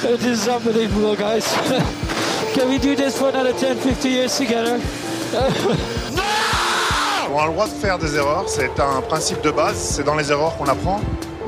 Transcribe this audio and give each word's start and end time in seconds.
This 0.02 0.44
is 0.44 0.48
unbelievable, 0.48 1.14
guys. 1.14 1.44
Can 2.54 2.70
we 2.70 2.78
do 2.78 2.96
this 2.96 3.18
for 3.18 3.28
another 3.28 3.52
10, 3.52 3.76
50 3.76 4.08
years 4.08 4.34
together? 4.34 4.80
On 7.32 7.38
a 7.38 7.46
le 7.46 7.52
droit 7.52 7.66
de 7.66 7.72
faire 7.72 7.98
des 7.98 8.16
erreurs, 8.16 8.48
c'est 8.48 8.80
un 8.80 9.02
principe 9.02 9.42
de 9.42 9.50
base, 9.50 9.76
c'est 9.76 10.02
dans 10.02 10.16
les 10.16 10.32
erreurs 10.32 10.56
qu'on 10.56 10.64
apprend. 10.64 11.00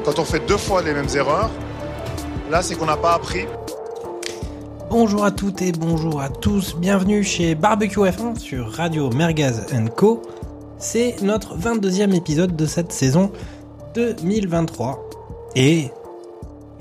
Quand 0.05 0.19
on 0.19 0.25
fait 0.25 0.47
deux 0.47 0.59
fois 0.59 0.83
les 0.83 0.92
mêmes 0.92 1.09
erreurs, 1.15 1.51
là 2.50 2.62
c'est 2.62 2.75
qu'on 2.77 2.86
n'a 2.86 2.98
pas 2.98 3.14
appris. 3.14 3.47
Bonjour 4.91 5.25
à 5.25 5.31
toutes 5.31 5.62
et 5.62 5.72
bonjour 5.72 6.20
à 6.20 6.28
tous, 6.28 6.77
bienvenue 6.77 7.25
chez 7.25 7.55
Barbecue 7.55 8.00
F1 8.00 8.39
sur 8.39 8.70
Radio 8.70 9.11
Mergaz 9.11 9.66
Co. 9.97 10.22
C'est 10.78 11.16
notre 11.22 11.56
22e 11.56 12.14
épisode 12.14 12.55
de 12.55 12.66
cette 12.66 12.92
saison 12.92 13.33
2023. 13.94 15.09
Et 15.56 15.91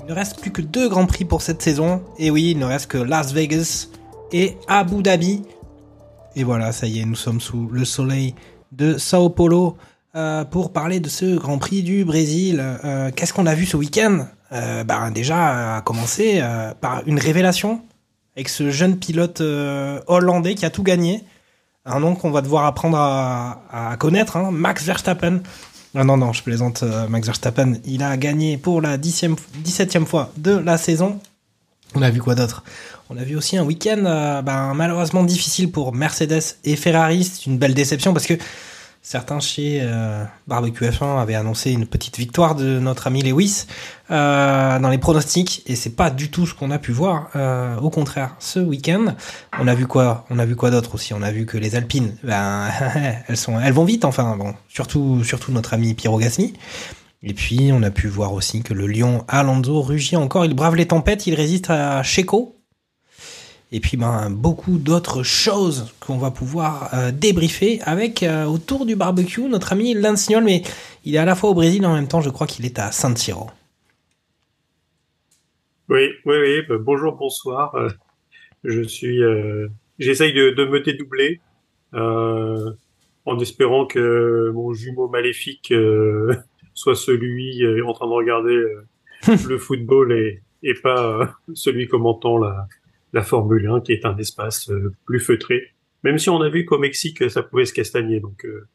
il 0.02 0.08
ne 0.08 0.14
reste 0.14 0.40
plus 0.40 0.50
que 0.50 0.62
deux 0.62 0.88
grands 0.88 1.06
prix 1.06 1.24
pour 1.24 1.42
cette 1.42 1.62
saison. 1.62 2.02
Et 2.18 2.30
oui, 2.30 2.50
il 2.50 2.58
ne 2.58 2.64
reste 2.64 2.88
que 2.90 2.98
Las 2.98 3.32
Vegas 3.32 3.88
et 4.32 4.56
Abu 4.66 5.02
Dhabi. 5.02 5.42
Et 6.34 6.44
voilà, 6.44 6.72
ça 6.72 6.86
y 6.86 7.00
est, 7.00 7.04
nous 7.04 7.14
sommes 7.14 7.40
sous 7.40 7.68
le 7.68 7.84
soleil 7.84 8.34
de 8.72 8.98
Sao 8.98 9.28
Paulo 9.28 9.76
euh, 10.16 10.44
pour 10.44 10.72
parler 10.72 10.98
de 10.98 11.08
ce 11.08 11.36
Grand 11.36 11.58
Prix 11.58 11.82
du 11.82 12.04
Brésil. 12.04 12.58
Euh, 12.60 13.10
Qu'est-ce 13.14 13.32
qu'on 13.32 13.46
a 13.46 13.54
vu 13.54 13.66
ce 13.66 13.76
week-end? 13.76 14.26
Euh, 14.52 14.82
bah, 14.82 15.10
Déjà, 15.10 15.76
à 15.76 15.80
commencer 15.82 16.42
par 16.80 17.02
une 17.06 17.18
révélation 17.18 17.82
avec 18.34 18.48
ce 18.48 18.70
jeune 18.70 18.98
pilote 18.98 19.40
hollandais 20.06 20.54
qui 20.54 20.64
a 20.64 20.70
tout 20.70 20.82
gagné. 20.82 21.22
Un 21.84 22.00
nom 22.00 22.14
qu'on 22.14 22.30
va 22.30 22.42
devoir 22.42 22.64
apprendre 22.66 22.96
à, 22.96 23.62
à 23.72 23.96
connaître, 23.96 24.36
hein, 24.36 24.50
Max 24.52 24.84
Verstappen. 24.84 25.40
Ah 25.94 26.04
non, 26.04 26.16
non, 26.16 26.32
je 26.32 26.42
plaisante, 26.42 26.82
euh, 26.82 27.06
Max 27.08 27.26
Verstappen. 27.26 27.74
Il 27.84 28.02
a 28.02 28.16
gagné 28.16 28.56
pour 28.56 28.80
la 28.80 28.96
10e, 28.96 29.36
17e 29.62 30.06
fois 30.06 30.32
de 30.38 30.52
la 30.56 30.78
saison. 30.78 31.20
On 31.94 32.00
a 32.00 32.10
vu 32.10 32.22
quoi 32.22 32.34
d'autre? 32.34 32.64
On 33.10 33.18
a 33.18 33.24
vu 33.24 33.36
aussi 33.36 33.58
un 33.58 33.64
week-end 33.64 34.02
euh, 34.06 34.40
ben, 34.40 34.72
malheureusement 34.74 35.22
difficile 35.22 35.70
pour 35.70 35.94
Mercedes 35.94 36.56
et 36.64 36.76
Ferrari. 36.76 37.24
C'est 37.24 37.44
une 37.44 37.58
belle 37.58 37.74
déception 37.74 38.14
parce 38.14 38.24
que 38.24 38.34
certains 39.02 39.40
chez 39.40 39.80
euh, 39.82 40.24
Barbecue 40.46 40.84
F1 40.84 41.20
avaient 41.20 41.34
annoncé 41.34 41.72
une 41.72 41.86
petite 41.86 42.18
victoire 42.18 42.54
de 42.54 42.78
notre 42.78 43.08
ami 43.08 43.22
Lewis 43.22 43.66
euh, 44.10 44.78
dans 44.78 44.88
les 44.88 44.98
pronostics 44.98 45.62
et 45.66 45.74
c'est 45.74 45.96
pas 45.96 46.08
du 46.08 46.30
tout 46.30 46.46
ce 46.46 46.54
qu'on 46.54 46.70
a 46.70 46.78
pu 46.78 46.92
voir. 46.92 47.28
Euh, 47.34 47.76
au 47.78 47.90
contraire, 47.90 48.36
ce 48.38 48.60
week-end, 48.60 49.16
on 49.60 49.66
a 49.66 49.74
vu 49.74 49.88
quoi 49.88 50.24
On 50.30 50.38
a 50.38 50.46
vu 50.46 50.54
quoi 50.54 50.70
d'autre 50.70 50.94
aussi? 50.94 51.12
On 51.12 51.22
a 51.22 51.32
vu 51.32 51.44
que 51.44 51.58
les 51.58 51.74
Alpines, 51.74 52.16
ben, 52.22 52.68
elles 53.28 53.36
sont, 53.36 53.58
elles 53.60 53.72
vont 53.72 53.84
vite. 53.84 54.04
Enfin, 54.04 54.36
bon, 54.36 54.54
surtout, 54.68 55.24
surtout 55.24 55.50
notre 55.50 55.74
ami 55.74 55.94
Piero 55.94 56.16
Gasly. 56.18 56.54
Et 57.24 57.34
puis, 57.34 57.70
on 57.72 57.82
a 57.82 57.90
pu 57.90 58.08
voir 58.08 58.32
aussi 58.32 58.62
que 58.62 58.74
le 58.74 58.86
lion 58.86 59.24
Alonso 59.28 59.80
rugit 59.82 60.16
encore. 60.16 60.44
Il 60.44 60.54
brave 60.54 60.76
les 60.76 60.86
tempêtes, 60.86 61.26
il 61.26 61.34
résiste 61.34 61.70
à 61.70 62.02
Checo. 62.02 62.61
Et 63.74 63.80
puis, 63.80 63.96
ben, 63.96 64.28
beaucoup 64.28 64.76
d'autres 64.76 65.22
choses 65.22 65.94
qu'on 65.98 66.18
va 66.18 66.30
pouvoir 66.30 66.90
euh, 66.92 67.10
débriefer 67.10 67.80
avec, 67.82 68.22
euh, 68.22 68.44
autour 68.44 68.84
du 68.84 68.96
barbecue, 68.96 69.48
notre 69.48 69.72
ami 69.72 69.96
Stroll. 70.16 70.44
Mais 70.44 70.62
il 71.06 71.14
est 71.14 71.18
à 71.18 71.24
la 71.24 71.34
fois 71.34 71.50
au 71.50 71.54
Brésil 71.54 71.86
en 71.86 71.94
même 71.94 72.06
temps, 72.06 72.20
je 72.20 72.28
crois 72.28 72.46
qu'il 72.46 72.66
est 72.66 72.78
à 72.78 72.92
San 72.92 73.16
Siro. 73.16 73.48
Oui, 75.88 76.10
oui, 76.26 76.36
oui. 76.38 76.62
bah, 76.68 76.76
bonjour, 76.78 77.14
bonsoir. 77.14 77.74
Euh, 77.74 77.88
je 78.62 78.82
suis. 78.82 79.20
J'essaye 79.98 80.34
de, 80.34 80.50
de 80.50 80.64
me 80.66 80.80
dédoubler 80.80 81.40
en 81.94 83.38
espérant 83.40 83.86
que 83.86 84.50
mon 84.54 84.74
jumeau 84.74 85.08
maléfique 85.08 85.72
soit 86.74 86.94
celui 86.94 87.64
en 87.82 87.92
train 87.94 88.06
de 88.06 88.12
regarder 88.12 88.62
le 89.48 89.58
football 89.58 90.12
et, 90.12 90.42
et 90.62 90.74
pas 90.74 91.34
celui 91.54 91.88
commentant 91.88 92.38
la, 92.38 92.68
la 93.12 93.22
Formule 93.22 93.68
1, 93.68 93.80
qui 93.80 93.92
est 93.92 94.04
un 94.04 94.16
espace 94.16 94.70
euh, 94.70 94.94
plus 95.04 95.20
feutré. 95.20 95.72
Même 96.02 96.18
si 96.18 96.30
on 96.30 96.40
a 96.40 96.48
vu 96.48 96.64
qu'au 96.64 96.78
Mexique, 96.78 97.30
ça 97.30 97.42
pouvait 97.42 97.64
se 97.64 97.72
castagner. 97.72 98.20
Donc, 98.20 98.44
euh, 98.44 98.66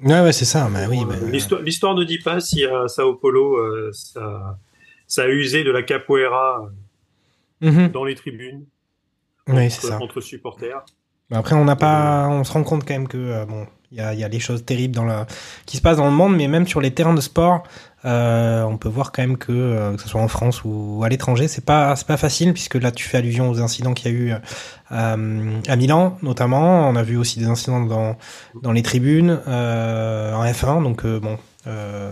Ouais, 0.00 0.20
ouais, 0.20 0.32
c'est 0.32 0.44
ça. 0.44 0.68
Mais 0.70 0.86
oui, 0.86 0.98
ben, 1.08 1.30
l'histoire, 1.30 1.94
ne 1.94 2.04
dit 2.04 2.18
pas 2.18 2.38
si 2.38 2.64
à 2.64 2.86
Sao 2.86 3.14
Paulo, 3.14 3.92
ça, 3.92 4.58
ça 5.06 5.22
a 5.22 5.28
usé 5.28 5.64
de 5.64 5.70
la 5.70 5.82
capoeira 5.82 6.70
mhm. 7.60 7.88
dans 7.88 8.04
les 8.04 8.14
tribunes 8.14 8.64
Oui, 9.48 9.70
c'est 9.70 9.88
ça. 9.88 9.98
entre 10.00 10.20
supporters. 10.20 10.84
Après, 11.30 11.56
on 11.56 11.64
n'a 11.64 11.76
pas, 11.76 12.28
on 12.28 12.44
se 12.44 12.52
rend 12.52 12.62
compte 12.62 12.86
quand 12.86 12.94
même 12.94 13.08
que 13.08 13.16
euh, 13.16 13.44
bon, 13.46 13.66
il 13.90 13.98
y 13.98 14.00
a, 14.00 14.14
y 14.14 14.22
a 14.22 14.28
des 14.28 14.38
choses 14.38 14.64
terribles 14.64 14.94
dans 14.94 15.04
la, 15.04 15.26
qui 15.64 15.76
se 15.76 15.82
passent 15.82 15.96
dans 15.96 16.06
le 16.06 16.12
monde, 16.12 16.36
mais 16.36 16.46
même 16.46 16.66
sur 16.66 16.80
les 16.80 16.92
terrains 16.92 17.14
de 17.14 17.20
sport, 17.20 17.64
euh, 18.06 18.62
on 18.62 18.76
peut 18.76 18.88
voir 18.88 19.10
quand 19.10 19.22
même 19.22 19.36
que, 19.36 19.50
euh, 19.50 19.96
que 19.96 20.02
ce 20.02 20.08
soit 20.08 20.20
en 20.20 20.28
France 20.28 20.62
ou 20.64 21.02
à 21.04 21.08
l'étranger, 21.08 21.48
c'est 21.48 21.64
pas, 21.64 21.94
pas 22.06 22.16
facile 22.16 22.52
puisque 22.52 22.76
là, 22.76 22.92
tu 22.92 23.04
fais 23.04 23.18
allusion 23.18 23.50
aux 23.50 23.60
incidents 23.60 23.94
qu'il 23.94 24.12
y 24.12 24.14
a 24.14 24.18
eu 24.18 24.32
euh, 24.92 25.60
à 25.66 25.76
Milan, 25.76 26.16
notamment. 26.22 26.88
On 26.88 26.94
a 26.94 27.02
vu 27.02 27.16
aussi 27.16 27.38
des 27.40 27.46
incidents 27.46 27.80
dans 27.80 28.16
dans 28.62 28.72
les 28.72 28.82
tribunes 28.82 29.40
en 29.46 30.44
F1, 30.44 30.82
donc 30.82 31.04
bon. 31.04 31.38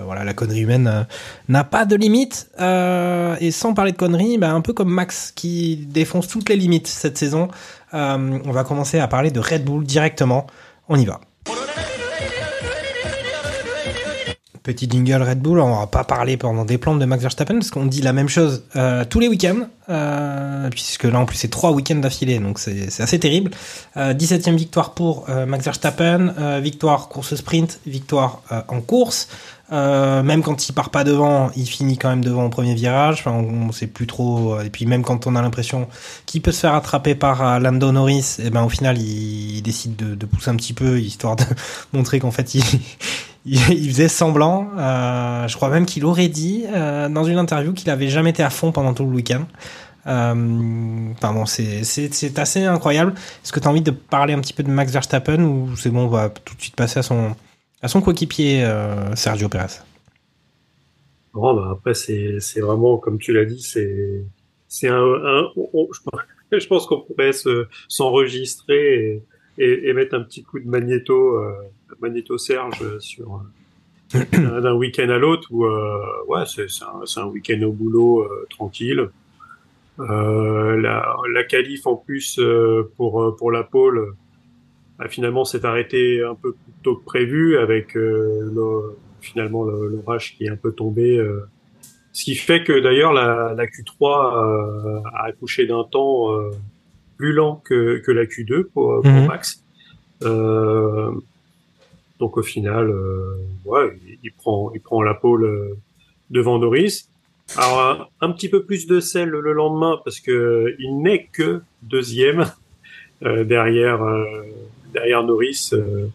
Voilà, 0.04 0.25
la 0.25 0.34
connerie 0.34 0.62
humaine 0.62 1.06
n'a 1.49 1.62
pas 1.62 1.84
de 1.84 1.94
limite. 1.94 2.50
Et 2.59 3.50
sans 3.53 3.72
parler 3.72 3.93
de 3.93 3.97
conneries, 3.97 4.37
bah, 4.37 4.50
un 4.50 4.60
peu 4.60 4.72
comme 4.72 4.93
Max 4.93 5.33
qui 5.34 5.77
défonce 5.77 6.27
toutes 6.27 6.49
les 6.49 6.56
limites 6.56 6.88
cette 6.88 7.16
saison, 7.16 7.49
on 7.93 8.50
va 8.50 8.65
commencer 8.65 8.99
à 8.99 9.06
parler 9.06 9.31
de 9.31 9.38
Red 9.38 9.65
Bull 9.65 9.84
directement. 9.84 10.49
On 10.88 10.97
y 10.97 11.04
va. 11.04 11.21
Petit 14.64 14.88
jingle 14.91 15.22
Red 15.22 15.41
Bull, 15.41 15.60
on 15.60 15.78
va 15.78 15.86
pas 15.86 16.04
parler 16.04 16.38
pendant 16.38 16.64
des 16.64 16.78
plans 16.78 16.97
de 16.97 17.04
Max 17.04 17.20
Verstappen 17.20 17.56
parce 17.56 17.70
qu'on 17.70 17.84
dit 17.84 18.00
la 18.00 18.14
même 18.14 18.30
chose 18.30 18.64
euh, 18.76 19.04
tous 19.04 19.20
les 19.20 19.28
week-ends, 19.28 19.69
euh, 19.91 20.70
puisque 20.70 21.04
là 21.04 21.19
en 21.19 21.26
plus 21.26 21.36
c'est 21.36 21.50
trois 21.50 21.72
week-ends 21.72 21.97
d'affilée, 21.97 22.38
donc 22.38 22.58
c'est 22.58 22.88
assez 22.98 23.20
terrible. 23.20 23.50
Euh, 23.98 24.14
17e 24.14 24.56
victoire 24.56 24.94
pour 24.94 25.26
euh, 25.28 25.44
Max 25.44 25.66
Verstappen, 25.66 26.32
victoire 26.62 27.08
course 27.08 27.34
sprint, 27.34 27.78
victoire 27.86 28.41
en 28.69 28.80
course. 28.80 29.28
Même 29.70 30.42
quand 30.42 30.66
il 30.66 30.72
part 30.72 30.88
pas 30.88 31.04
devant, 31.04 31.50
il 31.56 31.66
finit 31.66 31.98
quand 31.98 32.08
même 32.08 32.24
devant 32.24 32.47
au 32.47 32.48
premier 32.48 32.74
virage. 32.74 33.24
On, 33.26 33.70
sait 33.72 33.86
plus 33.86 34.06
trop. 34.06 34.60
Et 34.60 34.70
puis 34.70 34.86
même 34.86 35.03
quand 35.03 35.26
on 35.26 35.36
a 35.36 35.42
l'impression 35.42 35.88
qu'il 36.24 36.41
peut 36.41 36.53
se 36.53 36.60
faire 36.60 36.74
attraper 36.74 37.14
par 37.14 37.60
Lando 37.60 37.92
Norris, 37.92 38.36
et 38.38 38.48
ben 38.48 38.62
au 38.62 38.69
final 38.70 38.97
il, 38.97 39.56
il 39.56 39.62
décide 39.62 39.97
de, 39.97 40.14
de 40.14 40.26
pousser 40.26 40.48
un 40.50 40.56
petit 40.56 40.72
peu 40.72 41.00
histoire 41.00 41.36
de 41.36 41.44
montrer 41.92 42.19
qu'en 42.19 42.30
fait 42.30 42.54
il, 42.54 42.62
il, 43.71 43.91
faisait 43.91 44.09
semblant. 44.09 44.71
Euh, 44.78 45.47
je 45.49 45.57
crois 45.57 45.68
même 45.68 45.86
qu'il 45.86 46.04
aurait 46.04 46.28
dit 46.28 46.65
euh, 46.72 47.09
dans 47.09 47.24
une 47.24 47.39
interview 47.39 47.72
qu'il 47.72 47.91
avait 47.91 48.09
jamais 48.09 48.30
été 48.30 48.42
à 48.42 48.51
fond 48.51 48.72
pendant 48.72 48.95
tout 48.95 49.04
le 49.04 49.10
week-end. 49.10 49.47
Euh, 50.07 50.34
bon, 50.34 51.47
c'est 51.47 52.39
assez 52.39 52.65
incroyable. 52.65 53.15
Est-ce 53.42 53.53
que 53.53 53.60
tu 53.60 53.66
as 53.66 53.71
envie 53.71 53.83
de 53.83 53.91
parler 53.91 54.34
un 54.34 54.41
petit 54.41 54.53
peu 54.53 54.63
de 54.63 54.71
Max 54.71 54.92
Verstappen 54.92 55.42
ou 55.42 55.77
c'est 55.77 55.91
bon, 55.91 56.04
on 56.04 56.09
va 56.09 56.28
tout 56.28 56.54
de 56.54 56.60
suite 56.60 56.77
passer 56.77 56.98
à 56.98 57.03
son 57.03 57.34
à 57.83 57.89
son 57.89 58.01
coéquipier 58.01 58.65
euh, 58.65 59.15
Sergio 59.15 59.48
Perez? 59.51 59.83
Bon, 61.34 61.54
bah, 61.54 61.68
après, 61.72 61.95
c'est, 61.95 62.60
vraiment, 62.60 62.97
comme 62.97 63.18
tu 63.18 63.33
l'as 63.33 63.45
dit, 63.45 63.60
c'est, 63.60 64.89
un, 64.89 64.95
un- 64.95 65.51
je 66.53 66.66
pense- 66.66 66.86
qu'on 66.86 67.03
pourrait 67.03 67.33
se, 67.33 67.66
s'enregistrer 67.89 69.22
et, 69.59 69.65
et, 69.65 69.89
et 69.89 69.92
mettre 69.92 70.15
un 70.15 70.22
petit 70.22 70.45
coup 70.45 70.60
de 70.60 70.68
magnéto, 70.68 71.36
euh, 71.36 71.53
magnéto 72.00 72.38
Serge 72.38 72.98
sur, 73.00 73.42
euh, 74.14 74.60
d'un 74.60 74.74
week-end 74.74 75.08
à 75.08 75.18
l'autre 75.18 75.48
où, 75.50 75.64
euh, 75.64 75.98
ouais, 76.28 76.44
c'est, 76.46 76.68
c'est 76.70 76.84
un, 76.84 77.22
un 77.22 77.26
week-end 77.26 77.60
au 77.62 77.72
boulot, 77.72 78.22
euh, 78.22 78.46
tranquille. 78.50 79.08
La, 79.98 81.16
la 81.32 81.44
qualif 81.44 81.86
en 81.86 81.96
plus, 81.96 82.41
pour, 82.96 83.36
pour 83.36 83.50
la 83.52 83.62
pole, 83.62 84.14
bah, 84.98 85.08
finalement, 85.08 85.44
s'est 85.44 85.64
arrêté 85.64 86.22
un 86.22 86.34
peu 86.34 86.52
plus 86.52 86.72
tôt 86.82 86.96
que 86.96 87.04
prévu 87.04 87.56
avec, 87.58 87.94
le, 87.94 88.96
finalement 89.20 89.64
le- 89.64 89.88
l'orage 89.88 90.36
qui 90.36 90.44
est 90.44 90.50
un 90.50 90.56
peu 90.56 90.72
tombé. 90.72 91.16
euh, 91.18 91.46
ce 92.12 92.24
qui 92.24 92.36
fait 92.36 92.62
que 92.62 92.78
d'ailleurs 92.78 93.12
la, 93.12 93.54
la 93.56 93.66
Q3 93.66 94.00
euh, 94.04 95.00
a 95.14 95.24
accouché 95.26 95.66
d'un 95.66 95.82
temps 95.82 96.32
euh, 96.38 96.50
plus 97.16 97.32
lent 97.32 97.60
que, 97.64 97.98
que 97.98 98.12
la 98.12 98.24
Q2 98.24 98.64
pour, 98.64 99.00
pour 99.02 99.10
Mhm. 99.10 99.26
Max. 99.26 99.64
Donc 102.21 102.37
au 102.37 102.43
final, 102.43 102.89
euh, 102.91 103.37
ouais, 103.65 103.99
il, 104.07 104.19
il 104.22 104.33
prend, 104.33 104.71
il 104.75 104.81
prend 104.81 105.03
la 105.03 105.15
pole 105.15 105.45
euh, 105.45 105.77
devant 106.31 106.59
Norris. 106.59 107.07
Alors 107.57 107.81
un, 108.21 108.27
un 108.27 108.33
petit 108.33 108.49
peu 108.49 108.65
plus 108.65 108.87
de 108.87 109.01
sel 109.01 109.28
le 109.28 109.53
lendemain 109.53 110.01
parce 110.05 110.21
que 110.21 110.75
il 110.78 111.03
n'est 111.03 111.25
que 111.33 111.61
deuxième 111.83 112.51
euh, 113.22 113.45
derrière 113.45 114.03
euh, 114.03 114.25
derrière 114.95 115.22
Norris 115.25 115.71
euh, 115.75 116.07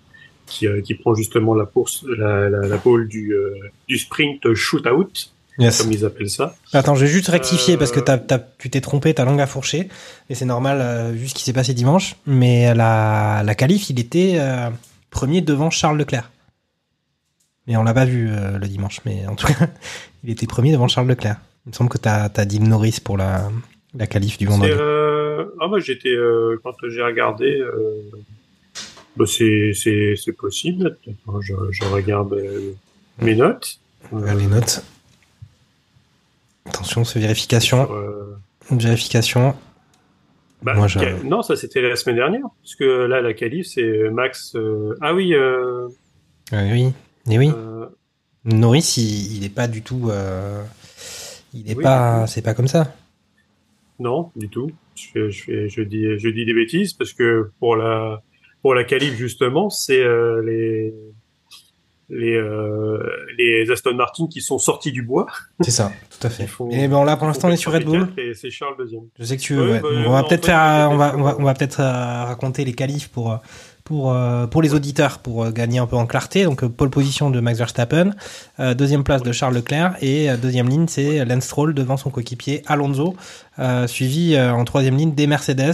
qui, 0.47 0.67
euh, 0.67 0.81
qui 0.81 0.95
prend 0.95 1.13
justement 1.13 1.53
la 1.53 1.65
course 1.65 2.03
la, 2.07 2.49
la, 2.49 2.67
la 2.67 2.77
pole 2.79 3.07
du 3.07 3.33
euh, 3.35 3.53
du 3.87 3.97
sprint 3.99 4.53
shootout 4.55 5.11
Yes. 5.59 5.81
comme 5.81 5.91
ils 5.91 6.05
appellent 6.05 6.29
ça. 6.29 6.55
Attends, 6.71 6.95
je 6.95 7.01
vais 7.03 7.11
juste 7.11 7.27
rectifier 7.27 7.73
Euh, 7.73 7.77
parce 7.77 7.91
que 7.91 7.99
t'as, 7.99 8.17
t'as, 8.17 8.39
tu 8.39 8.69
t'es 8.69 8.79
trompé, 8.79 9.13
ta 9.13 9.25
langue 9.25 9.41
a 9.41 9.45
fourché. 9.45 9.89
Et 10.29 10.35
c'est 10.35 10.45
normal, 10.45 10.79
euh, 10.81 11.11
vu 11.11 11.27
ce 11.27 11.35
qui 11.35 11.43
s'est 11.43 11.51
passé 11.51 11.73
dimanche. 11.73 12.15
Mais 12.25 12.73
la, 12.73 13.43
la 13.45 13.55
qualif, 13.55 13.89
il 13.89 13.99
était 13.99 14.35
euh, 14.39 14.69
premier 15.09 15.41
devant 15.41 15.69
Charles 15.69 15.97
Leclerc. 15.97 16.29
Mais 17.67 17.77
on 17.77 17.83
l'a 17.83 17.93
pas 17.93 18.05
vu 18.05 18.29
euh, 18.31 18.57
le 18.57 18.67
dimanche. 18.67 19.01
Mais 19.05 19.27
en 19.27 19.35
tout 19.35 19.47
cas, 19.47 19.67
il 20.23 20.29
était 20.31 20.47
premier 20.47 20.71
devant 20.71 20.87
Charles 20.87 21.07
Leclerc. 21.07 21.37
Il 21.65 21.69
me 21.69 21.73
semble 21.73 21.89
que 21.89 21.97
t'as, 21.97 22.29
t'as 22.29 22.45
dit 22.45 22.59
Norris 22.59 22.99
pour 23.03 23.17
la, 23.17 23.49
la 23.93 24.07
qualif 24.07 24.37
du 24.37 24.47
vendredi. 24.47 24.71
euh, 24.73 25.45
ah 25.61 25.67
moi 25.67 25.79
j'étais 25.79 26.09
euh, 26.09 26.59
quand 26.63 26.73
j'ai 26.89 27.01
regardé 27.01 27.61
bah, 29.17 29.25
c'est 29.27 29.73
possible. 30.37 30.97
Attends, 31.07 31.41
Je, 31.41 31.53
je 31.71 31.83
regarde 31.85 32.35
mes 33.21 33.35
notes. 33.35 33.79
Regarde 34.11 34.39
les 34.39 34.47
notes. 34.47 34.83
Attention, 36.65 37.03
c'est 37.03 37.19
vérification. 37.19 37.89
Vérification. 38.71 39.55
Bah, 40.61 40.73
Moi, 40.75 40.87
Non, 41.23 41.41
ça 41.41 41.55
c'était 41.55 41.81
la 41.81 41.95
semaine 41.95 42.17
dernière. 42.17 42.45
Parce 42.61 42.75
que 42.75 42.83
là, 43.05 43.21
la 43.21 43.33
qualif, 43.33 43.67
c'est 43.67 44.09
Max. 44.09 44.55
euh, 44.55 44.95
Ah 45.01 45.13
oui, 45.13 45.33
euh, 45.33 45.87
Euh, 46.53 46.71
oui. 46.71 46.93
Et 47.29 47.37
oui. 47.37 47.51
euh, 47.55 47.85
Norris, 48.45 48.95
il, 48.97 49.37
il 49.37 49.45
est 49.45 49.53
pas 49.53 49.67
du 49.67 49.81
tout. 49.81 50.09
euh, 50.09 50.63
il 51.53 51.69
est 51.71 51.75
Oui, 51.75 51.83
pas. 51.83 52.25
C'est 52.27 52.41
pas 52.41 52.53
comme 52.53 52.67
ça. 52.67 52.93
non, 53.99 54.31
du 54.35 54.49
tout. 54.49 54.71
Je, 54.95 55.29
je, 55.29 55.43
fais, 55.43 55.69
je, 55.69 55.81
dis, 55.81 56.17
je 56.17 56.29
dis 56.29 56.45
des 56.45 56.53
bêtises 56.53 56.93
parce 56.93 57.13
que 57.13 57.51
pour 57.59 57.75
la, 57.75 58.21
pour 58.61 58.73
la 58.75 58.83
qualif, 58.83 59.13
justement, 59.15 59.69
c'est 59.69 60.01
euh, 60.01 60.41
les, 60.43 60.93
les, 62.09 62.35
euh, 62.35 62.97
les 63.37 63.69
Aston 63.71 63.93
Martin 63.93 64.27
qui 64.27 64.41
sont 64.41 64.57
sortis 64.57 64.91
du 64.91 65.01
bois. 65.03 65.27
C'est 65.61 65.71
ça, 65.71 65.91
tout 66.09 66.25
à 66.25 66.29
fait. 66.29 66.47
Font- 66.47 66.69
Et 66.71 66.87
bon, 66.87 67.03
là, 67.03 67.15
pour 67.17 67.27
l'instant, 67.27 67.49
on 67.49 67.51
est 67.51 67.55
sur 67.57 67.71
Red 67.71 67.85
Bull. 67.85 68.07
C'est 68.35 68.49
Charles 68.49 68.75
deuxième. 68.77 69.03
Je 69.19 69.23
sais 69.25 69.37
que 69.37 69.41
tu 69.41 69.53
veux. 69.53 69.71
Ouais, 69.73 69.81
ouais. 69.81 69.81
bah, 69.81 70.03
on 70.07 70.11
va 70.11 70.23
peut-être 70.23 70.45
faire. 70.45 70.89
on 70.91 70.97
va, 70.97 71.13
on 71.17 71.21
va, 71.21 71.35
on 71.39 71.43
va 71.43 71.53
peut-être 71.53 71.77
raconter 71.81 72.65
les 72.65 72.73
qualifs 72.73 73.09
pour. 73.09 73.31
euh, 73.31 73.37
Pour, 73.89 74.13
euh, 74.13 74.45
pour 74.45 74.61
les 74.61 74.75
auditeurs, 74.75 75.17
pour 75.17 75.49
gagner 75.51 75.79
un 75.79 75.87
peu 75.87 75.95
en 75.95 76.05
clarté, 76.05 76.43
donc 76.43 76.63
pole 76.67 76.91
position 76.91 77.31
de 77.31 77.39
Max 77.39 77.57
Verstappen, 77.57 78.11
euh, 78.59 78.75
deuxième 78.75 79.03
place 79.03 79.23
de 79.23 79.31
Charles 79.31 79.55
Leclerc 79.55 79.95
et 80.01 80.29
euh, 80.29 80.37
deuxième 80.37 80.69
ligne 80.69 80.85
c'est 80.87 81.25
Lance 81.25 81.45
Stroll 81.45 81.73
devant 81.73 81.97
son 81.97 82.11
coéquipier 82.11 82.61
Alonso, 82.67 83.15
suivi 83.87 84.39
en 84.39 84.63
troisième 84.63 84.95
ligne 84.95 85.15
des 85.15 85.25
Mercedes. 85.25 85.73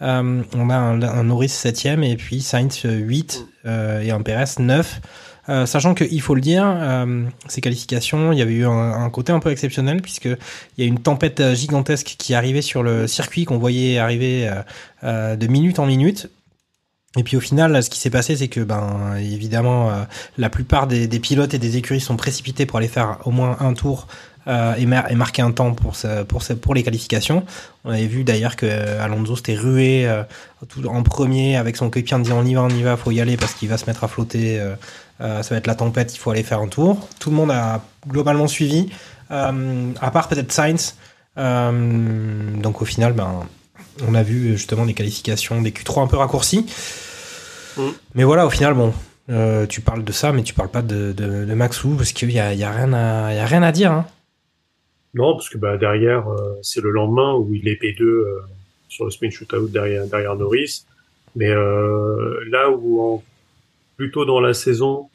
On 0.00 0.70
a 0.70 0.74
un, 0.74 1.02
un 1.02 1.24
Norris 1.24 1.50
septième 1.50 2.02
et 2.02 2.16
puis 2.16 2.40
Sainz 2.40 2.80
8 2.84 3.46
euh, 3.66 4.00
et 4.00 4.10
un 4.10 4.22
Perez 4.22 4.44
9. 4.58 5.00
Euh, 5.48 5.66
sachant 5.66 5.94
qu'il 5.94 6.20
faut 6.20 6.34
le 6.34 6.40
dire, 6.40 6.64
euh, 6.64 7.24
ces 7.48 7.60
qualifications, 7.60 8.32
il 8.32 8.38
y 8.38 8.42
avait 8.42 8.54
eu 8.54 8.66
un, 8.66 9.10
côté 9.10 9.32
un 9.32 9.40
peu 9.40 9.50
exceptionnel 9.50 10.00
puisque 10.00 10.26
il 10.26 10.38
y 10.78 10.82
a 10.82 10.86
une 10.86 11.00
tempête 11.00 11.40
euh, 11.40 11.54
gigantesque 11.54 12.14
qui 12.16 12.34
arrivait 12.34 12.62
sur 12.62 12.82
le 12.82 13.08
circuit 13.08 13.44
qu'on 13.44 13.58
voyait 13.58 13.98
arriver 13.98 14.50
euh, 15.02 15.36
de 15.36 15.46
minute 15.48 15.78
en 15.78 15.86
minute. 15.86 16.30
Et 17.16 17.24
puis 17.24 17.36
au 17.36 17.40
final, 17.40 17.82
ce 17.82 17.90
qui 17.90 17.98
s'est 17.98 18.08
passé, 18.08 18.36
c'est 18.36 18.48
que 18.48 18.60
ben 18.60 19.16
évidemment, 19.16 19.90
la 20.38 20.48
plupart 20.48 20.86
des, 20.86 21.06
pilotes 21.20 21.52
et 21.52 21.58
des 21.58 21.76
écuries 21.76 22.00
sont 22.00 22.16
précipités 22.16 22.64
pour 22.64 22.78
aller 22.78 22.88
faire 22.88 23.18
au 23.26 23.30
moins 23.30 23.58
un 23.60 23.74
tour 23.74 24.06
et, 24.46 24.86
mar- 24.86 25.10
et 25.10 25.14
marquer 25.14 25.42
un 25.42 25.50
temps 25.50 25.74
pour 25.74 25.94
pour 26.62 26.74
les 26.74 26.82
qualifications. 26.82 27.44
On 27.84 27.90
avait 27.90 28.06
vu 28.06 28.24
d'ailleurs 28.24 28.56
que 28.56 28.64
euh, 28.64 29.04
Alonso 29.04 29.36
s'était 29.36 29.56
rué 29.56 30.10
tout 30.70 30.86
en 30.86 31.02
premier 31.02 31.56
avec 31.56 31.76
son 31.76 31.90
coéquipier 31.90 32.16
en 32.16 32.20
disant 32.20 32.38
on 32.40 32.46
y 32.46 32.54
va, 32.54 32.62
on 32.62 32.70
y 32.70 32.82
va, 32.82 32.96
faut 32.96 33.10
y 33.10 33.20
aller 33.20 33.36
parce 33.36 33.52
qu'il 33.52 33.68
va 33.68 33.76
se 33.76 33.84
mettre 33.84 34.04
à 34.04 34.08
flotter. 34.08 34.58
Euh, 35.22 35.42
ça 35.42 35.54
va 35.54 35.58
être 35.58 35.66
la 35.66 35.74
tempête, 35.74 36.14
il 36.14 36.18
faut 36.18 36.30
aller 36.30 36.42
faire 36.42 36.60
un 36.60 36.68
tour. 36.68 37.08
Tout 37.20 37.30
le 37.30 37.36
monde 37.36 37.50
a 37.50 37.82
globalement 38.08 38.48
suivi, 38.48 38.90
euh, 39.30 39.92
à 40.00 40.10
part 40.10 40.28
peut-être 40.28 40.52
Sainz. 40.52 40.96
Euh, 41.38 42.56
donc 42.58 42.82
au 42.82 42.84
final, 42.84 43.12
ben 43.12 43.46
on 44.06 44.14
a 44.14 44.22
vu 44.22 44.52
justement 44.56 44.84
des 44.84 44.94
qualifications 44.94 45.62
des 45.62 45.70
Q3 45.70 46.02
un 46.02 46.06
peu 46.06 46.16
raccourcis. 46.16 46.66
Mm. 47.76 47.82
Mais 48.14 48.24
voilà, 48.24 48.46
au 48.46 48.50
final, 48.50 48.74
bon, 48.74 48.92
euh, 49.30 49.66
tu 49.66 49.80
parles 49.80 50.04
de 50.04 50.12
ça, 50.12 50.32
mais 50.32 50.42
tu 50.42 50.54
parles 50.54 50.70
pas 50.70 50.82
de, 50.82 51.12
de, 51.12 51.44
de 51.44 51.54
Maxou 51.54 51.94
parce 51.96 52.12
qu'il 52.12 52.32
y 52.32 52.40
a, 52.40 52.52
y 52.54 52.64
a 52.64 52.70
rien 52.72 52.92
à, 52.92 53.32
y 53.32 53.38
a 53.38 53.46
rien 53.46 53.62
à 53.62 53.72
dire. 53.72 53.92
Hein. 53.92 54.06
Non, 55.14 55.34
parce 55.34 55.48
que 55.48 55.58
bah, 55.58 55.76
derrière, 55.76 56.28
euh, 56.28 56.58
c'est 56.62 56.80
le 56.80 56.90
lendemain 56.90 57.34
où 57.34 57.54
il 57.54 57.68
est 57.68 57.80
P2 57.80 58.02
euh, 58.02 58.40
sur 58.88 59.04
le 59.04 59.10
sprint 59.10 59.32
shootout 59.32 59.68
derrière, 59.68 60.06
derrière 60.06 60.34
Norris. 60.36 60.84
Mais 61.36 61.48
là 61.48 62.68
où, 62.70 63.00
en- 63.00 63.22
plutôt 64.02 64.24
dans 64.24 64.40
la 64.40 64.52
saison, 64.52 65.10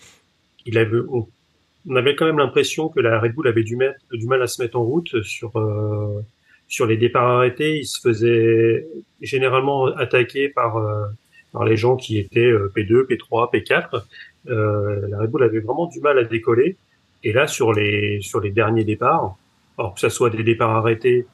on, 0.65 1.95
avait 1.97 2.15
quand 2.15 2.25
même 2.25 2.37
l'impression 2.37 2.87
que 2.87 3.01
la 3.01 3.19
Red 3.19 3.33
Bull 3.33 3.49
avait 3.49 3.63
du, 3.63 3.75
mettre, 3.75 3.99
du 4.13 4.25
mal 4.27 4.41
à 4.41 4.47
se 4.47 4.61
mettre 4.61 4.77
en 4.77 4.83
route 4.83 5.23
sur, 5.23 5.57
euh, 5.57 6.23
sur 6.69 6.85
les 6.85 6.95
départs 6.95 7.27
arrêtés. 7.27 7.79
Il 7.79 7.85
se 7.85 7.99
faisait 7.99 8.87
généralement 9.21 9.87
attaquer 9.87 10.47
par, 10.47 10.77
euh, 10.77 11.03
par 11.51 11.65
les 11.65 11.75
gens 11.75 11.97
qui 11.97 12.17
étaient 12.17 12.49
euh, 12.49 12.71
P2, 12.73 13.07
P3, 13.07 13.51
P4. 13.51 14.03
Euh, 14.47 15.05
la 15.09 15.19
Red 15.19 15.31
Bull 15.31 15.43
avait 15.43 15.59
vraiment 15.59 15.87
du 15.87 15.99
mal 15.99 16.17
à 16.17 16.23
décoller. 16.23 16.77
Et 17.25 17.33
là, 17.33 17.45
sur 17.45 17.73
les, 17.73 18.21
sur 18.21 18.39
les 18.39 18.51
derniers 18.51 18.85
départs, 18.85 19.35
alors 19.77 19.95
que 19.95 19.99
ça 19.99 20.09
soit 20.09 20.29
des 20.29 20.43
départs 20.43 20.77
arrêtés 20.77 21.27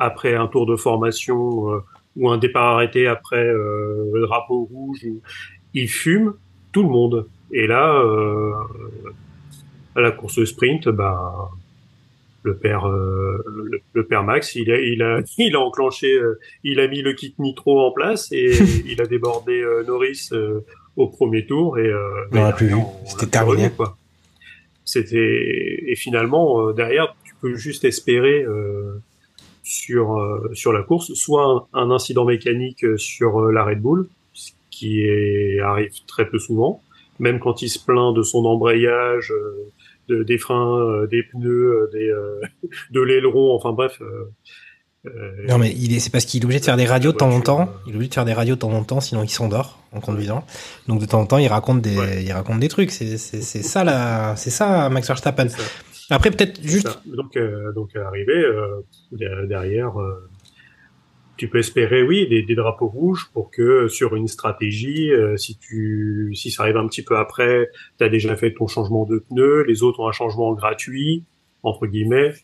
après 0.00 0.34
un 0.34 0.48
tour 0.48 0.66
de 0.66 0.74
formation 0.74 1.72
euh, 1.72 1.78
ou 2.16 2.28
un 2.30 2.38
départ 2.38 2.74
arrêté 2.74 3.06
après 3.06 3.44
le 3.44 4.22
drapeau 4.26 4.64
rouge, 4.64 5.06
il 5.74 5.88
fume 5.88 6.34
tout 6.72 6.82
le 6.82 6.88
monde. 6.88 7.26
Et 7.52 7.66
là, 7.66 7.94
euh, 8.02 8.52
à 9.96 10.00
la 10.00 10.10
course 10.10 10.44
sprint, 10.44 10.88
bah, 10.88 11.50
le 12.42 12.56
père, 12.56 12.86
euh, 12.88 13.42
le, 13.46 13.80
le 13.92 14.04
père 14.06 14.22
Max, 14.24 14.54
il 14.54 14.70
a, 14.70 14.78
il 14.80 15.02
a, 15.02 15.20
il 15.38 15.56
a 15.56 15.60
enclenché, 15.60 16.12
euh, 16.14 16.38
il 16.64 16.80
a 16.80 16.88
mis 16.88 17.02
le 17.02 17.12
kit 17.14 17.34
nitro 17.38 17.80
en 17.80 17.90
place 17.92 18.30
et 18.32 18.52
il 18.86 19.00
a 19.02 19.06
débordé 19.06 19.60
euh, 19.60 19.82
Norris 19.84 20.28
euh, 20.32 20.60
au 20.96 21.08
premier 21.08 21.46
tour 21.46 21.78
et 21.78 21.86
euh, 21.86 22.08
On 22.32 22.36
l'a 22.36 22.50
mais 22.50 22.56
plus 22.56 22.66
vu. 22.66 22.74
derrière, 22.74 22.88
on 23.02 23.06
C'était 23.06 23.26
terminé. 23.26 23.70
quoi. 23.70 23.96
C'était 24.84 25.84
et 25.86 25.96
finalement 25.96 26.68
euh, 26.68 26.72
derrière 26.72 27.14
tu 27.24 27.34
peux 27.40 27.54
juste 27.56 27.84
espérer 27.84 28.42
euh, 28.42 28.94
sur 29.62 30.18
euh, 30.18 30.50
sur 30.54 30.72
la 30.72 30.82
course 30.82 31.12
soit 31.12 31.68
un, 31.74 31.78
un 31.82 31.90
incident 31.90 32.24
mécanique 32.24 32.84
sur 32.96 33.50
la 33.52 33.64
Red 33.64 33.80
Bull 33.82 34.08
qui 34.78 35.00
est, 35.04 35.60
arrive 35.60 35.92
très 36.06 36.26
peu 36.28 36.38
souvent 36.38 36.82
même 37.18 37.40
quand 37.40 37.62
il 37.62 37.68
se 37.68 37.78
plaint 37.84 38.14
de 38.16 38.22
son 38.22 38.44
embrayage 38.44 39.32
euh, 39.32 39.66
de, 40.08 40.22
des 40.22 40.38
freins 40.38 40.78
euh, 40.78 41.06
des 41.08 41.22
pneus 41.24 41.72
euh, 41.72 41.90
des 41.92 42.12
de 42.92 43.00
l'aileron 43.00 43.54
enfin 43.54 43.72
bref 43.72 44.00
Non, 45.48 45.58
mais 45.58 45.72
il 45.76 45.94
est, 45.94 46.00
c'est 46.00 46.10
parce 46.10 46.24
qu'il 46.26 46.42
est 46.42 46.44
obligé 46.44 46.60
de 46.60 46.64
faire 46.64 46.76
des 46.76 46.84
radios 46.84 47.12
de 47.12 47.16
temps 47.16 47.30
en 47.30 47.40
temps. 47.40 47.72
Il 47.86 47.92
est 47.92 47.96
obligé 47.96 48.08
de 48.10 48.14
faire 48.14 48.24
des 48.26 48.32
radios 48.34 48.56
de 48.56 48.60
temps 48.60 48.72
en 48.72 48.84
temps, 48.84 49.00
sinon 49.00 49.22
il 49.22 49.30
s'endort 49.30 49.82
en 49.92 50.00
conduisant. 50.00 50.44
Donc 50.86 51.00
de 51.00 51.06
temps 51.06 51.20
en 51.20 51.26
temps, 51.26 51.38
il 51.38 51.46
raconte 51.48 51.80
des, 51.80 51.96
Ouais. 51.96 52.22
il 52.24 52.32
raconte 52.32 52.60
des 52.60 52.68
trucs. 52.68 52.90
C'est, 52.90 53.16
c'est, 53.16 53.40
c'est 53.40 53.62
ça 53.62 53.84
la, 53.84 54.34
c'est 54.36 54.50
ça 54.50 54.88
Max 54.90 55.06
Verstappen. 55.08 55.48
ça. 55.48 55.62
Après 56.10 56.30
peut-être 56.30 56.60
juste. 56.62 57.00
Donc, 57.06 57.38
donc 57.74 57.96
arrivé 57.96 58.34
der- 59.12 59.46
derrière, 59.46 59.92
tu 61.38 61.48
peux 61.48 61.58
espérer, 61.58 62.02
oui, 62.02 62.28
des, 62.28 62.42
des 62.42 62.54
drapeaux 62.54 62.88
rouges 62.88 63.30
pour 63.32 63.50
que 63.50 63.62
euh, 63.62 63.88
sur 63.88 64.14
une 64.16 64.28
stratégie, 64.28 65.10
euh, 65.12 65.36
si 65.38 65.56
tu, 65.56 66.32
si 66.34 66.50
ça 66.50 66.64
arrive 66.64 66.76
un 66.76 66.86
petit 66.86 67.02
peu 67.02 67.16
après, 67.16 67.70
tu 67.98 68.04
as 68.04 68.08
déjà 68.10 68.36
fait 68.36 68.52
ton 68.52 68.66
changement 68.66 69.06
de 69.06 69.18
pneu, 69.20 69.62
les 69.62 69.82
autres 69.82 70.00
ont 70.00 70.08
un 70.08 70.12
changement 70.12 70.52
gratuit 70.52 71.24
entre 71.64 71.86
guillemets, 71.86 72.34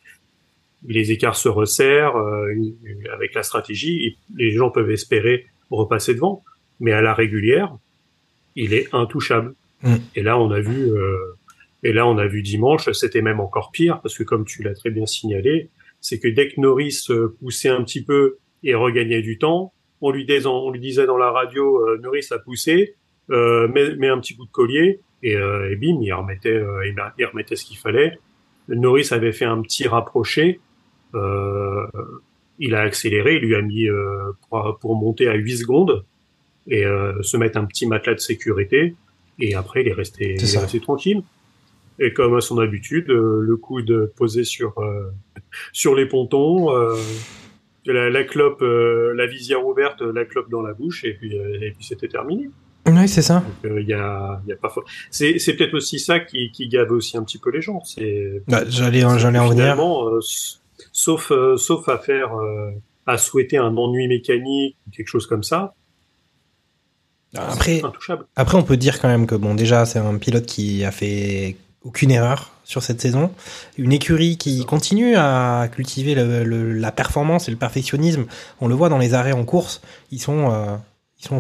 les 0.87 1.13
écarts 1.13 1.37
se 1.37 1.49
resserrent 1.49 2.17
euh, 2.17 2.49
une- 2.49 2.75
une- 2.85 3.09
avec 3.09 3.33
la 3.35 3.43
stratégie, 3.43 4.05
et 4.07 4.17
les 4.37 4.51
gens 4.51 4.71
peuvent 4.71 4.91
espérer 4.91 5.47
repasser 5.71 6.15
devant, 6.15 6.43
mais 6.81 6.93
à 6.93 7.01
la 7.01 7.15
régulière, 7.15 7.77
il 8.57 8.75
est 8.75 8.89
intouchable. 8.93 9.55
Mm. 9.83 9.95
Et 10.17 10.23
là, 10.23 10.39
on 10.39 10.51
a 10.51 10.61
vu. 10.61 10.91
euh, 10.91 11.17
et 11.83 11.93
là, 11.93 12.07
on 12.07 12.17
a 12.19 12.27
vu 12.27 12.41
dimanche, 12.43 12.91
c'était 12.93 13.21
même 13.23 13.41
encore 13.41 13.71
pire, 13.71 14.01
parce 14.01 14.17
que 14.17 14.23
comme 14.25 14.45
tu 14.47 14.63
l'as 14.63 14.75
très 14.75 14.91
bien 14.91 15.07
signalé, 15.07 15.69
c'est 16.01 16.19
que 16.19 16.29
dès 16.29 16.49
que 16.49 16.61
Norris 16.61 17.05
euh, 17.11 17.37
poussait 17.41 17.69
un 17.69 17.83
petit 17.85 18.03
peu 18.03 18.39
et 18.65 18.75
regagnait 18.75 19.23
du 19.23 19.39
temps, 19.39 19.73
on 20.01 20.11
lui, 20.11 20.25
disait, 20.27 20.47
on 20.47 20.71
lui 20.71 20.81
disait 20.81 21.07
dans 21.07 21.17
la 21.17 21.31
radio, 21.31 21.79
euh, 21.87 21.99
Norris 22.03 22.27
a 22.31 22.39
poussé, 22.39 22.97
euh, 23.31 23.69
met, 23.69 23.95
met 23.97 24.09
un 24.09 24.19
petit 24.19 24.37
coup 24.37 24.45
de 24.45 24.51
collier, 24.51 25.01
et, 25.23 25.37
euh, 25.37 25.71
et 25.71 25.77
bim, 25.77 25.99
il 26.03 26.13
remettait, 26.13 26.51
euh, 26.51 26.87
il, 26.87 27.25
remettait 27.25 27.57
ce 27.57 27.65
qu'il 27.65 27.79
fallait. 27.79 28.19
Norris 28.69 29.09
avait 29.13 29.33
fait 29.33 29.45
un 29.45 29.63
petit 29.63 29.87
rapproché, 29.87 30.61
euh, 31.15 31.87
il 32.59 32.75
a 32.75 32.81
accéléré, 32.81 33.37
il 33.37 33.43
lui 33.43 33.55
a 33.55 33.63
mis 33.63 33.89
euh, 33.89 34.33
pour, 34.49 34.79
pour 34.81 34.97
monter 34.97 35.29
à 35.29 35.35
8 35.35 35.59
secondes 35.59 36.05
et 36.67 36.85
euh, 36.85 37.21
se 37.23 37.37
mettre 37.37 37.59
un 37.59 37.65
petit 37.65 37.87
matelas 37.87 38.15
de 38.15 38.21
sécurité. 38.21 38.95
Et 39.39 39.55
après, 39.55 39.83
il 39.83 39.89
est 39.89 39.93
resté, 39.93 40.37
C'est 40.39 40.47
il 40.47 40.55
est 40.55 40.59
resté 40.59 40.81
tranquille. 40.81 41.23
Et 41.99 42.13
comme 42.13 42.37
à 42.37 42.41
son 42.41 42.59
habitude, 42.59 43.07
le 43.09 43.57
coude 43.57 44.13
posé 44.17 44.43
sur 44.45 44.79
euh, 44.79 45.11
sur 45.73 45.95
les 45.95 46.07
pontons, 46.07 46.75
euh, 46.75 46.97
la, 47.93 48.11
la 48.11 48.25
clope, 48.25 48.63
euh, 48.63 49.13
la 49.15 49.27
visière 49.27 49.65
ouverte, 49.67 50.01
la 50.03 50.25
clope 50.25 50.51
dans 50.51 50.63
la 50.63 50.73
bouche, 50.75 51.05
et 51.05 51.15
puis 51.15 51.39
euh, 51.39 51.59
et 51.63 51.73
puis 51.73 51.85
c'était 51.85 52.09
terminé. 52.09 52.49
Oui, 52.87 53.09
c'est 53.09 53.23
ça. 53.23 53.43
Euh, 53.65 53.81
il 53.81 53.89
y 53.89 53.95
a 53.95 54.41
y 54.47 54.53
a 54.53 54.57
pas. 54.57 54.75
C'est 55.11 55.39
c'est 55.39 55.55
peut-être 55.55 55.75
aussi 55.75 55.99
ça 55.99 56.21
qui 56.21 56.51
qui 56.53 56.69
gave 56.69 56.91
aussi 56.93 57.17
un 57.17 57.23
petit 57.25 57.39
peu 57.39 57.51
les 57.51 57.63
gens. 57.63 57.83
C'est 57.85 58.43
Bah, 58.47 58.63
J'allais 58.69 59.01
j'allais 59.19 59.39
en 59.39 59.49
venir. 59.49 59.79
euh, 59.81 60.21
sauf 60.93 61.31
euh, 61.33 61.57
sauf 61.57 61.89
à 61.89 61.99
faire 61.99 62.31
à 63.07 63.19
souhaiter 63.19 63.57
un 63.59 63.77
ennui 63.77 64.07
mécanique 64.09 64.77
ou 64.87 64.91
quelque 64.91 65.09
chose 65.09 65.27
comme 65.27 65.43
ça. 65.43 65.75
Après. 67.37 67.83
Après, 68.37 68.57
on 68.57 68.63
peut 68.63 68.77
dire 68.77 69.01
quand 69.01 69.09
même 69.09 69.27
que 69.27 69.35
bon, 69.35 69.55
déjà, 69.55 69.87
c'est 69.87 69.99
un 69.99 70.19
pilote 70.19 70.47
qui 70.47 70.85
a 70.85 70.93
fait 70.93 71.57
aucune 71.85 72.11
erreur 72.11 72.51
sur 72.65 72.83
cette 72.83 73.01
saison. 73.01 73.31
Une 73.79 73.93
écurie 73.93 74.37
qui 74.39 74.65
continue 74.65 75.17
à 75.17 75.69
cultiver 75.71 76.15
la 76.17 76.93
performance 76.93 77.49
et 77.49 77.51
le 77.51 77.57
perfectionnisme. 77.59 78.25
On 78.61 78.69
le 78.69 78.75
voit 78.75 78.89
dans 78.89 78.99
les 78.99 79.15
arrêts 79.15 79.33
en 79.33 79.45
course. 79.45 79.81
Ils 80.11 80.21
sont, 80.21 80.51
euh, 80.51 80.77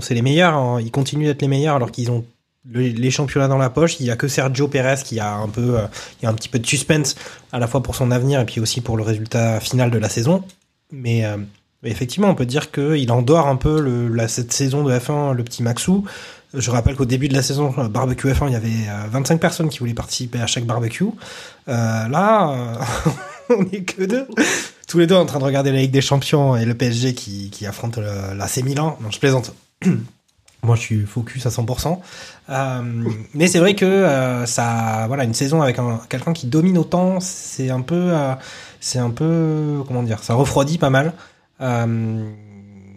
c'est 0.00 0.14
les 0.14 0.22
meilleurs. 0.22 0.54
hein. 0.54 0.80
Ils 0.80 0.90
continuent 0.90 1.26
d'être 1.26 1.42
les 1.42 1.48
meilleurs 1.48 1.76
alors 1.76 1.90
qu'ils 1.90 2.10
ont 2.10 2.24
le- 2.70 2.80
les 2.82 3.10
championnats 3.10 3.48
dans 3.48 3.58
la 3.58 3.70
poche. 3.70 4.00
Il 4.00 4.06
y 4.06 4.10
a 4.10 4.16
que 4.16 4.28
Sergio 4.28 4.68
Perez 4.68 5.02
qui 5.04 5.18
a 5.18 5.34
un 5.34 5.48
peu, 5.48 5.78
euh, 5.78 5.86
un 6.22 6.34
petit 6.34 6.48
peu 6.48 6.58
de 6.58 6.66
suspense 6.66 7.14
à 7.52 7.58
la 7.58 7.66
fois 7.66 7.82
pour 7.82 7.94
son 7.94 8.10
avenir 8.10 8.40
et 8.40 8.44
puis 8.46 8.60
aussi 8.60 8.80
pour 8.82 8.96
le 8.96 9.02
résultat 9.02 9.60
final 9.60 9.90
de 9.90 9.98
la 9.98 10.08
saison. 10.10 10.44
Mais 10.92 11.24
euh, 11.24 11.36
effectivement, 11.84 12.28
on 12.28 12.34
peut 12.34 12.46
dire 12.46 12.70
qu'il 12.70 13.10
endort 13.12 13.48
un 13.48 13.56
peu 13.56 13.80
la, 14.08 14.28
cette 14.28 14.52
saison 14.52 14.82
de 14.84 14.92
F1, 14.92 15.32
le 15.34 15.42
petit 15.44 15.62
Maxou. 15.62 16.04
Je 16.54 16.70
rappelle 16.70 16.94
qu'au 16.94 17.04
début 17.04 17.28
de 17.28 17.34
la 17.34 17.42
saison 17.42 17.74
euh, 17.78 17.88
barbecue 17.88 18.28
F1, 18.28 18.46
il 18.48 18.52
y 18.52 18.56
avait 18.56 18.68
euh, 18.88 19.08
25 19.10 19.40
personnes 19.40 19.68
qui 19.68 19.78
voulaient 19.78 19.94
participer 19.94 20.40
à 20.40 20.46
chaque 20.46 20.64
barbecue. 20.64 21.04
Euh, 21.68 22.08
là, 22.08 22.50
euh, 22.50 23.10
on 23.58 23.64
est 23.72 23.82
que 23.82 24.04
deux. 24.04 24.26
Tous 24.86 24.98
les 24.98 25.06
deux 25.06 25.14
en 25.14 25.26
train 25.26 25.38
de 25.38 25.44
regarder 25.44 25.72
la 25.72 25.78
Ligue 25.78 25.90
des 25.90 26.00
Champions 26.00 26.56
et 26.56 26.64
le 26.64 26.74
PSG 26.74 27.14
qui, 27.14 27.50
qui 27.50 27.66
affronte 27.66 27.98
l'AC 27.98 28.58
Milan. 28.64 28.98
Non, 29.00 29.10
je 29.10 29.18
plaisante. 29.18 29.54
Moi, 30.64 30.76
je 30.76 30.80
suis 30.80 31.00
focus 31.02 31.44
à 31.44 31.50
100%. 31.50 31.98
Euh, 32.48 32.82
mais 33.34 33.46
c'est 33.46 33.58
vrai 33.58 33.74
que 33.74 33.84
euh, 33.84 34.46
ça, 34.46 35.04
voilà, 35.08 35.24
une 35.24 35.34
saison 35.34 35.60
avec 35.60 35.78
un, 35.78 36.00
quelqu'un 36.08 36.32
qui 36.32 36.46
domine 36.46 36.78
autant, 36.78 37.20
c'est 37.20 37.70
un 37.70 37.82
peu, 37.82 38.10
euh, 38.12 38.34
c'est 38.80 38.98
un 38.98 39.10
peu, 39.10 39.82
comment 39.86 40.02
dire, 40.02 40.22
ça 40.22 40.34
refroidit 40.34 40.78
pas 40.78 40.90
mal. 40.90 41.12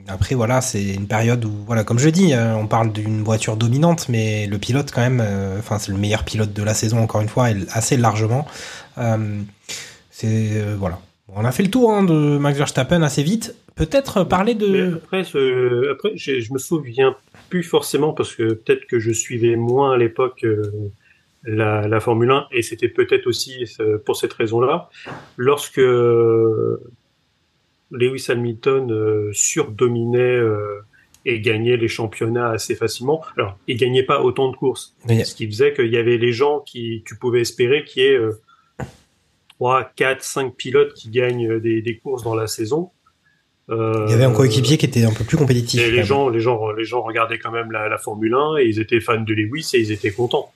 Après, 0.07 0.35
voilà, 0.35 0.61
c'est 0.61 0.83
une 0.93 1.07
période 1.07 1.43
où, 1.45 1.51
voilà, 1.65 1.83
comme 1.83 1.99
je 1.99 2.09
dis, 2.09 2.33
euh, 2.33 2.55
on 2.55 2.67
parle 2.67 2.91
d'une 2.93 3.23
voiture 3.23 3.57
dominante, 3.57 4.07
mais 4.09 4.47
le 4.47 4.57
pilote, 4.57 4.91
quand 4.93 5.01
même, 5.01 5.21
euh, 5.21 5.59
enfin, 5.59 5.79
c'est 5.79 5.91
le 5.91 5.97
meilleur 5.97 6.23
pilote 6.23 6.53
de 6.53 6.63
la 6.63 6.73
saison, 6.73 6.99
encore 6.99 7.21
une 7.21 7.27
fois, 7.29 7.51
et 7.51 7.55
assez 7.71 7.97
largement. 7.97 8.47
Euh, 8.97 9.17
c'est, 10.09 10.61
voilà. 10.77 10.99
On 11.35 11.43
a 11.45 11.51
fait 11.51 11.63
le 11.63 11.69
tour 11.69 11.91
hein, 11.91 12.03
de 12.03 12.37
Max 12.37 12.57
Verstappen 12.57 13.01
assez 13.01 13.21
vite. 13.21 13.53
Peut-être 13.75 14.23
parler 14.23 14.55
de. 14.55 14.95
après, 15.03 15.23
ce- 15.23 15.91
après, 15.91 16.15
je 16.15 16.51
me 16.53 16.57
souviens 16.57 17.15
plus 17.49 17.63
forcément 17.63 18.13
parce 18.13 18.33
que 18.33 18.53
peut-être 18.53 18.85
que 18.87 18.97
je 18.99 19.11
suivais 19.11 19.55
moins 19.55 19.93
à 19.93 19.97
l'époque 19.97 20.45
la, 21.43 21.87
la 21.87 21.99
Formule 21.99 22.31
1 22.31 22.47
et 22.51 22.61
c'était 22.63 22.87
peut-être 22.87 23.27
aussi 23.27 23.65
pour 24.05 24.15
cette 24.15 24.33
raison-là. 24.33 24.89
Lorsque 25.35 25.79
Lewis 27.91 28.25
Hamilton 28.29 28.91
euh, 28.91 29.29
surdominait 29.33 30.19
euh, 30.19 30.81
et 31.25 31.39
gagnait 31.41 31.77
les 31.77 31.87
championnats 31.87 32.49
assez 32.51 32.75
facilement. 32.75 33.21
Alors, 33.37 33.57
il 33.67 33.77
gagnait 33.77 34.03
pas 34.03 34.21
autant 34.21 34.49
de 34.51 34.55
courses, 34.55 34.95
Mais- 35.07 35.23
ce 35.23 35.35
qui 35.35 35.45
faisait 35.47 35.73
qu'il 35.73 35.87
y 35.93 35.97
avait 35.97 36.17
les 36.17 36.31
gens 36.31 36.59
qui 36.61 37.03
tu 37.05 37.17
pouvais 37.17 37.41
espérer 37.41 37.83
qu'il 37.83 38.03
y 38.03 38.05
ait 38.07 38.15
euh, 38.17 38.39
3, 39.59 39.89
4, 39.95 40.21
5 40.21 40.55
pilotes 40.55 40.93
qui 40.93 41.09
gagnent 41.09 41.59
des, 41.59 41.81
des 41.81 41.97
courses 41.97 42.23
dans 42.23 42.35
la 42.35 42.47
saison. 42.47 42.91
Euh, 43.69 44.05
Il 44.07 44.11
y 44.11 44.13
avait 44.13 44.23
un 44.23 44.31
coéquipier 44.31 44.77
qui 44.77 44.85
était 44.85 45.03
un 45.03 45.11
peu 45.13 45.23
plus 45.25 45.35
compétitif. 45.35 45.81
et 45.81 45.89
quand 45.89 45.95
les 45.95 46.03
gens, 46.03 46.29
les 46.29 46.39
gens, 46.39 46.71
les 46.71 46.85
gens 46.85 47.01
regardaient 47.01 47.39
quand 47.39 47.51
même 47.51 47.71
la, 47.71 47.89
la 47.89 47.97
Formule 47.97 48.33
1 48.33 48.57
et 48.59 48.65
ils 48.65 48.79
étaient 48.79 49.01
fans 49.01 49.19
de 49.19 49.33
Lewis 49.33 49.71
et 49.73 49.79
ils 49.79 49.91
étaient 49.91 50.11
contents. 50.11 50.51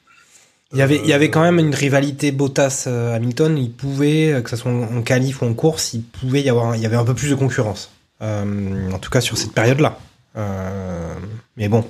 Il 0.74 0.80
y 0.80 0.82
avait, 0.82 1.02
il 1.04 1.08
y 1.08 1.14
avait 1.14 1.30
quand 1.30 1.42
même 1.42 1.60
Euh, 1.60 1.64
une 1.64 1.76
rivalité 1.76 2.32
Bottas-Hamilton. 2.32 3.58
Il 3.58 3.72
pouvait, 3.72 4.34
euh, 4.34 4.42
que 4.42 4.50
ce 4.50 4.56
soit 4.56 4.72
en 4.72 5.02
qualif 5.02 5.42
ou 5.42 5.46
en 5.46 5.54
course, 5.54 5.94
il 5.94 6.04
pouvait 6.04 6.42
y 6.42 6.50
avoir, 6.50 6.76
il 6.76 6.82
y 6.82 6.86
avait 6.86 6.96
un 6.96 7.04
peu 7.06 7.14
plus 7.14 7.30
de 7.30 7.36
concurrence. 7.36 7.92
Euh, 8.22 8.92
en 8.92 9.00
tout 9.00 9.10
cas 9.10 9.22
sur 9.22 9.38
cette 9.38 9.54
période-là. 9.54 9.98
Euh, 10.38 11.14
mais 11.58 11.68
bon, 11.68 11.84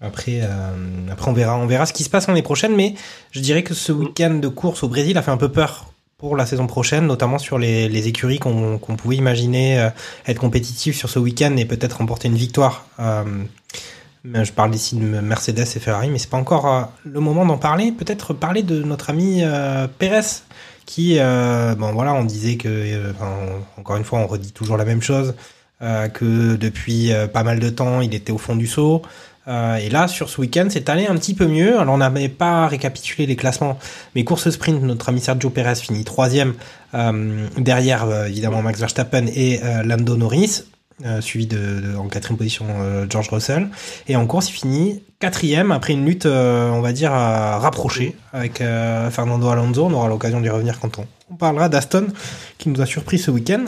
après, 0.00 0.40
euh, 0.42 1.08
après 1.10 1.30
on 1.30 1.32
verra, 1.32 1.56
on 1.56 1.66
verra 1.66 1.86
ce 1.86 1.92
qui 1.92 2.02
se 2.02 2.10
passe 2.10 2.26
l'année 2.26 2.42
prochaine. 2.42 2.74
Mais 2.74 2.94
je 3.30 3.40
dirais 3.40 3.62
que 3.62 3.74
ce 3.74 3.92
week-end 3.92 4.34
de 4.34 4.48
course 4.48 4.82
au 4.82 4.88
Brésil 4.88 5.16
a 5.16 5.22
fait 5.22 5.30
un 5.30 5.36
peu 5.36 5.50
peur 5.50 5.92
pour 6.18 6.36
la 6.36 6.46
saison 6.46 6.66
prochaine, 6.66 7.06
notamment 7.06 7.38
sur 7.38 7.58
les, 7.58 7.88
les 7.88 8.08
écuries 8.08 8.38
qu'on 8.38 8.78
pouvait 8.78 9.16
imaginer 9.16 9.78
euh, 9.78 9.90
être 10.26 10.38
compétitives 10.38 10.96
sur 10.96 11.08
ce 11.08 11.18
week-end 11.18 11.56
et 11.56 11.64
peut-être 11.64 11.98
remporter 11.98 12.28
une 12.28 12.36
victoire. 12.36 12.86
Euh, 12.98 13.24
je 14.24 14.52
parle 14.52 14.74
ici 14.74 14.96
de 14.96 15.04
Mercedes 15.04 15.60
et 15.60 15.80
Ferrari, 15.80 16.08
mais 16.10 16.18
c'est 16.18 16.30
pas 16.30 16.38
encore 16.38 16.66
euh, 16.66 16.82
le 17.04 17.20
moment 17.20 17.44
d'en 17.44 17.58
parler. 17.58 17.92
Peut-être 17.92 18.32
parler 18.32 18.62
de 18.62 18.82
notre 18.82 19.10
ami 19.10 19.40
euh, 19.42 19.86
Pérez, 19.98 20.42
qui, 20.86 21.18
euh, 21.18 21.74
bon 21.74 21.92
voilà, 21.92 22.14
on 22.14 22.24
disait 22.24 22.56
que, 22.56 23.12
encore 23.78 23.96
une 23.96 24.04
fois, 24.04 24.20
on 24.20 24.26
redit 24.26 24.52
toujours 24.52 24.76
la 24.76 24.84
même 24.84 25.02
chose, 25.02 25.34
que 25.80 26.56
depuis 26.56 27.12
pas 27.32 27.42
mal 27.42 27.58
de 27.58 27.68
temps, 27.68 28.00
il 28.00 28.14
était 28.14 28.32
au 28.32 28.38
fond 28.38 28.56
du. 28.56 28.70
Euh, 29.46 29.76
et 29.76 29.90
là, 29.90 30.08
sur 30.08 30.30
ce 30.30 30.40
week-end, 30.40 30.68
c'est 30.70 30.88
allé 30.88 31.06
un 31.06 31.14
petit 31.16 31.34
peu 31.34 31.46
mieux. 31.46 31.78
Alors, 31.78 31.94
on 31.94 31.98
n'avait 31.98 32.30
pas 32.30 32.66
récapitulé 32.66 33.26
les 33.26 33.36
classements, 33.36 33.78
mais 34.14 34.24
course 34.24 34.48
sprint, 34.48 34.82
notre 34.82 35.10
ami 35.10 35.20
Sergio 35.20 35.50
Pérez 35.50 35.74
finit 35.74 36.04
troisième, 36.04 36.54
derrière 37.58 38.26
évidemment 38.26 38.62
Max 38.62 38.80
Verstappen 38.80 39.26
et 39.26 39.60
Lando 39.84 40.16
Norris, 40.16 40.64
euh, 41.04 41.20
suivi 41.20 41.48
de, 41.48 41.96
en 41.98 42.06
quatrième 42.06 42.38
position 42.38 42.66
euh, 42.68 43.04
George 43.10 43.28
Russell. 43.28 43.68
Et 44.06 44.14
en 44.14 44.26
course, 44.26 44.48
il 44.50 44.52
finit 44.52 45.02
quatrième 45.18 45.72
après 45.72 45.92
une 45.92 46.04
lutte, 46.04 46.26
euh, 46.26 46.70
on 46.70 46.82
va 46.82 46.92
dire, 46.92 47.10
rapprochée 47.10 48.14
avec 48.32 48.58
Fernando 48.58 49.48
Alonso. 49.48 49.86
On 49.86 49.92
aura 49.92 50.08
l'occasion 50.08 50.40
d'y 50.40 50.48
revenir 50.48 50.78
quand 50.78 50.98
on 51.30 51.34
parlera 51.34 51.68
d'Aston, 51.68 52.06
qui 52.58 52.68
nous 52.68 52.80
a 52.80 52.86
surpris 52.86 53.18
ce 53.18 53.32
week-end. 53.32 53.64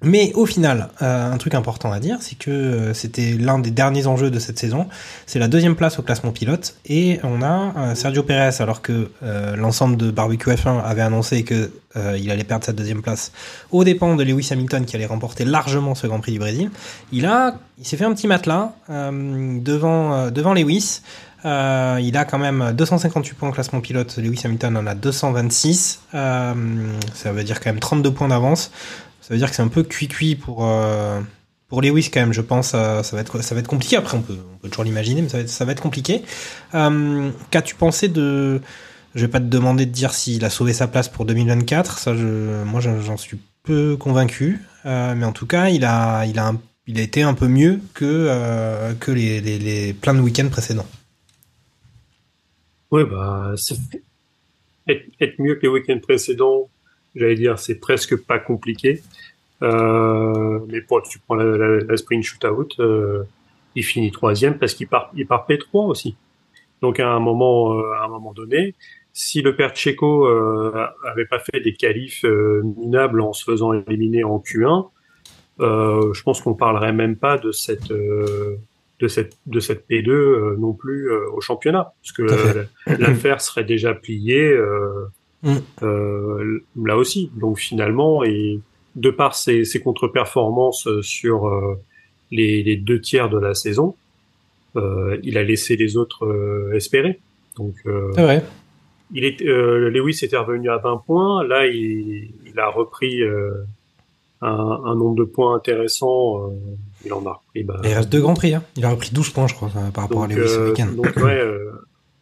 Mais 0.00 0.32
au 0.34 0.46
final, 0.46 0.90
euh, 1.02 1.32
un 1.32 1.36
truc 1.38 1.54
important 1.54 1.90
à 1.90 1.98
dire, 1.98 2.18
c'est 2.20 2.38
que 2.38 2.50
euh, 2.50 2.94
c'était 2.94 3.32
l'un 3.32 3.58
des 3.58 3.72
derniers 3.72 4.06
enjeux 4.06 4.30
de 4.30 4.38
cette 4.38 4.56
saison. 4.56 4.86
C'est 5.26 5.40
la 5.40 5.48
deuxième 5.48 5.74
place 5.74 5.98
au 5.98 6.02
classement 6.02 6.30
pilote 6.30 6.76
et 6.86 7.18
on 7.24 7.42
a 7.42 7.74
euh, 7.76 7.94
Sergio 7.96 8.22
Pérez, 8.22 8.60
alors 8.60 8.80
que 8.80 9.10
euh, 9.24 9.56
l'ensemble 9.56 9.96
de 9.96 10.12
Barbecue 10.12 10.50
F1 10.50 10.84
avait 10.84 11.02
annoncé 11.02 11.42
que 11.42 11.72
euh, 11.96 12.16
il 12.16 12.30
allait 12.30 12.44
perdre 12.44 12.64
sa 12.64 12.72
deuxième 12.72 13.02
place 13.02 13.32
aux 13.72 13.82
dépens 13.82 14.14
de 14.14 14.22
Lewis 14.22 14.48
Hamilton 14.52 14.84
qui 14.84 14.94
allait 14.94 15.06
remporter 15.06 15.44
largement 15.44 15.96
ce 15.96 16.06
Grand 16.06 16.20
Prix 16.20 16.32
du 16.32 16.38
Brésil. 16.38 16.70
Il 17.10 17.26
a, 17.26 17.56
il 17.78 17.84
s'est 17.84 17.96
fait 17.96 18.04
un 18.04 18.14
petit 18.14 18.28
matelas 18.28 18.74
euh, 18.90 19.58
devant 19.60 20.30
devant 20.30 20.54
Lewis. 20.54 21.00
Euh, 21.44 22.00
il 22.02 22.16
a 22.16 22.24
quand 22.24 22.38
même 22.38 22.72
258 22.74 23.34
points 23.34 23.48
au 23.48 23.52
classement 23.52 23.80
pilote. 23.80 24.16
Lewis 24.16 24.40
Hamilton 24.44 24.76
en 24.76 24.86
a 24.86 24.94
226. 24.94 26.00
Euh, 26.14 26.54
ça 27.14 27.32
veut 27.32 27.44
dire 27.44 27.60
quand 27.60 27.70
même 27.70 27.80
32 27.80 28.12
points 28.12 28.28
d'avance. 28.28 28.72
Ça 29.28 29.34
veut 29.34 29.38
dire 29.38 29.50
que 29.50 29.56
c'est 29.56 29.62
un 29.62 29.68
peu 29.68 29.82
cuit-cuit 29.82 30.36
pour, 30.36 30.66
euh, 30.66 31.20
pour 31.68 31.82
Lewis 31.82 32.08
quand 32.10 32.20
même, 32.20 32.32
je 32.32 32.40
pense. 32.40 32.72
euh, 32.74 33.02
ça, 33.02 33.14
va 33.14 33.20
être, 33.20 33.42
ça 33.42 33.54
va 33.54 33.60
être 33.60 33.68
compliqué. 33.68 33.96
Après, 33.96 34.16
on 34.16 34.22
peut, 34.22 34.38
on 34.54 34.56
peut 34.56 34.70
toujours 34.70 34.84
l'imaginer, 34.84 35.20
mais 35.20 35.28
ça 35.28 35.64
va 35.66 35.72
être, 35.72 35.82
compliqué. 35.82 36.22
Euh, 36.74 37.30
Qu'as-tu 37.50 37.74
pensé 37.74 38.08
de... 38.08 38.62
Je 39.14 39.20
vais 39.20 39.28
pas 39.30 39.40
te 39.40 39.44
demander 39.44 39.84
de 39.84 39.90
dire 39.90 40.14
s'il 40.14 40.46
a 40.46 40.50
sauvé 40.50 40.72
sa 40.72 40.88
place 40.88 41.10
pour 41.10 41.26
2024. 41.26 41.98
Ça, 41.98 42.14
moi, 42.14 42.80
j'en 42.80 43.18
suis 43.18 43.38
peu 43.64 43.98
convaincu. 43.98 44.62
Euh, 44.86 45.14
mais 45.14 45.26
en 45.26 45.32
tout 45.32 45.46
cas, 45.46 45.68
il 45.68 45.84
a, 45.84 46.24
il 46.24 46.38
a, 46.38 46.54
il 46.86 46.98
a 46.98 47.02
été 47.02 47.20
un 47.20 47.34
peu 47.34 47.48
mieux 47.48 47.80
que, 47.92 48.06
euh, 48.06 48.94
que 48.94 49.10
les, 49.10 49.42
les, 49.42 49.58
les 49.58 49.92
plein 49.92 50.14
de 50.14 50.20
week-ends 50.20 50.48
précédents. 50.48 50.86
Ouais, 52.90 53.04
bah, 53.04 53.52
être, 54.86 55.04
être 55.20 55.38
mieux 55.38 55.56
que 55.56 55.62
les 55.64 55.68
week-ends 55.68 55.98
précédents, 56.02 56.70
j'allais 57.18 57.34
dire, 57.34 57.58
c'est 57.58 57.76
presque 57.76 58.16
pas 58.16 58.38
compliqué. 58.38 59.02
Euh, 59.62 60.60
mais 60.68 60.80
pour, 60.80 61.02
tu 61.02 61.18
prends 61.18 61.34
la, 61.34 61.44
la, 61.44 61.78
la 61.78 61.96
sprint 61.96 62.22
shootout, 62.22 62.68
euh, 62.78 63.24
il 63.74 63.82
finit 63.82 64.10
troisième 64.10 64.58
parce 64.58 64.74
qu'il 64.74 64.86
part, 64.88 65.10
il 65.14 65.26
part 65.26 65.46
P3 65.48 65.88
aussi. 65.88 66.16
Donc 66.80 67.00
à 67.00 67.10
un 67.10 67.20
moment, 67.20 67.78
euh, 67.78 67.92
à 67.94 68.04
un 68.04 68.08
moment 68.08 68.32
donné, 68.32 68.74
si 69.12 69.42
le 69.42 69.56
père 69.56 69.72
euh, 70.02 70.86
avait 71.04 71.26
pas 71.26 71.40
fait 71.40 71.60
des 71.60 71.74
qualifs 71.74 72.24
minables 72.24 73.20
en 73.20 73.32
se 73.32 73.44
faisant 73.44 73.72
éliminer 73.72 74.22
en 74.22 74.38
Q1, 74.38 74.88
euh, 75.60 76.12
je 76.12 76.22
pense 76.22 76.40
qu'on 76.40 76.54
parlerait 76.54 76.92
même 76.92 77.16
pas 77.16 77.36
de 77.36 77.50
cette 77.50 77.92
de 79.00 79.08
cette 79.08 79.36
de 79.46 79.60
cette 79.60 79.88
P2 79.88 80.10
euh, 80.10 80.56
non 80.58 80.72
plus 80.72 81.10
au 81.10 81.40
championnat, 81.40 81.92
parce 82.02 82.12
que 82.12 82.66
l'affaire 82.86 83.40
serait 83.40 83.64
déjà 83.64 83.94
pliée 83.94 84.52
euh, 84.52 85.06
Mm. 85.42 85.56
euh, 85.82 86.64
là 86.82 86.96
aussi. 86.96 87.30
Donc 87.36 87.58
finalement, 87.58 88.24
et 88.24 88.60
de 88.96 89.10
par 89.10 89.34
ses, 89.34 89.64
ses 89.64 89.80
contre-performances 89.80 90.86
euh, 90.86 91.02
sur 91.02 91.46
euh, 91.46 91.80
les, 92.30 92.62
les 92.62 92.76
deux 92.76 93.00
tiers 93.00 93.28
de 93.28 93.38
la 93.38 93.54
saison, 93.54 93.94
il 95.24 95.36
a 95.36 95.42
laissé 95.42 95.74
les 95.74 95.96
autres 95.96 96.70
espérer. 96.72 97.18
Donc, 97.56 97.74
c'est 97.84 98.22
vrai. 98.22 98.44
Il 99.12 99.24
est, 99.24 99.40
Lewis 99.40 100.20
était 100.22 100.36
revenu 100.36 100.70
à 100.70 100.76
20 100.76 101.02
points. 101.04 101.42
Là, 101.42 101.66
il, 101.66 102.30
il 102.46 102.60
a 102.60 102.68
repris 102.68 103.20
un, 104.40 104.48
un, 104.48 104.94
nombre 104.94 105.16
de 105.16 105.24
points 105.24 105.56
intéressant. 105.56 106.52
il 107.04 107.12
en 107.12 107.26
a 107.26 107.32
repris. 107.32 107.64
Bah, 107.64 107.80
il 107.82 107.92
reste 107.92 108.08
deux 108.08 108.20
grands 108.20 108.34
prix. 108.34 108.54
Hein. 108.54 108.62
Il 108.76 108.84
a 108.84 108.90
repris 108.90 109.10
12 109.12 109.30
points, 109.30 109.48
je 109.48 109.54
crois, 109.54 109.68
par 109.92 110.04
rapport 110.04 110.28
donc, 110.28 110.30
à 110.30 110.34
Lewis 110.36 110.48
ce 110.48 110.68
week-end. 110.68 110.92
Donc, 110.94 111.16
ouais, 111.16 111.42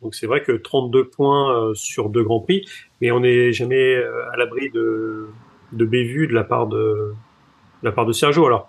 donc 0.03 0.15
c'est 0.15 0.26
vrai 0.26 0.43
que 0.43 0.53
32 0.53 1.09
points 1.09 1.73
sur 1.75 2.11
deux 2.11 2.23
grands 2.23 2.41
prix, 2.41 2.67
mais 3.00 3.11
on 3.11 3.21
n'est 3.21 3.53
jamais 3.53 3.97
à 4.33 4.37
l'abri 4.37 4.71
de, 4.71 5.29
de 5.73 5.85
bévues 5.85 6.26
de 6.26 6.35
la 6.35 6.45
part 6.45 6.67
de, 6.67 6.76
de 6.76 7.85
la 7.85 7.93
part 7.93 8.07
de 8.07 8.12
Sergio. 8.12 8.47
Alors, 8.47 8.69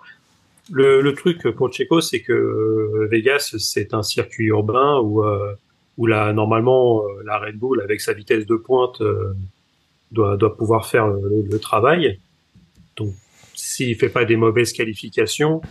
le, 0.72 1.02
le 1.02 1.14
truc 1.14 1.48
pour 1.50 1.72
Checo, 1.72 2.02
c'est 2.02 2.22
que 2.22 3.08
Vegas, 3.10 3.56
c'est 3.58 3.94
un 3.94 4.04
circuit 4.04 4.48
urbain 4.48 5.00
où, 5.00 5.24
euh, 5.24 5.54
où 5.98 6.06
la, 6.06 6.34
normalement, 6.34 7.04
la 7.24 7.38
Red 7.40 7.58
Bull, 7.58 7.82
avec 7.82 8.02
sa 8.02 8.14
vitesse 8.14 8.46
de 8.46 8.56
pointe, 8.56 9.02
euh, 9.02 9.34
doit, 10.12 10.38
doit 10.38 10.56
pouvoir 10.56 10.88
faire 10.88 11.08
le, 11.08 11.46
le 11.50 11.60
travail. 11.60 12.20
Donc, 12.98 13.14
s'il 13.54 13.96
fait 13.96 14.10
pas 14.10 14.26
des 14.26 14.36
mauvaises 14.36 14.74
qualifications, 14.74 15.62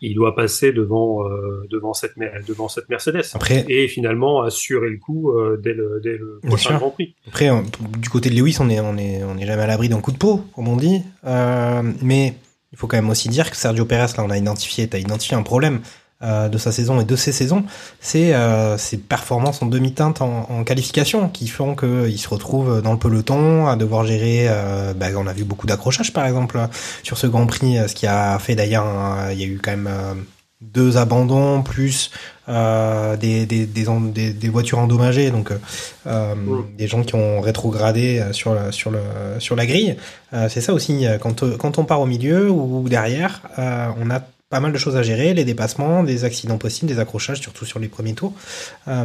il 0.00 0.14
doit 0.14 0.34
passer 0.34 0.72
devant 0.72 1.26
euh, 1.26 1.66
devant 1.70 1.94
cette 1.94 2.12
devant 2.46 2.68
cette 2.68 2.88
Mercedes 2.88 3.22
Après, 3.34 3.64
et 3.68 3.88
finalement 3.88 4.42
assurer 4.42 4.90
le 4.90 4.98
coup 4.98 5.30
euh, 5.30 5.58
dès 5.62 5.72
le 5.72 6.00
dès 6.02 6.16
le 6.16 6.38
Bien 6.42 6.50
prochain. 6.50 6.76
Grand 6.76 6.90
Prix. 6.90 7.14
Après, 7.26 7.50
du 7.98 8.08
côté 8.08 8.30
de 8.30 8.34
Lewis, 8.34 8.56
on 8.60 8.68
est, 8.68 8.80
on 8.80 8.96
est, 8.96 9.24
on 9.24 9.36
est 9.38 9.46
jamais 9.46 9.62
à 9.62 9.66
l'abri 9.66 9.88
d'un 9.88 10.00
coup 10.00 10.12
de 10.12 10.18
peau, 10.18 10.44
comme 10.54 10.68
on 10.68 10.76
dit. 10.76 11.02
Euh, 11.24 11.82
mais 12.02 12.34
il 12.72 12.78
faut 12.78 12.86
quand 12.86 12.96
même 12.96 13.10
aussi 13.10 13.28
dire 13.28 13.50
que 13.50 13.56
Sergio 13.56 13.84
Perez, 13.84 14.12
là, 14.16 14.24
on 14.24 14.30
a 14.30 14.36
identifié, 14.36 14.86
t'as 14.88 14.98
identifié 14.98 15.36
un 15.36 15.42
problème 15.42 15.80
euh, 16.22 16.48
de 16.48 16.58
sa 16.58 16.72
saison 16.72 17.00
et 17.00 17.04
de 17.04 17.16
ses 17.16 17.32
saisons, 17.32 17.64
c'est 18.00 18.34
euh, 18.34 18.78
ses 18.78 18.96
performances 18.96 19.62
en 19.62 19.66
demi-teinte 19.66 20.22
en, 20.22 20.46
en 20.50 20.64
qualification 20.64 21.28
qui 21.28 21.48
font 21.48 21.74
qu'il 21.76 22.18
se 22.18 22.28
retrouve 22.28 22.80
dans 22.82 22.92
le 22.92 22.98
peloton 22.98 23.66
à 23.66 23.76
devoir 23.76 24.04
gérer. 24.04 24.46
Euh, 24.48 24.94
bah, 24.94 25.06
on 25.16 25.26
a 25.26 25.32
vu 25.32 25.44
beaucoup 25.44 25.66
d'accrochages, 25.66 26.12
par 26.12 26.26
exemple, 26.26 26.58
sur 27.02 27.18
ce 27.18 27.26
Grand 27.26 27.46
Prix, 27.46 27.78
ce 27.88 27.94
qui 27.94 28.06
a 28.06 28.38
fait 28.38 28.54
d'ailleurs, 28.54 28.86
il 29.32 29.40
y 29.40 29.44
a 29.44 29.46
eu 29.46 29.60
quand 29.62 29.72
même 29.72 29.88
euh, 29.90 30.14
deux 30.60 30.96
abandons 30.96 31.62
plus 31.62 32.10
euh, 32.48 33.16
des, 33.16 33.44
des, 33.44 33.66
des, 33.66 34.32
des, 34.32 34.48
voitures 34.48 34.78
endommagées, 34.78 35.30
donc 35.30 35.50
euh, 35.50 35.58
euh, 36.06 36.34
des 36.78 36.86
gens 36.86 37.02
qui 37.02 37.14
ont 37.14 37.40
rétrogradé 37.40 38.20
euh, 38.20 38.32
sur 38.32 38.54
la, 38.54 38.72
sur 38.72 38.90
le, 38.90 39.00
sur 39.38 39.56
la 39.56 39.66
grille. 39.66 39.96
Euh, 40.32 40.48
c'est 40.48 40.60
ça 40.60 40.72
aussi, 40.72 41.06
euh, 41.06 41.18
quand, 41.18 41.42
euh, 41.42 41.56
quand 41.56 41.78
on 41.78 41.84
part 41.84 42.00
au 42.00 42.06
milieu 42.06 42.50
ou 42.50 42.88
derrière, 42.88 43.42
euh, 43.58 43.88
on 44.00 44.10
a 44.10 44.22
pas 44.48 44.60
mal 44.60 44.72
de 44.72 44.78
choses 44.78 44.96
à 44.96 45.02
gérer, 45.02 45.34
les 45.34 45.44
dépassements, 45.44 46.04
des 46.04 46.24
accidents 46.24 46.58
possibles, 46.58 46.88
des 46.88 47.00
accrochages, 47.00 47.40
surtout 47.40 47.64
sur 47.64 47.80
les 47.80 47.88
premiers 47.88 48.14
tours. 48.14 48.32
Euh, 48.86 49.04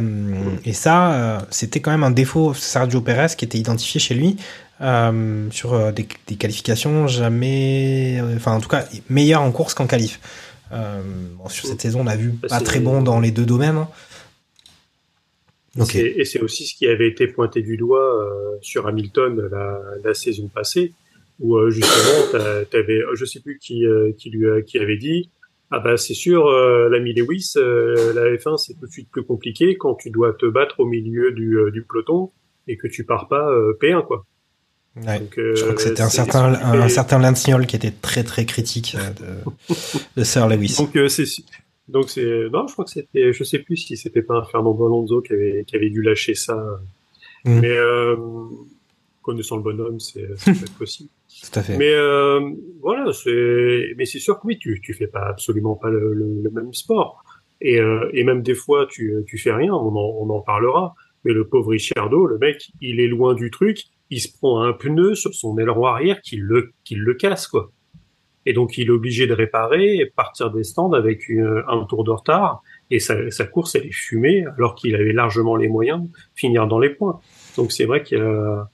et 0.64 0.72
ça, 0.72 1.14
euh, 1.14 1.40
c'était 1.50 1.80
quand 1.80 1.90
même 1.90 2.04
un 2.04 2.12
défaut 2.12 2.54
Sergio 2.54 3.00
Perez 3.00 3.34
qui 3.36 3.44
était 3.44 3.58
identifié 3.58 3.98
chez 4.00 4.14
lui 4.14 4.36
euh, 4.80 5.48
sur 5.50 5.92
des, 5.92 6.06
des 6.28 6.36
qualifications 6.36 7.08
jamais, 7.08 8.20
enfin 8.36 8.52
en 8.52 8.60
tout 8.60 8.68
cas 8.68 8.86
meilleur 9.10 9.42
en 9.42 9.50
course 9.50 9.74
qu'en 9.74 9.86
qualif. 9.86 10.20
Bon, 10.70 11.48
sur 11.50 11.68
cette 11.68 11.82
saison, 11.82 12.00
on 12.02 12.06
a 12.06 12.16
vu 12.16 12.30
Bah, 12.30 12.48
pas 12.48 12.60
très 12.60 12.80
bon 12.80 13.02
dans 13.02 13.20
les 13.20 13.30
deux 13.30 13.44
domaines. 13.44 13.76
hein. 13.76 13.88
Ok. 15.78 15.90
C'est- 15.92 16.14
Et 16.16 16.24
c'est 16.24 16.40
aussi 16.40 16.66
ce 16.66 16.74
qui 16.74 16.86
avait 16.86 17.08
été 17.08 17.26
pointé 17.26 17.62
du 17.62 17.76
doigt 17.76 18.24
sur 18.62 18.86
Hamilton 18.86 19.48
la, 19.50 19.80
la 20.04 20.14
saison 20.14 20.48
passée, 20.48 20.92
où 21.42 21.56
euh, 21.58 21.70
justement, 21.70 22.30
t'a- 22.32 22.64
t'avais, 22.64 23.00
je 23.14 23.24
sais 23.26 23.40
plus 23.40 23.58
qui, 23.58 23.84
euh, 23.86 24.12
qui 24.16 24.30
lui 24.30 24.46
qui 24.64 24.78
avait 24.78 24.96
dit, 24.96 25.28
ah 25.70 25.80
bah 25.80 25.96
c'est 25.96 26.14
sûr, 26.14 26.46
euh, 26.46 26.88
l'ami 26.88 27.12
Lewis, 27.12 27.52
euh, 27.56 28.12
la 28.14 28.34
F1 28.36 28.56
c'est 28.56 28.74
tout 28.74 28.86
de 28.86 28.90
suite 28.90 29.10
plus 29.10 29.22
compliqué 29.24 29.76
quand 29.76 29.94
tu 29.96 30.10
dois 30.10 30.32
te 30.32 30.46
battre 30.46 30.80
au 30.80 30.86
milieu 30.86 31.32
du, 31.32 31.58
euh, 31.58 31.70
du 31.70 31.82
peloton 31.82 32.30
et 32.68 32.76
que 32.76 32.86
tu 32.86 33.04
pars 33.04 33.28
pas 33.28 33.50
euh, 33.50 33.76
P1 33.80 34.04
quoi. 34.06 34.24
Ouais. 35.06 35.20
Donc, 35.20 35.38
euh, 35.38 35.54
Je 35.56 35.62
crois 35.62 35.74
que 35.74 35.82
c'était 35.82 36.02
un 36.02 36.08
certain, 36.10 36.52
un 36.54 36.88
certain 36.88 37.32
qui 37.64 37.76
était 37.76 37.90
très 37.90 38.24
très 38.24 38.44
critique 38.46 38.96
euh, 38.98 39.10
de, 39.68 39.74
de 40.20 40.24
Sir 40.24 40.46
Lewis. 40.48 40.76
Donc 40.78 40.94
euh, 40.96 41.08
c'est 41.08 41.24
donc 41.88 42.08
c'est 42.10 42.48
non, 42.52 42.66
je 42.68 42.72
crois 42.74 42.84
que 42.84 42.90
c'était, 42.92 43.32
je 43.32 43.42
sais 43.44 43.58
plus 43.58 43.76
si 43.76 43.96
c'était 43.96 44.22
pas 44.22 44.34
un 44.36 44.44
Fernando 44.44 44.86
Alonso 44.86 45.20
qui 45.22 45.32
avait 45.32 45.64
qui 45.66 45.74
avait 45.76 45.90
dû 45.90 46.02
lâcher 46.02 46.34
ça, 46.34 46.62
Mm. 47.44 47.58
mais 47.60 47.76
euh, 47.76 48.14
connaissant 49.20 49.56
le 49.56 49.62
bonhomme, 49.64 49.98
c'est 49.98 50.28
possible. 50.78 51.08
Mais 51.78 51.92
euh, 51.92 52.40
voilà, 52.80 53.12
c'est 53.12 53.94
mais 53.96 54.04
c'est 54.04 54.18
sûr 54.20 54.38
que 54.40 54.46
oui, 54.46 54.58
tu 54.58 54.80
tu 54.82 54.94
fais 54.94 55.06
pas 55.08 55.26
absolument 55.26 55.74
pas 55.74 55.90
le, 55.90 56.12
le, 56.14 56.40
le 56.42 56.50
même 56.50 56.72
sport 56.72 57.24
et 57.60 57.80
euh, 57.80 58.08
et 58.12 58.24
même 58.24 58.42
des 58.42 58.54
fois 58.54 58.86
tu 58.90 59.14
tu 59.26 59.38
fais 59.38 59.52
rien, 59.52 59.72
on 59.74 59.94
en 59.96 60.16
on 60.20 60.30
en 60.30 60.40
parlera. 60.40 60.94
Mais 61.24 61.32
le 61.32 61.46
pauvre 61.46 61.70
Ricciardo, 61.70 62.26
le 62.26 62.36
mec, 62.38 62.72
il 62.80 62.98
est 62.98 63.06
loin 63.06 63.34
du 63.34 63.52
truc, 63.52 63.84
il 64.10 64.20
se 64.20 64.26
prend 64.36 64.62
un 64.62 64.72
pneu 64.72 65.14
sur 65.14 65.32
son 65.34 65.56
aileron 65.58 65.86
arrière 65.86 66.20
qui 66.20 66.36
le 66.36 66.72
qui 66.84 66.96
le 66.96 67.14
casse 67.14 67.46
quoi. 67.46 67.70
Et 68.44 68.52
donc 68.54 68.76
il 68.76 68.88
est 68.88 68.90
obligé 68.90 69.28
de 69.28 69.32
réparer 69.34 70.10
partir 70.16 70.50
des 70.50 70.64
stands 70.64 70.92
avec 70.92 71.28
une- 71.28 71.62
un 71.68 71.84
tour 71.84 72.02
de 72.02 72.10
retard 72.10 72.60
et 72.90 72.98
sa, 72.98 73.30
sa 73.30 73.44
course 73.46 73.76
elle 73.76 73.86
est 73.86 73.92
fumée 73.92 74.44
alors 74.56 74.74
qu'il 74.74 74.96
avait 74.96 75.12
largement 75.12 75.54
les 75.54 75.68
moyens 75.68 76.02
de 76.02 76.08
finir 76.34 76.66
dans 76.66 76.80
les 76.80 76.90
points. 76.90 77.20
Donc 77.56 77.70
c'est 77.70 77.84
vrai 77.84 78.02
qu'il 78.02 78.18
y 78.18 78.20
a, 78.20 78.68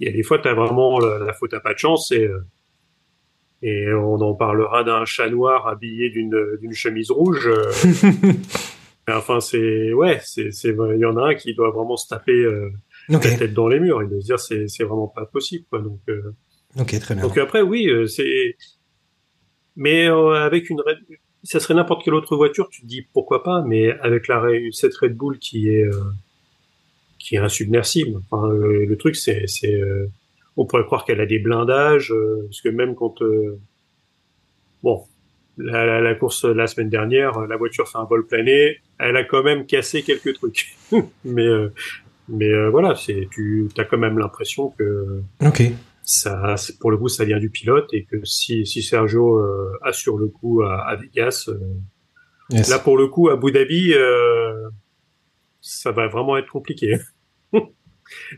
il 0.00 0.06
y 0.06 0.10
a 0.10 0.12
des 0.12 0.22
fois 0.22 0.38
tu 0.38 0.48
as 0.48 0.54
vraiment 0.54 0.98
la, 0.98 1.18
la 1.18 1.32
faute 1.32 1.54
à 1.54 1.60
pas 1.60 1.74
de 1.74 1.78
chance 1.78 2.12
et 2.12 2.26
euh, 2.26 2.40
et 3.62 3.92
on 3.92 4.16
en 4.20 4.34
parlera 4.34 4.84
d'un 4.84 5.04
chat 5.04 5.30
noir 5.30 5.66
habillé 5.66 6.10
d'une 6.10 6.58
d'une 6.60 6.74
chemise 6.74 7.10
rouge. 7.10 7.46
euh, 7.46 7.72
mais 9.08 9.14
enfin 9.14 9.40
c'est 9.40 9.92
ouais 9.92 10.20
c'est 10.22 10.50
c'est 10.50 10.70
il 10.70 10.98
y 11.00 11.04
en 11.04 11.16
a 11.16 11.28
un 11.30 11.34
qui 11.34 11.54
doit 11.54 11.70
vraiment 11.70 11.96
se 11.96 12.08
taper 12.08 12.32
euh, 12.32 12.70
la 13.08 13.18
tête 13.18 13.54
dans 13.54 13.68
les 13.68 13.80
murs 13.80 14.02
et 14.02 14.06
de 14.06 14.20
se 14.20 14.26
dire 14.26 14.40
c'est 14.40 14.68
c'est 14.68 14.84
vraiment 14.84 15.08
pas 15.08 15.26
possible 15.26 15.64
quoi 15.70 15.80
donc 15.80 16.00
euh, 16.08 16.34
ok, 16.78 16.98
très 17.00 17.14
bien. 17.14 17.22
donc 17.24 17.38
après, 17.38 17.62
oui, 17.62 17.86
euh, 17.88 18.06
c'est. 18.06 18.56
Mais 19.76 20.06
avec 20.06 20.70
une 20.70 20.80
Red... 20.80 20.98
ça 21.42 21.58
serait 21.58 21.74
n'importe 21.74 22.04
quelle 22.04 22.14
autre 22.14 22.36
voiture, 22.36 22.68
tu 22.68 22.82
te 22.82 22.86
dis 22.86 23.02
pourquoi 23.12 23.42
pas, 23.42 23.62
mais 23.62 23.90
avec 24.00 24.28
la 24.28 24.42
cette 24.70 24.94
Red 24.96 25.16
Bull 25.16 25.38
qui 25.38 25.68
est 25.68 25.84
euh, 25.84 26.00
qui 27.24 27.36
est 27.36 27.38
insubmersible. 27.38 28.20
Enfin, 28.30 28.48
euh, 28.48 28.84
le 28.86 28.96
truc, 28.96 29.16
c'est 29.16 29.46
c'est 29.46 29.74
euh, 29.74 30.06
on 30.56 30.66
pourrait 30.66 30.84
croire 30.84 31.04
qu'elle 31.04 31.20
a 31.20 31.26
des 31.26 31.38
blindages, 31.38 32.12
euh, 32.12 32.42
parce 32.44 32.60
que 32.60 32.68
même 32.68 32.94
quand 32.94 33.22
euh, 33.22 33.58
bon. 34.82 35.04
La, 35.56 35.86
la, 35.86 36.00
la 36.00 36.16
course 36.16 36.44
la 36.46 36.66
semaine 36.66 36.88
dernière, 36.90 37.38
la 37.46 37.56
voiture 37.56 37.88
fait 37.88 37.98
un 37.98 38.06
vol 38.06 38.26
plané, 38.26 38.78
elle 38.98 39.16
a 39.16 39.22
quand 39.22 39.44
même 39.44 39.66
cassé 39.66 40.02
quelques 40.02 40.34
trucs. 40.34 40.74
mais 41.24 41.46
euh, 41.46 41.72
mais 42.28 42.50
euh, 42.52 42.70
voilà, 42.70 42.96
c'est 42.96 43.28
tu 43.30 43.68
as 43.78 43.84
quand 43.84 43.96
même 43.98 44.18
l'impression 44.18 44.70
que 44.70 45.20
Ok, 45.46 45.62
ça, 46.02 46.56
pour 46.80 46.90
le 46.90 46.96
coup, 46.96 47.08
ça 47.08 47.24
vient 47.24 47.38
du 47.38 47.50
pilote 47.50 47.88
et 47.92 48.02
que 48.04 48.16
si, 48.24 48.66
si 48.66 48.82
Sergio 48.82 49.38
euh, 49.38 49.78
assure 49.82 50.18
le 50.18 50.26
coup 50.26 50.62
à, 50.62 50.82
à 50.88 50.96
Vegas, 50.96 51.48
Yes. 52.50 52.68
là 52.68 52.78
pour 52.80 52.98
le 52.98 53.06
coup 53.06 53.28
à 53.28 53.34
Abu 53.34 53.52
Dhabi, 53.52 53.94
euh, 53.94 54.68
ça 55.60 55.92
va 55.92 56.08
vraiment 56.08 56.36
être 56.36 56.50
compliqué. 56.50 56.98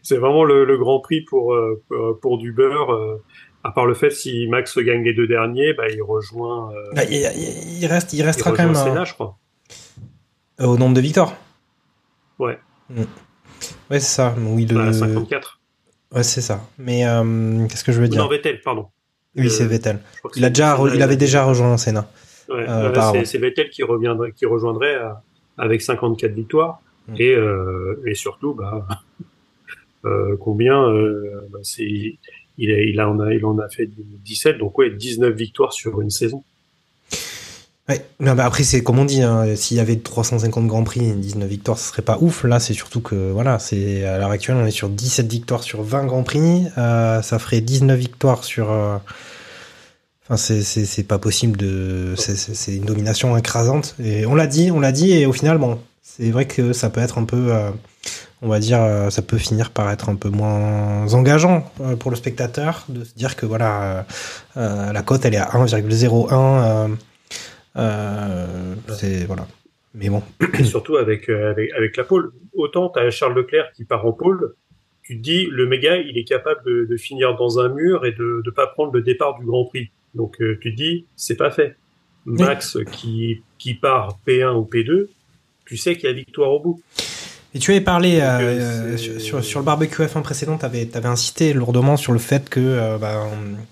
C'est 0.02 0.16
vraiment 0.16 0.44
le, 0.44 0.64
le 0.64 0.76
Grand 0.78 1.00
Prix 1.00 1.22
pour 1.22 1.54
euh, 1.54 1.82
pour, 1.88 2.20
pour 2.20 2.38
du 2.38 2.52
beurre. 2.52 2.92
euh, 2.92 3.22
à 3.64 3.72
part 3.72 3.86
le 3.86 3.94
fait 3.94 4.10
si 4.10 4.46
Max 4.46 4.78
gagne 4.78 5.02
les 5.02 5.12
deux 5.12 5.26
derniers, 5.26 5.72
bah 5.74 5.88
il 5.88 6.00
rejoint. 6.02 6.70
euh, 6.72 6.92
Bah, 6.94 7.02
il, 7.04 7.86
reste, 7.86 8.12
il 8.12 8.20
il 8.20 8.22
restera 8.22 8.52
quand 8.52 8.64
même 8.64 8.76
euh, 8.76 9.04
je 9.04 9.14
crois. 9.14 9.36
au 10.60 10.76
nombre 10.78 10.94
de 10.94 11.00
victoires. 11.00 11.34
Ouais. 12.38 12.58
Mm. 12.90 13.00
Ouais, 13.90 13.98
c'est 14.00 14.14
ça. 14.14 14.34
Oui, 14.38 14.66
le... 14.66 14.78
À 14.78 14.92
54. 14.92 15.60
ouais, 16.14 16.22
c'est 16.22 16.42
ça. 16.42 16.60
Mais 16.78 17.06
euh, 17.06 17.66
qu'est-ce 17.68 17.82
que 17.82 17.90
je 17.92 18.00
veux 18.00 18.06
dire 18.08 18.22
Non, 18.22 18.28
Vettel, 18.28 18.60
pardon. 18.60 18.86
Oui, 19.36 19.46
euh, 19.46 19.48
c'est 19.48 19.66
Vettel. 19.66 19.98
Il 20.36 20.44
a 20.44 20.50
déjà, 20.50 20.76
re- 20.76 20.94
il 20.94 21.02
avait 21.02 21.16
déjà 21.16 21.44
rejoint. 21.44 21.74
Ouais, 21.74 21.94
Euh, 22.50 22.82
là, 22.84 22.90
par 22.90 23.14
c'est, 23.24 23.38
Vettel 23.38 23.70
qui 23.70 23.82
reviendrait, 23.82 24.30
qui 24.32 24.46
rejoindrait 24.46 24.94
euh, 24.94 25.08
avec 25.58 25.82
54 25.82 26.32
victoires. 26.32 26.80
Et 27.18 27.34
euh, 27.34 28.02
et 28.06 28.14
surtout 28.14 28.54
bah 28.54 28.86
combien 30.40 30.86
il 32.58 33.00
en 33.00 33.58
a 33.58 33.68
fait 33.68 33.88
17 34.24 34.58
donc 34.58 34.78
ouais 34.78 34.90
19 34.90 35.34
victoires 35.34 35.72
sur 35.72 36.00
une 36.00 36.10
saison. 36.10 36.44
Ouais. 37.88 38.04
Non, 38.18 38.34
bah 38.34 38.44
après, 38.44 38.64
c'est 38.64 38.82
comme 38.82 38.98
on 38.98 39.04
dit, 39.04 39.22
hein, 39.22 39.54
s'il 39.54 39.76
y 39.76 39.80
avait 39.80 39.96
350 39.96 40.66
Grands 40.66 40.82
Prix 40.82 41.08
et 41.08 41.14
19 41.14 41.48
victoires, 41.48 41.78
ce 41.78 41.88
serait 41.90 42.02
pas 42.02 42.18
ouf. 42.20 42.42
Là, 42.42 42.58
c'est 42.58 42.72
surtout 42.74 43.00
que, 43.00 43.30
voilà, 43.30 43.60
c'est 43.60 44.04
à 44.04 44.18
l'heure 44.18 44.30
actuelle, 44.32 44.56
on 44.56 44.66
est 44.66 44.72
sur 44.72 44.88
17 44.88 45.30
victoires 45.30 45.62
sur 45.62 45.82
20 45.82 46.06
Grands 46.06 46.24
Prix. 46.24 46.64
Euh, 46.78 47.22
ça 47.22 47.38
ferait 47.38 47.60
19 47.60 47.96
victoires 47.98 48.44
sur. 48.44 48.70
euh, 48.72 48.98
Enfin, 50.28 50.36
c'est, 50.36 51.04
pas 51.06 51.18
possible 51.18 51.56
de. 51.56 52.14
C'est 52.16 52.74
une 52.74 52.84
domination 52.84 53.36
écrasante. 53.36 53.94
Et 54.02 54.26
on 54.26 54.34
l'a 54.34 54.48
dit, 54.48 54.72
on 54.72 54.80
l'a 54.80 54.90
dit, 54.90 55.12
et 55.12 55.24
au 55.24 55.32
final, 55.32 55.58
bon, 55.58 55.78
c'est 56.08 56.30
vrai 56.30 56.46
que 56.46 56.72
ça 56.72 56.88
peut 56.88 57.00
être 57.00 57.18
un 57.18 57.24
peu. 57.24 57.52
euh, 57.52 57.70
on 58.42 58.48
va 58.48 58.60
dire, 58.60 58.80
euh, 58.80 59.10
ça 59.10 59.22
peut 59.22 59.38
finir 59.38 59.70
par 59.70 59.90
être 59.90 60.08
un 60.08 60.14
peu 60.14 60.28
moins 60.28 61.12
engageant 61.14 61.70
euh, 61.80 61.96
pour 61.96 62.10
le 62.10 62.16
spectateur 62.16 62.84
de 62.88 63.02
se 63.02 63.14
dire 63.14 63.34
que, 63.34 63.46
voilà, 63.46 64.06
la 64.54 65.02
cote, 65.02 65.24
elle 65.24 65.34
est 65.34 65.38
à 65.38 65.48
1,01. 65.50 66.32
euh, 66.32 66.88
euh, 67.76 68.74
c'est 68.96 69.24
voilà. 69.24 69.46
Mais 69.94 70.08
bon. 70.10 70.22
Et 70.58 70.64
surtout 70.64 70.96
avec, 70.96 71.28
avec, 71.28 71.72
avec 71.72 71.96
la 71.96 72.04
pole. 72.04 72.32
Autant 72.54 72.90
tu 72.90 73.00
as 73.00 73.10
Charles 73.10 73.34
Leclerc 73.34 73.72
qui 73.74 73.84
part 73.84 74.06
en 74.06 74.12
pole, 74.12 74.54
tu 75.02 75.16
te 75.16 75.22
dis, 75.22 75.46
le 75.50 75.66
méga, 75.66 75.96
il 75.96 76.16
est 76.18 76.24
capable 76.24 76.60
de, 76.66 76.84
de 76.84 76.96
finir 76.96 77.36
dans 77.36 77.58
un 77.58 77.68
mur 77.70 78.04
et 78.06 78.12
de 78.12 78.42
ne 78.44 78.50
pas 78.50 78.66
prendre 78.66 78.92
le 78.92 79.02
départ 79.02 79.38
du 79.38 79.46
Grand 79.46 79.64
Prix. 79.64 79.90
Donc 80.14 80.36
tu 80.38 80.58
te 80.70 80.76
dis, 80.76 81.06
c'est 81.16 81.36
pas 81.36 81.50
fait. 81.50 81.76
Max 82.26 82.78
qui, 82.92 83.42
qui 83.58 83.74
part 83.74 84.18
P1 84.26 84.54
ou 84.56 84.68
P2, 84.70 85.06
tu 85.66 85.76
sais 85.76 85.96
qu'il 85.96 86.08
y 86.08 86.12
a 86.12 86.14
victoire 86.14 86.50
au 86.52 86.60
bout. 86.60 86.80
Et 87.54 87.58
tu 87.58 87.70
avais 87.70 87.80
parlé 87.80 88.20
euh, 88.20 88.38
euh, 88.40 88.96
c'est- 88.98 89.18
sur, 89.18 89.42
sur, 89.42 89.60
le 89.60 89.64
barbecue 89.64 90.02
F1 90.02 90.20
précédent, 90.20 90.58
tu 90.58 90.66
avais, 90.66 90.88
insisté 91.04 91.54
lourdement 91.54 91.96
sur 91.96 92.12
le 92.12 92.18
fait 92.18 92.50
que 92.50 92.60
euh, 92.60 92.98
bah, 92.98 93.22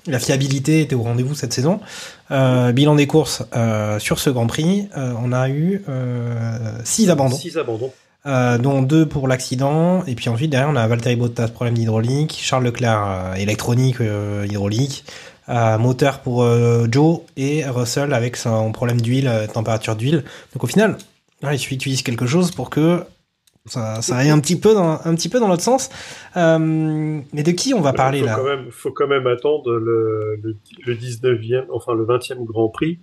la 0.06 0.18
fiabilité 0.18 0.80
était 0.80 0.94
au 0.94 1.02
rendez-vous 1.02 1.34
cette 1.34 1.52
saison. 1.52 1.80
Euh, 2.30 2.72
bilan 2.72 2.94
des 2.94 3.06
courses 3.06 3.42
euh, 3.54 3.98
sur 3.98 4.18
ce 4.18 4.30
Grand 4.30 4.46
Prix, 4.46 4.88
euh, 4.96 5.12
on 5.22 5.32
a 5.32 5.50
eu 5.50 5.84
6 6.84 7.10
abandons. 7.10 7.36
Six 7.36 7.58
abandons. 7.58 7.92
Euh, 8.26 8.56
dont 8.56 8.80
deux 8.80 9.04
pour 9.04 9.28
l'accident, 9.28 10.02
et 10.06 10.14
puis 10.14 10.30
ensuite 10.30 10.48
derrière 10.48 10.70
on 10.70 10.76
a 10.76 10.86
Valtteri 10.86 11.14
Bottas 11.14 11.48
problème 11.48 11.74
d'hydraulique, 11.74 12.38
Charles 12.40 12.64
Leclerc 12.64 13.04
euh, 13.06 13.34
électronique 13.34 14.00
euh, 14.00 14.46
hydraulique, 14.48 15.04
euh, 15.50 15.76
moteur 15.76 16.20
pour 16.20 16.42
euh, 16.42 16.86
Joe 16.90 17.18
et 17.36 17.66
Russell 17.66 18.14
avec 18.14 18.38
son 18.38 18.72
problème 18.72 18.98
d'huile, 18.98 19.28
euh, 19.28 19.46
température 19.46 19.94
d'huile. 19.94 20.24
Donc 20.54 20.64
au 20.64 20.66
final, 20.66 20.96
il 21.52 21.58
suffit 21.58 21.76
que 21.78 21.82
tu 21.82 21.88
dises 21.90 22.02
quelque 22.02 22.26
chose 22.26 22.50
pour 22.50 22.70
que 22.70 23.02
ça, 23.66 24.02
ça 24.02 24.16
aille 24.18 24.28
un 24.30 24.40
petit 24.40 24.56
peu 24.56 24.74
dans 24.74 25.00
un 25.04 25.14
petit 25.14 25.28
peu 25.28 25.40
dans 25.40 25.48
l'autre 25.48 25.62
sens. 25.62 25.88
Euh, 26.36 26.58
mais 27.32 27.42
de 27.42 27.50
qui 27.50 27.72
on 27.74 27.80
va 27.80 27.92
parler 27.94 28.20
faut 28.20 28.26
là 28.26 28.42
même, 28.42 28.66
faut 28.70 28.90
quand 28.92 29.06
même 29.06 29.26
attendre 29.26 29.72
le, 29.72 30.38
le, 30.42 30.56
le 30.86 30.94
19e, 30.94 31.64
enfin 31.72 31.94
le 31.94 32.04
20e 32.04 32.44
Grand 32.44 32.68
Prix 32.68 32.98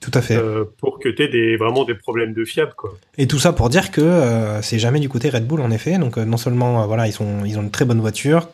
Tout 0.00 0.10
à 0.14 0.20
fait. 0.20 0.36
euh, 0.36 0.64
pour 0.78 0.98
que 0.98 1.08
tu 1.08 1.22
aies 1.22 1.28
des, 1.28 1.56
vraiment 1.56 1.84
des 1.84 1.94
problèmes 1.94 2.32
de 2.34 2.44
fiable. 2.44 2.72
Quoi. 2.76 2.92
Et 3.18 3.28
tout 3.28 3.38
ça 3.38 3.52
pour 3.52 3.68
dire 3.68 3.92
que 3.92 4.00
euh, 4.00 4.60
c'est 4.62 4.80
jamais 4.80 4.98
du 4.98 5.08
côté 5.08 5.30
Red 5.30 5.46
Bull 5.46 5.60
en 5.60 5.70
effet. 5.70 5.96
Donc 5.98 6.16
non 6.16 6.38
seulement 6.38 6.86
voilà 6.88 7.06
ils 7.06 7.12
sont 7.12 7.44
ils 7.44 7.56
ont 7.56 7.62
une 7.62 7.70
très 7.70 7.84
bonne 7.84 8.00
voiture, 8.00 8.48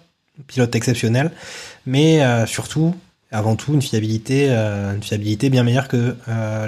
pilote 0.46 0.74
exceptionnel, 0.74 1.30
mais 1.86 2.20
surtout 2.46 2.94
avant 3.32 3.56
tout 3.56 3.72
une 3.72 3.80
fiabilité 3.82 4.50
une 4.50 5.02
fiabilité 5.02 5.48
bien 5.48 5.62
meilleure 5.62 5.88
que 5.88 6.16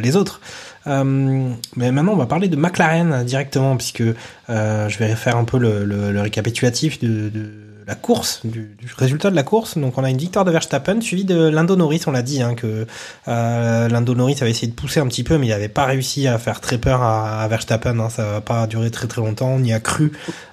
les 0.00 0.16
autres. 0.16 0.40
Euh, 0.86 1.50
mais 1.76 1.92
maintenant 1.92 2.12
on 2.12 2.16
va 2.16 2.26
parler 2.26 2.48
de 2.48 2.56
McLaren 2.56 3.24
directement 3.24 3.76
puisque 3.76 4.02
euh, 4.02 4.88
je 4.88 4.98
vais 4.98 5.14
faire 5.14 5.36
un 5.36 5.44
peu 5.44 5.58
le, 5.58 5.84
le, 5.84 6.10
le 6.10 6.20
récapitulatif 6.20 6.98
de, 7.00 7.28
de 7.28 7.50
la 7.86 7.94
course, 7.96 8.40
du, 8.44 8.76
du 8.80 8.88
résultat 8.96 9.30
de 9.30 9.36
la 9.36 9.42
course. 9.42 9.76
Donc 9.76 9.98
on 9.98 10.04
a 10.04 10.10
une 10.10 10.18
victoire 10.18 10.44
de 10.44 10.50
Verstappen 10.50 11.00
suivie 11.00 11.24
de 11.24 11.48
Lando 11.48 11.74
Norris. 11.76 12.02
On 12.06 12.12
l'a 12.12 12.22
dit 12.22 12.40
hein, 12.40 12.54
que 12.54 12.86
euh, 13.28 13.88
Lando 13.88 14.14
Norris 14.14 14.38
avait 14.40 14.50
essayé 14.50 14.68
de 14.68 14.74
pousser 14.74 15.00
un 15.00 15.06
petit 15.08 15.24
peu, 15.24 15.36
mais 15.36 15.46
il 15.46 15.50
n'avait 15.50 15.68
pas 15.68 15.84
réussi 15.84 16.28
à 16.28 16.38
faire 16.38 16.60
très 16.60 16.78
peur 16.78 17.02
à, 17.02 17.42
à 17.42 17.48
Verstappen. 17.48 17.98
Hein, 17.98 18.08
ça 18.08 18.24
va 18.24 18.40
pas 18.40 18.66
durer 18.66 18.90
très 18.90 19.08
très 19.08 19.20
longtemps. 19.20 19.50
On 19.50 19.64
y 19.64 19.72
a 19.72 19.80
cru 19.80 20.12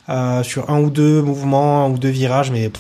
euh, 0.10 0.42
sur 0.44 0.70
un 0.72 0.80
ou 0.80 0.90
deux 0.90 1.22
mouvements, 1.22 1.86
un 1.86 1.90
ou 1.90 2.00
deux 2.00 2.10
virages, 2.10 2.52
mais 2.52 2.72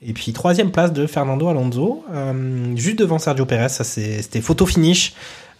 et 0.00 0.12
puis 0.12 0.32
troisième 0.32 0.70
place 0.70 0.92
de 0.92 1.08
Fernando 1.08 1.48
Alonso, 1.48 2.04
euh, 2.14 2.76
juste 2.76 3.00
devant 3.00 3.18
Sergio 3.18 3.44
Perez. 3.44 3.70
Ça 3.70 3.82
c'était 3.82 4.40
photo 4.40 4.66
finish. 4.66 5.14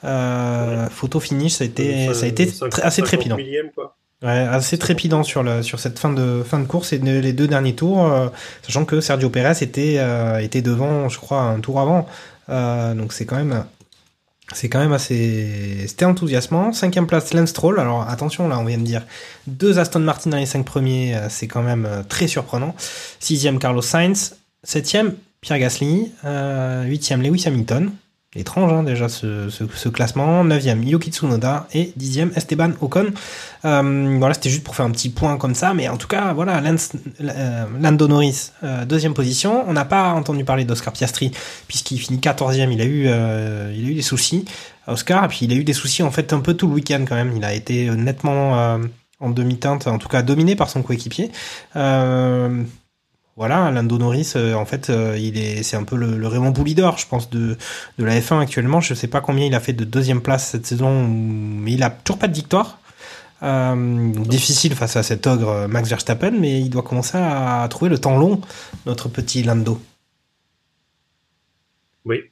Euh, 0.05 0.89
Photo 0.91 1.21
finish, 1.21 1.55
ça 1.55 1.65
a 1.65 1.67
été, 1.67 2.13
ça 2.15 2.25
a 2.25 2.29
été 2.29 2.47
cinq- 2.47 2.71
très- 2.71 2.83
assez 2.83 3.01
50 3.03 3.07
trépidant. 3.09 3.37
millième, 3.37 3.71
quoi. 3.75 3.97
Ouais, 4.23 4.31
assez 4.31 4.79
trépidant 4.79 5.23
sur 5.23 5.45
cette 5.79 5.99
fin 5.99 6.13
de 6.13 6.43
fin 6.45 6.59
de 6.59 6.67
course 6.67 6.93
et 6.93 6.99
de- 6.99 7.21
les 7.21 7.33
deux 7.33 7.47
derniers 7.47 7.75
tours, 7.77 8.05
euh, 8.13 8.29
sachant 8.63 8.85
que 8.85 9.01
Sergio 9.01 9.31
Perez 9.31 9.63
était 9.63 9.97
euh, 9.99 10.39
était 10.39 10.61
devant, 10.63 11.09
je 11.09 11.19
crois, 11.19 11.43
un 11.43 11.61
tour 11.61 11.79
avant. 11.81 12.07
Euh, 12.49 12.95
donc 12.95 13.13
c'est 13.13 13.27
quand 13.27 13.37
même 13.37 13.65
c'est 14.55 14.69
quand 14.69 14.81
même 14.81 14.93
assez 14.93 15.85
c'était 15.87 16.05
enthousiasmant. 16.05 16.73
Cinquième 16.73 17.07
place 17.07 17.33
Lance 17.33 17.51
Stroll. 17.51 17.79
Alors 17.79 18.09
attention 18.09 18.49
là, 18.49 18.59
on 18.59 18.65
vient 18.65 18.79
de 18.79 18.83
dire 18.85 19.03
deux 19.47 19.79
Aston 19.79 20.01
Martin 20.01 20.31
dans 20.31 20.37
les 20.39 20.47
cinq 20.47 20.65
premiers, 20.65 21.17
c'est 21.29 21.47
quand 21.47 21.63
même 21.63 21.87
très 22.09 22.27
surprenant. 22.27 22.75
Sixième 23.21 23.59
Carlos 23.61 23.83
Sainz, 23.83 24.37
septième 24.65 25.15
Pierre 25.43 25.61
Gasly, 25.61 26.11
huitième 26.87 27.23
Lewis 27.23 27.45
Hamilton. 27.47 27.93
Étrange 28.39 28.73
hein, 28.73 28.83
déjà 28.83 29.09
ce, 29.09 29.89
classement. 29.89 30.45
Neuvième 30.45 30.83
Yuki 30.83 31.11
Tsunoda 31.11 31.67
et 31.75 31.93
dixième 31.97 32.31
Esteban 32.37 32.71
Ocon. 32.81 33.07
Euh, 33.65 34.17
voilà, 34.19 34.35
c'était 34.35 34.51
juste 34.51 34.65
pour 34.65 34.77
faire 34.77 34.87
un 34.87 34.91
petit 34.91 35.11
point 35.11 35.37
comme 35.37 35.55
ça, 35.55 35.75
mais 35.75 35.89
en 35.89 35.97
tout 35.97 36.07
cas, 36.07 36.33
voilà, 36.33 36.61
Lance, 36.61 36.93
euh, 37.21 37.65
Lando 37.81 38.09
Norris, 38.09 38.53
euh, 38.63 38.85
deuxième 38.85 39.15
position. 39.15 39.65
On 39.69 39.73
n'a 39.73 39.85
pas 39.85 40.13
entendu 40.13 40.45
parler 40.45 40.65
d'Oscar 40.65 40.93
Piastri 40.93 41.33
puisqu'il 41.67 41.99
finit 41.99 42.21
quatorzième. 42.21 42.71
Il 42.73 42.81
a 42.81 42.85
eu, 42.85 43.05
euh, 43.07 43.75
il 43.77 43.87
a 43.87 43.91
eu 43.91 43.95
des 43.95 44.03
soucis, 44.03 44.45
Oscar, 44.87 45.25
et 45.25 45.29
puis 45.29 45.41
il 45.43 45.53
a 45.53 45.57
eu 45.57 45.65
des 45.65 45.73
soucis 45.73 46.03
en 46.03 46.11
fait 46.11 46.33
un 46.33 46.41
peu 46.41 46.55
tout 46.55 46.69
le 46.69 46.75
week-end 46.75 47.05
quand 47.09 47.17
même. 47.17 47.33
Il 47.37 47.45
a 47.45 47.53
été 47.53 47.91
nettement 47.91 48.79
en 49.21 49.31
demi-teinte, 49.31 49.87
en 49.89 49.99
tout 49.99 50.09
cas 50.09 50.23
dominé 50.23 50.55
par 50.55 50.71
son 50.71 50.83
coéquipier. 50.83 51.31
Voilà, 53.39 53.71
Lando 53.71 53.99
Norris, 53.99 54.33
euh, 54.35 54.55
en 54.55 54.65
fait, 54.65 54.91
euh, 54.91 55.17
il 55.17 55.39
est, 55.39 55.63
c'est 55.63 55.77
un 55.77 55.85
peu 55.85 55.95
le, 55.95 56.27
Raymond 56.27 56.53
Poulidor, 56.53 56.99
je 56.99 57.07
pense, 57.07 57.31
de, 57.31 57.57
de 57.97 58.05
la 58.05 58.19
F1 58.19 58.41
actuellement. 58.41 58.81
Je 58.81 58.95
sais 58.95 59.07
pas 59.07 59.21
combien 59.21 59.47
il 59.47 59.55
a 59.55 59.61
fait 59.61 59.73
de 59.73 59.85
deuxième 59.85 60.21
place 60.21 60.49
cette 60.49 60.67
saison, 60.67 61.07
mais 61.07 61.71
il 61.71 61.85
a 61.85 61.91
toujours 61.91 62.19
pas 62.19 62.27
de 62.27 62.35
victoire. 62.35 62.81
Euh, 63.45 64.11
difficile 64.25 64.75
face 64.75 64.97
à 64.97 65.05
cet 65.05 65.29
ogre 65.29 65.69
Max 65.69 65.89
Verstappen, 65.89 66.33
mais 66.33 66.61
il 66.61 66.69
doit 66.69 66.83
commencer 66.83 67.17
à 67.17 67.65
trouver 67.71 67.89
le 67.89 67.99
temps 67.99 68.19
long, 68.19 68.41
notre 68.87 69.09
petit 69.09 69.45
Lando. 69.45 69.81
Oui. 72.05 72.23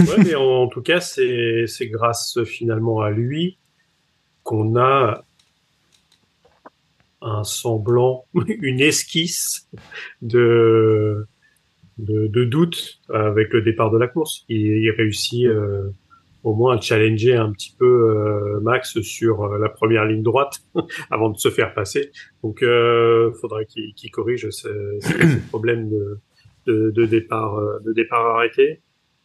Ouais, 0.00 0.24
mais 0.24 0.34
en 0.36 0.68
tout 0.68 0.80
cas, 0.80 1.00
c'est 1.00 1.66
grâce 1.82 2.38
finalement 2.46 3.02
à 3.02 3.10
lui 3.10 3.58
qu'on 4.42 4.74
a 4.78 5.22
un 7.22 7.44
semblant, 7.44 8.26
une 8.34 8.80
esquisse 8.80 9.68
de, 10.22 11.26
de, 11.98 12.26
de 12.26 12.44
doute 12.44 13.00
avec 13.12 13.52
le 13.52 13.62
départ 13.62 13.90
de 13.90 13.98
la 13.98 14.08
course. 14.08 14.44
Il, 14.48 14.58
il 14.58 14.90
réussit 14.90 15.46
euh, 15.46 15.90
au 16.42 16.54
moins 16.54 16.76
à 16.76 16.80
challenger 16.80 17.34
un 17.34 17.52
petit 17.52 17.74
peu 17.78 17.86
euh, 17.86 18.60
Max 18.60 19.00
sur 19.02 19.42
euh, 19.42 19.58
la 19.58 19.68
première 19.68 20.04
ligne 20.04 20.22
droite 20.22 20.60
avant 21.10 21.30
de 21.30 21.38
se 21.38 21.50
faire 21.50 21.74
passer. 21.74 22.10
Donc, 22.42 22.62
euh, 22.62 23.32
faudrait 23.40 23.66
qu'il 23.66 23.94
qu'il 23.94 24.10
corrige 24.10 24.48
ce, 24.50 24.98
ce 25.00 25.36
problème 25.48 25.90
de, 25.90 26.18
de, 26.66 26.90
de 26.90 27.06
départ, 27.06 27.56
euh, 27.58 27.78
de 27.84 27.92
départ 27.92 28.24
arrêté 28.36 28.80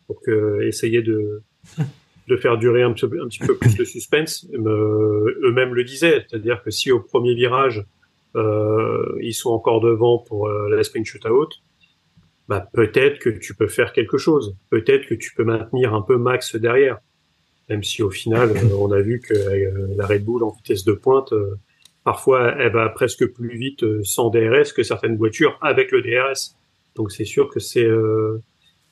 pour 0.08 0.22
que, 0.22 0.62
essayer 0.64 1.02
de, 1.02 1.42
de 2.28 2.38
faire 2.38 2.58
durer 2.58 2.82
un 2.82 2.94
petit, 2.94 3.08
peu, 3.08 3.56
plus 3.56 3.78
le 3.78 3.86
suspense. 3.86 4.48
Euh, 4.54 5.40
Eux-mêmes 5.44 5.74
le 5.74 5.84
disaient, 5.84 6.26
c'est-à-dire 6.28 6.64
que 6.64 6.72
si 6.72 6.92
au 6.92 7.00
premier 7.00 7.36
virage, 7.36 7.86
euh, 8.36 9.18
ils 9.22 9.34
sont 9.34 9.52
encore 9.52 9.80
devant 9.80 10.18
pour 10.18 10.48
euh, 10.48 10.70
la 10.70 10.84
sprint 10.84 11.06
shootout, 11.06 11.50
bah, 12.48 12.68
peut-être 12.74 13.20
que 13.20 13.30
tu 13.30 13.56
peux 13.56 13.68
faire 13.68 13.94
quelque 13.94 14.18
chose. 14.18 14.56
Peut-être 14.70 15.08
que 15.08 15.16
tu 15.16 15.34
peux 15.34 15.44
maintenir 15.44 15.94
un 15.94 16.02
peu 16.02 16.18
Max 16.18 16.56
derrière. 16.56 17.00
Même 17.70 17.84
si 17.84 18.04
au 18.04 18.12
final, 18.12 18.52
euh, 18.52 18.76
on 18.78 18.92
a 18.92 19.02
vu 19.02 19.20
que 19.20 19.34
la 19.96 20.06
Red 20.06 20.26
Bull 20.26 20.44
en 20.44 20.52
vitesse 20.52 20.84
de 20.84 20.94
pointe, 20.94 21.34
parfois, 22.04 22.54
elle 22.60 22.74
va 22.74 22.90
presque 22.90 23.26
plus 23.34 23.58
vite 23.58 24.04
sans 24.04 24.30
DRS 24.30 24.74
que 24.76 24.84
certaines 24.84 25.18
voitures 25.18 25.58
avec 25.62 25.92
le 25.92 26.02
DRS. 26.02 26.56
Donc 26.96 27.12
c'est 27.12 27.26
sûr 27.26 27.50
que 27.50 27.60
c'est 27.60 27.90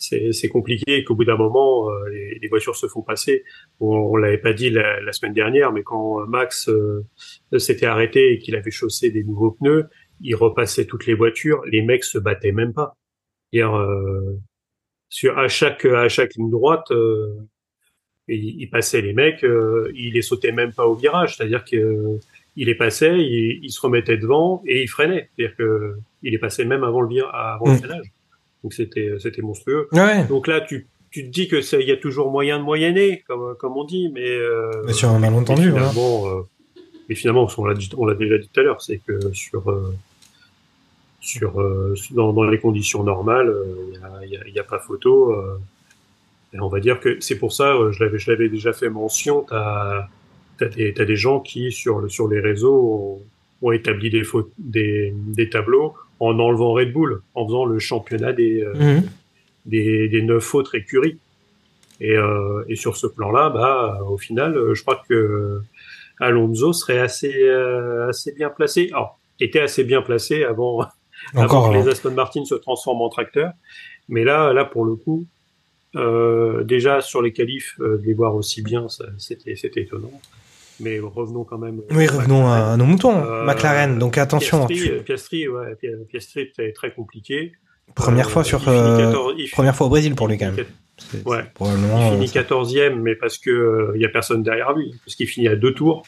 c'est 0.04 0.50
compliqué 0.50 0.98
et 0.98 1.04
qu'au 1.04 1.16
bout 1.16 1.26
d'un 1.26 1.38
moment, 1.38 1.89
euh, 1.89 2.10
les, 2.10 2.39
les, 2.42 2.48
voitures 2.48 2.76
se 2.76 2.88
font 2.88 3.02
passer. 3.02 3.44
On, 3.80 3.88
on 3.88 4.16
l'avait 4.16 4.38
pas 4.38 4.54
dit 4.54 4.70
la, 4.70 5.00
la, 5.02 5.13
semaine 5.13 5.34
dernière, 5.34 5.72
mais 5.72 5.84
quand 5.84 6.26
Max 6.28 6.70
euh, 6.70 7.06
s'était 7.58 7.86
arrêté 7.86 8.34
et 8.34 8.39
qu'il 8.39 8.56
avait 8.56 8.72
chaussé 8.72 9.12
des 9.12 9.24
nouveaux 9.24 9.52
pneus, 9.52 9.88
il 10.22 10.36
repassait 10.36 10.86
toutes 10.86 11.06
les 11.06 11.13
voitures. 11.13 11.63
Les 11.66 11.82
mecs 11.82 12.04
se 12.04 12.18
battaient 12.18 12.52
même 12.52 12.74
pas. 12.74 12.98
Hier, 13.52 13.74
euh, 13.76 14.39
sur 15.10 15.38
à 15.38 15.48
chaque 15.48 15.86
à 15.86 16.10
chaque 16.10 16.34
ligne 16.36 16.50
droite, 16.50 16.92
euh, 16.92 17.36
il, 18.28 18.62
il, 18.62 18.70
passait 18.70 19.02
les 19.02 19.13
mecs, 19.13 19.44
euh, 19.44 19.92
il 19.96 20.13
les 20.13 20.22
sautait 20.22 20.52
même 20.52 20.74
pas 20.74 20.88
au 20.88 20.96
virage. 20.96 21.38
C'est-à-dire 21.38 21.63
que 21.63 22.18
il 22.56 22.68
les 22.68 22.76
passait, 22.76 23.20
il, 23.20 23.60
il, 23.63 23.72
se 23.72 23.82
remettait 23.82 24.18
devant 24.18 24.63
et 24.66 24.82
il 24.82 24.88
freinait. 24.88 25.30
C'est-à-dire 25.36 25.56
que 25.56 25.96
il 26.24 26.32
les 26.32 26.39
passait 26.39 26.66
même 26.66 26.84
avant 26.84 27.02
le 27.02 27.10
avant 27.32 27.68
mmh. 27.68 27.72
le 27.72 27.78
freinage. 27.78 28.12
Donc 28.63 28.73
c'était 28.73 29.13
c'était 29.19 29.41
monstrueux. 29.41 29.88
Ouais. 29.91 30.26
Donc 30.26 30.47
là 30.47 30.62
tu 30.62 30.88
tu 31.12 31.23
te 31.23 31.30
dis 31.30 31.47
que 31.47 31.58
il 31.80 31.88
y 31.88 31.91
a 31.91 31.97
toujours 31.97 32.32
moyen 32.32 32.58
de 32.60 32.63
moyenner 32.63 33.23
comme 33.28 33.56
comme 33.60 33.78
on 33.78 33.84
dit, 33.84 34.10
mais 34.10 34.30
euh, 34.30 34.71
mais 34.86 34.93
sur 34.93 35.10
un 35.10 35.19
malentendu. 35.19 35.69
Voilà. 35.69 35.91
euh, 35.95 36.41
mais 37.08 37.15
finalement 37.15 37.47
on 37.58 37.65
l'a 37.65 37.76
on 37.97 38.06
l'a 38.06 38.15
déjà 38.15 38.38
dit 38.38 38.49
tout 38.52 38.60
à 38.60 38.63
l'heure, 38.63 38.82
c'est 38.82 38.97
que 38.97 39.34
sur 39.34 39.69
euh, 39.69 39.93
sur 41.19 41.62
euh, 41.62 41.95
dans, 42.12 42.34
dans, 42.34 42.43
les 42.43 42.60
conditions 42.60 43.04
normales, 43.04 43.54
il 43.91 43.97
euh, 43.97 44.28
y 44.28 44.36
a, 44.38 44.38
y, 44.38 44.38
a, 44.38 44.47
y, 44.49 44.60
a, 44.60 44.63
pas 44.63 44.80
photo. 44.80 45.32
euh, 45.34 45.58
et 46.54 46.60
on 46.60 46.67
va 46.67 46.80
dire 46.80 46.99
que 46.99 47.19
c'est 47.19 47.38
pour 47.38 47.54
ça, 47.54 47.76
euh, 47.76 47.91
je 47.91 48.04
l'avais 48.04 48.19
je 48.19 48.30
l'avais 48.32 48.49
déjà 48.49 48.73
fait 48.73 48.89
mention. 48.89 49.45
T'as 49.49 50.08
t'as 50.58 50.67
des 50.67 50.93
t'as 50.93 51.06
des 51.06 51.15
gens 51.15 51.39
qui 51.39 51.71
sur 51.71 52.10
sur 52.12 52.28
les 52.28 52.39
réseaux 52.39 53.21
ont, 53.62 53.67
ont 53.67 53.71
établi 53.71 54.10
des, 54.10 54.23
des 54.60 55.13
des 55.15 55.49
tableaux 55.49 55.93
en 56.24 56.40
enlevant 56.40 56.72
Red 56.74 56.94
Bull, 56.94 57.22
en 57.36 57.46
faisant 57.46 57.66
le 57.66 57.80
championnat 57.80 58.34
des, 58.34 58.62
euh, 58.64 58.74
Mhm. 58.76 58.98
mmh. 59.00 59.04
des, 59.66 60.08
des 60.10 60.22
neuf 60.22 60.54
autres 60.56 60.76
écuries. 60.76 61.18
Et, 62.02 62.16
euh, 62.18 62.64
et 62.68 62.76
sur 62.76 62.98
ce 62.98 63.08
plan-là, 63.08 63.50
bah, 63.50 64.00
au 64.10 64.18
final, 64.18 64.58
je 64.74 64.82
crois 64.82 65.02
que 65.08 65.62
Alonso 66.20 66.74
serait 66.74 67.00
assez 67.00 67.34
euh, 67.48 68.10
assez 68.10 68.32
bien 68.34 68.50
placé. 68.50 68.90
Alors, 68.92 69.20
était 69.40 69.60
assez 69.62 69.84
bien 69.84 70.02
placé 70.02 70.44
avant, 70.44 70.82
Encore, 71.36 71.66
avant 71.68 71.72
que 71.74 71.78
les 71.86 71.88
Aston 71.92 72.12
Martin 72.12 72.46
se 72.46 72.56
transforment 72.56 73.02
en 73.04 73.10
tracteur. 73.10 73.52
Mais 74.10 74.24
là, 74.24 74.52
là 74.54 74.66
pour 74.66 74.86
le 74.86 74.96
coup, 74.96 75.26
euh, 75.96 76.64
déjà 76.64 77.02
sur 77.02 77.22
les 77.22 77.32
qualifs, 77.34 77.76
euh, 77.80 77.98
de 77.98 78.04
les 78.06 78.14
voir 78.14 78.36
aussi 78.36 78.62
bien, 78.62 78.88
c'était 79.18 79.82
étonnant. 79.82 80.12
Mais 80.80 81.00
revenons 81.00 81.44
quand 81.44 81.58
même. 81.58 81.82
Oui, 81.92 82.08
revenons 82.08 82.48
à, 82.48 82.72
à 82.74 82.78
nos 82.78 82.86
moutons. 82.86 83.24
Euh, 83.24 83.46
McLaren, 83.46 84.00
donc 84.00 84.18
attention. 84.18 84.66
Piastri, 84.66 84.88
tu- 84.88 84.94
euh, 84.96 85.00
Piastri, 85.02 85.48
ouais, 85.48 85.76
Pi- 85.80 85.88
Piastri, 86.10 86.52
très 86.74 86.92
compliqué. 86.94 87.52
Première 87.96 88.28
Euh, 88.28 88.30
fois 88.30 88.44
sur 88.44 88.60
il 88.60 88.64
finit 88.64 88.76
euh, 88.78 88.98
14 89.12 89.34
il 89.38 89.50
première 89.52 89.76
fois 89.76 89.88
au 89.88 89.90
Brésil 89.90 90.16
pour 90.16 90.28
lui 90.28 90.38
quand 90.38 90.52
même. 90.52 90.66
Ouais. 91.26 91.44
Probablement. 91.54 92.00
Il 92.12 92.14
euh, 92.14 92.26
finit 92.28 92.28
14e, 92.28 92.96
mais 92.96 93.16
parce 93.16 93.38
que 93.38 93.50
euh, 93.52 93.92
il 93.96 94.02
y 94.02 94.06
a 94.06 94.10
personne 94.10 94.42
derrière 94.42 94.74
lui, 94.74 94.96
parce 95.06 95.16
qu'il 95.16 95.28
finit 95.28 95.48
à 95.48 95.56
deux 95.56 95.74
tours. 95.74 96.04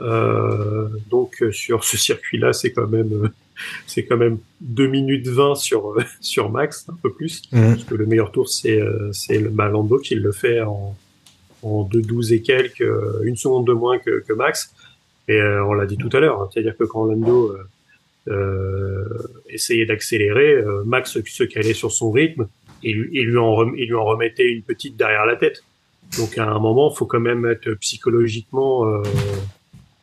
Euh, 0.00 0.88
donc 1.10 1.40
euh, 1.42 1.52
sur 1.52 1.84
ce 1.84 1.96
circuit-là, 1.96 2.52
c'est 2.52 2.72
quand 2.72 2.88
même 2.88 3.12
euh, 3.12 3.28
c'est 3.86 4.04
quand 4.04 4.16
même 4.16 4.38
2 4.60 4.88
minutes 4.88 5.28
20 5.28 5.54
sur 5.54 5.92
euh, 5.92 6.02
sur 6.20 6.50
max, 6.50 6.86
un 6.88 6.96
peu 7.02 7.12
plus, 7.12 7.42
Mhm. 7.52 7.74
parce 7.74 7.84
que 7.84 7.94
le 7.94 8.06
meilleur 8.06 8.32
tour 8.32 8.48
c'est 8.48 8.80
euh, 8.80 9.10
c'est 9.12 9.38
le 9.38 9.50
bah, 9.50 9.68
Lando 9.68 9.98
qui 9.98 10.16
le 10.16 10.32
fait 10.32 10.60
en 10.62 10.96
en 11.64 11.88
2-12 11.88 12.32
et 12.34 12.42
quelques, 12.42 12.80
euh, 12.82 13.20
une 13.24 13.36
seconde 13.36 13.66
de 13.66 13.72
moins 13.72 13.98
que, 13.98 14.22
que 14.26 14.32
Max. 14.32 14.72
Et 15.28 15.40
euh, 15.40 15.64
on 15.64 15.72
l'a 15.72 15.86
dit 15.86 15.96
tout 15.96 16.10
à 16.12 16.20
l'heure, 16.20 16.40
hein, 16.42 16.48
c'est-à-dire 16.52 16.76
que 16.76 16.84
quand 16.84 17.04
Lando 17.06 17.56
euh, 18.28 19.04
essayait 19.48 19.86
d'accélérer, 19.86 20.62
Max 20.84 21.18
se, 21.20 21.44
calait 21.44 21.74
sur 21.74 21.92
son 21.92 22.10
rythme 22.10 22.46
et, 22.82 22.92
lui- 22.92 23.18
et 23.18 23.22
lui 23.22 23.38
en 23.38 23.54
rem- 23.54 23.74
et 23.76 23.86
lui 23.86 23.94
en 23.94 24.04
remettait 24.04 24.46
une 24.50 24.62
petite 24.62 24.96
derrière 24.96 25.26
la 25.26 25.36
tête. 25.36 25.62
Donc 26.18 26.36
à 26.38 26.44
un 26.46 26.58
moment, 26.58 26.90
faut 26.90 27.06
quand 27.06 27.20
même 27.20 27.46
être 27.46 27.72
psychologiquement 27.74 28.86
euh, 28.86 29.02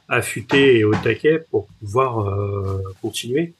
affûté 0.10 0.80
et 0.80 0.84
au 0.84 0.94
taquet 0.94 1.44
pour 1.52 1.68
pouvoir 1.80 2.28
euh, 2.28 2.82
continuer 3.02 3.54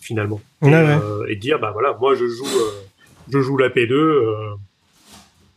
finalement 0.00 0.40
Ouais, 0.62 0.70
et, 0.70 0.72
ouais. 0.74 0.98
euh, 1.02 1.26
et 1.28 1.36
dire 1.36 1.58
bah 1.58 1.70
voilà, 1.72 1.96
moi 2.00 2.14
je 2.14 2.26
joue 2.26 2.46
euh, 2.46 2.70
je 3.30 3.40
joue 3.40 3.56
la 3.58 3.68
P2 3.68 3.92
euh, 3.92 4.34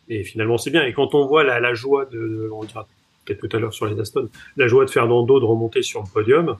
et 0.09 0.23
finalement 0.23 0.57
c'est 0.57 0.71
bien. 0.71 0.83
Et 0.83 0.93
quand 0.93 1.15
on 1.15 1.25
voit 1.25 1.43
la, 1.43 1.73
joie 1.73 2.05
de, 2.05 2.49
on 2.53 2.63
dira 2.63 2.87
peut-être 3.25 3.47
tout 3.47 3.55
à 3.55 3.59
l'heure 3.59 3.73
sur 3.73 3.85
les 3.85 3.99
Aston, 3.99 4.29
la 4.57 4.67
joie 4.67 4.85
de 4.85 4.89
Fernando 4.89 5.39
de 5.39 5.45
remonter 5.45 5.81
sur 5.81 6.01
le 6.01 6.07
podium. 6.11 6.57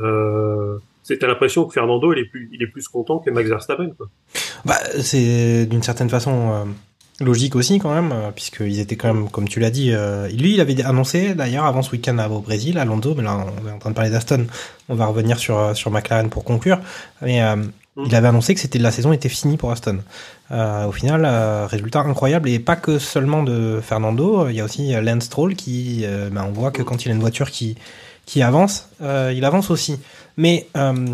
Euh, 0.00 0.78
c'est 1.02 1.18
t'as 1.18 1.26
l'impression 1.26 1.64
que 1.64 1.72
Fernando 1.72 2.12
il 2.12 2.18
est 2.20 2.24
plus 2.24 2.48
il 2.52 2.62
est 2.62 2.66
plus 2.66 2.86
content 2.86 3.18
que 3.18 3.30
Max 3.30 3.48
Verstappen 3.48 3.90
quoi. 3.96 4.08
Bah, 4.64 4.76
c'est 5.00 5.66
d'une 5.66 5.82
certaine 5.82 6.10
façon 6.10 6.52
euh, 6.52 7.24
logique 7.24 7.56
aussi 7.56 7.78
quand 7.78 7.92
même, 7.92 8.12
euh, 8.12 8.30
puisqu'ils 8.30 8.78
étaient 8.80 8.96
quand 8.96 9.12
même, 9.12 9.30
comme 9.30 9.48
tu 9.48 9.60
l'as 9.60 9.70
dit, 9.70 9.92
euh, 9.92 10.28
lui 10.28 10.54
il 10.54 10.60
avait 10.60 10.82
annoncé 10.82 11.34
d'ailleurs 11.34 11.64
avant 11.64 11.82
ce 11.82 11.92
week-end 11.92 12.18
au 12.30 12.40
Brésil, 12.40 12.78
à 12.78 12.82
Alonso, 12.82 13.14
mais 13.14 13.22
là 13.22 13.44
on 13.62 13.68
est 13.68 13.72
en 13.72 13.78
train 13.78 13.90
de 13.90 13.94
parler 13.94 14.10
d'Aston, 14.10 14.46
on 14.88 14.94
va 14.94 15.06
revenir 15.06 15.38
sur, 15.38 15.76
sur 15.76 15.90
McLaren 15.90 16.30
pour 16.30 16.44
conclure, 16.44 16.78
mais 17.22 17.40
il 18.06 18.14
avait 18.14 18.28
annoncé 18.28 18.54
que 18.54 18.60
c'était 18.60 18.78
la 18.78 18.90
saison 18.90 19.12
était 19.12 19.28
finie 19.28 19.56
pour 19.56 19.70
Aston. 19.72 19.98
Euh, 20.50 20.86
au 20.86 20.92
final, 20.92 21.24
euh, 21.24 21.66
résultat 21.66 22.00
incroyable, 22.00 22.48
et 22.48 22.58
pas 22.58 22.76
que 22.76 22.98
seulement 22.98 23.42
de 23.42 23.80
Fernando, 23.82 24.48
il 24.48 24.54
y 24.56 24.60
a 24.60 24.64
aussi 24.64 24.94
euh, 24.94 25.02
Lance 25.02 25.24
Stroll 25.24 25.54
qui, 25.54 26.02
euh, 26.04 26.30
bah, 26.30 26.44
on 26.48 26.52
voit 26.52 26.70
que 26.70 26.82
quand 26.82 27.04
il 27.04 27.10
a 27.10 27.14
une 27.14 27.20
voiture 27.20 27.50
qui, 27.50 27.76
qui 28.24 28.42
avance, 28.42 28.88
euh, 29.02 29.32
il 29.34 29.44
avance 29.44 29.70
aussi. 29.70 29.98
Mais 30.36 30.68
euh, 30.76 31.06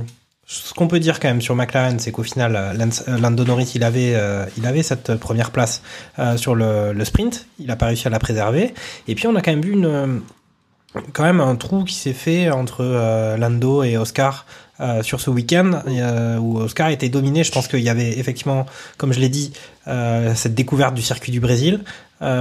ce 0.46 0.74
qu'on 0.74 0.86
peut 0.88 1.00
dire 1.00 1.20
quand 1.20 1.28
même 1.28 1.40
sur 1.40 1.56
McLaren, 1.56 1.98
c'est 1.98 2.12
qu'au 2.12 2.22
final, 2.22 2.54
euh, 2.54 2.72
Lance- 2.74 3.04
euh, 3.08 3.18
Lando 3.18 3.44
Norris, 3.44 3.72
il 3.74 3.82
avait, 3.82 4.12
euh, 4.14 4.44
il 4.58 4.66
avait 4.66 4.82
cette 4.82 5.14
première 5.16 5.50
place 5.50 5.82
euh, 6.18 6.36
sur 6.36 6.54
le, 6.54 6.92
le 6.92 7.04
sprint. 7.04 7.46
Il 7.58 7.66
n'a 7.66 7.76
pas 7.76 7.86
réussi 7.86 8.06
à 8.06 8.10
la 8.10 8.18
préserver. 8.18 8.74
Et 9.08 9.14
puis, 9.14 9.26
on 9.26 9.34
a 9.36 9.40
quand 9.40 9.52
même 9.52 9.62
vu 9.62 9.72
une, 9.72 9.86
euh, 9.86 10.18
quand 11.12 11.24
même 11.24 11.40
un 11.40 11.56
trou 11.56 11.84
qui 11.84 11.94
s'est 11.94 12.12
fait 12.12 12.50
entre 12.50 12.82
euh, 12.82 13.36
Lando 13.36 13.82
et 13.82 13.96
Oscar 13.96 14.44
euh, 14.80 15.04
sur 15.04 15.20
ce 15.20 15.30
week-end 15.30 15.82
euh, 15.86 16.36
où 16.38 16.58
Oscar 16.58 16.88
était 16.88 17.08
dominé. 17.08 17.44
Je 17.44 17.52
pense 17.52 17.68
qu'il 17.68 17.80
y 17.80 17.88
avait 17.88 18.18
effectivement, 18.18 18.66
comme 18.96 19.12
je 19.12 19.20
l'ai 19.20 19.28
dit, 19.28 19.52
euh, 19.86 20.34
cette 20.34 20.54
découverte 20.54 20.94
du 20.94 21.02
circuit 21.02 21.30
du 21.30 21.38
Brésil 21.38 21.80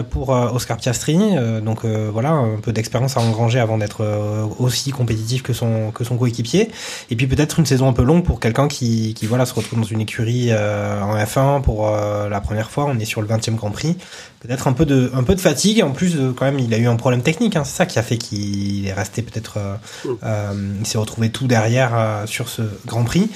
pour 0.04 0.36
euh, 0.36 0.50
Oscar 0.52 0.78
Piastri. 0.78 1.17
Euh, 1.22 1.60
donc 1.62 1.84
euh, 1.84 2.10
voilà, 2.12 2.32
un 2.32 2.60
peu 2.62 2.72
d'expérience 2.72 3.17
à 3.17 3.22
engranger 3.22 3.60
avant 3.60 3.78
d'être 3.78 4.02
euh, 4.04 4.46
aussi 4.60 4.91
compétitif 4.91 5.43
que 5.43 5.54
son 5.54 5.91
que 5.91 6.04
son 6.04 6.17
coéquipier. 6.17 6.72
Et 7.10 7.15
puis 7.15 7.28
peut-être 7.28 7.60
une 7.60 7.65
saison 7.65 7.88
un 7.88 7.93
peu 7.93 8.04
longue 8.04 8.24
pour 8.24 8.39
quelqu'un 8.39 8.67
qui, 8.67 9.13
qui 9.13 9.26
voilà 9.28 9.46
se 9.46 9.54
retrouve 9.54 9.80
dans 9.80 9.86
une 9.86 10.02
écurie 10.02 10.48
euh, 10.52 11.02
en 11.02 11.15
F1 11.17 11.62
pour 11.62 11.88
euh, 11.89 12.30
la 12.30 12.39
première 12.41 12.72
fois. 12.72 12.86
On 12.88 12.98
est 13.00 13.06
sur 13.06 13.22
le 13.22 13.28
20e 13.28 13.56
Grand 13.56 13.72
Prix. 13.72 13.98
Peut-être 14.39 14.67
un 14.67 14.74
peu 14.74 14.86
de 14.86 15.12
un 15.13 15.24
peu 15.24 15.36
de 15.36 15.41
fatigue. 15.41 15.82
En 15.84 15.91
plus, 15.91 16.15
euh, 16.17 16.34
quand 16.36 16.46
même, 16.46 16.60
il 16.60 16.74
a 16.74 16.78
eu 16.78 16.88
un 16.88 16.96
problème 16.98 17.22
technique. 17.22 17.56
Hein. 17.56 17.63
C'est 17.65 17.76
ça 17.78 17.86
qui 17.86 17.98
a 18.00 18.04
fait 18.04 18.17
qu'il 18.17 18.88
est 18.88 18.93
resté 18.93 19.22
peut-être. 19.22 19.58
euh, 19.58 19.76
euh, 20.24 20.54
il 20.80 20.86
s'est 20.86 20.98
retrouvé 20.98 21.30
tout 21.30 21.48
derrière 21.48 21.91
euh, 21.96 22.26
sur 22.26 22.50
ce 22.50 22.62
Grand 22.86 23.04
Prix. 23.04 23.30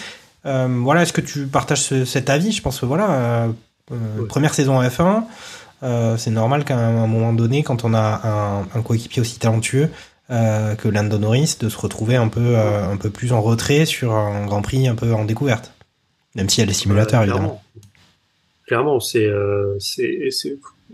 Euh, 0.45 0.67
voilà, 0.83 1.01
est-ce 1.03 1.13
que 1.13 1.21
tu 1.21 1.45
partages 1.47 1.81
ce- 1.81 2.05
cet 2.05 2.29
avis? 2.29 2.51
Je 2.51 2.61
pense 2.61 2.79
que 2.79 2.85
voilà, 2.85 3.09
euh, 3.11 3.47
euh, 3.91 4.25
première 4.27 4.53
saison 4.53 4.77
en 4.77 4.83
F1. 4.83 5.23
Euh, 5.83 6.17
c'est 6.17 6.31
normal 6.31 6.65
qu'à 6.65 6.77
un 6.77 7.03
un 7.03 7.07
moment 7.07 7.33
donné, 7.33 7.63
quand 7.63 7.83
on 7.85 7.93
a 7.93 8.21
un, 8.27 8.61
un 8.77 8.81
coéquipier 8.81 9.21
aussi 9.21 9.39
talentueux 9.39 9.89
euh, 10.29 10.75
que 10.75 10.87
Lando 10.87 11.17
Norris, 11.19 11.55
de 11.59 11.69
se 11.69 11.77
retrouver 11.77 12.15
un 12.15 12.27
peu, 12.27 12.41
euh, 12.57 12.91
un 12.91 12.97
peu 12.97 13.09
plus 13.09 13.31
en 13.31 13.41
retrait 13.41 13.85
sur 13.85 14.13
un 14.13 14.45
Grand 14.45 14.61
Prix 14.61 14.87
un 14.87 14.95
peu 14.95 15.13
en 15.13 15.23
découverte. 15.25 15.73
Même 16.35 16.49
s'il 16.49 16.61
y 16.61 16.63
a 16.63 16.67
les 16.67 16.73
simulateurs, 16.73 17.21
Euh, 17.21 17.23
évidemment. 17.25 17.61
Clairement, 18.65 18.99
c'est- 18.99 19.29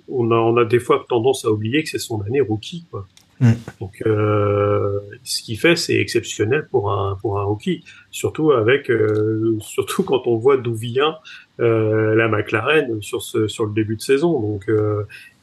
on 0.08 0.32
a, 0.32 0.36
on 0.36 0.58
a 0.58 0.66
des 0.66 0.80
fois 0.80 1.04
tendance 1.10 1.46
à 1.46 1.50
oublier 1.50 1.84
que 1.84 1.90
c'est 1.90 1.98
son 2.00 2.22
année 2.22 2.42
rookie, 2.42 2.86
quoi. 2.92 3.08
Mm. 3.40 3.52
Donc, 3.80 4.02
euh, 4.06 5.00
ce 5.24 5.42
qu'il 5.42 5.60
fait, 5.60 5.76
c'est 5.76 5.96
exceptionnel 5.96 6.68
pour 6.70 6.92
un 6.92 7.18
pour 7.22 7.40
un 7.40 7.44
rookie, 7.44 7.84
surtout 8.12 8.52
avec, 8.52 8.90
euh, 8.90 9.58
surtout 9.62 10.04
quand 10.04 10.28
on 10.28 10.38
voit 10.38 10.58
d'où 10.58 10.74
vient 10.74 11.18
euh, 11.60 12.16
la 12.16 12.28
McLaren 12.28 13.02
sur 13.02 13.22
ce 13.22 13.48
sur 13.48 13.66
le 13.66 13.74
début 13.74 13.96
de 13.96 14.02
saison. 14.02 14.40
Donc, 14.40 14.70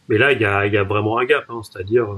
mais 0.08 0.18
là, 0.18 0.32
il 0.32 0.40
y 0.40 0.44
a 0.44 0.66
il 0.66 0.72
y 0.72 0.76
a 0.76 0.84
vraiment 0.84 1.18
un 1.18 1.24
gap, 1.24 1.44
hein, 1.48 1.60
c'est-à-dire 1.62 2.08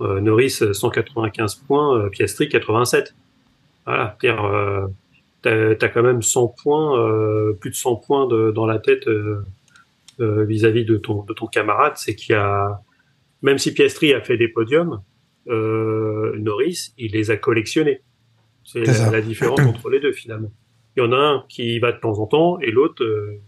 Norris 0.00 0.50
195 0.72 1.54
points, 1.56 2.08
Piastri 2.10 2.48
87. 2.48 3.14
Voilà, 3.84 4.16
euh, 4.24 5.74
t'as 5.74 5.88
quand 5.88 6.02
même 6.02 6.22
100 6.22 6.54
points, 6.62 7.52
plus 7.60 7.70
de 7.70 7.74
100 7.74 7.96
points 7.96 8.26
dans 8.52 8.66
la 8.66 8.78
tête 8.78 9.08
vis-à-vis 10.18 10.84
de 10.84 10.96
ton 10.96 11.24
de 11.24 11.32
ton 11.34 11.46
camarade, 11.46 11.94
c'est 11.96 12.14
qu'il 12.14 12.34
y 12.34 12.38
a 12.38 12.80
même 13.42 13.58
si 13.58 13.74
Piastri 13.74 14.14
a 14.14 14.20
fait 14.20 14.36
des 14.36 14.48
podiums, 14.48 15.02
euh, 15.48 16.36
Norris 16.38 16.94
il 16.98 17.12
les 17.12 17.30
a 17.30 17.36
collectionnés. 17.36 18.02
C'est 18.64 18.84
la, 18.84 19.20
différence 19.20 19.60
entre 19.60 19.90
les 19.90 19.98
deux 19.98 20.12
finalement. 20.12 20.52
Il 20.96 21.02
y 21.02 21.06
en 21.06 21.12
a 21.12 21.16
un 21.16 21.44
qui 21.48 21.74
y 21.74 21.78
va 21.80 21.90
de 21.90 21.98
temps 21.98 22.20
en 22.20 22.26
temps 22.26 22.60
et 22.60 22.70
l'autre 22.70 23.02
euh, 23.02 23.40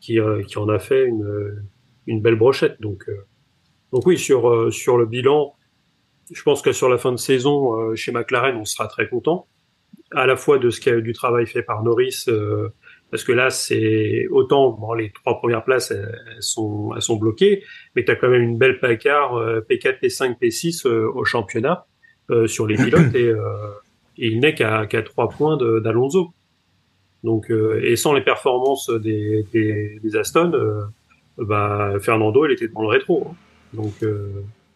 qui 0.00 0.20
euh, 0.20 0.42
qui 0.42 0.58
en 0.58 0.68
a 0.68 0.78
fait 0.78 1.06
une 1.06 1.64
une 2.06 2.20
belle 2.20 2.36
brochette. 2.36 2.80
Donc 2.80 3.08
euh, 3.08 3.26
donc 3.92 4.06
oui 4.06 4.18
sur 4.18 4.48
euh, 4.48 4.70
sur 4.70 4.98
le 4.98 5.06
bilan, 5.06 5.54
je 6.30 6.42
pense 6.42 6.60
que 6.60 6.72
sur 6.72 6.88
la 6.88 6.98
fin 6.98 7.12
de 7.12 7.16
saison 7.16 7.78
euh, 7.78 7.94
chez 7.94 8.12
McLaren 8.12 8.56
on 8.56 8.64
sera 8.64 8.88
très 8.88 9.08
content 9.08 9.46
à 10.14 10.26
la 10.26 10.36
fois 10.36 10.58
de 10.58 10.70
ce 10.70 10.80
qu'il 10.80 10.92
y 10.92 10.94
a 10.94 10.98
eu 10.98 11.02
du 11.02 11.12
travail 11.12 11.46
fait 11.46 11.62
par 11.62 11.82
Norris, 11.82 12.24
euh, 12.28 12.68
parce 13.12 13.24
que 13.24 13.32
là, 13.32 13.50
c'est 13.50 14.26
autant 14.30 14.70
bon, 14.70 14.94
les 14.94 15.12
trois 15.12 15.38
premières 15.38 15.62
places, 15.62 15.90
elles, 15.90 16.18
elles 16.34 16.42
sont, 16.42 16.92
elles 16.96 17.02
sont 17.02 17.16
bloquées, 17.16 17.62
mais 17.94 18.04
tu 18.06 18.10
as 18.10 18.16
quand 18.16 18.30
même 18.30 18.40
une 18.42 18.56
belle 18.56 18.78
placard 18.80 19.36
euh, 19.36 19.60
P4, 19.68 20.00
P5, 20.02 20.38
P6 20.40 20.86
euh, 20.88 21.12
au 21.14 21.24
championnat 21.26 21.84
euh, 22.30 22.46
sur 22.46 22.66
les 22.66 22.76
pilotes, 22.76 23.14
et, 23.14 23.28
euh, 23.28 23.44
et 24.16 24.28
il 24.28 24.40
n'est 24.40 24.54
qu'à 24.54 24.86
qu'à 24.86 25.02
trois 25.02 25.28
points 25.28 25.58
d'Alonso. 25.58 26.32
Donc, 27.22 27.50
euh, 27.50 27.80
et 27.84 27.96
sans 27.96 28.14
les 28.14 28.22
performances 28.22 28.88
des, 28.88 29.44
des, 29.52 30.00
des 30.02 30.16
Aston, 30.16 30.50
bah, 31.36 31.92
Fernando, 32.00 32.46
il 32.46 32.52
était 32.52 32.68
dans 32.68 32.80
le 32.82 32.88
rétro. 32.88 33.28
hein. 33.30 33.34
Donc, 33.74 33.92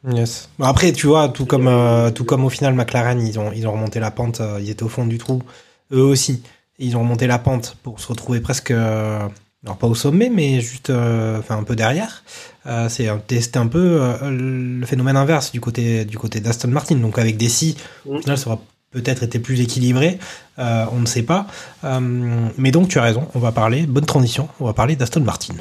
Yes. 0.08 0.50
Après, 0.60 0.92
tu 0.92 1.06
vois, 1.08 1.28
tout 1.30 1.46
comme, 1.46 1.70
tout 2.14 2.24
comme 2.24 2.44
au 2.44 2.50
final 2.50 2.74
McLaren, 2.74 3.18
ils 3.20 3.40
ont, 3.40 3.50
ils 3.50 3.66
ont 3.66 3.72
remonté 3.72 3.98
la 3.98 4.10
pente, 4.12 4.40
ils 4.60 4.70
étaient 4.70 4.84
au 4.84 4.88
fond 4.88 5.06
du 5.06 5.18
trou, 5.18 5.42
eux 5.90 6.02
aussi. 6.02 6.44
Ils 6.78 6.96
ont 6.96 7.00
remonté 7.00 7.26
la 7.26 7.38
pente 7.38 7.76
pour 7.82 8.00
se 8.00 8.08
retrouver 8.08 8.40
presque, 8.40 8.70
euh, 8.70 9.20
alors 9.64 9.76
pas 9.78 9.86
au 9.86 9.94
sommet, 9.94 10.30
mais 10.32 10.60
juste, 10.60 10.90
euh, 10.90 11.38
enfin 11.38 11.56
un 11.56 11.62
peu 11.64 11.74
derrière. 11.76 12.22
Euh, 12.66 12.88
c'est 12.88 13.08
un- 13.08 13.20
c'était 13.28 13.58
un 13.58 13.66
peu 13.68 14.00
le 14.22 14.84
phénomène 14.86 15.16
inverse 15.16 15.52
du 15.52 15.60
côté, 15.60 16.04
du 16.04 16.18
côté 16.18 16.40
d'Aston 16.40 16.68
Martin. 16.68 16.96
Donc 16.96 17.18
avec 17.18 17.36
des 17.36 17.48
si, 17.48 17.76
au 18.06 18.18
final, 18.20 18.36
ça 18.38 18.48
aura 18.48 18.60
peut-être 18.90 19.22
été 19.22 19.38
plus 19.38 19.60
équilibré, 19.60 20.18
euh, 20.58 20.84
on 20.92 21.00
ne 21.00 21.06
sait 21.06 21.22
pas. 21.22 21.46
Euh, 21.84 22.48
mais 22.58 22.70
donc 22.70 22.88
tu 22.88 22.98
as 22.98 23.02
raison, 23.02 23.26
on 23.34 23.38
va 23.38 23.52
parler, 23.52 23.86
bonne 23.86 24.06
transition, 24.06 24.48
on 24.60 24.66
va 24.66 24.72
parler 24.74 24.96
d'Aston 24.96 25.20
Martin. 25.20 25.54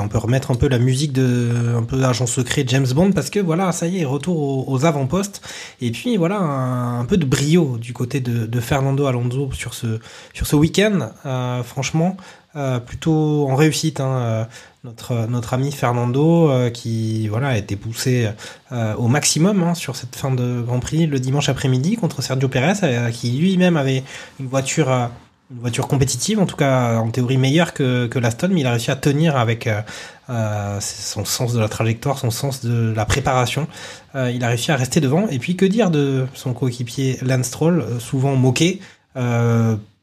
On 0.00 0.08
peut 0.08 0.18
remettre 0.18 0.50
un 0.50 0.54
peu 0.54 0.68
la 0.68 0.78
musique 0.78 1.12
de 1.12 1.74
un 1.76 1.82
peu 1.82 2.02
agent 2.04 2.26
secret 2.26 2.64
James 2.66 2.86
Bond 2.94 3.12
parce 3.12 3.30
que 3.30 3.40
voilà, 3.40 3.72
ça 3.72 3.86
y 3.86 4.00
est, 4.00 4.04
retour 4.04 4.68
aux, 4.68 4.84
avant-postes. 4.84 5.40
Et 5.80 5.90
puis 5.90 6.16
voilà, 6.16 6.38
un, 6.38 7.04
peu 7.06 7.16
de 7.16 7.24
brio 7.24 7.78
du 7.78 7.92
côté 7.92 8.20
de, 8.20 8.60
Fernando 8.60 9.06
Alonso 9.06 9.50
sur 9.52 9.74
ce 9.74 10.56
week-end. 10.56 11.10
Euh, 11.24 11.62
franchement, 11.62 12.16
euh, 12.56 12.78
plutôt 12.78 13.46
en 13.48 13.54
réussite. 13.54 14.00
Hein, 14.00 14.10
euh, 14.10 14.44
notre 14.82 15.52
ami 15.52 15.72
Fernando 15.72 16.50
qui 16.72 17.28
voilà 17.28 17.48
a 17.48 17.56
été 17.58 17.76
poussé 17.76 18.30
au 18.70 19.08
maximum 19.08 19.62
hein, 19.62 19.74
sur 19.74 19.94
cette 19.94 20.16
fin 20.16 20.30
de 20.30 20.62
Grand 20.62 20.80
Prix 20.80 21.06
le 21.06 21.20
dimanche 21.20 21.50
après-midi 21.50 21.96
contre 21.96 22.22
Sergio 22.22 22.48
Pérez 22.48 22.72
euh, 22.82 23.10
qui 23.10 23.30
lui-même 23.32 23.76
avait 23.76 24.02
une 24.40 24.46
voiture 24.46 25.10
une 25.50 25.58
voiture 25.58 25.88
compétitive 25.88 26.38
en 26.38 26.46
tout 26.46 26.56
cas 26.56 26.98
en 26.98 27.10
théorie 27.10 27.36
meilleure 27.36 27.74
que 27.74 28.06
que 28.06 28.18
l'Aston 28.18 28.50
mais 28.52 28.60
il 28.60 28.66
a 28.66 28.70
réussi 28.70 28.90
à 28.90 28.96
tenir 28.96 29.36
avec 29.36 29.66
euh, 29.66 29.80
euh, 30.28 30.78
son 30.80 31.24
sens 31.24 31.52
de 31.52 31.60
la 31.60 31.68
trajectoire 31.68 32.18
son 32.18 32.30
sens 32.30 32.64
de 32.64 32.92
la 32.94 33.04
préparation. 33.04 33.66
Euh, 34.14 34.30
il 34.30 34.44
a 34.44 34.48
réussi 34.48 34.70
à 34.70 34.76
rester 34.76 35.00
devant. 35.00 35.26
Et 35.28 35.38
puis 35.38 35.56
que 35.56 35.64
dire 35.64 35.90
de 35.90 36.26
son 36.34 36.52
coéquipier 36.52 37.18
Lance 37.22 37.46
Stroll 37.46 37.84
souvent 37.98 38.36
moqué 38.36 38.80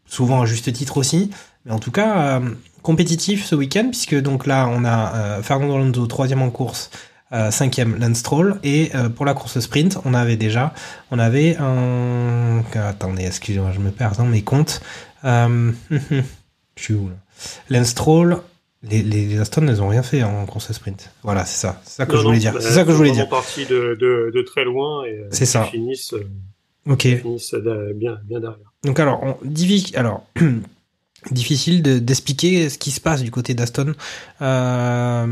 souvent 0.05 0.41
à 0.41 0.45
juste 0.45 0.71
titre 0.73 0.97
aussi. 0.97 1.31
Mais 1.65 1.71
en 1.71 1.79
tout 1.79 1.91
cas, 1.91 2.41
compétitif 2.81 3.45
ce 3.45 3.55
week-end, 3.55 3.88
puisque 3.89 4.15
donc 4.15 4.45
là, 4.45 4.69
on 4.69 4.86
a 4.86 5.41
Fernando 5.43 5.75
Alonso, 5.75 6.05
troisième 6.07 6.41
en 6.41 6.49
course, 6.49 6.89
cinquième 7.49 7.97
Lance 7.99 8.17
Stroll, 8.17 8.60
et 8.63 8.91
pour 9.15 9.25
la 9.25 9.33
course 9.33 9.60
sprint, 9.60 9.97
on 10.05 10.13
avait 10.13 10.38
déjà, 10.38 10.73
on 11.12 11.19
avait 11.19 11.57
un... 11.57 12.63
Attendez, 12.75 13.25
excusez-moi, 13.25 13.71
je 13.73 13.79
me 13.79 13.91
perds 13.91 14.15
dans 14.17 14.25
mes 14.25 14.43
comptes. 14.43 14.81
Euh... 15.28 15.72
je 15.92 16.84
suis 16.84 16.94
où 16.94 17.10
là? 17.10 17.16
Lance 17.70 17.88
Stroll, 17.90 18.38
les, 18.84 19.04
les, 19.04 19.26
les 19.28 19.40
Aston, 19.40 19.68
elles 19.68 19.82
ont 19.82 19.88
rien 19.90 20.04
fait 20.04 20.24
en 20.24 20.46
course 20.46 20.72
sprint. 20.72 21.12
Voilà, 21.24 21.46
c'est 21.46 21.58
ça, 21.60 21.82
c'est 21.84 21.98
ça 21.98 22.06
que 22.06 22.13
Non, 22.13 22.18
je 22.20 22.24
voulais 22.24 22.38
non, 22.38 22.42
dire. 22.42 22.54
bah, 22.54 22.60
C'est 22.62 22.72
ça 22.72 22.84
que 22.84 22.92
je 22.92 22.96
voulais 22.96 23.10
ils 23.10 23.16
sont 23.16 23.22
dire. 23.22 23.30
partis 23.30 23.66
de, 23.66 23.98
de, 24.00 24.32
de 24.34 24.42
très 24.42 24.63
loin 24.63 25.04
et 25.06 25.20
euh, 25.20 25.28
C'est 25.32 25.46
ça. 25.46 25.66
finissent, 25.66 26.13
euh, 26.13 26.28
Ok. 26.90 27.06
ils 27.06 27.18
finissent 27.20 27.54
de- 27.54 27.94
bien, 27.94 28.18
bien 28.24 28.40
derrière. 28.40 28.72
Donc 28.84 29.00
alors, 29.00 29.22
on, 29.24 29.38
divi- 29.46 29.96
alors 29.96 30.26
difficile 31.32 31.82
de- 31.82 32.00
d'expliquer 32.00 32.70
ce 32.70 32.78
qui 32.78 32.92
se 32.92 33.00
passe 33.00 33.22
du 33.24 33.32
côté 33.32 33.54
d'Aston. 33.54 33.94
Euh, 34.42 35.26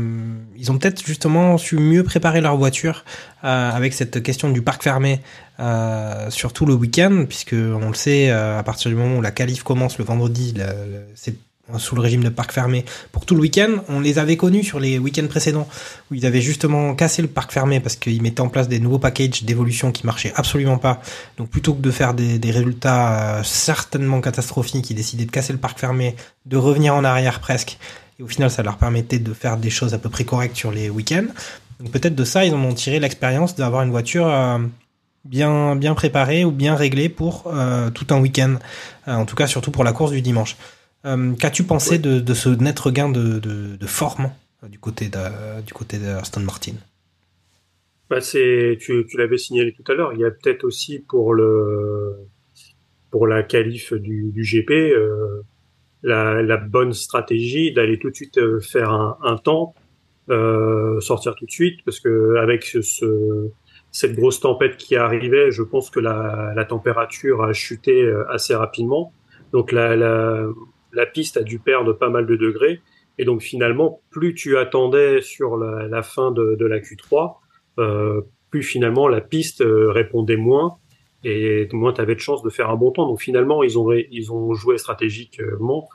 ils 0.56 0.70
ont 0.70 0.78
peut-être 0.78 1.04
justement 1.04 1.58
su 1.58 1.76
mieux 1.78 2.02
préparer 2.02 2.40
leur 2.40 2.56
voiture 2.56 3.04
euh, 3.44 3.70
avec 3.70 3.92
cette 3.92 4.22
question 4.22 4.50
du 4.50 4.62
parc 4.62 4.82
fermé, 4.82 5.20
euh, 5.60 6.30
surtout 6.30 6.66
le 6.66 6.74
week-end, 6.74 7.24
puisque 7.28 7.54
on 7.54 7.88
le 7.88 7.94
sait, 7.94 8.30
euh, 8.30 8.58
à 8.58 8.62
partir 8.62 8.90
du 8.90 8.96
moment 8.96 9.16
où 9.18 9.22
la 9.22 9.30
qualif 9.30 9.62
commence 9.62 9.98
le 9.98 10.04
vendredi, 10.04 10.54
c'est 11.14 11.34
sous 11.78 11.96
le 11.96 12.00
régime 12.00 12.22
de 12.22 12.28
parc 12.28 12.52
fermé 12.52 12.84
pour 13.12 13.26
tout 13.26 13.34
le 13.34 13.40
week-end. 13.40 13.82
On 13.88 14.00
les 14.00 14.18
avait 14.18 14.36
connus 14.36 14.64
sur 14.64 14.78
les 14.78 14.98
week-ends 14.98 15.26
précédents 15.26 15.68
où 16.10 16.14
ils 16.14 16.24
avaient 16.24 16.40
justement 16.40 16.94
cassé 16.94 17.22
le 17.22 17.28
parc 17.28 17.52
fermé 17.52 17.80
parce 17.80 17.96
qu'ils 17.96 18.22
mettaient 18.22 18.40
en 18.40 18.48
place 18.48 18.68
des 18.68 18.78
nouveaux 18.78 18.98
packages 18.98 19.42
d'évolution 19.42 19.92
qui 19.92 20.06
marchaient 20.06 20.32
absolument 20.36 20.78
pas. 20.78 21.00
Donc 21.38 21.50
plutôt 21.50 21.74
que 21.74 21.82
de 21.82 21.90
faire 21.90 22.14
des, 22.14 22.50
résultats 22.50 23.38
euh, 23.38 23.42
certainement 23.42 24.20
catastrophiques, 24.20 24.90
ils 24.90 24.94
décidaient 24.94 25.24
de 25.24 25.30
casser 25.30 25.52
le 25.52 25.58
parc 25.58 25.78
fermé, 25.78 26.14
de 26.46 26.56
revenir 26.56 26.94
en 26.94 27.04
arrière 27.04 27.40
presque. 27.40 27.78
Et 28.18 28.22
au 28.22 28.28
final, 28.28 28.50
ça 28.50 28.62
leur 28.62 28.78
permettait 28.78 29.18
de 29.18 29.32
faire 29.34 29.56
des 29.56 29.70
choses 29.70 29.92
à 29.92 29.98
peu 29.98 30.08
près 30.08 30.24
correctes 30.24 30.56
sur 30.56 30.70
les 30.70 30.88
week-ends. 30.88 31.26
Donc 31.80 31.90
peut-être 31.90 32.14
de 32.14 32.24
ça, 32.24 32.44
ils 32.44 32.54
en 32.54 32.62
ont 32.62 32.72
tiré 32.72 33.00
l'expérience 33.00 33.56
d'avoir 33.56 33.82
une 33.82 33.90
voiture 33.90 34.28
euh, 34.28 34.58
bien 35.24 35.74
bien 35.74 35.94
préparée 35.94 36.44
ou 36.44 36.52
bien 36.52 36.76
réglée 36.76 37.08
pour 37.08 37.44
euh, 37.48 37.90
tout 37.90 38.06
un 38.10 38.20
week-end. 38.20 38.54
En 39.06 39.24
tout 39.24 39.36
cas, 39.36 39.46
surtout 39.46 39.70
pour 39.70 39.84
la 39.84 39.92
course 39.92 40.12
du 40.12 40.22
dimanche. 40.22 40.56
Euh, 41.04 41.34
Qu'as-tu 41.34 41.64
pensé 41.64 41.98
de, 41.98 42.20
de 42.20 42.34
ce 42.34 42.48
net 42.48 42.78
regain 42.78 43.08
de, 43.08 43.38
de, 43.38 43.76
de 43.76 43.86
forme 43.86 44.32
euh, 44.64 44.68
du 44.68 44.78
côté 44.78 45.10
du 45.66 45.72
côté 45.72 45.98
de 45.98 46.06
Aston 46.06 46.40
Martin? 46.40 46.72
Bah, 48.08 48.20
c'est, 48.20 48.78
tu, 48.80 49.04
tu 49.08 49.16
l'avais 49.16 49.38
signalé 49.38 49.72
tout 49.72 49.82
à 49.90 49.94
l'heure. 49.94 50.12
Il 50.12 50.20
y 50.20 50.24
a 50.24 50.30
peut-être 50.30 50.64
aussi 50.64 51.00
pour 51.00 51.34
le, 51.34 52.14
pour 53.10 53.26
la 53.26 53.42
qualif 53.42 53.92
du, 53.94 54.32
du 54.32 54.42
GP, 54.44 54.70
euh, 54.72 55.42
la, 56.02 56.42
la 56.42 56.56
bonne 56.58 56.92
stratégie 56.94 57.72
d'aller 57.72 57.98
tout 57.98 58.10
de 58.10 58.16
suite 58.16 58.40
faire 58.62 58.90
un, 58.92 59.18
un 59.22 59.36
temps, 59.38 59.74
euh, 60.30 61.00
sortir 61.00 61.34
tout 61.36 61.46
de 61.46 61.50
suite, 61.52 61.80
parce 61.84 62.00
que 62.00 62.36
avec 62.36 62.64
ce, 62.64 62.82
ce- 62.82 63.50
cette 63.92 64.14
grosse 64.16 64.40
tempête 64.40 64.76
qui 64.78 64.96
arrivait, 64.96 65.50
je 65.52 65.62
pense 65.62 65.90
que 65.90 66.00
la, 66.00 66.52
la 66.56 66.64
température 66.66 67.42
a 67.44 67.52
chuté 67.54 68.12
assez 68.30 68.54
rapidement. 68.54 69.14
Donc 69.52 69.72
la, 69.72 69.96
la, 69.96 70.46
la 70.96 71.06
piste 71.06 71.36
a 71.36 71.42
dû 71.42 71.58
perdre 71.60 71.92
pas 71.92 72.08
mal 72.08 72.26
de 72.26 72.34
degrés. 72.34 72.80
Et 73.18 73.24
donc 73.24 73.42
finalement, 73.42 74.00
plus 74.10 74.34
tu 74.34 74.56
attendais 74.56 75.20
sur 75.20 75.56
la, 75.56 75.86
la 75.86 76.02
fin 76.02 76.32
de, 76.32 76.56
de 76.58 76.66
la 76.66 76.80
Q3, 76.80 77.36
euh, 77.78 78.22
plus 78.50 78.62
finalement 78.62 79.06
la 79.06 79.20
piste 79.20 79.60
euh, 79.60 79.90
répondait 79.90 80.36
moins 80.36 80.78
et 81.22 81.68
moins 81.72 81.92
tu 81.92 82.00
avais 82.00 82.14
de 82.14 82.20
chances 82.20 82.42
de 82.42 82.50
faire 82.50 82.70
un 82.70 82.76
bon 82.76 82.90
temps. 82.90 83.06
Donc 83.06 83.20
finalement, 83.20 83.62
ils 83.62 83.78
ont 83.78 83.92
ils 83.92 84.32
ont 84.32 84.54
joué 84.54 84.78
stratégiquement 84.78 85.88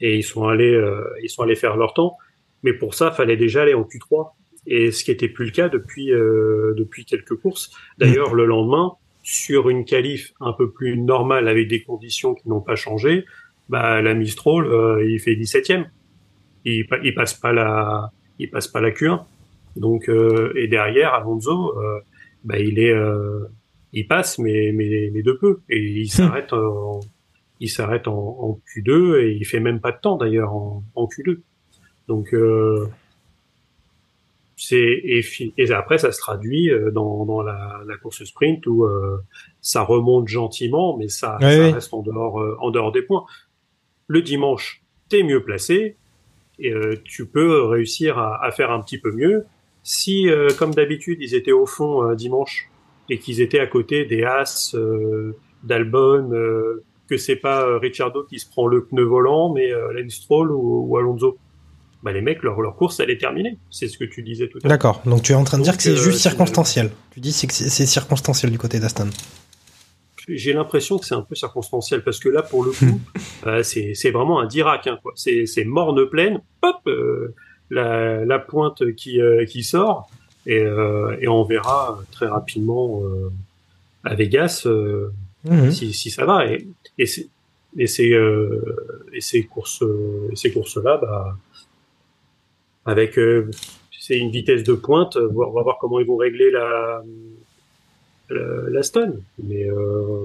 et 0.00 0.16
ils 0.16 0.22
sont 0.22 0.44
allés 0.44 0.74
euh, 0.74 1.04
ils 1.22 1.30
sont 1.30 1.42
allés 1.42 1.56
faire 1.56 1.76
leur 1.76 1.94
temps. 1.94 2.16
Mais 2.62 2.72
pour 2.72 2.94
ça, 2.94 3.10
fallait 3.10 3.36
déjà 3.36 3.62
aller 3.62 3.74
en 3.74 3.82
Q3 3.82 4.30
et 4.66 4.90
ce 4.90 5.04
qui 5.04 5.10
était 5.10 5.28
plus 5.28 5.46
le 5.46 5.50
cas 5.50 5.68
depuis 5.68 6.12
euh, 6.12 6.74
depuis 6.76 7.04
quelques 7.04 7.36
courses. 7.36 7.70
D'ailleurs, 7.98 8.34
le 8.34 8.46
lendemain, 8.46 8.92
sur 9.22 9.70
une 9.70 9.84
qualif 9.84 10.32
un 10.40 10.52
peu 10.52 10.70
plus 10.70 10.98
normale 10.98 11.48
avec 11.48 11.68
des 11.68 11.82
conditions 11.82 12.34
qui 12.34 12.48
n'ont 12.48 12.60
pas 12.60 12.76
changé, 12.76 13.24
bah 13.68 14.02
la 14.02 14.14
Mistral, 14.14 14.66
euh, 14.66 15.04
il 15.08 15.18
fait 15.20 15.34
17e. 15.34 15.86
Il, 16.64 16.86
pa- 16.86 16.98
il 17.02 17.14
passe 17.14 17.34
pas 17.34 17.52
la 17.52 18.10
il 18.38 18.50
passe 18.50 18.68
pas 18.68 18.80
la 18.80 18.90
Q1. 18.90 19.22
Donc 19.76 20.08
euh, 20.08 20.52
et 20.56 20.68
derrière 20.68 21.14
Alonso, 21.14 21.76
euh, 21.78 22.00
bah 22.44 22.58
il 22.58 22.78
est 22.78 22.92
euh, 22.92 23.46
il 23.92 24.06
passe 24.06 24.38
mais 24.38 24.72
mais 24.72 25.10
mais 25.12 25.22
de 25.22 25.32
peu 25.32 25.60
et 25.68 25.78
il 25.78 26.08
s'arrête 26.10 26.52
en 26.52 27.00
il 27.60 27.68
s'arrête 27.70 28.08
en, 28.08 28.16
en 28.40 28.60
Q2 28.74 29.20
et 29.22 29.32
il 29.32 29.44
fait 29.44 29.60
même 29.60 29.80
pas 29.80 29.92
de 29.92 29.98
temps 30.00 30.16
d'ailleurs 30.16 30.54
en, 30.54 30.82
en 30.94 31.04
Q2. 31.06 31.38
Donc 32.08 32.34
euh, 32.34 32.86
c'est 34.56 34.76
et, 34.78 35.24
et 35.58 35.72
après 35.72 35.98
ça 35.98 36.12
se 36.12 36.18
traduit 36.20 36.70
euh, 36.70 36.90
dans, 36.92 37.24
dans 37.26 37.42
la, 37.42 37.80
la 37.86 37.96
course 37.96 38.22
sprint 38.24 38.66
où 38.66 38.84
euh, 38.84 39.18
ça 39.60 39.82
remonte 39.82 40.28
gentiment 40.28 40.96
mais 40.96 41.08
ça, 41.08 41.36
Oui, 41.40 41.52
ça 41.52 41.60
oui. 41.62 41.70
reste 41.72 41.92
en 41.92 42.02
dehors 42.02 42.40
euh, 42.40 42.56
en 42.60 42.70
dehors 42.70 42.92
des 42.92 43.02
points. 43.02 43.24
Le 44.06 44.22
dimanche, 44.22 44.82
t'es 45.08 45.22
mieux 45.22 45.42
placé 45.42 45.96
et 46.58 46.72
euh, 46.72 46.96
tu 47.04 47.26
peux 47.26 47.62
réussir 47.64 48.18
à, 48.18 48.44
à 48.44 48.50
faire 48.50 48.70
un 48.70 48.80
petit 48.80 48.98
peu 48.98 49.10
mieux. 49.12 49.44
Si, 49.82 50.28
euh, 50.28 50.48
comme 50.58 50.74
d'habitude, 50.74 51.18
ils 51.20 51.34
étaient 51.34 51.52
au 51.52 51.66
fond 51.66 52.02
euh, 52.02 52.14
dimanche 52.14 52.70
et 53.10 53.18
qu'ils 53.18 53.40
étaient 53.40 53.60
à 53.60 53.66
côté 53.66 54.04
des 54.04 54.24
As, 54.24 54.74
euh, 54.74 55.36
d'Albon, 55.62 56.30
euh, 56.32 56.84
que 57.08 57.16
c'est 57.16 57.36
pas 57.36 57.66
euh, 57.66 57.78
Ricciardo 57.78 58.24
qui 58.24 58.38
se 58.38 58.48
prend 58.48 58.66
le 58.66 58.84
pneu 58.84 59.02
volant, 59.02 59.52
mais 59.52 59.72
euh, 59.72 59.92
Lance 59.92 60.14
Stroll 60.14 60.50
ou, 60.52 60.86
ou 60.88 60.96
Alonso, 60.96 61.36
bah 62.02 62.12
les 62.12 62.20
mecs, 62.20 62.42
leur, 62.42 62.60
leur 62.60 62.76
course, 62.76 63.00
elle 63.00 63.10
est 63.10 63.18
terminée. 63.18 63.58
C'est 63.70 63.88
ce 63.88 63.98
que 63.98 64.04
tu 64.04 64.22
disais 64.22 64.48
tout 64.48 64.58
à 64.58 64.60
l'heure. 64.62 64.70
D'accord. 64.70 65.02
Donc 65.06 65.22
tu 65.22 65.32
es 65.32 65.34
en 65.34 65.44
train 65.44 65.58
de 65.58 65.62
dire 65.62 65.72
Donc, 65.72 65.78
que 65.78 65.82
c'est 65.82 65.96
juste 65.96 66.18
circonstanciel. 66.18 66.90
Tu 67.12 67.20
dis 67.20 67.32
c'est 67.32 67.46
que 67.46 67.54
c'est 67.54 67.68
c'est 67.68 67.86
circonstanciel 67.86 68.52
du 68.52 68.58
côté 68.58 68.78
d'Aston. 68.78 69.08
J'ai 70.28 70.52
l'impression 70.52 70.98
que 70.98 71.04
c'est 71.04 71.14
un 71.14 71.22
peu 71.22 71.34
circonstanciel 71.34 72.02
parce 72.02 72.18
que 72.18 72.28
là, 72.28 72.42
pour 72.42 72.64
le 72.64 72.70
coup, 72.72 73.00
euh, 73.46 73.62
c'est 73.62 73.94
c'est 73.94 74.10
vraiment 74.10 74.40
un 74.40 74.46
dirac. 74.46 74.86
Hein, 74.86 74.98
quoi. 75.02 75.12
C'est 75.16 75.64
morne 75.64 76.08
pleine, 76.08 76.40
hop, 76.62 76.76
euh, 76.86 77.34
la, 77.70 78.24
la 78.24 78.38
pointe 78.38 78.94
qui 78.94 79.20
euh, 79.20 79.44
qui 79.44 79.62
sort 79.62 80.08
et, 80.46 80.58
euh, 80.60 81.16
et 81.20 81.28
on 81.28 81.44
verra 81.44 81.98
très 82.12 82.26
rapidement 82.26 83.02
euh, 83.04 83.30
à 84.04 84.14
Vegas 84.14 84.62
euh, 84.66 85.10
Mhm. 85.46 85.70
si, 85.70 85.92
si 85.92 86.10
ça 86.10 86.24
va. 86.24 86.46
Et, 86.46 86.66
et, 86.98 87.04
et, 87.76 87.86
ces, 87.86 88.12
euh, 88.14 88.62
et 89.12 89.20
ces 89.20 89.42
courses, 89.44 89.82
euh, 89.82 90.30
ces 90.34 90.50
courses-là, 90.50 90.96
bah, 90.96 91.36
avec 92.86 93.18
euh, 93.18 93.50
c'est 94.00 94.18
une 94.18 94.30
vitesse 94.30 94.62
de 94.62 94.72
pointe, 94.74 95.16
on 95.16 95.50
va 95.50 95.62
voir 95.62 95.76
comment 95.78 96.00
ils 96.00 96.06
vont 96.06 96.16
régler 96.16 96.50
la, 96.50 97.02
la, 98.34 98.70
la 98.70 98.82
stun. 98.82 99.12
Mais 99.42 99.64
euh, 99.70 100.24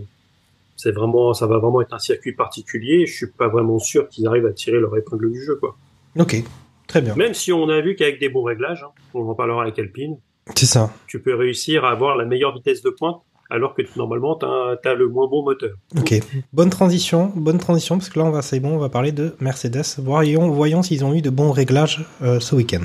c'est 0.76 0.92
vraiment, 0.92 1.34
ça 1.34 1.48
va 1.48 1.58
vraiment 1.60 1.82
être 1.82 1.94
un 1.94 2.00
circuit 2.00 2.34
particulier. 2.34 3.06
Je 3.06 3.14
suis 3.16 3.28
pas 3.28 3.48
vraiment 3.48 3.80
sûr 3.80 4.10
qu'ils 4.10 4.28
arrivent 4.28 4.46
à 4.48 4.52
tirer 4.54 4.80
leur 4.80 4.96
épingle 4.98 5.32
du 5.32 5.44
jeu, 5.44 5.56
quoi. 5.56 5.76
Ok. 6.18 6.44
Très 6.88 7.02
bien. 7.02 7.16
Même 7.16 7.34
si 7.36 7.54
on 7.54 7.70
a 7.70 7.82
vu 7.82 7.96
qu'avec 7.96 8.20
des 8.20 8.30
bons 8.30 8.42
réglages, 8.44 8.84
hein, 8.84 8.90
on 9.14 9.30
en 9.30 9.36
parlera 9.36 9.62
avec 9.62 9.78
Alpine, 9.78 10.18
C'est 10.56 10.66
ça. 10.66 10.92
tu 11.06 11.20
peux 11.22 11.36
réussir 11.36 11.86
à 11.86 11.92
avoir 11.92 12.18
la 12.18 12.26
meilleure 12.26 12.54
vitesse 12.56 12.82
de 12.82 12.90
pointe 12.90 13.22
alors 13.52 13.74
que 13.76 13.82
normalement 13.96 14.36
t'as 14.36 14.76
as 14.84 14.94
le 14.96 15.08
moins 15.08 15.28
bon 15.28 15.44
moteur. 15.44 15.76
Ok. 16.00 16.16
Bonne 16.54 16.70
transition. 16.72 17.32
Bonne 17.36 17.58
transition 17.60 17.98
parce 17.98 18.10
que 18.10 18.18
là 18.18 18.26
on 18.26 18.32
va 18.32 18.42
c'est 18.42 18.60
bon. 18.60 18.76
On 18.76 18.78
va 18.80 18.90
parler 18.90 19.12
de 19.12 19.36
Mercedes. 19.40 19.84
Voyons 20.00 20.50
voyons 20.50 20.82
s'ils 20.82 21.04
ont 21.06 21.14
eu 21.14 21.22
de 21.22 21.30
bons 21.30 21.52
réglages 21.52 22.06
euh, 22.24 22.40
ce 22.40 22.56
week-end. 22.56 22.82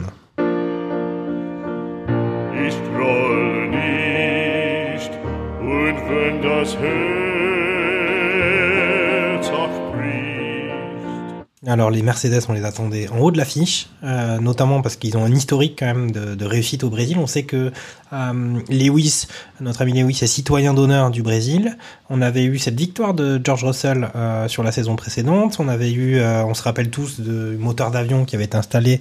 Alors 11.67 11.91
les 11.91 12.03
Mercedes, 12.03 12.43
on 12.49 12.53
les 12.53 12.65
attendait 12.65 13.09
en 13.09 13.19
haut 13.19 13.31
de 13.31 13.39
l'affiche, 13.39 13.89
euh, 14.05 14.39
notamment 14.39 14.83
parce 14.83 14.97
qu'ils 14.97 15.17
ont 15.17 15.25
un 15.25 15.35
historique 15.35 15.77
quand 15.79 15.87
même 15.87 16.11
de, 16.11 16.45
réussite 16.45 16.85
au 16.85 16.91
Brésil. 16.91 17.17
On 17.19 17.27
sait 17.27 17.45
que 17.45 17.73
euh, 18.13 18.61
Lewis, 18.69 19.27
notre 19.61 19.83
ami 19.83 19.95
Lewis, 19.95 20.19
est 20.23 20.27
citoyen 20.27 20.75
d'honneur 20.75 21.11
du 21.11 21.23
Brésil. 21.23 21.77
On 22.11 22.21
avait 22.21 22.45
eu 22.45 22.59
cette 22.59 22.79
victoire 22.79 23.15
de 23.15 23.41
George 23.43 23.65
Russell 23.65 24.09
euh, 24.15 24.47
sur 24.47 24.63
la 24.63 24.73
saison 24.73 24.95
précédente. 24.95 25.57
On 25.59 25.69
avait 25.69 25.93
eu, 25.93 26.21
on 26.23 26.55
se 26.55 26.63
rappelle 26.63 26.91
tous, 26.91 27.21
de 27.21 27.57
moteur 27.59 27.91
d'avion 27.91 28.25
qui 28.25 28.37
avait 28.37 28.45
été 28.45 28.57
installé 28.57 29.01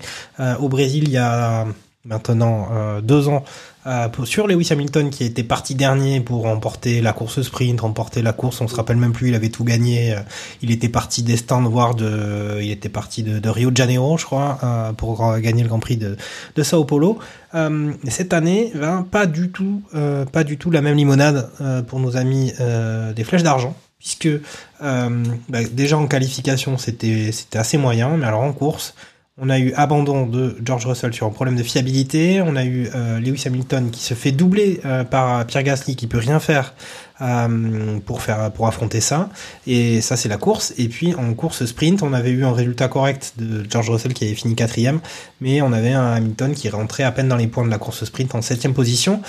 au 0.59 0.69
Brésil 0.69 1.03
il 1.07 1.11
y 1.11 1.17
a 1.17 1.67
maintenant 2.05 2.67
deux 3.01 3.27
ans 3.27 3.43
euh, 3.85 4.07
sur 4.25 4.47
Lewis 4.47 4.69
Hamilton 4.71 5.09
qui 5.09 5.23
était 5.23 5.43
parti 5.43 5.75
dernier 5.75 6.19
pour 6.21 6.43
remporter 6.43 7.01
la 7.01 7.13
course 7.13 7.41
sprint, 7.41 7.81
remporter 7.81 8.21
la 8.21 8.33
course, 8.33 8.61
on 8.61 8.67
se 8.67 8.75
rappelle 8.75 8.97
même 8.97 9.13
plus, 9.13 9.29
il 9.29 9.35
avait 9.35 9.49
tout 9.49 9.63
gagné. 9.63 10.13
euh, 10.13 10.19
il 10.61 10.71
était 10.71 10.89
parti 10.89 11.23
des 11.23 11.37
stands 11.37 11.61
voir 11.63 11.95
de, 11.95 12.59
il 12.61 12.71
était 12.71 12.89
parti 12.89 13.23
de, 13.23 13.49
Rio 13.49 13.71
de 13.71 13.77
Janeiro, 13.77 14.17
je 14.17 14.25
crois, 14.25 14.59
euh, 14.63 14.93
pour 14.93 15.25
euh, 15.25 15.39
gagner 15.39 15.63
le 15.63 15.69
Grand 15.69 15.79
Prix 15.79 15.97
de, 15.97 16.17
de 16.55 16.63
Sao 16.63 16.85
Paulo. 16.85 17.19
Euh, 17.55 17.91
cette 18.07 18.33
année, 18.33 18.71
ben, 18.75 19.05
pas 19.09 19.25
du 19.25 19.51
tout, 19.51 19.81
euh, 19.93 20.25
pas 20.25 20.43
du 20.43 20.57
tout 20.57 20.71
la 20.71 20.81
même 20.81 20.95
limonade 20.95 21.49
euh, 21.61 21.81
pour 21.81 21.99
nos 21.99 22.17
amis 22.17 22.53
euh, 22.59 23.13
des 23.13 23.23
Flèches 23.23 23.43
d'argent, 23.43 23.75
puisque 23.99 24.27
euh, 24.27 25.23
bah, 25.49 25.59
déjà 25.71 25.97
en 25.97 26.07
qualification 26.07 26.77
c'était 26.77 27.31
c'était 27.31 27.59
assez 27.59 27.77
moyen, 27.77 28.17
mais 28.17 28.25
alors 28.25 28.41
en 28.41 28.53
course. 28.53 28.95
On 29.41 29.49
a 29.49 29.57
eu 29.57 29.73
abandon 29.73 30.27
de 30.27 30.55
George 30.63 30.85
Russell 30.85 31.11
sur 31.11 31.25
un 31.25 31.31
problème 31.31 31.55
de 31.55 31.63
fiabilité. 31.63 32.39
On 32.43 32.55
a 32.55 32.65
eu 32.65 32.87
euh, 32.93 33.19
Lewis 33.19 33.41
Hamilton 33.47 33.89
qui 33.89 34.03
se 34.03 34.13
fait 34.13 34.31
doubler 34.31 34.79
euh, 34.85 35.03
par 35.03 35.43
Pierre 35.47 35.63
Gasly 35.63 35.95
qui 35.95 36.05
peut 36.05 36.19
rien 36.19 36.39
faire 36.39 36.75
euh, 37.19 37.97
pour 38.05 38.21
faire 38.21 38.51
pour 38.51 38.67
affronter 38.67 39.01
ça. 39.01 39.29
Et 39.65 40.01
ça 40.01 40.17
c'est 40.17 40.29
la 40.29 40.37
course. 40.37 40.75
Et 40.77 40.87
puis 40.87 41.15
en 41.15 41.33
course 41.33 41.65
sprint, 41.65 42.03
on 42.03 42.13
avait 42.13 42.29
eu 42.29 42.45
un 42.45 42.53
résultat 42.53 42.87
correct 42.89 43.33
de 43.37 43.65
George 43.67 43.89
Russell 43.89 44.13
qui 44.13 44.25
avait 44.25 44.35
fini 44.35 44.53
quatrième, 44.53 44.99
mais 45.41 45.63
on 45.63 45.73
avait 45.73 45.93
un 45.93 46.13
Hamilton 46.13 46.53
qui 46.53 46.69
rentrait 46.69 47.01
à 47.01 47.11
peine 47.11 47.27
dans 47.27 47.35
les 47.35 47.47
points 47.47 47.65
de 47.65 47.71
la 47.71 47.79
course 47.79 48.03
sprint 48.03 48.35
en 48.35 48.43
septième 48.43 48.75
position. 48.75 49.19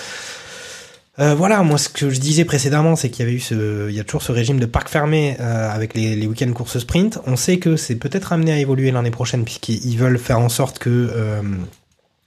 Euh, 1.21 1.35
voilà, 1.35 1.62
moi 1.62 1.79
ce 1.79 1.89
que 1.89 2.11
je 2.11 2.19
disais 2.19 2.45
précédemment, 2.45 2.97
c'est 2.97 3.09
qu'il 3.09 3.25
y 3.25 3.29
avait 3.29 3.37
eu 3.37 3.41
ce, 3.41 3.89
il 3.89 3.95
y 3.95 4.01
a 4.01 4.05
toujours 4.05 4.23
ce 4.23 4.33
régime 4.33 4.59
de 4.59 4.67
parc 4.67 4.89
fermé 4.89 5.37
euh, 5.39 5.71
avec 5.71 5.95
les, 5.95 6.27
week-ends 6.27 6.53
courses 6.53 6.79
sprint. 6.79 7.21
On 7.27 7.37
sait 7.37 7.59
que 7.59 7.77
c'est 7.77 7.95
peut-être 7.95 8.33
amené 8.33 8.53
à 8.53 8.59
évoluer 8.59 8.91
l'année 8.91 9.12
prochaine 9.12 9.45
puisqu'ils 9.45 9.97
veulent 9.97 10.19
faire 10.19 10.41
en 10.41 10.49
sorte 10.49 10.81
que, 10.81 10.91
euh, 10.91 11.43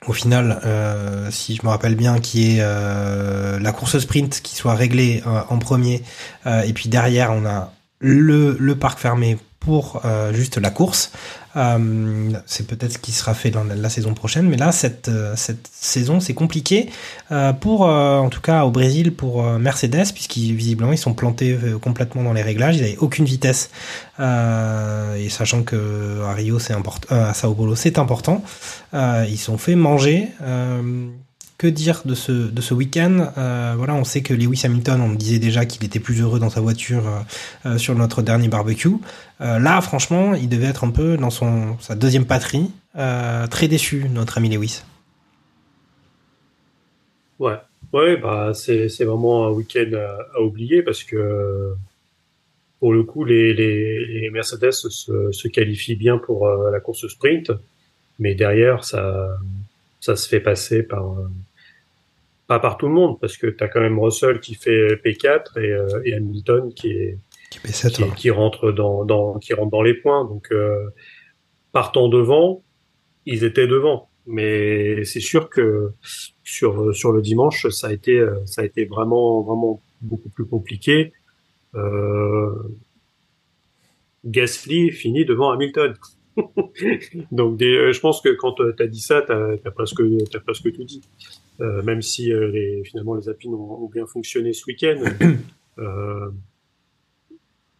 au 0.07 0.13
final, 0.13 0.61
euh, 0.65 1.29
si 1.31 1.55
je 1.55 1.63
me 1.63 1.69
rappelle 1.69 1.95
bien, 1.95 2.15
ait 2.15 2.57
euh, 2.61 3.59
la 3.59 3.71
course 3.73 3.99
sprint 3.99 4.39
qui 4.41 4.55
soit 4.55 4.75
réglée 4.75 5.21
en 5.49 5.57
premier, 5.57 6.01
et 6.45 6.71
puis 6.71 6.87
derrière 6.87 7.31
on 7.33 7.45
a 7.45 7.73
le, 7.99 8.73
parc 8.75 8.99
fermé 8.99 9.37
pour 9.59 10.01
juste 10.31 10.57
la 10.57 10.69
course. 10.69 11.11
Euh, 11.57 12.31
c'est 12.45 12.67
peut-être 12.67 12.93
ce 12.93 12.97
qui 12.99 13.11
sera 13.11 13.33
fait 13.33 13.49
la, 13.49 13.63
la 13.75 13.89
saison 13.89 14.13
prochaine, 14.13 14.47
mais 14.47 14.57
là 14.57 14.71
cette, 14.71 15.09
euh, 15.09 15.33
cette 15.35 15.67
saison 15.71 16.19
c'est 16.19 16.35
compliqué 16.35 16.89
euh, 17.31 17.51
pour, 17.51 17.81
en 17.81 18.29
tout 18.29 18.41
cas 18.41 18.63
au 18.63 18.71
Brésil, 18.71 19.13
pour 19.13 19.43
Mercedes, 19.43 20.13
puisqu'ils 20.13 20.53
visiblement 20.53 20.91
ils 20.91 20.97
sont 20.97 21.13
plantés 21.13 21.57
complètement 21.81 22.23
dans 22.23 22.33
les 22.33 22.43
réglages, 22.43 22.75
ils 22.77 22.81
n'avaient 22.81 22.97
aucune 22.97 23.25
vitesse, 23.25 23.71
et 24.19 25.29
sachant 25.29 25.63
que 25.63 26.21
à 26.23 26.33
Rio 26.33 26.59
c'est 26.59 26.73
important, 26.73 27.07
à 27.15 27.33
Sao 27.33 27.53
Paulo 27.53 27.75
c'est 27.75 27.97
important, 27.97 28.43
ils 28.93 29.39
sont 29.39 29.57
fait 29.57 29.75
manger. 29.75 30.29
Que 31.57 31.65
dire 31.65 32.03
de 32.05 32.13
ce, 32.13 32.31
de 32.31 32.61
ce 32.61 32.75
week-end? 32.75 33.33
Euh, 33.35 33.73
Voilà, 33.75 33.95
on 33.95 34.03
sait 34.03 34.21
que 34.21 34.31
Lewis 34.31 34.61
Hamilton, 34.63 35.01
on 35.01 35.07
me 35.07 35.17
disait 35.17 35.39
déjà 35.39 35.65
qu'il 35.65 35.83
était 35.83 35.99
plus 35.99 36.21
heureux 36.21 36.39
dans 36.39 36.51
sa 36.51 36.61
voiture 36.61 37.07
euh, 37.07 37.19
euh, 37.65 37.77
sur 37.79 37.95
notre 37.95 38.21
dernier 38.21 38.47
barbecue. 38.47 38.97
Là, 39.39 39.81
franchement, 39.81 40.33
il 40.33 40.49
devait 40.49 40.67
être 40.67 40.83
un 40.83 40.89
peu 40.89 41.15
dans 41.15 41.29
son 41.29 41.77
sa 41.79 41.95
deuxième 41.95 42.25
patrie, 42.25 42.71
très 42.95 43.67
déçu, 43.67 44.07
notre 44.09 44.39
ami 44.39 44.49
Lewis. 44.49 44.81
Ouais, 47.37 47.57
ouais, 47.93 48.17
bah 48.17 48.53
c'est 48.55 49.03
vraiment 49.03 49.45
un 49.45 49.51
week-end 49.51 49.91
à, 49.93 50.41
oublier 50.41 50.81
parce 50.81 51.03
que 51.03 51.75
pour 52.79 52.93
le 52.93 53.03
coup 53.03 53.25
les 53.25 53.53
les, 53.53 54.29
Mercedes 54.31 54.71
se, 54.71 55.31
se 55.31 55.47
qualifient 55.49 55.95
bien 55.95 56.17
pour 56.17 56.49
la 56.49 56.79
course 56.79 57.07
sprint, 57.07 57.51
mais 58.17 58.33
derrière 58.33 58.83
ça 58.83 59.37
ça 59.99 60.15
se 60.15 60.27
fait 60.27 60.39
passer 60.39 60.81
par 60.81 61.15
pas 62.47 62.59
par 62.59 62.77
tout 62.77 62.87
le 62.87 62.93
monde 62.93 63.19
parce 63.19 63.37
que 63.37 63.47
t'as 63.47 63.67
quand 63.67 63.81
même 63.81 63.99
Russell 63.99 64.39
qui 64.39 64.55
fait 64.55 64.95
P4 64.95 65.59
et, 65.59 65.71
euh, 65.71 66.01
et 66.05 66.13
Hamilton 66.13 66.73
qui 66.73 66.91
est 66.91 67.17
Qui 67.51 67.59
est 67.59 67.69
P7, 67.69 67.91
qui, 67.91 68.01
là. 68.01 68.07
qui 68.15 68.29
rentre 68.31 68.71
dans, 68.71 69.05
dans 69.05 69.37
qui 69.39 69.53
rentre 69.53 69.71
dans 69.71 69.81
les 69.81 69.93
points. 69.93 70.25
Donc 70.25 70.51
euh, 70.51 70.89
partant 71.71 72.07
devant, 72.07 72.63
ils 73.25 73.43
étaient 73.43 73.67
devant. 73.67 74.09
Mais 74.25 75.05
c'est 75.05 75.21
sûr 75.21 75.49
que 75.49 75.91
sur 76.43 76.95
sur 76.95 77.11
le 77.11 77.21
dimanche, 77.21 77.67
ça 77.69 77.87
a 77.87 77.93
été 77.93 78.19
euh, 78.19 78.45
ça 78.45 78.61
a 78.61 78.65
été 78.65 78.85
vraiment 78.85 79.41
vraiment 79.41 79.81
beaucoup 80.01 80.29
plus 80.29 80.45
compliqué. 80.45 81.13
Euh, 81.75 82.53
Gasly 84.25 84.91
finit 84.91 85.25
devant 85.25 85.51
Hamilton. 85.51 85.93
Donc 87.31 87.57
des, 87.57 87.73
euh, 87.73 87.93
je 87.93 87.99
pense 87.99 88.21
que 88.21 88.29
quand 88.29 88.53
tu 88.53 88.83
as 88.83 88.87
dit 88.87 89.01
ça, 89.01 89.21
tu 89.21 89.31
as, 89.31 89.71
presque 89.71 90.01
t'as 90.31 90.39
presque 90.39 90.71
tout 90.73 90.83
dit. 90.83 91.01
Euh, 91.59 91.81
même 91.83 92.01
si 92.01 92.31
euh, 92.31 92.47
les, 92.51 92.83
finalement 92.83 93.15
les 93.15 93.27
Alpines 93.29 93.53
ont, 93.53 93.83
ont 93.83 93.89
bien 93.89 94.05
fonctionné 94.05 94.53
ce 94.53 94.65
week-end. 94.67 95.03
euh, 95.79 96.29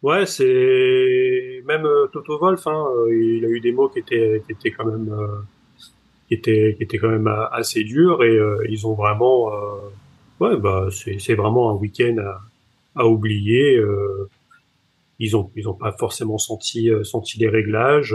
Ouais, 0.02 0.26
c'est 0.26 1.62
même 1.66 1.84
euh, 1.84 2.06
Toto 2.12 2.38
Wolff, 2.38 2.66
hein, 2.68 2.84
euh, 2.98 3.12
il 3.12 3.44
a 3.44 3.48
eu 3.48 3.60
des 3.60 3.72
mots 3.72 3.88
qui 3.88 3.98
étaient 3.98 4.42
qui 4.46 4.52
étaient 4.52 4.70
quand 4.70 4.84
même 4.86 5.12
euh, 5.12 5.26
qui 6.28 6.34
étaient 6.34 6.74
qui 6.76 6.84
étaient 6.84 6.98
quand 6.98 7.08
même 7.08 7.26
assez 7.50 7.82
durs 7.82 8.22
et 8.22 8.36
euh, 8.36 8.64
ils 8.68 8.86
ont 8.86 8.94
vraiment 8.94 9.52
euh, 9.52 9.80
ouais 10.40 10.56
bah 10.56 10.88
c'est 10.92 11.18
c'est 11.18 11.34
vraiment 11.34 11.70
un 11.70 11.74
week-end 11.74 12.16
à, 12.18 13.02
à 13.02 13.06
oublier. 13.06 13.76
euh, 13.76 14.28
ils 15.18 15.36
ont 15.36 15.50
ils 15.56 15.68
ont 15.68 15.74
pas 15.74 15.90
forcément 15.92 16.38
senti 16.38 16.90
senti 17.02 17.38
les 17.40 17.48
réglages. 17.48 18.14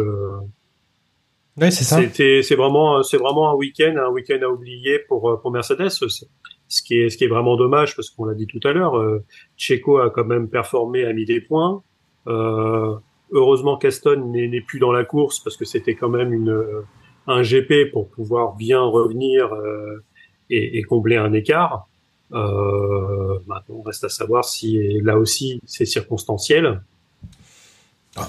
Ouais, 1.57 1.69
c'est 1.69 1.83
ça. 1.83 1.99
c'est 2.13 2.55
vraiment 2.55 3.03
c'est 3.03 3.17
vraiment 3.17 3.51
un 3.51 3.53
week-end 3.53 3.95
un 3.97 4.09
week-end 4.09 4.39
à 4.41 4.47
oublier 4.47 4.99
pour 5.07 5.29
euh, 5.29 5.37
pour 5.37 5.51
Mercedes. 5.51 5.89
Ce 5.89 6.81
qui 6.81 6.95
est 6.95 7.09
ce 7.09 7.17
qui 7.17 7.25
est 7.25 7.27
vraiment 7.27 7.55
dommage 7.55 7.95
parce 7.95 8.09
qu'on 8.09 8.25
l'a 8.25 8.33
dit 8.33 8.47
tout 8.47 8.59
à 8.63 8.71
l'heure, 8.71 8.97
euh, 8.97 9.23
Checo 9.57 9.99
a 9.99 10.09
quand 10.09 10.25
même 10.25 10.49
performé, 10.49 11.05
a 11.05 11.13
mis 11.13 11.25
des 11.25 11.41
points. 11.41 11.83
Euh, 12.27 12.95
heureusement 13.31 13.77
qu'Aston 13.77 14.31
n'est 14.31 14.47
n'est 14.47 14.61
plus 14.61 14.79
dans 14.79 14.91
la 14.91 15.03
course 15.03 15.39
parce 15.39 15.55
que 15.57 15.65
c'était 15.65 15.93
quand 15.95 16.09
même 16.09 16.33
une 16.33 16.49
euh, 16.49 16.81
un 17.27 17.41
GP 17.43 17.91
pour 17.91 18.09
pouvoir 18.09 18.55
bien 18.55 18.81
revenir 18.81 19.53
euh, 19.53 20.03
et, 20.49 20.79
et 20.79 20.83
combler 20.83 21.17
un 21.17 21.33
écart. 21.33 21.87
Euh, 22.33 23.37
maintenant, 23.45 23.75
on 23.75 23.81
reste 23.83 24.03
à 24.05 24.09
savoir 24.09 24.43
si 24.43 24.99
là 25.01 25.17
aussi 25.19 25.61
c'est 25.65 25.85
circonstanciel 25.85 26.81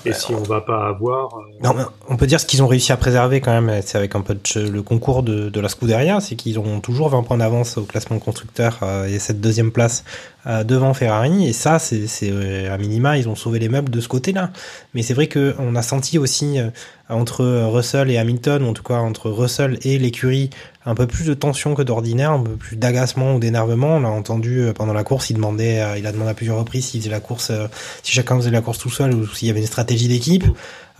et 0.06 0.12
si 0.12 0.32
on 0.34 0.42
va 0.42 0.60
pas 0.60 0.88
avoir. 0.88 1.36
euh, 1.36 1.42
Non, 1.62 1.74
mais 1.74 1.82
on 2.08 2.16
peut 2.16 2.26
dire 2.26 2.40
ce 2.40 2.46
qu'ils 2.46 2.62
ont 2.62 2.66
réussi 2.66 2.92
à 2.92 2.96
préserver 2.96 3.40
quand 3.40 3.60
même, 3.60 3.82
c'est 3.82 3.98
avec 3.98 4.14
un 4.14 4.22
peu 4.22 4.34
de 4.34 4.60
le 4.60 4.82
concours 4.82 5.22
de, 5.22 5.48
de 5.50 5.60
la 5.60 5.68
Scuderia, 5.68 6.20
c'est 6.20 6.36
qu'ils 6.36 6.58
ont 6.58 6.80
toujours 6.80 7.08
20 7.10 7.22
points 7.22 7.36
d'avance 7.38 7.76
au 7.76 7.82
classement 7.82 8.18
constructeur 8.18 8.78
euh, 8.82 9.06
et 9.06 9.18
cette 9.18 9.40
deuxième 9.40 9.72
place 9.72 10.04
devant 10.46 10.94
Ferrari. 10.94 11.48
Et 11.48 11.52
ça, 11.52 11.78
c'est 11.78 12.06
euh, 12.24 12.72
à 12.72 12.78
minima, 12.78 13.16
ils 13.18 13.28
ont 13.28 13.34
sauvé 13.34 13.58
les 13.58 13.68
meubles 13.68 13.90
de 13.90 14.00
ce 14.00 14.08
côté-là. 14.08 14.50
Mais 14.94 15.02
c'est 15.02 15.14
vrai 15.14 15.26
que 15.26 15.54
on 15.58 15.74
a 15.74 15.82
senti 15.82 16.18
aussi 16.18 16.58
euh, 16.58 16.68
entre 17.08 17.44
Russell 17.66 18.10
et 18.10 18.18
Hamilton, 18.18 18.62
ou 18.62 18.68
en 18.68 18.72
tout 18.72 18.82
cas 18.82 18.96
entre 18.96 19.30
Russell 19.30 19.78
et 19.82 19.98
l'écurie, 19.98 20.50
un 20.86 20.94
peu 20.94 21.06
plus 21.06 21.24
de 21.26 21.34
tension 21.34 21.74
que 21.74 21.82
d'ordinaire, 21.82 22.32
un 22.32 22.42
peu 22.42 22.56
plus 22.56 22.76
d'agacement 22.76 23.34
ou 23.34 23.38
d'énervement. 23.38 23.96
On 23.96 24.00
l'a 24.00 24.10
entendu 24.10 24.60
euh, 24.60 24.72
pendant 24.72 24.92
la 24.92 25.04
course, 25.04 25.30
il 25.30 25.34
demandait, 25.34 25.80
euh, 25.80 25.98
il 25.98 26.06
a 26.06 26.12
demandé 26.12 26.30
à 26.30 26.34
plusieurs 26.34 26.58
reprises 26.58 26.86
s'il 26.86 27.00
faisait 27.00 27.10
la 27.10 27.20
course, 27.20 27.50
euh, 27.50 27.66
si 28.02 28.12
chacun 28.12 28.36
faisait 28.36 28.50
la 28.50 28.60
course 28.60 28.78
tout 28.78 28.90
seul 28.90 29.14
ou 29.14 29.26
s'il 29.26 29.48
y 29.48 29.50
avait 29.50 29.60
une 29.60 29.66
stratégie 29.66 30.08
d'équipe. 30.08 30.44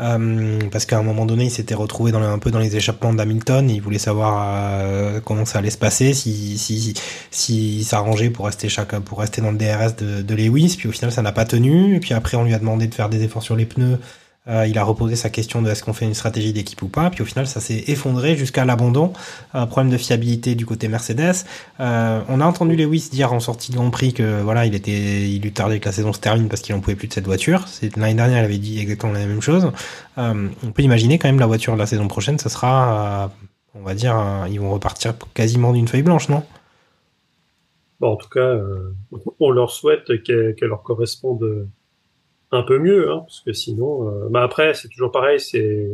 Euh, 0.00 0.58
parce 0.72 0.86
qu'à 0.86 0.98
un 0.98 1.02
moment 1.02 1.24
donné, 1.24 1.44
il 1.44 1.50
s'était 1.50 1.74
retrouvé 1.74 2.10
dans 2.10 2.20
un 2.20 2.38
peu 2.38 2.50
dans 2.50 2.58
les 2.58 2.76
échappements 2.76 3.14
d'Hamilton. 3.14 3.70
Il 3.70 3.80
voulait 3.80 3.98
savoir 3.98 4.44
euh, 4.80 5.20
comment 5.24 5.44
ça 5.44 5.60
allait 5.60 5.70
se 5.70 5.78
passer, 5.78 6.14
si 6.14 6.58
si 6.58 6.94
si 7.30 7.84
s'arrangeait 7.84 8.30
pour 8.30 8.46
rester 8.46 8.68
pour 9.04 9.20
rester 9.20 9.40
dans 9.40 9.52
le 9.52 9.58
DRS 9.58 9.94
de, 9.96 10.22
de 10.22 10.34
Lewis. 10.34 10.74
Puis 10.76 10.88
au 10.88 10.92
final, 10.92 11.12
ça 11.12 11.22
n'a 11.22 11.32
pas 11.32 11.44
tenu. 11.44 12.00
Puis 12.00 12.12
après, 12.14 12.36
on 12.36 12.44
lui 12.44 12.54
a 12.54 12.58
demandé 12.58 12.88
de 12.88 12.94
faire 12.94 13.08
des 13.08 13.22
efforts 13.22 13.42
sur 13.42 13.56
les 13.56 13.66
pneus. 13.66 13.98
Euh, 14.46 14.66
il 14.66 14.76
a 14.76 14.84
reposé 14.84 15.16
sa 15.16 15.30
question 15.30 15.62
de 15.62 15.70
est-ce 15.70 15.82
qu'on 15.82 15.94
fait 15.94 16.04
une 16.04 16.12
stratégie 16.14 16.52
d'équipe 16.52 16.82
ou 16.82 16.88
pas. 16.88 17.08
Puis 17.08 17.22
au 17.22 17.24
final, 17.24 17.46
ça 17.46 17.60
s'est 17.60 17.84
effondré 17.86 18.36
jusqu'à 18.36 18.66
l'abandon. 18.66 19.14
Un 19.54 19.66
problème 19.66 19.90
de 19.90 19.96
fiabilité 19.96 20.54
du 20.54 20.66
côté 20.66 20.88
Mercedes. 20.88 21.46
Euh, 21.80 22.20
on 22.28 22.40
a 22.42 22.44
entendu 22.44 22.76
Lewis 22.76 23.08
dire 23.10 23.32
en 23.32 23.40
sortie 23.40 23.72
de 23.72 23.76
Grand 23.76 23.90
Prix 23.90 24.12
que 24.12 24.42
voilà, 24.42 24.66
il 24.66 24.74
était, 24.74 25.30
il 25.30 25.40
lui 25.40 25.52
tardait 25.52 25.80
que 25.80 25.86
la 25.86 25.92
saison 25.92 26.12
se 26.12 26.20
termine 26.20 26.48
parce 26.48 26.60
qu'il 26.60 26.74
en 26.74 26.80
pouvait 26.80 26.96
plus 26.96 27.08
de 27.08 27.14
cette 27.14 27.24
voiture. 27.24 27.64
L'année 27.96 28.14
dernière, 28.14 28.42
il 28.42 28.44
avait 28.44 28.58
dit 28.58 28.78
exactement 28.80 29.12
la 29.14 29.24
même 29.24 29.40
chose. 29.40 29.72
Euh, 30.18 30.48
on 30.62 30.72
peut 30.72 30.82
imaginer 30.82 31.18
quand 31.18 31.28
même 31.28 31.40
la 31.40 31.46
voiture 31.46 31.72
de 31.72 31.78
la 31.78 31.86
saison 31.86 32.06
prochaine, 32.06 32.38
ça 32.38 32.50
sera, 32.50 33.24
euh, 33.24 33.28
on 33.74 33.82
va 33.82 33.94
dire, 33.94 34.18
euh, 34.18 34.46
ils 34.50 34.60
vont 34.60 34.72
repartir 34.72 35.14
quasiment 35.32 35.72
d'une 35.72 35.88
feuille 35.88 36.02
blanche, 36.02 36.28
non? 36.28 36.42
Bon, 38.00 38.12
en 38.12 38.16
tout 38.16 38.28
cas, 38.28 38.40
euh, 38.40 38.94
on 39.40 39.50
leur 39.50 39.70
souhaite 39.70 40.22
qu'elle 40.22 40.54
leur 40.60 40.82
corresponde 40.82 41.68
un 42.54 42.62
peu 42.62 42.78
mieux, 42.78 43.10
hein, 43.10 43.20
parce 43.20 43.40
que 43.40 43.52
sinon, 43.52 44.08
euh, 44.08 44.28
bah 44.28 44.42
après, 44.42 44.74
c'est 44.74 44.88
toujours 44.88 45.12
pareil. 45.12 45.40
C'est 45.40 45.90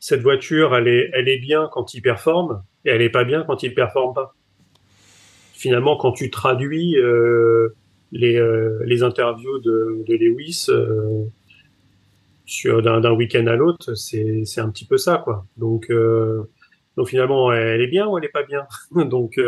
cette 0.00 0.22
voiture, 0.22 0.76
elle 0.76 0.88
est, 0.88 1.10
elle 1.12 1.28
est 1.28 1.38
bien 1.38 1.68
quand 1.72 1.94
il 1.94 2.02
performe, 2.02 2.62
et 2.84 2.90
elle 2.90 3.02
est 3.02 3.10
pas 3.10 3.24
bien 3.24 3.44
quand 3.44 3.62
il 3.62 3.74
performe 3.74 4.14
pas. 4.14 4.34
Finalement, 5.52 5.96
quand 5.96 6.12
tu 6.12 6.30
traduis 6.30 6.96
euh, 6.96 7.74
les, 8.12 8.36
euh, 8.36 8.78
les 8.84 9.02
interviews 9.02 9.58
de, 9.58 10.04
de 10.06 10.14
Lewis 10.14 10.68
sur 12.46 12.80
d'un, 12.82 13.12
week-end 13.12 13.46
à 13.46 13.56
l'autre, 13.56 13.94
c'est, 13.94 14.44
c'est 14.44 14.60
un 14.60 14.70
petit 14.70 14.86
peu 14.86 14.96
ça, 14.96 15.18
quoi. 15.18 15.44
Donc, 15.56 15.92
donc 16.96 17.08
finalement, 17.08 17.52
elle 17.52 17.80
est 17.80 17.88
bien 17.88 18.06
ou 18.06 18.18
elle 18.18 18.24
est 18.24 18.28
pas 18.28 18.44
bien? 18.44 18.66
donc, 19.04 19.38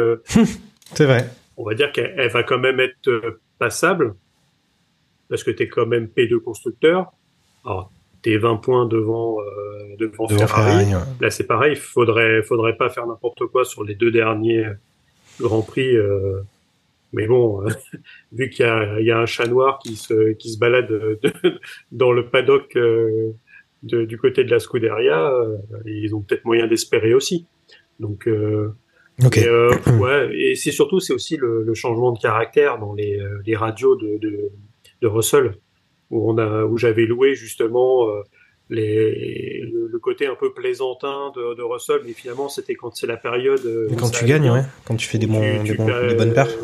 C'est 0.95 1.07
vrai. 1.07 1.29
on 1.57 1.65
va 1.65 1.75
dire 1.75 1.93
qu'elle 1.93 2.15
elle 2.17 2.31
va 2.31 2.43
quand 2.43 2.59
même 2.59 2.81
être 2.81 3.39
passable 3.59 4.17
parce 5.31 5.43
que 5.45 5.51
tu 5.51 5.63
es 5.63 5.69
quand 5.69 5.87
même 5.87 6.07
P2 6.15 6.39
constructeur. 6.41 7.13
Alors, 7.65 7.91
t'es 8.23 8.37
20 8.37 8.57
points 8.57 8.85
devant 8.87 9.41
euh, 9.41 9.97
devant, 9.99 10.27
Devant 10.27 10.47
Ferrari. 10.47 10.85
Ferrari, 10.87 10.95
ouais. 11.09 11.13
Là, 11.23 11.31
c'est 11.31 11.47
pareil, 11.47 11.77
faudrait 11.77 12.43
faudrait 12.43 12.77
pas 12.77 12.91
faire 12.91 13.07
n'importe 13.07 13.47
quoi 13.47 13.65
sur 13.65 13.83
les 13.85 13.95
deux 13.95 14.11
derniers 14.11 14.67
Grands 15.41 15.63
Prix. 15.63 15.97
euh, 15.97 16.41
mais 17.13 17.27
bon, 17.27 17.63
euh, 17.65 17.71
vu 18.33 18.51
qu'il 18.51 18.65
y 18.67 18.69
a, 18.69 19.01
il 19.01 19.07
y 19.07 19.11
a 19.11 19.19
un 19.19 19.27
chat 19.27 19.47
noir 19.47 19.79
qui 19.83 19.97
se 19.97 20.33
qui 20.35 20.51
se 20.51 20.59
balade 20.59 20.91
euh, 20.91 21.19
de- 21.23 21.59
dans 21.93 22.13
le 22.13 22.27
paddock 22.29 22.77
euh, 22.77 23.33
de- 23.83 24.05
du 24.05 24.19
côté 24.19 24.45
de 24.45 24.51
la 24.51 24.59
Scuderia, 24.59 25.33
ils 25.87 26.15
ont 26.15 26.21
peut-être 26.21 26.45
moyen 26.45 26.67
d'espérer 26.67 27.15
aussi. 27.15 27.47
Donc 27.99 28.29
euh, 28.29 28.75
Ok. 29.25 29.39
et, 29.39 29.49
ouais, 30.01 30.31
et 30.35 30.55
c'est 30.55 30.73
surtout 30.73 31.01
c'est 31.01 31.13
aussi 31.13 31.37
le, 31.37 31.63
le 31.65 31.75
changement 31.75 32.13
de 32.13 32.19
caractère 32.21 32.79
dans 32.79 32.95
les, 32.95 33.21
les 33.45 33.57
radios 33.57 33.97
de, 33.97 34.19
de, 34.19 34.51
de 35.03 35.07
Russell 35.09 35.55
où 36.11 36.31
on 36.31 36.39
a 36.39 36.65
où 36.65 36.77
j'avais 36.77 37.07
loué 37.07 37.35
justement 37.35 38.09
euh, 38.09 38.23
les 38.69 39.61
le, 39.63 39.87
le 39.89 39.99
côté 39.99 40.27
un 40.27 40.35
peu 40.35 40.53
plaisantin 40.53 41.33
de, 41.37 41.55
de 41.55 41.63
Russell, 41.63 42.01
mais 42.05 42.13
finalement 42.13 42.49
c'était 42.49 42.75
quand 42.75 42.95
c'est 42.95 43.07
la 43.07 43.17
période 43.17 43.65
euh, 43.65 43.89
Et 43.91 43.97
quand 43.97 44.11
tu 44.11 44.25
gagnes, 44.25 44.51
ouais. 44.51 44.63
Quand 44.85 44.97
tu 44.97 45.09
fais 45.09 45.19
des 45.19 45.27
bons, 45.27 45.41
tu- 45.41 45.59
des, 45.59 45.71
tu 45.73 45.77
bons- 45.77 45.87
perds- 45.87 46.09
des 46.09 46.15
bonnes 46.15 46.33
perfs. 46.35 46.59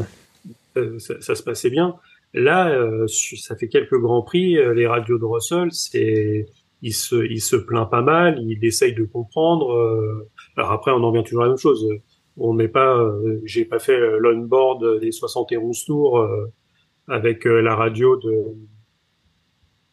euh, 0.77 0.99
ça, 0.99 1.21
ça 1.21 1.35
se 1.35 1.43
passait 1.43 1.71
bien. 1.71 1.97
Là, 2.35 2.71
euh, 2.71 3.07
ça 3.09 3.57
fait 3.57 3.69
quelques 3.69 3.99
grands 3.99 4.23
prix. 4.23 4.55
les 4.75 4.87
radios 4.87 5.19
de 5.19 5.25
Russell, 5.25 5.69
c'est 5.73 6.47
il 6.83 6.93
se 6.93 7.17
il 7.25 7.41
se 7.41 7.57
plaint 7.57 7.89
pas 7.91 8.03
mal. 8.03 8.39
Il 8.41 8.63
essaye 8.65 8.93
de 8.95 9.05
comprendre. 9.05 9.73
euh, 9.73 10.29
alors 10.57 10.73
après, 10.73 10.91
on 10.91 11.03
en 11.03 11.13
vient 11.13 11.23
toujours 11.23 11.43
à 11.43 11.47
la 11.47 11.51
même 11.53 11.59
chose. 11.59 11.87
On 12.37 12.55
n'est 12.55 12.69
pas, 12.69 12.99
euh, 12.99 13.41
j'ai 13.45 13.65
pas 13.65 13.79
fait 13.79 13.99
l'onboard 14.19 15.01
des 15.01 15.11
71 15.13 15.85
tours 15.87 16.19
avec 17.09 17.47
euh, 17.47 17.61
la 17.61 17.75
radio 17.77 18.17
de 18.17 18.45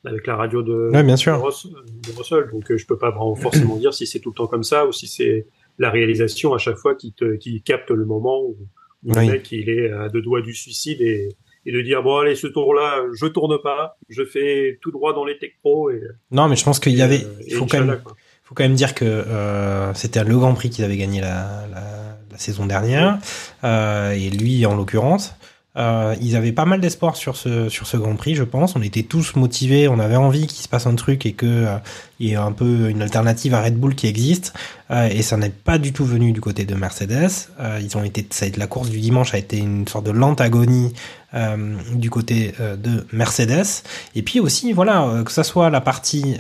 avec 0.06 0.28
la 0.28 0.36
radio 0.36 0.62
de, 0.62 0.90
Ouais, 0.92 1.04
bien 1.04 1.16
sûr. 1.16 1.38
de 1.38 2.18
Russell. 2.18 2.50
Donc 2.52 2.70
euh, 2.72 2.78
je 2.78 2.86
peux 2.86 2.98
pas 2.98 3.14
forcément 3.42 3.78
dire 3.78 3.94
si 3.94 4.06
c'est 4.06 4.20
tout 4.20 4.30
le 4.32 4.36
temps 4.36 4.48
comme 4.48 4.64
ça 4.64 4.86
ou 4.86 4.92
si 4.92 5.08
c'est 5.08 5.46
la 5.80 5.90
réalisation 5.90 6.54
à 6.54 6.58
chaque 6.58 6.76
fois 6.78 6.96
qui 6.96 7.14
te 7.14 7.36
qui 7.36 7.62
capte 7.62 7.90
le 7.90 8.06
moment 8.06 8.42
où, 8.42 8.58
où 9.06 9.14
Oui. 9.14 9.26
le 9.28 9.32
mec 9.34 9.52
il 9.52 9.70
est 9.70 9.92
à 9.92 10.10
deux 10.10 10.22
doigts 10.22 10.42
du 10.42 10.54
suicide 10.54 11.00
et, 11.02 11.30
et 11.66 11.72
de 11.72 11.82
dire 11.82 12.04
bon 12.04 12.18
allez 12.18 12.36
ce 12.36 12.48
tour 12.48 12.74
là 12.74 13.02
je 13.14 13.26
tourne 13.28 13.58
pas 13.64 13.98
je 14.10 14.24
fais 14.26 14.78
tout 14.82 14.92
droit 14.92 15.14
dans 15.14 15.24
les 15.26 15.38
tech 15.38 15.52
pro 15.62 15.90
et 15.90 16.02
Non, 16.32 16.48
mais 16.50 16.56
je 16.58 16.64
pense 16.66 16.80
qu'il 16.80 16.94
y 16.94 17.02
avait. 17.02 17.24
euh, 17.24 17.42
Il 17.48 17.54
faut 17.56 17.66
quand 17.66 17.80
même. 17.84 18.02
quoi. 18.04 18.16
faut 18.44 18.54
quand 18.56 18.64
même 18.64 18.76
dire 18.76 18.94
que 18.94 19.06
euh, 19.06 19.94
c'était 19.94 20.24
le 20.26 20.36
Grand 20.38 20.54
Prix 20.54 20.70
qu'ils 20.70 20.84
avaient 20.84 20.98
gagné 20.98 21.22
la, 21.22 21.66
la, 21.72 22.18
la 22.30 22.38
saison 22.38 22.66
dernière, 22.66 23.20
euh, 23.64 24.12
et 24.12 24.30
lui 24.30 24.66
en 24.66 24.76
l'occurrence. 24.76 25.34
Euh, 25.76 26.16
ils 26.22 26.36
avaient 26.36 26.52
pas 26.52 26.66
mal 26.66 26.82
d'espoir 26.82 27.16
sur 27.16 27.36
ce 27.36 27.68
sur 27.68 27.88
ce 27.88 27.98
Grand 27.98 28.16
Prix, 28.16 28.36
je 28.36 28.44
pense. 28.44 28.76
On 28.76 28.82
était 28.82 29.04
tous 29.04 29.36
motivés, 29.36 29.88
on 29.88 30.00
avait 30.00 30.16
envie 30.16 30.46
qu'il 30.46 30.64
se 30.64 30.68
passe 30.68 30.86
un 30.86 30.94
truc 30.96 31.26
et 31.26 31.34
que 31.34 31.46
euh, 31.48 31.78
il 32.20 32.30
y 32.30 32.32
ait 32.34 32.36
un 32.36 32.52
peu 32.52 32.90
une 32.90 33.02
alternative 33.02 33.54
à 33.54 33.62
Red 33.62 33.78
Bull 33.78 33.96
qui 33.96 34.08
existe. 34.08 34.54
Euh, 34.92 35.10
et 35.10 35.22
ça 35.22 35.36
n'est 35.38 35.50
pas 35.50 35.78
du 35.78 35.92
tout 35.92 36.06
venu 36.06 36.32
du 36.32 36.42
côté 36.42 36.66
de 36.66 36.76
Mercedes. 36.76 37.50
Euh, 37.60 37.80
ils 37.82 37.98
ont 37.98 38.04
été, 38.04 38.26
ça 38.30 38.46
a 38.46 38.48
été 38.48 38.60
la 38.60 38.68
course 38.68 38.90
du 38.90 39.00
dimanche 39.00 39.34
a 39.34 39.38
été 39.38 39.58
une 39.58 39.88
sorte 39.88 40.06
de 40.06 40.12
lente 40.12 40.40
agonie 40.40 40.94
euh, 41.34 41.76
du 41.96 42.10
côté 42.10 42.54
euh, 42.60 42.76
de 42.76 43.06
Mercedes. 43.12 43.84
Et 44.16 44.22
puis 44.22 44.40
aussi, 44.40 44.74
voilà, 44.74 45.24
que 45.26 45.32
ça 45.32 45.44
soit 45.44 45.70
la 45.70 45.82
partie 45.82 46.38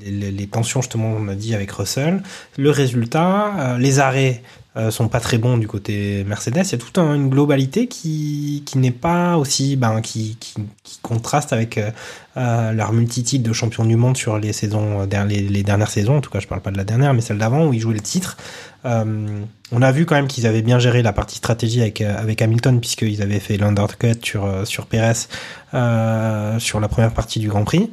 les, 0.00 0.30
les 0.30 0.46
tensions 0.46 0.80
justement, 0.80 1.14
on 1.18 1.28
a 1.28 1.34
dit 1.34 1.54
avec 1.54 1.70
Russell, 1.72 2.22
le 2.56 2.70
résultat, 2.70 3.76
les 3.78 4.00
arrêts 4.00 4.42
sont 4.90 5.08
pas 5.08 5.18
très 5.18 5.38
bons 5.38 5.58
du 5.58 5.66
côté 5.66 6.22
Mercedes. 6.24 6.62
Il 6.64 6.72
y 6.72 6.74
a 6.74 6.78
toute 6.78 6.98
un- 6.98 7.14
une 7.14 7.28
globalité 7.30 7.88
qui, 7.88 8.62
qui 8.64 8.78
n'est 8.78 8.92
pas 8.92 9.36
aussi, 9.36 9.74
ben, 9.76 10.00
qui, 10.00 10.36
qui, 10.38 10.54
qui 10.84 10.98
contraste 11.02 11.52
avec 11.52 11.78
euh, 11.78 11.90
euh, 12.36 12.70
leur 12.72 12.92
multitude 12.92 13.42
de 13.42 13.52
champions 13.52 13.84
du 13.84 13.96
monde 13.96 14.16
sur 14.16 14.38
les 14.38 14.52
saisons, 14.52 15.00
euh, 15.00 15.24
les, 15.24 15.40
les 15.40 15.62
dernières 15.64 15.90
saisons. 15.90 16.18
En 16.18 16.20
tout 16.20 16.30
cas, 16.30 16.38
je 16.38 16.46
parle 16.46 16.60
pas 16.60 16.70
de 16.70 16.76
la 16.76 16.84
dernière, 16.84 17.12
mais 17.12 17.22
celle 17.22 17.38
d'avant 17.38 17.66
où 17.66 17.72
ils 17.72 17.80
jouaient 17.80 17.94
le 17.94 18.00
titre. 18.00 18.36
Euh, 18.84 19.40
on 19.72 19.82
a 19.82 19.90
vu 19.90 20.06
quand 20.06 20.14
même 20.14 20.28
qu'ils 20.28 20.46
avaient 20.46 20.62
bien 20.62 20.78
géré 20.78 21.02
la 21.02 21.12
partie 21.12 21.36
stratégie 21.36 21.80
avec 21.80 22.00
euh, 22.00 22.16
avec 22.16 22.40
Hamilton 22.40 22.78
puisqu'ils 22.78 23.20
avaient 23.20 23.40
fait 23.40 23.56
l'undercut 23.56 24.14
sur 24.22 24.44
euh, 24.44 24.64
sur 24.64 24.86
Perez 24.86 25.26
euh, 25.74 26.58
sur 26.60 26.78
la 26.78 26.86
première 26.88 27.12
partie 27.12 27.40
du 27.40 27.48
Grand 27.48 27.64
Prix. 27.64 27.90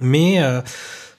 Mais 0.00 0.40
euh, 0.42 0.62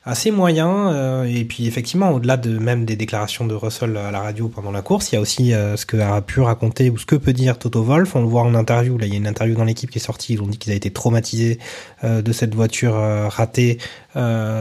assez 0.03 0.31
moyen. 0.31 0.91
euh, 0.93 1.23
et 1.23 1.45
puis 1.45 1.67
effectivement, 1.67 2.11
au-delà 2.11 2.37
de 2.37 2.57
même 2.57 2.85
des 2.85 2.95
déclarations 2.95 3.45
de 3.45 3.53
Russell 3.53 3.95
à 3.97 4.11
la 4.11 4.21
radio 4.21 4.49
pendant 4.49 4.71
la 4.71 4.81
course, 4.81 5.11
il 5.11 5.15
y 5.15 5.17
a 5.17 5.21
aussi 5.21 5.53
euh, 5.53 5.77
ce 5.77 5.85
que 5.85 5.97
a 5.97 6.21
pu 6.21 6.41
raconter 6.41 6.89
ou 6.89 6.97
ce 6.97 7.05
que 7.05 7.15
peut 7.15 7.33
dire 7.33 7.59
Toto 7.59 7.83
Wolff. 7.83 8.15
On 8.15 8.21
le 8.21 8.27
voit 8.27 8.41
en 8.41 8.55
interview. 8.55 8.97
Là, 8.97 9.05
il 9.05 9.11
y 9.11 9.15
a 9.15 9.17
une 9.17 9.27
interview 9.27 9.55
dans 9.55 9.63
l'équipe 9.63 9.89
qui 9.89 9.99
est 9.99 10.01
sortie. 10.01 10.33
Ils 10.33 10.41
ont 10.41 10.47
dit 10.47 10.57
qu'ils 10.57 10.71
avaient 10.71 10.77
été 10.77 10.91
traumatisés 10.91 11.59
euh, 12.03 12.21
de 12.21 12.31
cette 12.31 12.55
voiture 12.55 12.93
ratée 12.93 13.77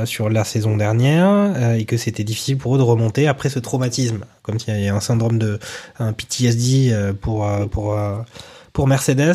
sur 0.05 0.31
la 0.31 0.45
saison 0.45 0.77
dernière 0.77 1.75
et 1.75 1.85
que 1.85 1.97
c'était 1.97 2.23
difficile 2.23 2.57
pour 2.57 2.77
eux 2.77 2.79
de 2.79 2.85
remonter 2.85 3.27
après 3.27 3.49
ce 3.49 3.59
traumatisme. 3.59 4.25
Comme 4.43 4.61
s'il 4.61 4.81
y 4.81 4.89
a 4.89 4.95
un 4.95 5.01
syndrome 5.01 5.39
de 5.39 5.59
un 5.99 6.13
PTSD 6.13 6.95
pour 7.21 7.49
pour 7.71 7.99
pour 8.73 8.87
Mercedes. 8.87 9.35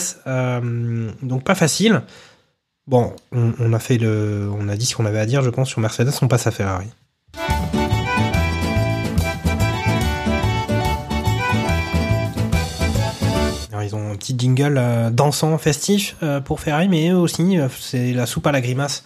Donc 1.22 1.44
pas 1.44 1.56
facile. 1.56 2.02
Bon, 2.88 3.16
on, 3.32 3.74
a 3.74 3.80
fait 3.80 3.98
le, 3.98 4.48
on 4.56 4.70
a 4.70 4.78
dit 4.78 4.86
ce 4.86 4.96
qu'on 4.96 5.08
avait 5.08 5.18
à 5.18 5.26
dire, 5.26 5.42
je 5.42 5.50
pense, 5.50 5.70
sur 5.70 5.80
Mercedes. 5.82 6.12
On 6.22 6.28
passe 6.28 6.46
à 6.46 6.52
Ferrari. 6.52 6.86
Ils 13.84 13.96
ont 13.96 14.12
un 14.12 14.16
petit 14.16 14.36
jingle 14.38 14.78
euh, 14.78 15.10
dansant, 15.10 15.58
festif 15.58 16.16
euh, 16.22 16.40
pour 16.42 16.60
Ferrari, 16.60 16.88
mais 16.88 17.10
eux 17.10 17.18
aussi, 17.18 17.60
euh, 17.60 17.68
c'est 17.80 18.14
la 18.14 18.28
soupe 18.28 18.46
à 18.48 18.52
la 18.52 18.62
grimace 18.62 19.04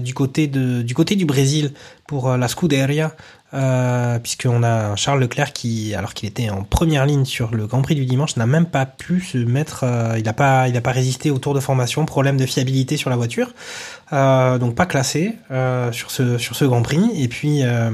du 0.00 0.14
côté 0.14 0.46
de, 0.46 0.82
du 0.82 0.94
côté 0.94 1.16
du 1.16 1.24
Brésil 1.24 1.72
pour 2.06 2.36
la 2.36 2.46
Scuderia, 2.46 3.16
euh, 3.54 4.18
puisqu'on 4.18 4.62
a 4.62 4.96
Charles 4.96 5.20
Leclerc 5.20 5.52
qui, 5.52 5.94
alors 5.94 6.14
qu'il 6.14 6.28
était 6.28 6.50
en 6.50 6.64
première 6.64 7.06
ligne 7.06 7.24
sur 7.24 7.54
le 7.54 7.66
Grand 7.66 7.82
Prix 7.82 7.94
du 7.94 8.06
dimanche, 8.06 8.36
n'a 8.36 8.46
même 8.46 8.66
pas 8.66 8.86
pu 8.86 9.20
se 9.20 9.38
mettre, 9.38 9.84
euh, 9.84 10.14
il 10.18 10.24
n'a 10.24 10.32
pas, 10.32 10.68
il 10.68 10.76
a 10.76 10.80
pas 10.80 10.92
résisté 10.92 11.30
au 11.30 11.38
tour 11.38 11.54
de 11.54 11.60
formation, 11.60 12.04
problème 12.06 12.36
de 12.36 12.46
fiabilité 12.46 12.96
sur 12.96 13.10
la 13.10 13.16
voiture, 13.16 13.52
euh, 14.12 14.58
donc 14.58 14.74
pas 14.74 14.86
classé 14.86 15.36
euh, 15.50 15.92
sur 15.92 16.10
ce 16.10 16.38
sur 16.38 16.56
ce 16.56 16.64
Grand 16.64 16.82
Prix. 16.82 17.10
Et 17.14 17.28
puis 17.28 17.62
euh, 17.62 17.90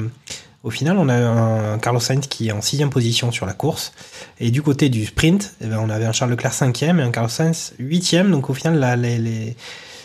au 0.64 0.70
final, 0.70 0.98
on 0.98 1.08
a 1.08 1.14
un 1.14 1.78
Carlos 1.78 2.00
Sainz 2.00 2.26
qui 2.26 2.48
est 2.48 2.52
en 2.52 2.60
sixième 2.60 2.90
position 2.90 3.30
sur 3.30 3.46
la 3.46 3.52
course. 3.52 3.92
Et 4.40 4.50
du 4.50 4.60
côté 4.60 4.88
du 4.88 5.06
sprint, 5.06 5.54
eh 5.60 5.66
ben, 5.66 5.78
on 5.80 5.88
avait 5.88 6.04
un 6.04 6.12
Charles 6.12 6.32
Leclerc 6.32 6.52
cinquième 6.52 6.98
et 7.00 7.02
un 7.02 7.10
Carlos 7.10 7.28
Sainz 7.28 7.74
huitième. 7.78 8.30
Donc 8.30 8.50
au 8.50 8.54
final, 8.54 8.78
là, 8.78 8.96
les, 8.96 9.18
les 9.18 9.56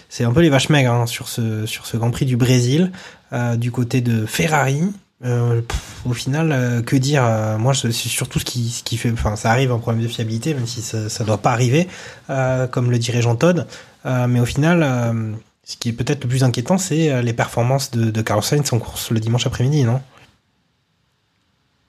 c'est 0.09 0.23
un 0.23 0.31
peu 0.31 0.41
les 0.41 0.49
vaches 0.49 0.69
maigres 0.69 0.93
hein, 0.93 1.05
sur 1.07 1.27
ce 1.27 1.65
sur 1.65 1.87
ce 1.87 1.97
Grand 1.97 2.11
Prix 2.11 2.25
du 2.25 2.37
Brésil. 2.37 2.91
Euh, 3.33 3.55
du 3.55 3.71
côté 3.71 4.01
de 4.01 4.27
Ferrari, 4.27 4.83
euh, 5.23 5.61
au 6.05 6.13
final, 6.13 6.51
euh, 6.51 6.81
que 6.81 6.95
dire 6.95 7.23
euh, 7.25 7.57
Moi, 7.57 7.73
c'est 7.73 7.91
surtout 7.91 8.39
ce 8.39 8.45
qui, 8.45 8.69
ce 8.69 8.83
qui 8.83 8.97
fait. 8.97 9.11
Enfin, 9.11 9.35
ça 9.35 9.51
arrive 9.51 9.71
un 9.71 9.79
problème 9.79 10.03
de 10.03 10.07
fiabilité, 10.07 10.53
même 10.53 10.67
si 10.67 10.81
ça, 10.81 11.09
ça 11.09 11.23
doit 11.23 11.37
pas 11.37 11.51
arriver, 11.51 11.87
euh, 12.29 12.67
comme 12.67 12.91
le 12.91 12.97
dirait 12.97 13.21
Jean 13.21 13.35
Todt. 13.35 13.65
Euh, 14.05 14.27
mais 14.27 14.39
au 14.39 14.45
final, 14.45 15.35
ce 15.63 15.77
qui 15.77 15.89
est 15.89 15.93
peut-être 15.93 16.23
le 16.23 16.29
plus 16.29 16.43
inquiétant, 16.43 16.77
c'est 16.77 17.21
les 17.23 17.33
performances 17.33 17.91
de, 17.91 18.11
de 18.11 18.21
Carlos 18.21 18.43
Sainz 18.43 18.73
en 18.73 18.79
course 18.79 19.11
le 19.11 19.19
dimanche 19.19 19.47
après-midi, 19.47 19.83
non? 19.83 20.01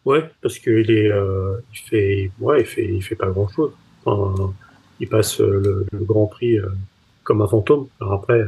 Ouais, 0.05 0.23
parce 0.43 0.59
qu'il 0.59 0.91
est, 0.91 1.11
il 1.11 1.79
fait, 1.89 2.31
ouais, 2.39 2.61
il 2.61 2.67
fait, 2.67 2.85
il 2.85 3.03
fait 3.03 3.17
pas 3.17 3.31
grand 3.31 3.49
chose. 3.49 3.73
Enfin, 4.05 4.53
il 5.01 5.09
passe 5.09 5.41
le, 5.41 5.87
le 5.91 6.05
Grand 6.05 6.27
Prix 6.27 6.59
comme 7.25 7.43
un 7.43 7.49
fantôme. 7.49 7.89
Alors 8.01 8.13
après, 8.13 8.45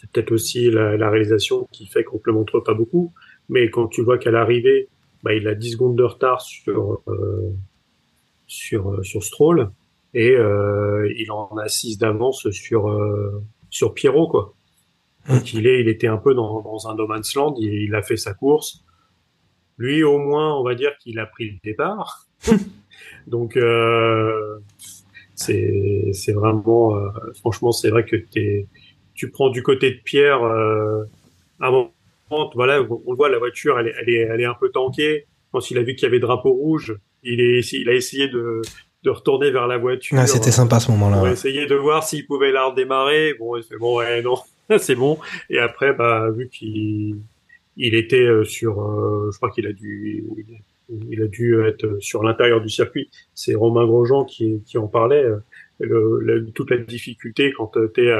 c'est 0.00 0.08
peut-être 0.10 0.32
aussi 0.32 0.70
la, 0.70 0.96
la 0.96 1.10
réalisation 1.10 1.68
qui 1.72 1.86
fait 1.86 2.04
qu'on 2.04 2.16
ne 2.16 2.22
le 2.24 2.32
montre 2.32 2.60
pas 2.60 2.72
beaucoup. 2.72 3.12
Mais 3.50 3.68
quand 3.68 3.88
tu 3.88 4.02
vois 4.02 4.16
qu'à 4.16 4.30
l'arrivée, 4.30 4.88
bah, 5.22 5.34
il 5.34 5.46
a 5.46 5.54
10 5.54 5.72
secondes 5.72 5.96
de 5.96 6.04
retard 6.04 6.40
sur 6.40 7.02
euh, 7.08 7.52
sur 8.46 8.92
euh, 8.92 9.02
sur 9.02 9.22
Stroll 9.22 9.70
et 10.14 10.30
euh, 10.30 11.12
il 11.16 11.30
en 11.30 11.56
a 11.56 11.68
6 11.68 11.98
d'avance 11.98 12.50
sur 12.50 12.88
euh, 12.88 13.42
sur 13.68 13.92
Pierrot 13.92 14.28
quoi. 14.28 14.54
Donc 15.28 15.52
il 15.52 15.66
est, 15.66 15.80
il 15.80 15.88
était 15.88 16.06
un 16.06 16.16
peu 16.16 16.34
dans, 16.34 16.62
dans 16.62 16.88
un 16.88 16.94
no 16.94 17.06
man's 17.06 17.34
land. 17.34 17.54
Il, 17.58 17.94
a 17.94 18.02
fait 18.02 18.16
sa 18.16 18.32
course. 18.32 18.82
Lui, 19.76 20.02
au 20.02 20.18
moins, 20.18 20.58
on 20.58 20.64
va 20.64 20.74
dire 20.74 20.96
qu'il 20.98 21.18
a 21.18 21.26
pris 21.26 21.50
le 21.50 21.56
départ. 21.62 22.26
Donc, 23.26 23.56
euh, 23.56 24.58
C'est 25.34 26.10
c'est 26.14 26.32
vraiment 26.32 26.96
euh, 26.96 27.10
franchement 27.40 27.72
c'est 27.72 27.90
vrai 27.90 28.04
que 28.04 28.16
t'es 28.16 28.66
tu 29.14 29.30
prends 29.30 29.50
du 29.50 29.62
côté 29.62 29.90
de 29.90 30.00
Pierre 30.02 30.42
à 30.42 31.66
un 31.66 31.70
moment 31.70 31.92
voilà 32.54 32.82
on, 33.06 33.14
voit 33.14 33.28
la 33.28 33.38
voiture 33.38 33.78
elle 33.78 33.88
est 33.88 33.94
elle 34.00 34.08
est 34.08 34.20
elle 34.20 34.40
est 34.40 34.46
un 34.46 34.56
peu 34.58 34.70
tankée 34.70 35.26
quand 35.52 35.70
il 35.70 35.78
a 35.78 35.82
vu 35.82 35.94
qu'il 35.94 36.04
y 36.04 36.06
avait 36.06 36.20
drapeau 36.20 36.52
rouge 36.52 36.96
il 37.22 37.40
est 37.40 37.72
il 37.72 37.88
a 37.88 37.94
essayé 37.94 38.28
de 38.28 38.62
de 39.02 39.10
retourner 39.10 39.50
vers 39.50 39.66
la 39.66 39.78
voiture. 39.78 40.18
Ouais, 40.18 40.26
c'était 40.26 40.50
sympa 40.50 40.76
à 40.76 40.80
ce 40.80 40.90
moment-là. 40.90 41.16
Pour 41.16 41.24
ouais. 41.24 41.32
essayer 41.32 41.66
de 41.66 41.74
voir 41.74 42.04
s'il 42.04 42.26
pouvait 42.26 42.52
la 42.52 42.66
redémarrer. 42.66 43.34
Bon, 43.38 43.60
c'est 43.62 43.78
bon, 43.78 43.98
ouais, 43.98 44.22
non, 44.22 44.36
c'est 44.78 44.94
bon. 44.94 45.18
Et 45.48 45.58
après, 45.58 45.92
bah, 45.92 46.30
vu 46.30 46.48
qu'il 46.48 47.16
il 47.76 47.94
était 47.94 48.24
euh, 48.24 48.44
sur, 48.44 48.82
euh, 48.82 49.30
je 49.32 49.36
crois 49.38 49.50
qu'il 49.50 49.66
a 49.66 49.72
dû, 49.72 50.24
il 51.10 51.22
a 51.22 51.28
dû 51.28 51.62
être 51.64 51.96
sur 52.00 52.22
l'intérieur 52.22 52.60
du 52.60 52.68
circuit. 52.68 53.10
C'est 53.34 53.54
Romain 53.54 53.86
Grosjean 53.86 54.24
qui, 54.24 54.62
qui 54.66 54.76
en 54.76 54.86
parlait. 54.86 55.24
Le, 55.78 56.18
le- 56.20 56.50
toute 56.50 56.70
la 56.70 56.76
difficulté 56.76 57.52
quand 57.56 57.72
tu 57.94 58.06
es 58.06 58.12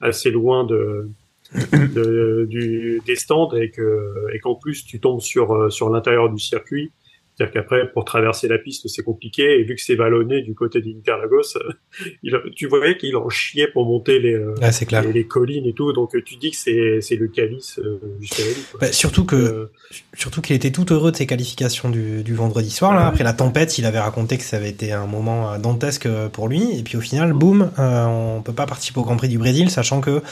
assez 0.00 0.30
loin 0.30 0.64
de, 0.64 1.08
de- 1.72 2.46
du, 2.48 3.00
des 3.06 3.16
stands 3.16 3.52
et 3.54 3.70
que 3.70 4.26
et 4.34 4.38
qu'en 4.40 4.54
plus 4.54 4.84
tu 4.84 5.00
tombes 5.00 5.20
sur 5.20 5.52
euh, 5.54 5.70
sur 5.70 5.90
l'intérieur 5.90 6.30
du 6.30 6.38
circuit. 6.38 6.90
C'est-à-dire 7.36 7.52
qu'après, 7.54 7.92
pour 7.92 8.04
traverser 8.04 8.48
la 8.48 8.58
piste, 8.58 8.88
c'est 8.88 9.04
compliqué. 9.04 9.60
Et 9.60 9.62
vu 9.62 9.76
que 9.76 9.80
c'est 9.80 9.94
vallonné 9.94 10.42
du 10.42 10.56
côté 10.56 10.80
d'Interlagos, 10.82 11.56
tu 12.56 12.66
voyais 12.66 12.96
qu'il 12.96 13.14
en 13.14 13.28
chiait 13.28 13.68
pour 13.68 13.86
monter 13.86 14.18
les, 14.18 14.34
euh, 14.34 14.54
clair. 14.88 15.02
les, 15.04 15.12
les 15.12 15.24
collines 15.24 15.64
et 15.64 15.72
tout. 15.72 15.92
Donc, 15.92 16.10
tu 16.24 16.34
dis 16.34 16.50
que 16.50 16.56
c'est, 16.56 17.14
le 17.14 17.28
calice 17.28 17.78
euh, 17.78 18.00
jusqu'à 18.20 18.42
la 18.42 18.48
vie. 18.50 18.64
Bah, 18.80 18.92
surtout 18.92 19.24
que 19.24 19.36
Euh, 19.36 19.70
Surtout 20.14 20.40
qu'il 20.42 20.56
était 20.56 20.72
tout 20.72 20.92
heureux 20.92 21.12
de 21.12 21.16
ses 21.16 21.26
qualifications 21.26 21.90
du, 21.90 22.24
du 22.24 22.34
vendredi 22.34 22.70
soir. 22.70 22.92
Là. 22.92 23.02
Ah. 23.04 23.06
Après 23.08 23.22
la 23.22 23.32
tempête, 23.34 23.78
il 23.78 23.86
avait 23.86 24.00
raconté 24.00 24.36
que 24.36 24.42
ça 24.42 24.56
avait 24.56 24.70
été 24.70 24.90
un 24.90 25.06
moment 25.06 25.56
dantesque 25.60 26.08
pour 26.32 26.48
lui. 26.48 26.76
Et 26.76 26.82
puis 26.82 26.96
au 26.96 27.00
final, 27.00 27.34
boum, 27.34 27.70
euh, 27.78 28.04
on 28.06 28.42
peut 28.42 28.52
pas 28.52 28.66
participer 28.66 28.98
au 28.98 29.04
Grand 29.04 29.16
Prix 29.16 29.28
du 29.28 29.38
Brésil, 29.38 29.70
sachant 29.70 30.00
que 30.00 30.22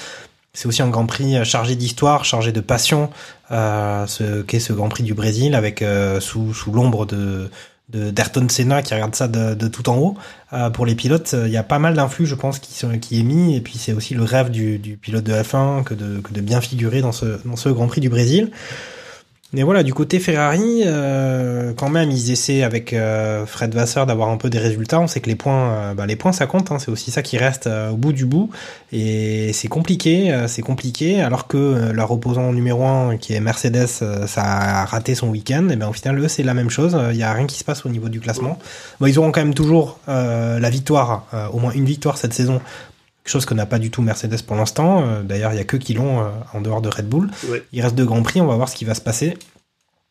c'est 0.57 0.67
aussi 0.67 0.83
un 0.83 0.89
Grand 0.89 1.07
Prix 1.07 1.37
euh, 1.37 1.45
chargé 1.45 1.77
d'histoire, 1.77 2.25
chargé 2.25 2.51
de 2.51 2.61
passion, 2.61 3.11
euh, 3.53 4.07
ce 4.07 4.43
qu'est 4.43 4.59
ce 4.59 4.73
Grand 4.73 4.89
Prix 4.89 5.03
du 5.05 5.15
Brésil, 5.15 5.55
avec 5.55 5.83
euh, 5.83 6.19
sous, 6.19 6.53
sous 6.55 6.73
l'ombre 6.73 7.07
de 7.07 7.49
d'Ayrton 7.89 8.49
Senna 8.49 8.83
qui 8.83 8.95
regarde 8.95 9.15
ça 9.15 9.29
de, 9.29 9.69
tout 9.69 9.89
en 9.89 9.97
haut. 9.97 10.17
Pour 10.75 10.87
les 10.87 10.97
pilotes, 10.97 11.37
il 11.45 11.53
y 11.53 11.57
a 11.57 11.63
pas 11.63 11.79
mal 11.79 11.95
d'influx, 11.95 12.27
je 12.27 12.35
pense, 12.35 12.59
qui, 12.59 12.75
sont, 12.75 12.99
qui 12.99 13.21
est 13.21 13.23
mis. 13.23 13.55
Et 13.55 13.61
puis 13.61 13.79
c'est 13.79 13.93
aussi 13.93 14.15
le 14.15 14.25
rêve 14.25 14.51
du, 14.51 14.81
du 14.81 14.97
pilote 14.97 15.23
de 15.23 15.33
F1 15.33 15.85
que 15.85 15.95
de, 15.95 16.19
que 16.19 16.33
de 16.33 16.41
bien 16.41 16.61
figurer 16.61 17.01
dans 17.01 17.13
ce, 17.13 17.39
dans 17.45 17.55
ce 17.55 17.69
Grand 17.69 17.87
Prix 17.87 18.01
du 18.01 18.09
Brésil. 18.09 18.51
Mais 19.53 19.63
voilà, 19.63 19.85
du 19.85 19.95
côté 19.95 20.19
Ferrari, 20.19 20.83
euh, 20.85 21.73
quand 21.77 21.89
même, 21.89 22.11
ils 22.11 22.33
essaient 22.33 22.65
avec 22.65 22.93
euh, 22.93 23.47
Fred 23.47 23.73
Vasseur 23.73 24.05
d'avoir 24.05 24.29
un 24.29 24.37
peu 24.37 24.51
des 24.51 24.59
résultats. 24.59 25.01
On 25.01 25.07
sait 25.07 25.21
que 25.21 25.29
les 25.29 25.37
points, 25.37 25.71
euh, 25.71 25.95
bah, 25.95 26.05
les 26.05 26.17
points, 26.17 26.33
ça 26.33 26.47
compte. 26.47 26.73
Hein, 26.73 26.81
c'est 26.81 26.91
aussi 26.91 27.13
ça 27.13 27.23
qui 27.23 27.39
reste 27.39 27.69
au 27.69 27.97
bout 27.97 28.13
du 28.13 28.27
bout. 28.27 28.51
Et 28.93 29.53
c'est 29.53 29.69
compliqué, 29.69 30.37
c'est 30.49 30.63
compliqué. 30.63 31.23
Alors 31.23 31.47
que 31.47 31.93
leur 31.93 32.11
opposant 32.11 32.53
numéro 32.53 32.85
un, 32.85 33.17
qui 33.17 33.35
est 33.35 33.41
Mercedes, 33.41 33.87
ça 33.87 34.43
a 34.43 34.85
raté 34.85 35.15
son 35.15 35.29
week-end. 35.29 35.69
Et 35.71 35.77
ben 35.77 35.89
au 35.89 35.93
final, 35.93 36.19
eux, 36.19 36.29
c'est 36.29 36.43
la 36.43 36.55
même 36.55 36.71
chose. 36.71 36.99
Il 37.13 37.17
y 37.17 37.23
a 37.23 37.33
rien 37.33 37.47
qui 37.47 37.59
se 37.59 37.65
passe 37.65 37.87
au 37.87 37.89
niveau 37.89 38.09
du 38.09 38.21
classement. 38.21 38.59
Ils 39.01 39.19
auront 39.19 39.31
quand 39.31 39.41
même 39.41 39.55
toujours 39.55 40.01
la 40.09 40.71
victoire, 40.71 41.27
au 41.53 41.61
moins 41.61 41.73
une 41.73 41.85
victoire 41.85 42.19
cette 42.19 42.35
saison. 42.35 42.61
Chose 43.27 43.45
que 43.45 43.55
n'a 43.55 43.67
pas 43.67 43.79
du 43.79 43.91
tout 43.91 44.03
Mercedes 44.03 44.41
pour 44.47 44.57
l'instant. 44.57 45.03
Euh, 45.03 45.23
D'ailleurs, 45.23 45.53
il 45.53 45.57
y 45.57 45.61
a 45.61 45.65
que 45.65 45.77
qui 45.77 45.95
l'ont 45.95 46.21
euh, 46.21 46.29
en 46.55 46.61
dehors 46.61 46.81
de 46.81 46.89
Red 46.89 47.09
Bull. 47.09 47.29
ouais. 47.51 47.63
Il 47.73 47.83
reste 47.83 47.95
deux 47.97 48.07
grands 48.07 48.23
prix, 48.23 48.41
on 48.41 48.47
va 48.47 48.55
voir 48.57 48.69
ce 48.69 48.77
qui 48.77 48.85
va 48.85 48.95
se 48.95 49.01
passer. 49.01 49.37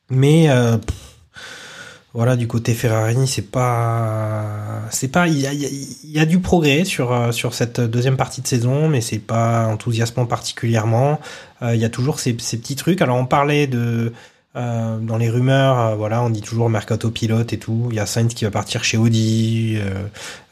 Mais 0.10 0.50
euh, 0.50 0.78
pff, 0.78 0.96
voilà, 2.14 2.36
du 2.36 2.48
côté 2.48 2.74
Ferrari, 2.74 3.28
c'est 3.28 3.50
pas, 3.52 4.82
c'est 4.92 5.08
pas, 5.10 5.28
il 5.28 5.40
y 5.40 5.48
a, 5.48 5.54
il 5.54 5.60
y 5.60 5.66
a- 5.66 5.70
il 6.04 6.12
y 6.12 6.20
a 6.20 6.26
du 6.26 6.40
progrès 6.40 6.86
sur 6.86 7.34
sur 7.34 7.54
cette 7.54 7.82
deuxième 7.82 8.16
partie 8.16 8.42
de 8.42 8.48
saison, 8.48 8.88
mais 8.88 9.02
c'est 9.02 9.20
pas 9.20 9.68
enthousiasmant 9.68 10.26
particulièrement. 10.26 11.20
Il 11.62 11.76
y 11.76 11.84
a 11.86 11.90
toujours 11.90 12.20
ces, 12.20 12.36
ces 12.40 12.58
petits 12.58 12.76
trucs. 12.78 13.02
Alors 13.02 13.18
on 13.18 13.26
parlait 13.26 13.68
de 13.68 14.14
euh, 14.56 15.00
dans 15.00 15.18
les 15.18 15.30
rumeurs, 15.30 15.80
euh, 15.80 15.96
voilà, 15.96 16.24
on 16.24 16.30
dit 16.30 16.42
toujours 16.42 16.70
mercato 16.70 17.12
pilote 17.12 17.52
et 17.52 17.58
tout. 17.58 17.88
Il 17.90 17.96
y 17.96 18.00
a 18.00 18.06
Sainz 18.06 18.34
qui 18.34 18.46
va 18.46 18.52
partir 18.52 18.84
chez 18.84 18.98
Audi, 18.98 19.78
euh, 19.78 20.06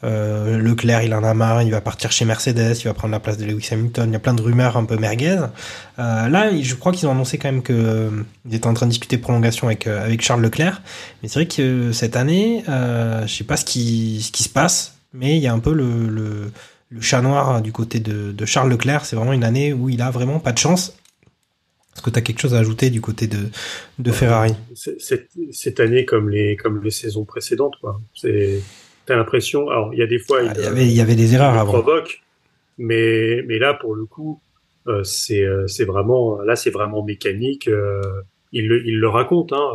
euh, 0.04 0.58
Leclerc 0.58 1.02
il 1.02 1.14
en 1.14 1.24
a 1.24 1.32
marre, 1.32 1.62
il 1.62 1.70
va 1.70 1.80
partir 1.80 2.12
chez 2.12 2.24
Mercedes, 2.24 2.76
il 2.80 2.84
va 2.84 2.94
prendre 2.94 3.12
la 3.12 3.20
place 3.20 3.38
de 3.38 3.44
Lewis 3.46 3.68
Hamilton. 3.70 4.10
Il 4.10 4.12
y 4.12 4.16
a 4.16 4.18
plein 4.18 4.34
de 4.34 4.42
rumeurs 4.42 4.76
un 4.76 4.84
peu 4.84 4.96
merguez. 4.96 5.40
Là, 5.96 6.50
je 6.60 6.74
crois 6.74 6.92
qu'ils 6.92 7.08
ont 7.08 7.12
annoncé 7.12 7.38
quand 7.38 7.48
même 7.50 7.62
que 7.62 8.10
ils 8.48 8.54
étaient 8.54 8.66
en 8.66 8.74
train 8.74 8.86
de 8.86 8.90
discuter 8.90 9.16
prolongation 9.16 9.68
avec 9.68 9.86
avec 9.86 10.20
Charles 10.22 10.42
Leclerc. 10.42 10.82
Mais 11.22 11.28
c'est 11.28 11.38
vrai 11.38 11.46
que 11.46 11.92
cette 11.92 12.16
année, 12.16 12.62
je 12.66 13.26
sais 13.26 13.44
pas 13.44 13.56
ce 13.56 13.64
qui 13.64 14.20
ce 14.22 14.30
qui 14.32 14.42
se 14.42 14.48
passe, 14.48 14.96
mais 15.12 15.36
il 15.36 15.42
y 15.42 15.46
a 15.46 15.52
un 15.52 15.60
peu 15.60 15.72
le 15.72 16.08
le, 16.08 16.52
le 16.90 17.00
chat 17.00 17.22
noir 17.22 17.62
du 17.62 17.72
côté 17.72 18.00
de, 18.00 18.32
de 18.32 18.44
Charles 18.46 18.70
Leclerc. 18.70 19.04
C'est 19.04 19.16
vraiment 19.16 19.32
une 19.32 19.44
année 19.44 19.72
où 19.72 19.88
il 19.88 20.02
a 20.02 20.10
vraiment 20.10 20.40
pas 20.40 20.52
de 20.52 20.58
chance. 20.58 20.92
Est-ce 21.94 22.02
que 22.02 22.10
tu 22.10 22.18
as 22.18 22.22
quelque 22.22 22.40
chose 22.40 22.54
à 22.54 22.58
ajouter 22.58 22.90
du 22.90 23.00
côté 23.00 23.26
de 23.26 23.38
de 23.98 24.10
Ferrari? 24.12 24.52
Cette, 24.74 25.30
cette 25.52 25.80
année, 25.80 26.04
comme 26.04 26.28
les, 26.28 26.56
comme 26.56 26.82
les 26.82 26.90
saisons 26.90 27.24
précédentes, 27.24 27.74
quoi. 27.80 28.00
C'est, 28.14 28.60
t'as 29.06 29.16
l'impression, 29.16 29.68
alors, 29.68 29.92
il 29.94 30.00
y 30.00 30.02
a 30.02 30.06
des 30.06 30.18
fois, 30.18 30.40
Ah, 30.42 30.52
Il 30.56 30.62
y 30.62 30.66
avait 30.66 30.86
il 30.86 30.92
y 30.92 31.00
avait 31.00 31.14
des 31.14 31.34
erreurs 31.34 31.54
avant. 31.54 31.72
provoque, 31.72 32.22
mais, 32.78 33.42
mais 33.46 33.58
là, 33.58 33.74
pour 33.74 33.94
le 33.94 34.04
coup, 34.06 34.40
euh, 34.88 35.02
c'est, 35.04 35.44
euh, 35.44 35.66
c'est 35.68 35.84
vraiment, 35.84 36.40
là, 36.42 36.56
c'est 36.56 36.70
vraiment 36.70 37.04
mécanique. 37.04 37.68
euh, 37.68 38.00
il, 38.52 38.68
le, 38.68 38.86
il 38.86 38.98
le 38.98 39.08
raconte, 39.08 39.52
hein. 39.52 39.68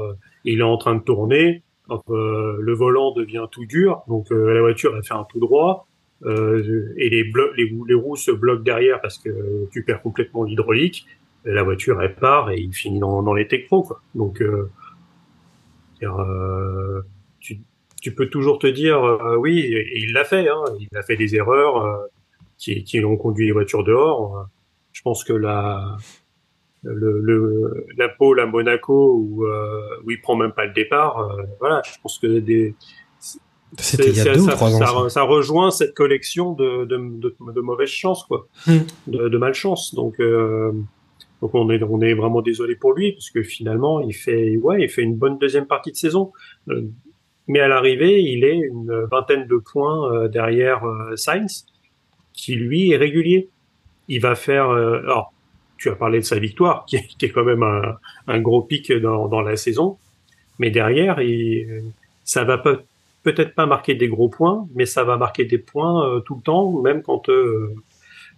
Il 0.45 0.59
est 0.59 0.63
en 0.63 0.77
train 0.77 0.95
de 0.95 1.01
tourner, 1.01 1.63
euh, 2.09 2.57
le 2.59 2.73
volant 2.73 3.11
devient 3.13 3.45
tout 3.51 3.65
dur, 3.65 4.03
donc 4.07 4.27
la 4.29 4.61
voiture 4.61 4.93
elle 4.95 5.03
fait 5.03 5.13
un 5.13 5.25
tout 5.29 5.39
droit, 5.39 5.85
euh, 6.25 6.93
et 6.97 7.09
les, 7.09 7.23
les, 7.57 7.73
les 7.87 7.93
roues 7.93 8.15
se 8.15 8.31
bloquent 8.31 8.63
derrière 8.63 9.01
parce 9.01 9.17
que 9.17 9.29
tu 9.71 9.83
perds 9.83 10.01
complètement 10.01 10.43
l'hydraulique. 10.43 11.05
La 11.45 11.63
voiture 11.63 12.01
elle 12.01 12.15
part 12.15 12.51
et 12.51 12.59
il 12.59 12.73
finit 12.73 12.99
dans, 12.99 13.23
dans 13.23 13.33
les 13.33 13.47
technos 13.47 13.83
quoi. 13.83 14.01
Donc 14.15 14.41
euh, 14.41 14.69
euh, 16.03 17.01
tu, 17.39 17.59
tu 18.01 18.13
peux 18.13 18.29
toujours 18.29 18.59
te 18.59 18.67
dire 18.67 19.03
euh, 19.03 19.35
oui 19.37 19.59
et 19.59 19.99
il 19.99 20.13
l'a 20.13 20.23
fait 20.25 20.47
hein, 20.49 20.63
il 20.79 20.89
a 20.97 21.01
fait 21.03 21.15
des 21.15 21.35
erreurs 21.35 21.83
euh, 21.85 21.97
qui, 22.57 22.83
qui 22.83 23.03
ont 23.03 23.17
conduit 23.17 23.45
les 23.47 23.51
voitures 23.53 23.83
dehors. 23.83 24.47
Je 24.91 25.01
pense 25.01 25.23
que 25.23 25.33
la 25.33 25.97
le, 26.83 27.19
le 27.21 27.85
la 27.97 28.09
pole 28.09 28.39
à 28.39 28.45
Monaco 28.45 29.13
où, 29.15 29.45
euh, 29.45 29.81
où 30.05 30.11
il 30.11 30.21
prend 30.21 30.35
même 30.35 30.51
pas 30.53 30.65
le 30.65 30.73
départ, 30.73 31.19
euh, 31.19 31.43
voilà, 31.59 31.81
je 31.85 31.91
pense 32.01 32.17
que 32.19 32.39
des 32.39 32.73
C'était 33.77 34.09
il 34.09 34.15
y 34.15 34.19
a 34.19 34.23
c'est- 34.23 34.33
deux 34.33 34.41
ou 34.41 34.45
ça, 34.45 34.51
trois 34.53 34.73
ans. 34.75 34.79
ça, 34.79 34.85
ça. 34.85 35.09
ça 35.09 35.21
rejoint 35.23 35.71
cette 35.71 35.93
collection 35.93 36.53
de, 36.53 36.85
de, 36.85 36.97
de, 36.97 37.35
de 37.53 37.61
mauvaises 37.61 37.89
chances, 37.89 38.23
quoi, 38.23 38.47
Hmm. 38.65 38.79
de, 39.07 39.27
de 39.29 39.37
malchance. 39.37 39.93
Donc, 39.93 40.19
euh, 40.21 40.71
donc 41.41 41.55
on 41.55 41.69
est 41.69 41.81
on 41.83 42.01
est 42.01 42.13
vraiment 42.13 42.41
désolé 42.41 42.75
pour 42.75 42.93
lui 42.93 43.13
parce 43.13 43.29
que 43.29 43.43
finalement 43.43 44.01
il 44.01 44.13
fait 44.13 44.57
ouais 44.57 44.83
il 44.83 44.89
fait 44.89 45.03
une 45.03 45.15
bonne 45.15 45.37
deuxième 45.37 45.65
partie 45.65 45.91
de 45.91 45.97
saison, 45.97 46.31
Euh, 46.67 46.83
mais 47.47 47.61
à 47.61 47.67
l'arrivée 47.67 48.21
il 48.21 48.43
est 48.43 48.57
une 48.57 49.07
vingtaine 49.11 49.47
de 49.47 49.57
points 49.57 50.13
euh, 50.13 50.27
derrière 50.27 50.83
euh, 50.85 51.15
Sainz 51.15 51.65
qui 52.33 52.55
lui 52.55 52.91
est 52.91 52.97
régulier. 52.97 53.49
Il 54.07 54.21
va 54.21 54.35
faire 54.35 54.69
alors 54.69 55.33
tu 55.77 55.89
as 55.89 55.95
parlé 55.95 56.19
de 56.19 56.25
sa 56.25 56.39
victoire 56.39 56.85
qui 56.87 56.97
est, 56.97 57.07
qui 57.17 57.25
est 57.25 57.29
quand 57.29 57.45
même 57.45 57.63
un, 58.27 58.39
gros 58.39 58.61
pic 58.61 58.91
dans, 58.91 59.27
dans 59.27 59.41
la 59.41 59.55
saison, 59.55 59.97
mais 60.59 60.71
derrière 60.71 61.21
il, 61.21 61.83
ça 62.25 62.43
va 62.43 62.57
peut-être 62.57 63.55
pas 63.55 63.65
marquer 63.65 63.95
des 63.95 64.07
gros 64.07 64.29
points, 64.29 64.67
mais 64.75 64.85
ça 64.85 65.03
va 65.03 65.17
marquer 65.17 65.45
des 65.45 65.57
points 65.57 66.21
tout 66.25 66.35
le 66.35 66.41
temps, 66.41 66.71
même 66.81 67.01
quand 67.01 67.29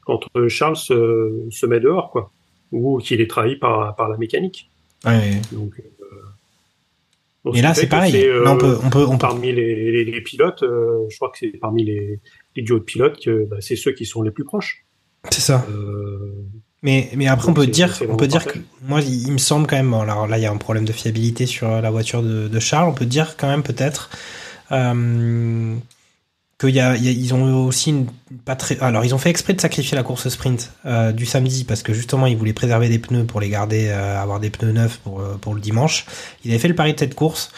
quand 0.06 0.22
Charles 0.48 0.78
se, 0.78 1.48
se 1.52 1.66
met 1.68 1.80
dehors, 1.80 2.10
quoi, 2.12 2.32
ou 2.72 3.00
qu'il 3.00 3.22
est 3.22 3.30
trahi 3.30 3.56
par 3.58 3.96
par 3.96 4.10
la 4.10 4.18
mécanique. 4.18 4.70
Ouais. 5.06 5.42
Donc, 5.52 5.74
euh, 5.80 7.54
Et 7.54 7.58
ce 7.58 7.64
là, 7.64 7.74
c'est 7.74 7.88
pareil. 7.88 8.14
on 8.16 8.18
euh, 8.18 8.56
peut, 8.56 8.78
on 8.84 8.90
peut, 8.90 9.06
on 9.08 9.12
peut. 9.14 9.18
parmi 9.18 9.52
les, 9.52 9.92
les, 9.92 10.06
les 10.06 10.22
pilotes, 10.22 10.64
euh, 10.64 11.06
je 11.10 11.16
crois 11.16 11.30
que 11.32 11.40
c'est 11.40 11.58
parmi 11.60 11.84
les, 11.84 12.20
les 12.56 12.62
duos 12.62 12.80
de 12.80 12.84
pilotes 12.84 13.20
que 13.24 13.46
bah, 13.46 13.58
c'est 13.60 13.76
ceux 13.76 13.94
qui 13.94 14.06
sont 14.06 14.22
les 14.22 14.32
plus 14.32 14.46
proches. 14.46 14.86
C'est 15.32 15.42
ça. 15.42 15.66
Euh, 15.70 16.34
Mais, 16.84 17.10
mais 17.16 17.28
après, 17.28 17.50
on 17.50 17.54
peut 17.54 17.68
dire, 17.68 17.96
on 18.10 18.16
peut 18.18 18.28
dire 18.28 18.46
que 18.46 18.58
moi, 18.84 19.02
il, 19.02 19.28
il 19.28 19.32
me 19.32 19.38
semble 19.38 19.68
quand 19.68 19.76
même. 19.76 19.94
Alors 19.94 20.28
là, 20.28 20.38
il 20.38 20.42
y 20.42 20.46
a 20.48 20.52
un 20.52 20.58
problème 20.58 20.86
de 20.86 20.92
fiabilité 20.92 21.46
sur 21.46 21.70
la 21.82 21.90
voiture 21.92 22.22
de, 22.24 22.48
de 22.48 22.60
Charles. 22.60 22.90
On 22.90 22.94
peut 22.94 23.06
dire 23.06 23.38
quand 23.38 23.48
même 23.48 23.64
peut-être 23.64 24.10
y 26.70 26.80
ils 26.80 27.34
ont 27.34 27.66
aussi 27.66 28.06
pas 28.46 28.56
très. 28.56 28.80
Alors, 28.80 29.06
ils 29.06 29.14
ont 29.16 29.18
fait 29.18 29.30
exprès 29.30 29.54
de 29.54 29.62
sacrifier 29.62 29.96
la 29.96 30.04
course 30.04 30.30
sprint 30.30 30.72
euh, 30.86 31.12
du 31.12 31.26
samedi 31.26 31.64
parce 31.64 31.84
que 31.84 31.94
justement, 31.94 32.26
ils 32.26 32.38
voulaient 32.38 32.54
préserver 32.54 32.90
des 32.90 33.00
pneus 33.00 33.26
pour 33.26 33.40
les 33.40 33.50
garder, 33.50 33.88
euh, 33.90 34.22
avoir 34.22 34.40
des 34.40 34.50
pneus 34.50 34.72
neufs 34.72 34.98
pour 34.98 35.20
euh, 35.20 35.38
pour 35.40 35.54
le 35.54 35.62
dimanche. 35.62 36.06
Ils 36.44 36.52
avaient 36.52 36.60
fait 36.60 36.68
le 36.68 36.76
pari 36.76 36.94
de 36.94 37.00
cette 37.00 37.16
course. 37.16 37.52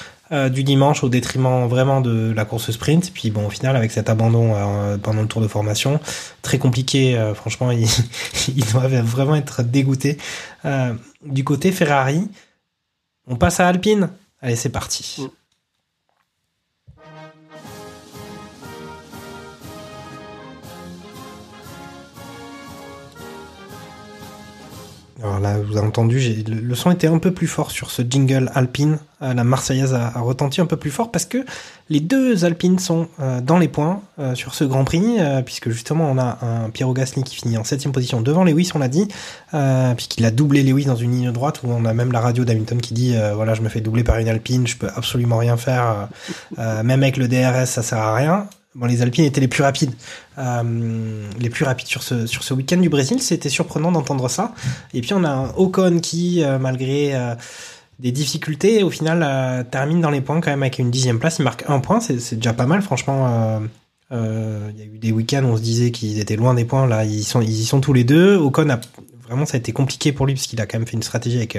du 0.51 0.63
dimanche 0.63 1.03
au 1.03 1.09
détriment 1.09 1.67
vraiment 1.67 2.01
de 2.01 2.33
la 2.35 2.43
course 2.43 2.71
sprint 2.71 3.11
puis 3.13 3.29
bon 3.29 3.45
au 3.45 3.51
final 3.51 3.75
avec 3.75 3.91
cet 3.91 4.09
abandon 4.09 4.55
pendant 5.03 5.21
le 5.21 5.27
tour 5.27 5.41
de 5.43 5.47
formation 5.47 5.99
très 6.41 6.57
compliqué 6.57 6.99
franchement 7.35 7.69
ils, 7.83 7.85
ils 8.55 8.65
doivent 8.71 8.95
vraiment 9.01 9.35
être 9.35 9.61
dégoûtés 9.61 10.17
du 11.23 11.43
côté 11.43 11.71
Ferrari 11.71 12.27
on 13.27 13.35
passe 13.35 13.59
à 13.59 13.67
Alpine 13.67 14.09
allez 14.41 14.55
c'est 14.55 14.71
parti 14.71 15.17
Mm. 15.19 15.42
Alors 25.23 25.39
là, 25.39 25.57
vous 25.57 25.77
avez 25.77 25.87
entendu, 25.87 26.19
le, 26.19 26.55
le, 26.55 26.75
son 26.75 26.91
était 26.91 27.07
un 27.07 27.17
peu 27.17 27.31
plus 27.31 27.47
fort 27.47 27.71
sur 27.71 27.91
ce 27.91 28.01
jingle 28.01 28.51
Alpine. 28.55 28.99
Euh, 29.21 29.33
la 29.33 29.45
Marseillaise 29.45 29.93
a, 29.93 30.09
retenti 30.19 30.59
un 30.59 30.65
peu 30.65 30.75
plus 30.75 30.91
fort 30.91 31.11
parce 31.11 31.23
que 31.23 31.45
les 31.89 32.01
deux 32.01 32.43
Alpines 32.43 32.77
sont 32.77 33.07
euh, 33.21 33.39
dans 33.39 33.57
les 33.57 33.69
points 33.69 34.01
euh, 34.19 34.35
sur 34.35 34.53
ce 34.53 34.65
Grand 34.65 34.83
Prix, 34.83 35.19
puisque 35.45 35.69
justement 35.69 36.11
on 36.11 36.17
a 36.17 36.39
un 36.41 36.69
Piero 36.71 36.91
Gasly 36.91 37.23
qui 37.23 37.37
finit 37.37 37.57
en 37.57 37.63
septième 37.63 37.93
position 37.93 38.19
devant 38.19 38.43
Lewis, 38.43 38.71
on 38.75 38.79
l'a 38.79 38.89
dit, 38.89 39.07
puisqu'il 39.95 40.25
a 40.25 40.31
doublé 40.31 40.61
Lewis 40.61 40.85
dans 40.85 40.97
une 40.97 41.11
ligne 41.11 41.31
droite 41.31 41.61
où 41.63 41.71
on 41.71 41.85
a 41.85 41.93
même 41.93 42.11
la 42.11 42.19
radio 42.19 42.43
d'Hamilton 42.43 42.81
qui 42.81 42.93
dit 42.93 43.15
voilà 43.33 43.53
je 43.53 43.61
me 43.61 43.69
fais 43.69 43.79
doubler 43.79 44.03
par 44.03 44.17
une 44.17 44.27
Alpine, 44.27 44.67
je 44.67 44.75
peux 44.75 44.89
absolument 44.93 45.37
rien 45.37 45.55
faire, 45.55 46.09
même 46.57 47.01
avec 47.01 47.15
le 47.15 47.29
DRS 47.29 47.65
ça 47.65 47.81
sert 47.81 47.99
à 47.99 48.13
rien. 48.13 48.47
Les 48.81 49.01
Alpines 49.03 49.25
étaient 49.25 49.41
les 49.41 49.47
plus 49.47 49.61
rapides, 49.61 49.93
euh, 50.39 51.27
les 51.39 51.49
plus 51.49 51.63
rapides 51.63 51.87
sur 51.87 52.01
ce 52.03 52.53
week-end 52.53 52.77
du 52.77 52.89
Brésil. 52.89 53.21
C'était 53.21 53.49
surprenant 53.49 53.91
d'entendre 53.91 54.27
ça. 54.29 54.53
Et 54.93 55.01
puis 55.01 55.13
on 55.13 55.23
a 55.23 55.53
Ocon 55.57 55.99
qui, 55.99 56.43
euh, 56.43 56.57
malgré 56.57 57.15
euh, 57.15 57.35
des 57.99 58.11
difficultés, 58.11 58.81
au 58.81 58.89
final 58.89 59.67
termine 59.69 60.01
dans 60.01 60.09
les 60.09 60.21
points 60.21 60.41
quand 60.41 60.49
même 60.49 60.63
avec 60.63 60.79
une 60.79 60.89
dixième 60.89 61.19
place. 61.19 61.37
Il 61.37 61.43
marque 61.43 61.65
un 61.67 61.79
point, 61.79 61.99
c'est 61.99 62.35
déjà 62.35 62.53
pas 62.53 62.65
mal, 62.65 62.81
franchement. 62.81 63.61
Il 64.11 64.17
y 64.77 64.81
a 64.81 64.85
eu 64.85 64.97
des 64.97 65.11
week-ends 65.11 65.43
où 65.43 65.49
on 65.49 65.57
se 65.57 65.61
disait 65.61 65.91
qu'ils 65.91 66.19
étaient 66.19 66.35
loin 66.35 66.55
des 66.55 66.65
points. 66.65 66.87
Là, 66.87 67.05
ils 67.05 67.23
sont 67.23 67.41
y 67.41 67.63
sont 67.65 67.79
tous 67.79 67.93
les 67.93 68.03
deux. 68.03 68.35
Ocon 68.37 68.69
a 68.69 68.79
vraiment 69.27 69.45
ça 69.45 69.55
a 69.55 69.59
été 69.59 69.71
compliqué 69.71 70.11
pour 70.11 70.25
lui 70.25 70.33
parce 70.33 70.47
qu'il 70.47 70.59
a 70.59 70.65
quand 70.65 70.77
même 70.79 70.87
fait 70.87 70.97
une 70.97 71.03
stratégie 71.03 71.37
avec 71.37 71.57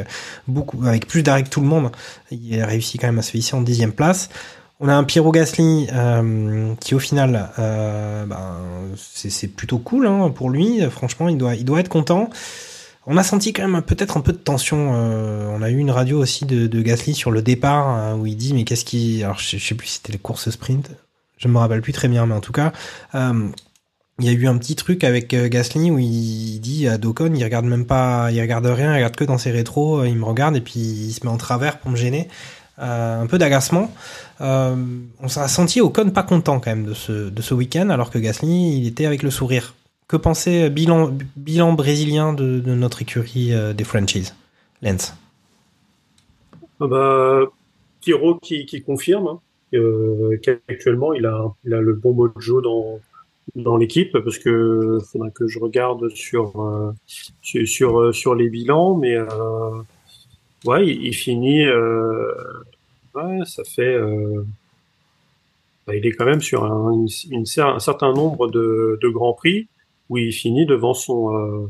beaucoup 0.49 0.85
avec 0.85 1.07
plus 1.07 1.23
d'arrêt 1.23 1.45
que 1.45 1.49
tout 1.49 1.61
le 1.61 1.69
monde. 1.69 1.91
Il 2.33 2.61
a 2.61 2.67
réussi 2.67 2.99
quand 2.99 3.07
même 3.07 3.21
à 3.21 3.23
se 3.23 3.37
hisser 3.37 3.55
en 3.55 3.63
dixième 3.63 3.93
place. 3.93 4.29
On 4.85 4.89
a 4.89 4.95
un 4.95 5.05
Piero 5.05 5.33
Gasly 5.33 5.87
euh, 5.95 6.75
qui 6.79 6.95
au 6.95 6.99
final, 6.99 7.49
euh, 7.59 8.27
ben, 8.27 8.59
c'est 8.95 9.49
plutôt 9.49 9.79
cool 9.79 10.07
hein, 10.07 10.29
pour 10.29 10.51
lui. 10.51 10.83
Franchement, 10.91 11.31
il 11.31 11.39
doit, 11.39 11.55
il 11.55 11.65
doit 11.65 11.81
être 11.81 11.89
content. 11.89 12.29
On 13.07 13.17
a 13.17 13.23
senti 13.23 13.55
quand 13.55 13.67
même 13.67 13.81
peut-être 13.81 14.19
un 14.19 14.21
peu 14.21 14.33
de 14.33 14.37
tension. 14.37 14.93
Euh, 14.95 15.49
on 15.49 15.63
a 15.63 15.71
eu 15.71 15.79
une 15.79 15.91
radio 15.91 16.19
aussi 16.19 16.45
de, 16.45 16.83
Gasly 16.83 17.15
sur 17.15 17.31
le 17.31 17.41
départ 17.41 17.89
hein, 17.89 18.17
où 18.17 18.27
il 18.27 18.37
dit 18.37 18.53
mais 18.53 18.65
qu'est-ce 18.65 18.85
qui, 18.85 19.25
alors 19.25 19.39
je, 19.39 19.57
sais 19.57 19.75
plus 19.75 19.87
si 19.87 19.95
c'était 19.95 20.13
les 20.13 20.19
courses 20.19 20.51
sprint. 20.51 20.91
Je 21.39 21.49
me 21.49 21.57
rappelle 21.57 21.81
plus 21.81 21.95
très 21.95 22.09
bien, 22.09 22.27
mais 22.27 22.35
en 22.35 22.41
tout 22.41 22.53
cas, 22.53 22.75
il 23.15 24.25
y 24.27 24.29
a 24.29 24.33
eu 24.33 24.47
un 24.47 24.59
petit 24.59 24.77
truc 24.77 25.03
avec 25.03 25.35
Gasly 25.35 25.91
où 25.93 25.99
il 25.99 26.59
dit 26.61 26.89
à 26.89 26.99
Docon, 26.99 27.33
il 27.35 27.43
regarde 27.43 27.65
même 27.65 27.87
pas, 27.87 28.31
il 28.33 28.41
regarde 28.43 28.67
rien, 28.67 28.93
il 28.93 28.97
regarde 28.97 29.17
que 29.17 29.25
dans 29.25 29.39
ses 29.39 29.51
rétros, 29.51 30.05
il 30.05 30.17
me 30.17 30.27
regarde 30.27 30.57
et 30.57 30.61
puis 30.61 30.79
il 30.79 31.13
se 31.15 31.25
met 31.25 31.33
en 31.33 31.39
travers 31.39 31.79
pour 31.79 31.91
me 31.91 31.97
gêner. 31.97 32.29
Euh, 32.81 33.23
un 33.23 33.27
peu 33.27 33.39
d'agacement. 33.39 33.93
Euh, 34.41 34.75
on 35.21 35.29
s'est 35.29 35.47
senti 35.47 35.81
Ocon 35.81 36.11
pas 36.11 36.25
content 36.25 36.59
quand 36.59 36.71
même 36.71 36.87
de 36.87 36.95
ce, 36.95 37.31
de 37.31 37.43
ce 37.43 37.55
week-end, 37.55 37.89
alors 37.91 38.11
que 38.11 38.19
Gasly, 38.19 38.79
il 38.79 38.89
était 38.89 39.07
avec 39.07 39.23
le 39.23 39.31
sourire. 39.31 39.75
Que 40.09 40.17
pensait 40.17 40.71
bilan, 40.71 41.17
bilan 41.37 41.73
brésilien 41.73 42.33
de, 42.33 42.61
notre 42.67 43.03
écurie 43.03 43.55
euh, 43.55 43.73
des 43.73 43.85
franchises? 43.85 44.35
Lens 44.83 45.15
ah 46.81 46.87
bah, 46.89 47.41
Kiro 48.01 48.35
qui, 48.35 48.67
qui 48.67 48.83
confirme 48.83 49.39
hein, 49.73 50.37
qu'actuellement 50.43 51.15
il 51.15 51.25
a, 51.25 51.47
il 51.65 51.73
a 51.73 51.81
le 51.81 51.95
bon 51.95 52.13
mojo 52.13 52.61
dans, 52.61 52.99
dans 53.55 53.77
l'équipe 53.77 54.19
parce 54.19 54.39
que 54.39 54.99
faudra 55.11 55.31
que 55.31 55.47
je 55.47 55.59
regarde 55.59 56.09
sur 56.11 56.61
euh, 56.61 56.93
sur, 57.41 58.15
sur, 58.15 58.35
les 58.35 58.49
bilans 58.49 58.97
mais 58.97 59.17
euh, 59.17 59.27
ouais, 60.67 60.87
il, 60.87 61.07
il 61.07 61.15
finit. 61.15 61.65
Euh, 61.65 62.33
ouais, 63.15 63.41
ça 63.45 63.65
fait. 63.65 63.95
Euh, 63.95 64.45
bah, 65.87 65.95
il 65.95 66.07
est 66.07 66.13
quand 66.13 66.25
même 66.25 66.41
sur 66.41 66.65
un, 66.65 66.93
une, 67.31 67.45
un 67.59 67.79
certain 67.79 68.13
nombre 68.13 68.49
de, 68.49 68.99
de, 69.03 69.09
grands 69.09 69.35
prix 69.35 69.69
où 70.09 70.19
il 70.19 70.33
finit 70.33 70.67
devant 70.67 70.95
son. 70.95 71.35
Euh, 71.35 71.69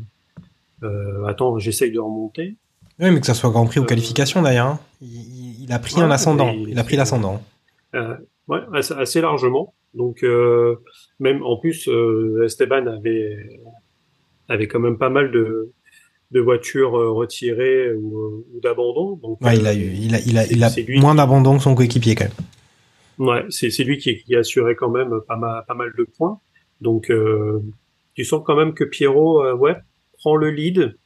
euh 0.84 1.24
attends, 1.26 1.58
j'essaye 1.58 1.90
de 1.90 2.00
remonter. 2.00 2.56
Oui, 3.00 3.10
mais 3.10 3.20
que 3.20 3.26
ça 3.26 3.34
soit 3.34 3.50
Grand 3.50 3.66
Prix 3.66 3.80
ou 3.80 3.84
qualification 3.84 4.42
d'ailleurs. 4.42 4.66
Hein. 4.66 4.80
Il, 5.00 5.64
il, 5.64 5.72
a 5.72 5.78
pris 5.78 5.96
ouais, 5.96 6.02
un 6.02 6.10
ascendant. 6.10 6.50
Il, 6.50 6.70
il 6.70 6.78
a 6.78 6.84
pris 6.84 6.96
l'ascendant. 6.96 7.42
Euh, 7.94 8.16
ouais, 8.46 8.60
assez, 8.72 8.94
assez, 8.94 9.20
largement. 9.20 9.74
Donc 9.94 10.22
euh, 10.22 10.76
même 11.18 11.42
en 11.42 11.56
plus, 11.56 11.88
euh, 11.88 12.44
Esteban 12.44 12.86
avait 12.86 13.48
avait 14.48 14.68
quand 14.68 14.80
même 14.80 14.98
pas 14.98 15.08
mal 15.08 15.32
de 15.32 15.72
de 16.34 16.40
voitures 16.40 16.98
euh, 16.98 17.12
retirées 17.12 17.92
ou, 17.94 18.44
ou 18.52 18.60
d'abandon. 18.60 19.18
Ouais, 19.40 19.56
il 19.56 19.66
a 19.66 19.74
eu, 19.74 19.92
il 19.94 20.14
a, 20.14 20.20
il 20.20 20.36
a, 20.36 20.46
il 20.46 20.64
a 20.64 20.70
moins 21.00 21.14
d'abandon 21.14 21.56
que 21.56 21.62
son 21.62 21.74
coéquipier 21.76 22.16
quand 22.16 22.24
même. 22.24 23.28
Ouais, 23.28 23.44
c'est, 23.48 23.70
c'est 23.70 23.84
lui 23.84 23.98
qui, 23.98 24.18
qui 24.24 24.34
assurait 24.34 24.74
quand 24.74 24.90
même 24.90 25.20
pas 25.28 25.36
mal, 25.36 25.64
pas 25.66 25.74
mal 25.74 25.92
de 25.96 26.02
points. 26.02 26.40
Donc, 26.80 27.08
euh, 27.10 27.60
tu 28.14 28.24
sens 28.24 28.42
quand 28.44 28.56
même 28.56 28.74
que 28.74 28.82
Pierrot, 28.82 29.44
euh, 29.44 29.54
ouais, 29.54 29.76
prend 30.18 30.34
le 30.34 30.50
lead 30.50 30.96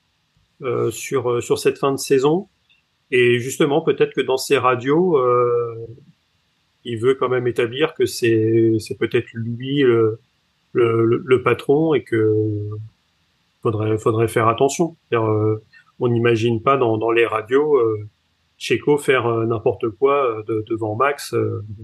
euh, 0.63 0.91
sur 0.91 1.43
sur 1.43 1.59
cette 1.59 1.77
fin 1.77 1.93
de 1.93 1.99
saison. 1.99 2.49
Et 3.11 3.39
justement, 3.39 3.83
peut-être 3.83 4.15
que 4.15 4.23
dans 4.23 4.39
ses 4.39 4.57
radios, 4.57 5.19
euh, 5.19 5.87
il 6.85 6.99
veut 6.99 7.15
quand 7.15 7.29
même 7.29 7.47
établir 7.47 7.93
que 7.93 8.07
c'est 8.07 8.73
c'est 8.79 8.97
peut-être 8.97 9.29
lui 9.35 9.83
le, 9.83 10.19
le, 10.73 11.23
le 11.23 11.43
patron 11.43 11.93
et 11.93 12.03
que 12.03 12.71
faudrait 13.63 13.99
faudrait 13.99 14.29
faire 14.29 14.49
attention. 14.49 14.97
Euh, 15.13 15.57
on 16.01 16.09
n'imagine 16.09 16.63
pas 16.63 16.77
dans, 16.77 16.97
dans 16.97 17.11
les 17.11 17.27
radios 17.27 17.77
euh, 17.77 18.09
Checo 18.57 18.99
faire 18.99 19.27
euh, 19.27 19.47
n'importe 19.47 19.89
quoi 19.91 20.43
de, 20.47 20.65
devant 20.69 20.97
Max, 20.97 21.35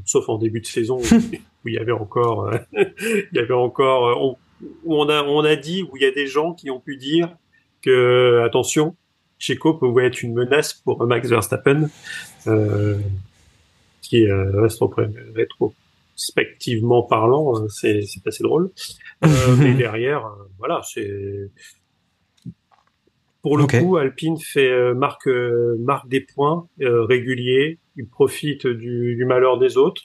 sauf 0.04 0.28
en 0.28 0.38
début 0.38 0.60
de 0.60 0.66
saison 0.66 0.98
où, 0.98 1.04
il 1.68 1.74
y 1.74 1.78
avait 1.78 1.92
encore, 1.92 2.50
il 2.72 3.28
y 3.32 3.38
avait 3.38 3.54
encore, 3.54 4.20
on, 4.22 4.36
où 4.84 4.96
on 4.96 5.08
a 5.08 5.22
on 5.22 5.44
a 5.44 5.56
dit 5.56 5.82
où 5.82 5.96
il 5.96 6.02
y 6.02 6.06
a 6.06 6.10
des 6.10 6.26
gens 6.26 6.52
qui 6.52 6.70
ont 6.70 6.80
pu 6.80 6.96
dire 6.96 7.28
que 7.82 8.40
attention, 8.44 8.96
Checo 9.38 9.74
pouvait 9.74 10.06
être 10.06 10.22
une 10.22 10.34
menace 10.34 10.72
pour 10.72 11.06
Max 11.06 11.28
Verstappen, 11.28 11.88
euh, 12.46 12.98
qui 14.00 14.26
reste 14.30 14.82
rétrospectivement 16.14 17.02
parlant, 17.02 17.68
c'est 17.68 18.02
c'est 18.02 18.26
assez 18.26 18.42
drôle. 18.42 18.70
Euh, 19.24 19.28
mais 19.58 19.74
derrière, 19.74 20.26
euh, 20.26 20.44
voilà, 20.58 20.80
c'est 20.82 21.50
pour 23.42 23.56
le 23.58 23.64
okay. 23.64 23.80
coup, 23.80 23.96
Alpine 23.96 24.38
fait 24.38 24.70
euh, 24.70 24.94
marque 24.94 25.28
marque 25.78 26.08
des 26.08 26.20
points 26.20 26.66
réguliers. 26.78 27.78
Il 27.96 28.08
profite 28.08 28.66
du, 28.66 29.14
du, 29.14 29.24
malheur 29.24 29.58
des 29.58 29.76
autres 29.76 30.02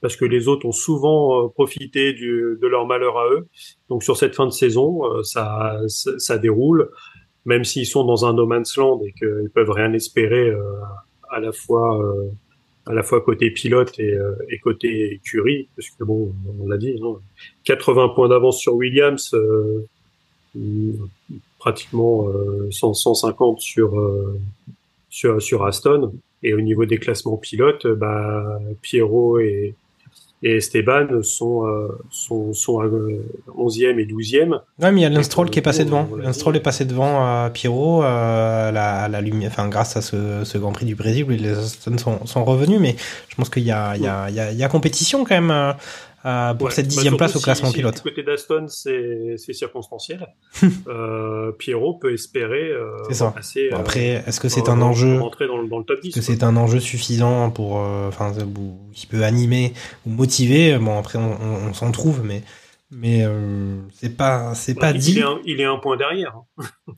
parce 0.00 0.14
que 0.14 0.24
les 0.24 0.46
autres 0.46 0.66
ont 0.66 0.72
souvent 0.72 1.48
profité 1.48 2.12
du, 2.12 2.56
de 2.60 2.66
leur 2.68 2.86
malheur 2.86 3.18
à 3.18 3.28
eux. 3.30 3.48
Donc 3.88 4.04
sur 4.04 4.16
cette 4.16 4.36
fin 4.36 4.46
de 4.46 4.52
saison, 4.52 5.00
ça, 5.24 5.80
ça, 5.88 6.16
ça 6.18 6.38
déroule, 6.38 6.90
même 7.44 7.64
s'ils 7.64 7.86
sont 7.86 8.04
dans 8.04 8.24
un 8.24 8.34
no 8.34 8.46
man's 8.46 8.76
land 8.76 9.00
et 9.04 9.12
qu'ils 9.12 9.50
peuvent 9.52 9.70
rien 9.70 9.92
espérer 9.92 10.52
à 11.30 11.40
la 11.40 11.50
fois 11.50 12.00
à 12.88 12.94
la 12.94 13.02
fois 13.02 13.20
côté 13.20 13.50
pilote 13.50 13.98
et, 13.98 14.14
euh, 14.14 14.34
et 14.48 14.58
côté 14.58 15.12
écurie, 15.12 15.68
parce 15.76 15.90
que 15.90 16.04
bon, 16.04 16.32
on 16.60 16.66
l'a 16.66 16.78
dit, 16.78 16.98
non 16.98 17.18
80 17.64 18.08
points 18.10 18.28
d'avance 18.28 18.58
sur 18.58 18.74
Williams, 18.74 19.34
euh, 19.34 19.86
pratiquement 21.58 22.28
euh, 22.28 22.70
100, 22.70 22.94
150 22.94 23.60
sur, 23.60 23.98
euh, 24.00 24.40
sur 25.10 25.40
sur 25.42 25.66
Aston, 25.66 26.14
et 26.42 26.54
au 26.54 26.60
niveau 26.60 26.86
des 26.86 26.98
classements 26.98 27.36
pilotes, 27.36 27.86
bah 27.86 28.58
Pierrot 28.80 29.38
et 29.38 29.74
et 30.42 30.56
Esteban 30.56 31.22
sont 31.22 31.66
euh, 31.66 31.88
sont 32.10 32.52
sont 32.52 32.80
à 32.80 32.86
11e 32.86 33.98
et 33.98 34.06
12e. 34.06 34.60
Ouais, 34.80 34.92
mais 34.92 35.00
il 35.00 35.02
y 35.02 35.04
a 35.04 35.10
Lenstroll 35.10 35.50
qui 35.50 35.58
est 35.58 35.62
passé 35.62 35.84
devant. 35.84 36.08
Lenstroll 36.16 36.56
est 36.56 36.60
passé 36.60 36.84
devant 36.84 37.20
à 37.24 37.50
Pierrot 37.50 38.04
euh, 38.04 38.70
la, 38.70 39.08
la 39.08 39.20
lumière 39.20 39.50
enfin 39.50 39.68
grâce 39.68 39.96
à 39.96 40.02
ce, 40.02 40.44
ce 40.44 40.58
Grand 40.58 40.72
Prix 40.72 40.86
du 40.86 40.94
Brésil 40.94 41.24
où 41.24 41.30
les 41.30 41.50
Aston 41.50 41.98
sont, 41.98 42.26
sont 42.26 42.44
revenus 42.44 42.80
mais 42.80 42.94
je 43.28 43.34
pense 43.34 43.50
qu'il 43.50 43.64
y 43.64 43.72
a 43.72 43.96
il 43.96 44.02
y 44.02 44.06
a 44.06 44.28
il 44.28 44.34
y 44.34 44.40
a, 44.40 44.52
il 44.52 44.58
y 44.58 44.62
a 44.62 44.68
compétition 44.68 45.24
quand 45.24 45.40
même 45.40 45.74
euh, 46.24 46.28
euh, 46.28 46.54
pour 46.54 46.66
ouais, 46.66 46.72
cette 46.72 46.88
dixième 46.88 47.14
bah 47.14 47.18
place 47.18 47.36
au 47.36 47.40
classement 47.40 47.68
si, 47.68 47.74
pilote. 47.74 47.96
Du 47.96 48.02
côté 48.02 48.22
d'Aston, 48.22 48.66
c'est 48.68 49.36
circonstanciel. 49.52 50.26
euh, 50.88 51.52
Pierrot 51.52 51.94
peut 51.94 52.12
espérer 52.12 52.70
euh, 52.70 53.10
ça. 53.10 53.30
Passer, 53.30 53.68
bon, 53.70 53.78
Après, 53.78 54.24
est-ce 54.26 54.40
que 54.40 54.48
c'est 54.48 54.68
un 54.68 54.80
enjeu 54.80 55.18
rentrer 55.20 55.46
dans, 55.46 55.62
dans 55.62 55.78
le 55.78 55.84
top 55.84 56.00
10 56.00 56.08
Est-ce 56.08 56.16
que 56.16 56.22
c'est 56.22 56.42
un 56.42 56.56
enjeu 56.56 56.80
suffisant 56.80 57.50
pour, 57.50 57.76
enfin, 57.76 58.32
euh, 58.38 58.44
qui 58.92 59.06
peut 59.06 59.22
animer 59.22 59.72
ou 60.06 60.10
motiver? 60.10 60.76
Bon, 60.78 60.98
après, 60.98 61.18
on, 61.18 61.32
on, 61.40 61.68
on 61.68 61.72
s'en 61.72 61.90
trouve, 61.92 62.22
mais 62.24 62.42
mais 62.90 63.22
euh, 63.22 63.76
c'est 63.92 64.16
pas 64.16 64.54
c'est 64.54 64.72
ouais, 64.74 64.80
pas 64.80 64.90
il 64.92 64.98
dit. 64.98 65.18
Est 65.18 65.22
un, 65.22 65.38
il 65.44 65.60
est 65.60 65.66
un 65.66 65.76
point 65.76 65.96
derrière. 65.96 66.40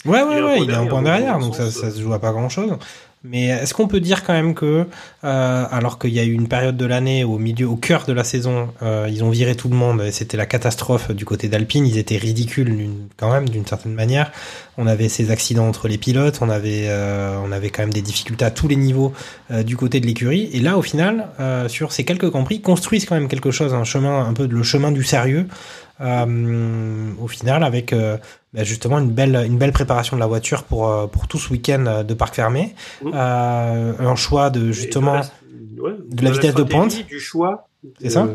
Ouais, 0.05 0.23
ouais, 0.23 0.39
il 0.39 0.45
ouais, 0.45 0.63
il 0.63 0.71
est 0.71 0.75
un 0.75 0.87
point 0.87 1.03
derrière, 1.03 1.39
donc 1.41 1.57
ça, 1.57 1.71
ça 1.71 1.91
se 1.91 2.01
joue 2.01 2.13
à 2.13 2.21
pas 2.21 2.31
grand 2.31 2.49
chose. 2.49 2.77
Mais 3.23 3.49
est-ce 3.49 3.75
qu'on 3.75 3.87
peut 3.87 4.01
dire 4.01 4.25
quand 4.25 4.33
même 4.33 4.55
que, 4.55 4.87
euh, 5.25 5.67
alors 5.71 5.99
qu'il 5.99 6.11
y 6.11 6.19
a 6.19 6.25
eu 6.25 6.33
une 6.33 6.49
période 6.49 6.79
de 6.79 6.87
l'année 6.87 7.23
au 7.23 7.37
milieu, 7.37 7.69
au 7.69 7.77
cœur 7.77 8.07
de 8.07 8.15
la 8.15 8.25
saison, 8.25 8.71
euh, 8.83 9.09
ils 9.11 9.23
ont 9.23 9.29
viré 9.29 9.55
tout 9.55 9.69
le 9.69 9.77
monde 9.77 10.03
c'était 10.11 10.39
la 10.39 10.47
catastrophe 10.47 11.11
du 11.11 11.27
côté 11.27 11.49
d'Alpine, 11.49 11.87
ils 11.87 11.99
étaient 11.99 12.17
ridicules 12.17 12.89
quand 13.19 13.31
même 13.31 13.49
d'une 13.49 13.67
certaine 13.67 13.93
manière. 13.93 14.33
On 14.83 14.87
avait 14.87 15.11
ces 15.11 15.31
accidents 15.31 15.69
entre 15.69 15.89
les 15.89 15.99
pilotes, 15.99 16.39
on 16.41 16.49
avait, 16.49 16.87
euh, 16.89 17.37
on 17.45 17.53
avait 17.53 17.69
quand 17.69 17.83
même 17.83 17.93
des 17.93 18.01
difficultés 18.01 18.47
à 18.47 18.51
tous 18.51 18.67
les 18.67 18.77
niveaux 18.77 19.13
euh, 19.51 19.63
du 19.63 19.77
côté 19.77 20.01
de 20.01 20.07
l'écurie. 20.07 20.49
Et 20.55 20.61
là, 20.61 20.79
au 20.79 20.83
final, 20.83 21.29
euh, 21.39 21.69
sur 21.69 21.93
ces 21.93 22.05
quelques 22.07 22.31
compris, 22.31 22.63
construisent 22.63 23.05
quand 23.05 23.15
même 23.15 23.29
quelque 23.29 23.51
chose, 23.51 23.75
un 23.75 23.85
chemin, 23.85 24.25
un 24.27 24.33
peu 24.33 24.47
le 24.47 24.63
chemin 24.63 24.91
du 24.91 25.05
sérieux. 25.05 25.47
au 26.01 27.29
final 27.29 27.63
avec 27.63 27.95
bah, 27.95 28.65
justement 28.65 28.99
une 28.99 29.11
belle, 29.11 29.37
une 29.47 29.59
belle 29.59 29.73
préparation 29.73 30.17
de 30.17 30.21
la 30.21 30.27
voiture 30.27 30.63
pour, 30.65 31.11
pour 31.11 31.29
tout 31.29 31.37
ce 31.39 31.51
week-end 31.53 32.03
de 32.09 32.15
parc 32.15 32.35
fermé. 32.35 32.75
Mmh. 33.05 33.11
Un 33.15 34.17
choix 34.17 34.49
de 34.49 34.73
justement 34.73 35.21
de 35.21 35.77
la, 35.77 35.83
ouais, 35.83 35.93
de 36.09 36.25
la 36.25 36.31
vitesse 36.31 36.55
de 36.55 36.63
pointe. 36.63 37.07
du 37.07 37.21
choix. 37.21 37.69
C'est 38.01 38.11
ça 38.11 38.27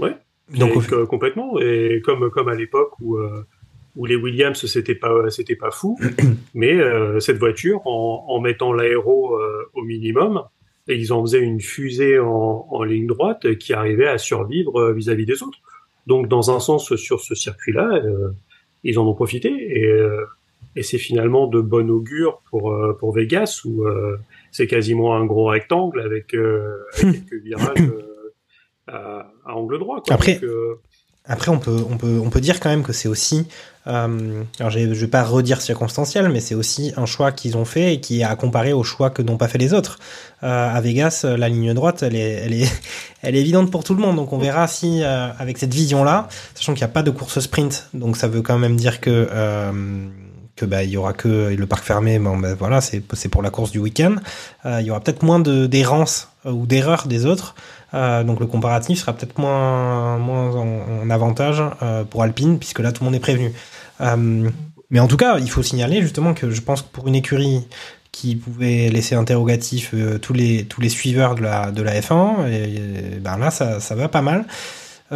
Ouais. 0.00 0.16
Donc, 0.52 0.70
Et 0.72 0.76
au- 0.76 0.80
que- 0.80 1.04
complètement. 1.04 1.60
Et 1.60 2.02
comme 2.04 2.28
comme 2.30 2.48
à 2.48 2.54
l'époque 2.54 2.90
où 3.00 3.16
où 3.98 4.06
les 4.06 4.16
Williams 4.16 4.64
c'était 4.64 4.94
pas 4.94 5.28
c'était 5.28 5.56
pas 5.56 5.70
fou, 5.70 5.98
mais 6.54 6.72
euh, 6.80 7.20
cette 7.20 7.36
voiture 7.38 7.86
en, 7.86 8.24
en 8.28 8.40
mettant 8.40 8.72
l'aéro 8.72 9.34
euh, 9.36 9.64
au 9.74 9.82
minimum, 9.82 10.42
et 10.88 10.94
ils 10.96 11.12
en 11.12 11.20
faisaient 11.22 11.40
une 11.42 11.60
fusée 11.60 12.18
en, 12.18 12.66
en 12.70 12.82
ligne 12.84 13.06
droite 13.06 13.56
qui 13.58 13.74
arrivait 13.74 14.08
à 14.08 14.16
survivre 14.16 14.76
euh, 14.80 14.92
vis-à-vis 14.94 15.26
des 15.26 15.42
autres. 15.42 15.58
Donc 16.06 16.28
dans 16.28 16.50
un 16.50 16.60
sens 16.60 16.94
sur 16.96 17.20
ce 17.20 17.34
circuit-là, 17.34 18.00
euh, 18.04 18.30
ils 18.84 18.98
en 18.98 19.06
ont 19.06 19.14
profité 19.14 19.50
et 19.50 19.84
euh, 19.86 20.24
et 20.76 20.82
c'est 20.82 20.98
finalement 20.98 21.48
de 21.48 21.60
bon 21.60 21.90
augure 21.90 22.40
pour 22.50 22.72
euh, 22.72 22.92
pour 23.00 23.12
Vegas 23.12 23.62
où 23.64 23.84
euh, 23.84 24.16
c'est 24.52 24.66
quasiment 24.68 25.16
un 25.16 25.26
gros 25.26 25.46
rectangle 25.46 26.00
avec, 26.00 26.34
euh, 26.34 26.76
avec 27.02 27.26
quelques 27.28 27.42
virages 27.42 27.80
euh, 27.80 28.32
à, 28.86 29.32
à 29.44 29.54
angle 29.56 29.78
droit. 29.78 30.00
Quoi. 30.02 30.14
Après- 30.14 30.38
Donc, 30.40 30.78
Après, 31.28 31.50
on 31.50 31.58
peut, 31.58 31.84
on 31.90 31.96
peut, 31.96 32.20
on 32.24 32.30
peut 32.30 32.40
dire 32.40 32.58
quand 32.58 32.70
même 32.70 32.82
que 32.82 32.92
c'est 32.92 33.08
aussi, 33.08 33.46
euh, 33.86 34.42
alors 34.58 34.70
je 34.70 34.78
vais 34.78 35.06
pas 35.06 35.22
redire 35.22 35.60
circonstanciel, 35.60 36.28
mais 36.30 36.40
c'est 36.40 36.54
aussi 36.54 36.92
un 36.96 37.06
choix 37.06 37.32
qu'ils 37.32 37.56
ont 37.56 37.64
fait 37.64 37.94
et 37.94 38.00
qui 38.00 38.20
est 38.20 38.24
à 38.24 38.34
comparer 38.34 38.72
au 38.72 38.82
choix 38.82 39.10
que 39.10 39.22
n'ont 39.22 39.36
pas 39.36 39.48
fait 39.48 39.58
les 39.58 39.74
autres. 39.74 39.98
Euh, 40.42 40.74
à 40.74 40.80
Vegas, 40.80 41.24
la 41.24 41.48
ligne 41.48 41.74
droite, 41.74 42.02
elle 42.02 42.16
est, 42.16 42.32
elle 42.44 42.54
est, 42.54 42.72
elle 43.22 43.36
est 43.36 43.40
évidente 43.40 43.70
pour 43.70 43.84
tout 43.84 43.94
le 43.94 44.00
monde. 44.00 44.16
Donc 44.16 44.32
on 44.32 44.38
verra 44.38 44.66
si, 44.66 45.02
euh, 45.02 45.28
avec 45.38 45.58
cette 45.58 45.74
vision-là, 45.74 46.28
sachant 46.54 46.72
qu'il 46.72 46.80
n'y 46.80 46.90
a 46.90 46.92
pas 46.92 47.02
de 47.02 47.10
course 47.10 47.40
sprint, 47.40 47.88
donc 47.92 48.16
ça 48.16 48.26
veut 48.26 48.42
quand 48.42 48.58
même 48.58 48.76
dire 48.76 49.00
que 49.00 49.28
euh, 49.30 49.72
que 50.58 50.66
bah 50.66 50.82
il 50.82 50.90
y 50.90 50.96
aura 50.96 51.12
que 51.12 51.54
le 51.54 51.66
parc 51.66 51.84
fermé. 51.84 52.18
Bon, 52.18 52.36
ben 52.36 52.54
voilà, 52.54 52.80
c'est 52.80 53.28
pour 53.30 53.42
la 53.42 53.50
course 53.50 53.70
du 53.70 53.78
week-end. 53.78 54.16
Euh, 54.66 54.80
il 54.80 54.86
y 54.86 54.90
aura 54.90 55.00
peut-être 55.00 55.22
moins 55.22 55.38
de 55.38 55.66
d'errance 55.66 56.28
euh, 56.44 56.50
ou 56.50 56.66
d'erreurs 56.66 57.06
des 57.06 57.24
autres. 57.24 57.54
Euh, 57.94 58.22
donc 58.22 58.40
le 58.40 58.46
comparatif 58.46 58.98
sera 58.98 59.12
peut-être 59.14 59.38
moins, 59.38 60.18
moins 60.18 60.54
en, 60.54 61.10
avantage 61.10 61.62
euh, 61.82 62.04
pour 62.04 62.22
Alpine, 62.22 62.58
puisque 62.58 62.80
là 62.80 62.92
tout 62.92 63.02
le 63.02 63.06
monde 63.06 63.14
est 63.14 63.20
prévenu. 63.20 63.52
Euh, 64.00 64.50
mais 64.90 65.00
en 65.00 65.08
tout 65.08 65.16
cas, 65.16 65.38
il 65.38 65.50
faut 65.50 65.62
signaler 65.62 66.02
justement 66.02 66.34
que 66.34 66.50
je 66.50 66.60
pense 66.60 66.82
que 66.82 66.88
pour 66.88 67.08
une 67.08 67.14
écurie 67.14 67.66
qui 68.12 68.36
pouvait 68.36 68.88
laisser 68.88 69.14
interrogatif 69.14 69.94
tous 70.22 70.32
les 70.32 70.64
tous 70.64 70.80
les 70.80 70.88
suiveurs 70.88 71.34
de 71.34 71.42
la 71.42 71.70
de 71.70 71.82
la 71.82 72.00
F1, 72.00 72.48
et, 72.48 72.74
et 72.74 73.18
ben 73.20 73.36
là 73.36 73.50
ça, 73.50 73.80
ça 73.80 73.94
va 73.94 74.08
pas 74.08 74.22
mal. 74.22 74.46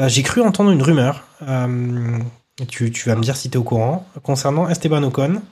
J'ai 0.07 0.23
cru 0.23 0.41
entendre 0.41 0.71
une 0.71 0.83
rumeur. 0.83 1.25
tu, 2.69 2.91
tu 2.91 3.09
vas 3.09 3.17
me 3.17 3.23
dire 3.23 3.37
si 3.37 3.51
tu 3.51 3.55
es 3.55 3.57
au 3.59 3.65
courant 3.65 4.07
concernant 4.23 4.69
Esteban 4.69 5.03
Ocon. 5.03 5.43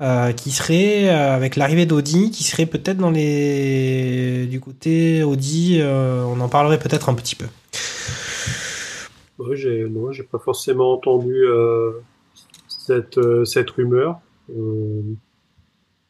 Euh, 0.00 0.32
qui 0.32 0.50
serait 0.50 1.08
euh, 1.08 1.34
avec 1.34 1.56
l'arrivée 1.56 1.86
d'Audi, 1.86 2.30
qui 2.30 2.44
serait 2.44 2.66
peut-être 2.66 2.98
dans 2.98 3.10
les 3.10 4.46
du 4.46 4.60
côté 4.60 5.22
Audi, 5.22 5.78
euh, 5.80 6.22
on 6.24 6.40
en 6.40 6.48
parlerait 6.48 6.78
peut-être 6.78 7.08
un 7.08 7.14
petit 7.14 7.34
peu. 7.34 7.46
ouais, 9.38 9.56
j'ai 9.56 9.88
non, 9.88 10.12
j'ai 10.12 10.22
pas 10.22 10.38
forcément 10.38 10.92
entendu 10.92 11.44
euh, 11.44 11.92
cette 12.68 13.18
euh, 13.18 13.44
cette 13.44 13.70
rumeur. 13.70 14.20
Euh, 14.50 15.02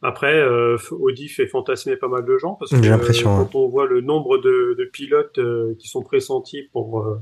après, 0.01 0.35
euh, 0.35 0.77
Audi 0.91 1.27
fait 1.27 1.47
fantasmer 1.47 1.95
pas 1.95 2.07
mal 2.07 2.23
de 2.23 2.37
gens 2.37 2.53
parce 2.53 2.71
que 2.71 2.83
J'ai 2.83 2.89
l'impression, 2.89 3.31
euh, 3.31 3.39
ouais. 3.39 3.47
quand 3.51 3.59
on 3.59 3.67
voit 3.67 3.87
le 3.87 4.01
nombre 4.01 4.37
de, 4.37 4.75
de 4.77 4.85
pilotes 4.85 5.39
euh, 5.39 5.75
qui 5.79 5.87
sont 5.87 6.03
pressentis 6.03 6.63
pour 6.71 7.01
euh, 7.01 7.19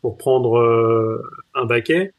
pour 0.00 0.16
prendre 0.16 0.58
euh, 0.58 1.22
un 1.54 1.66
baquet, 1.66 2.12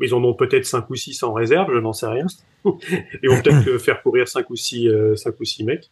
ils 0.00 0.14
en 0.14 0.22
ont 0.22 0.34
peut-être 0.34 0.66
cinq 0.66 0.88
ou 0.90 0.94
six 0.94 1.22
en 1.22 1.32
réserve, 1.32 1.72
je 1.72 1.78
n'en 1.78 1.92
sais 1.92 2.06
rien. 2.06 2.26
Ils 3.22 3.28
vont 3.28 3.40
peut-être 3.42 3.64
que 3.64 3.78
faire 3.78 4.02
courir 4.02 4.28
cinq 4.28 4.50
ou 4.50 4.56
six 4.56 4.88
euh, 4.88 5.16
cinq 5.16 5.38
ou 5.40 5.44
six 5.44 5.64
mecs. 5.64 5.90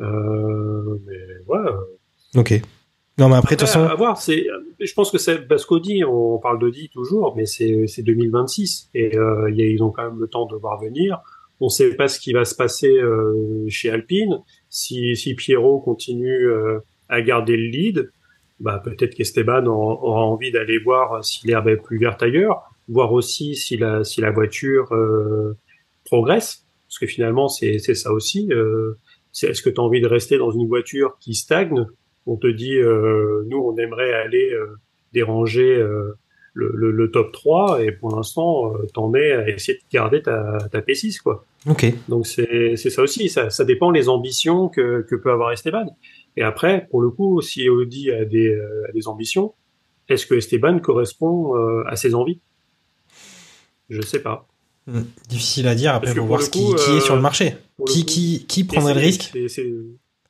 Euh, 0.00 0.98
mais 1.06 1.18
voilà. 1.46 1.76
Ok. 2.36 2.60
Non, 3.18 3.28
mais 3.28 3.36
après, 3.36 3.56
de 3.56 3.60
toute 3.60 3.68
Après, 3.68 3.80
façon, 3.80 3.92
à 3.92 3.94
voir, 3.94 4.18
c'est, 4.18 4.46
je 4.80 4.94
pense 4.94 5.10
que 5.10 5.18
c'est 5.18 5.46
parce 5.46 5.66
qu'Audi, 5.66 6.02
on 6.04 6.38
parle 6.38 6.58
d'Audi 6.58 6.88
toujours, 6.88 7.36
mais 7.36 7.44
c'est, 7.44 7.86
c'est 7.86 8.02
2026 8.02 8.90
et 8.94 9.16
euh, 9.18 9.50
ils 9.50 9.82
ont 9.82 9.90
quand 9.90 10.04
même 10.04 10.18
le 10.18 10.28
temps 10.28 10.46
de 10.46 10.56
voir 10.56 10.80
venir. 10.80 11.20
On 11.60 11.66
ne 11.66 11.70
sait 11.70 11.94
pas 11.94 12.08
ce 12.08 12.18
qui 12.18 12.32
va 12.32 12.44
se 12.44 12.54
passer 12.54 12.90
euh, 12.90 13.64
chez 13.68 13.90
Alpine. 13.90 14.40
Si, 14.70 15.14
si 15.14 15.34
Pierrot 15.34 15.80
continue 15.80 16.46
euh, 16.46 16.80
à 17.08 17.20
garder 17.20 17.56
le 17.56 17.68
lead, 17.68 18.10
bah 18.60 18.80
peut-être 18.82 19.14
qu'Esteban 19.14 19.66
aura, 19.66 20.02
aura 20.02 20.22
envie 20.22 20.50
d'aller 20.50 20.78
voir 20.78 21.22
si 21.24 21.46
l'herbe 21.46 21.68
est 21.68 21.76
plus 21.76 21.98
verte 21.98 22.22
ailleurs, 22.22 22.62
voir 22.88 23.12
aussi 23.12 23.54
si 23.54 23.76
la, 23.76 24.04
si 24.04 24.20
la 24.20 24.30
voiture 24.30 24.92
euh, 24.92 25.56
progresse, 26.04 26.64
parce 26.88 26.98
que 26.98 27.06
finalement 27.06 27.48
c'est, 27.48 27.78
c'est 27.78 27.94
ça 27.94 28.12
aussi. 28.12 28.48
Euh, 28.52 28.98
c'est, 29.32 29.48
est-ce 29.48 29.62
que 29.62 29.70
tu 29.70 29.80
as 29.80 29.84
envie 29.84 30.00
de 30.00 30.06
rester 30.06 30.38
dans 30.38 30.50
une 30.50 30.68
voiture 30.68 31.16
qui 31.20 31.34
stagne? 31.34 31.86
On 32.26 32.36
te 32.36 32.46
dit, 32.46 32.76
euh, 32.76 33.42
nous, 33.46 33.58
on 33.58 33.76
aimerait 33.78 34.12
aller 34.12 34.50
euh, 34.52 34.76
déranger 35.12 35.76
euh, 35.76 36.16
le, 36.54 36.70
le, 36.74 36.90
le 36.90 37.10
top 37.10 37.32
3, 37.32 37.82
et 37.82 37.92
pour 37.92 38.14
l'instant, 38.14 38.74
euh, 38.74 38.86
t'en 38.94 39.14
es 39.14 39.32
à 39.32 39.48
essayer 39.48 39.78
de 39.78 39.82
garder 39.90 40.22
ta, 40.22 40.58
ta 40.70 40.80
P6, 40.80 41.20
quoi. 41.22 41.44
ok. 41.68 41.86
Donc 42.08 42.26
c'est 42.26 42.76
c'est 42.76 42.90
ça 42.90 43.02
aussi, 43.02 43.28
ça, 43.28 43.48
ça 43.50 43.64
dépend 43.64 43.90
les 43.90 44.08
ambitions 44.08 44.68
que, 44.68 45.02
que 45.08 45.16
peut 45.16 45.30
avoir 45.32 45.50
Esteban. 45.52 45.96
Et 46.36 46.42
après, 46.42 46.86
pour 46.90 47.00
le 47.00 47.10
coup, 47.10 47.40
si 47.40 47.68
Audi 47.68 48.10
a 48.10 48.24
des, 48.24 48.48
euh, 48.48 48.88
a 48.88 48.92
des 48.92 49.08
ambitions, 49.08 49.54
est-ce 50.08 50.26
que 50.26 50.34
Esteban 50.34 50.78
correspond 50.78 51.56
euh, 51.56 51.84
à 51.86 51.96
ses 51.96 52.14
envies? 52.14 52.40
Je 53.88 54.00
sais 54.02 54.20
pas. 54.22 54.46
Hmm, 54.86 55.02
Difficile 55.28 55.68
à 55.68 55.74
dire. 55.74 55.94
Après, 55.94 56.14
faut 56.14 56.24
voir 56.24 56.42
ce 56.42 56.50
qui, 56.50 56.64
coup, 56.64 56.74
qui 56.74 56.90
est 56.90 56.94
euh, 56.94 57.00
sur 57.00 57.14
le 57.14 57.22
marché. 57.22 57.56
Pour 57.76 57.86
le 57.86 57.92
Qui, 57.92 58.04
qui, 58.04 58.46
qui 58.46 58.64
prendrait 58.64 58.94
le 58.94 59.00
risque 59.00 59.32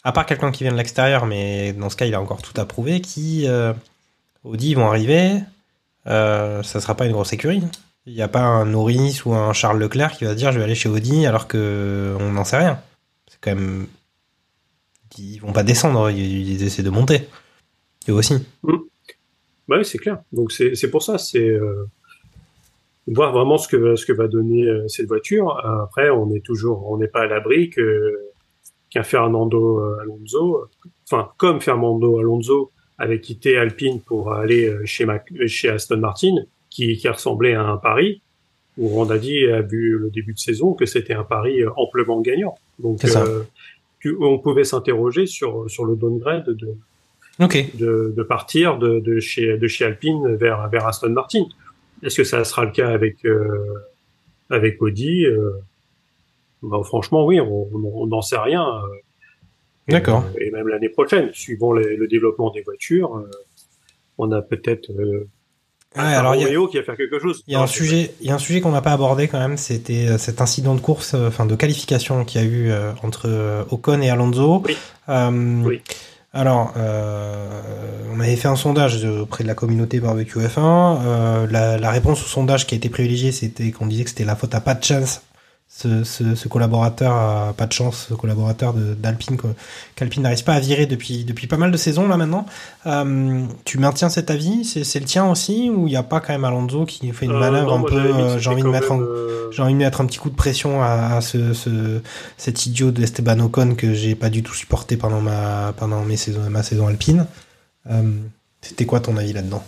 À 0.04 0.12
part 0.12 0.26
quelqu'un 0.26 0.50
qui 0.52 0.64
vient 0.64 0.72
de 0.72 0.76
l'extérieur, 0.76 1.26
mais 1.26 1.72
dans 1.72 1.88
ce 1.88 1.96
cas, 1.96 2.06
il 2.06 2.14
a 2.14 2.20
encore 2.20 2.42
tout 2.42 2.58
à 2.60 2.66
prouver. 2.66 3.00
Qui 3.00 3.46
euh, 3.46 3.72
Audi 4.44 4.74
vont 4.74 4.86
arriver. 4.86 5.38
Euh, 6.06 6.62
ça 6.62 6.80
sera 6.80 6.96
pas 6.96 7.06
une 7.06 7.12
grosse 7.12 7.32
écurie. 7.32 7.62
Il 8.06 8.14
n'y 8.14 8.22
a 8.22 8.28
pas 8.28 8.40
un 8.42 8.66
Norris 8.66 9.22
ou 9.24 9.34
un 9.34 9.52
Charles 9.52 9.78
Leclerc 9.78 10.16
qui 10.18 10.24
va 10.24 10.34
dire 10.34 10.50
je 10.50 10.58
vais 10.58 10.64
aller 10.64 10.74
chez 10.74 10.88
Audi 10.88 11.24
alors 11.24 11.46
que 11.46 12.16
on 12.18 12.32
n'en 12.32 12.44
sait 12.44 12.58
rien. 12.58 12.80
C'est 13.28 13.38
quand 13.40 13.54
même. 13.54 13.86
Ils 15.18 15.38
vont 15.38 15.52
pas 15.52 15.62
descendre, 15.62 16.10
ils, 16.10 16.50
ils 16.50 16.62
essaient 16.64 16.82
de 16.82 16.90
monter. 16.90 17.28
Eux 18.08 18.14
aussi. 18.14 18.34
Bah 18.64 19.76
oui, 19.78 19.84
c'est 19.84 19.98
clair. 19.98 20.18
Donc 20.32 20.50
c'est 20.50 20.74
c'est 20.74 20.90
pour 20.90 21.02
ça, 21.04 21.16
c'est 21.18 21.38
euh, 21.48 21.86
voir 23.08 23.32
vraiment 23.32 23.58
ce 23.58 23.68
que 23.68 23.96
ce 23.96 24.06
que 24.06 24.12
va 24.12 24.28
donner 24.28 24.66
euh, 24.68 24.86
cette 24.88 25.06
voiture. 25.08 25.58
Après, 25.82 26.10
on 26.10 26.30
est 26.34 26.44
toujours, 26.44 26.90
on 26.90 26.98
n'est 26.98 27.08
pas 27.08 27.22
à 27.22 27.26
l'abri 27.26 27.70
que 27.70 28.18
qu'un 28.90 29.02
Fernando 29.02 29.80
Alonso, 30.00 30.66
enfin 31.10 31.30
comme 31.38 31.60
Fernando 31.60 32.18
Alonso 32.18 32.70
avait 32.98 33.20
quitté 33.20 33.56
Alpine 33.56 34.00
pour 34.00 34.32
aller 34.34 34.68
euh, 34.68 34.82
chez 34.84 35.04
Mac- 35.06 35.32
chez 35.46 35.68
Aston 35.70 35.96
Martin, 35.98 36.34
qui 36.70 36.96
qui 36.96 37.08
ressemblait 37.08 37.54
à 37.54 37.62
un 37.64 37.76
pari 37.78 38.20
où 38.78 38.88
Rondadi 38.88 39.46
a 39.46 39.60
vu 39.62 39.98
le 39.98 40.10
début 40.10 40.32
de 40.34 40.38
saison 40.38 40.72
que 40.74 40.86
c'était 40.86 41.14
un 41.14 41.24
pari 41.24 41.62
euh, 41.62 41.70
amplement 41.76 42.20
gagnant. 42.20 42.54
Donc 42.78 42.98
C'est 43.00 43.08
ça. 43.08 43.22
euh, 43.24 43.42
tu- 44.00 44.16
on 44.20 44.38
pouvait 44.38 44.64
s'interroger 44.64 45.26
sur 45.26 45.68
sur 45.70 45.84
le 45.86 45.96
downgrade 45.96 46.50
de 46.50 46.68
Ok. 47.40 47.76
de, 47.76 48.12
de 48.16 48.22
partir 48.22 48.76
de, 48.78 49.00
de 49.00 49.20
chez 49.20 49.56
de 49.56 49.66
chez 49.68 49.86
Alpine 49.86 50.36
vers 50.36 50.68
vers 50.68 50.86
Aston 50.86 51.10
Martin. 51.10 51.44
Est-ce 52.02 52.16
que 52.16 52.24
ça 52.24 52.44
sera 52.44 52.64
le 52.64 52.72
cas 52.72 52.88
avec 52.90 53.24
euh, 53.24 53.74
avec 54.50 54.80
Audi 54.82 55.24
euh, 55.26 55.50
bah, 56.62 56.80
Franchement, 56.84 57.24
oui, 57.26 57.40
on 57.40 58.06
n'en 58.06 58.22
sait 58.22 58.38
rien. 58.38 58.62
euh, 58.66 58.80
et, 59.88 59.92
D'accord. 59.92 60.24
euh, 60.36 60.40
Et, 60.40 60.50
même 60.50 60.68
l'année 60.68 60.88
prochaine, 60.88 61.30
suivant 61.32 61.72
les- 61.72 61.96
le 61.96 62.06
développement 62.08 62.50
des 62.50 62.62
voitures, 62.62 63.24
on 64.18 64.30
a 64.32 64.42
peut-être 64.42 64.90
euh, 64.92 65.28
Ouais, 65.94 66.02
alors 66.04 66.34
il 66.34 66.40
y 66.40 66.44
a- 66.44 66.68
qui 66.70 66.76
va 66.78 66.82
faire 66.84 66.96
quelque 66.96 67.18
chose. 67.18 67.44
Il 67.46 67.52
y 67.52 67.56
a 67.56 67.60
un 67.60 67.66
sujet, 67.66 68.12
il 68.22 68.26
y 68.26 68.30
a 68.30 68.34
un 68.34 68.38
sujet 68.38 68.62
qu'on 68.62 68.70
n'a 68.72 68.80
pas 68.80 68.92
abordé 68.92 69.28
quand 69.28 69.38
même, 69.38 69.58
c'était 69.58 70.16
cet 70.16 70.40
incident 70.40 70.74
de 70.74 70.80
course, 70.80 71.12
enfin 71.14 71.44
de 71.44 71.54
qualification 71.54 72.24
qu'il 72.24 72.40
y 72.40 72.44
a 72.44 72.46
eu 72.48 72.72
entre 73.02 73.66
Ocon 73.70 74.00
et 74.00 74.08
Alonso. 74.08 74.62
Oui. 74.64 74.76
Euh, 75.10 75.62
Oui. 75.64 75.82
Alors, 76.34 76.72
euh, 76.78 77.60
on 78.14 78.20
avait 78.20 78.36
fait 78.36 78.48
un 78.48 78.56
sondage 78.56 79.04
auprès 79.04 79.44
de 79.44 79.48
la 79.48 79.54
communauté 79.54 80.00
barbecue 80.00 80.38
F1. 80.38 80.58
Euh, 80.58 81.46
la, 81.50 81.76
la 81.76 81.90
réponse 81.90 82.22
au 82.22 82.26
sondage 82.26 82.66
qui 82.66 82.74
a 82.74 82.78
été 82.78 82.88
privilégiée, 82.88 83.32
c'était 83.32 83.70
qu'on 83.70 83.86
disait 83.86 84.04
que 84.04 84.10
c'était 84.10 84.24
la 84.24 84.34
faute 84.34 84.54
à 84.54 84.60
pas 84.60 84.74
de 84.74 84.82
chance. 84.82 85.20
Ce, 85.74 86.04
ce, 86.04 86.34
ce 86.34 86.48
collaborateur 86.48 87.12
a 87.12 87.54
pas 87.56 87.66
de 87.66 87.72
chance, 87.72 88.06
ce 88.10 88.14
collaborateur 88.14 88.74
de- 88.74 88.92
d'Alpine, 88.94 89.38
qu'Alpine 89.96 90.22
n'arrive 90.22 90.44
pas 90.44 90.52
à 90.52 90.60
virer 90.60 90.84
depuis, 90.86 91.24
depuis 91.24 91.46
pas 91.46 91.56
mal 91.56 91.70
de 91.72 91.76
saisons 91.78 92.06
là 92.06 92.18
maintenant. 92.18 92.44
Euh, 92.86 93.46
tu 93.64 93.78
maintiens 93.78 94.10
cet 94.10 94.30
avis? 94.30 94.64
C'est 94.64 95.00
le 95.00 95.06
tien 95.06 95.24
aussi? 95.28 95.70
Ou 95.70 95.86
il 95.88 95.90
n'y 95.90 95.96
a 95.96 96.02
pas 96.02 96.20
quand 96.20 96.34
même 96.34 96.44
Alonso 96.44 96.84
qui 96.84 97.10
fait 97.12 97.24
une 97.24 97.32
Euh, 97.32 97.40
manœuvre 97.40 97.78
non, 97.78 97.86
un 97.86 97.88
peu 97.88 97.96
euh, 97.96 98.38
J'ai 98.38 98.50
envie 98.50 98.62
de 98.62 98.68
mettre 98.68 98.92
un, 98.92 99.00
euh, 99.00 99.50
envie 99.58 99.72
de 99.72 99.78
mettre 99.78 100.02
un 100.02 100.06
petit 100.06 100.18
coup 100.18 100.28
de 100.30 100.36
pression 100.36 100.82
à, 100.82 101.16
à 101.16 101.20
ce, 101.22 101.54
ce, 101.54 102.00
cet 102.36 102.66
idiot 102.66 102.90
d'Esteban 102.90 103.40
Ocon 103.40 103.74
que 103.74 103.94
j'ai 103.94 104.14
pas 104.14 104.28
du 104.28 104.42
tout 104.42 104.54
supporté 104.54 104.98
pendant 104.98 105.22
ma, 105.22 105.72
pendant 105.78 106.02
mes 106.04 106.18
saisons, 106.18 106.48
ma 106.50 106.62
saison 106.62 106.86
alpine. 106.86 107.26
C'était 108.60 108.84
quoi 108.86 109.00
ton 109.00 109.16
avis 109.16 109.32
là-dedans? 109.32 109.64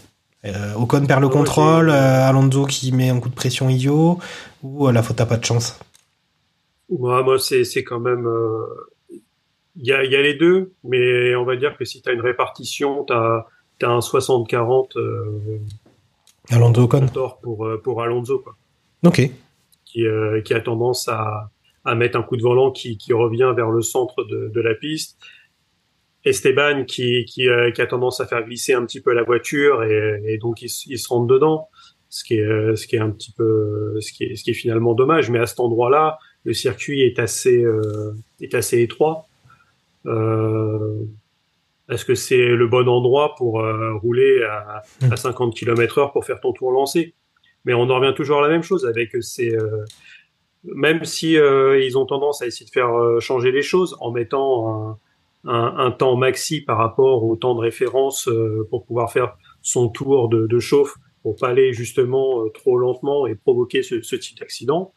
Ocon 0.76 1.06
perd 1.06 1.22
le 1.22 1.30
contrôle, 1.30 1.90
Alonso 1.90 2.66
qui 2.66 2.92
met 2.92 3.08
un 3.08 3.18
coup 3.18 3.30
de 3.30 3.34
pression 3.34 3.70
idiot, 3.70 4.18
ou 4.62 4.86
la 4.90 5.02
faute 5.02 5.20
à 5.20 5.26
pas 5.26 5.38
de 5.38 5.44
chance? 5.44 5.76
Moi, 6.90 7.22
moi, 7.22 7.38
c'est 7.38 7.64
c'est 7.64 7.82
quand 7.84 8.00
même. 8.00 8.26
euh, 8.26 8.66
Il 9.76 9.86
y, 9.86 9.92
a, 9.92 10.04
y 10.04 10.14
a 10.14 10.22
les 10.22 10.34
deux, 10.34 10.72
mais 10.84 11.34
on 11.34 11.44
va 11.44 11.56
dire 11.56 11.76
que 11.76 11.84
si 11.84 12.00
tu 12.02 12.08
as 12.08 12.12
une 12.12 12.20
répartition, 12.20 13.04
tu 13.04 13.12
as, 13.12 13.46
un 13.82 13.98
60-40 13.98 14.96
euh, 14.98 15.58
Alonso 16.50 16.82
Ocon. 16.82 17.06
pour, 17.42 17.66
euh, 17.66 17.80
pour 17.82 18.00
Alonso, 18.02 18.38
quoi, 18.38 18.54
Ok. 19.04 19.20
qui, 19.84 20.06
euh, 20.06 20.40
qui 20.42 20.54
a 20.54 20.60
tendance 20.60 21.08
à, 21.08 21.50
à 21.84 21.94
mettre 21.96 22.16
un 22.16 22.22
coup 22.22 22.36
de 22.36 22.42
volant 22.42 22.70
qui, 22.70 22.96
qui 22.98 23.12
revient 23.12 23.52
vers 23.56 23.70
le 23.70 23.82
centre 23.82 24.22
de, 24.24 24.48
de 24.48 24.60
la 24.60 24.74
piste. 24.74 25.18
Esteban 26.24 26.84
qui, 26.84 27.24
qui, 27.26 27.48
euh, 27.48 27.70
qui 27.70 27.82
a 27.82 27.86
tendance 27.86 28.20
à 28.20 28.26
faire 28.26 28.42
glisser 28.44 28.72
un 28.72 28.84
petit 28.86 29.00
peu 29.00 29.12
la 29.12 29.22
voiture 29.24 29.82
et, 29.82 30.22
et 30.26 30.38
donc 30.38 30.62
il, 30.62 30.70
se- 30.70 30.88
il 30.88 30.98
se 30.98 31.08
rentre 31.08 31.26
dedans, 31.26 31.68
ce 32.08 32.24
qui 32.24 32.34
est, 32.38 32.76
ce 32.76 32.86
qui 32.86 32.96
est 32.96 33.00
un 33.00 33.10
petit 33.10 33.32
peu, 33.32 33.96
ce 34.00 34.10
qui 34.12 34.24
est, 34.24 34.36
ce 34.36 34.44
qui 34.44 34.50
est 34.52 34.54
finalement 34.54 34.94
dommage. 34.94 35.30
Mais 35.30 35.38
à 35.38 35.46
cet 35.46 35.60
endroit-là, 35.60 36.18
le 36.44 36.52
circuit 36.52 37.02
est 37.02 37.18
assez, 37.18 37.62
euh, 37.62 38.12
est 38.40 38.54
assez 38.54 38.82
étroit. 38.82 39.26
Euh, 40.06 40.98
Est-ce 41.90 42.04
que 42.04 42.14
c'est 42.14 42.48
le 42.48 42.66
bon 42.66 42.88
endroit 42.88 43.34
pour 43.36 43.60
euh, 43.60 43.94
rouler 43.94 44.42
à, 44.44 44.82
à 45.10 45.16
50 45.16 45.54
km 45.54 45.98
heure 45.98 46.12
pour 46.12 46.24
faire 46.24 46.40
ton 46.40 46.52
tour 46.52 46.70
lancé? 46.70 47.14
Mais 47.64 47.74
on 47.74 47.88
en 47.88 47.96
revient 47.98 48.14
toujours 48.14 48.38
à 48.38 48.42
la 48.42 48.48
même 48.48 48.62
chose 48.62 48.84
avec 48.86 49.16
ces, 49.22 49.54
euh, 49.54 49.84
même 50.64 51.04
si 51.04 51.38
euh, 51.38 51.82
ils 51.82 51.96
ont 51.96 52.06
tendance 52.06 52.42
à 52.42 52.46
essayer 52.46 52.66
de 52.66 52.70
faire 52.70 52.92
changer 53.20 53.50
les 53.52 53.62
choses 53.62 53.96
en 54.00 54.10
mettant 54.10 54.98
un, 55.44 55.50
un, 55.50 55.76
un 55.78 55.90
temps 55.90 56.16
maxi 56.16 56.60
par 56.60 56.76
rapport 56.78 57.24
au 57.24 57.36
temps 57.36 57.54
de 57.54 57.60
référence 57.60 58.28
pour 58.70 58.84
pouvoir 58.84 59.12
faire 59.12 59.36
son 59.62 59.88
tour 59.88 60.28
de, 60.28 60.46
de 60.46 60.58
chauffe 60.58 60.94
pour 61.22 61.36
pas 61.36 61.48
aller 61.48 61.72
justement 61.72 62.46
trop 62.50 62.76
lentement 62.76 63.26
et 63.26 63.34
provoquer 63.34 63.82
ce, 63.82 64.02
ce 64.02 64.16
type 64.16 64.38
d'accident. 64.38 64.92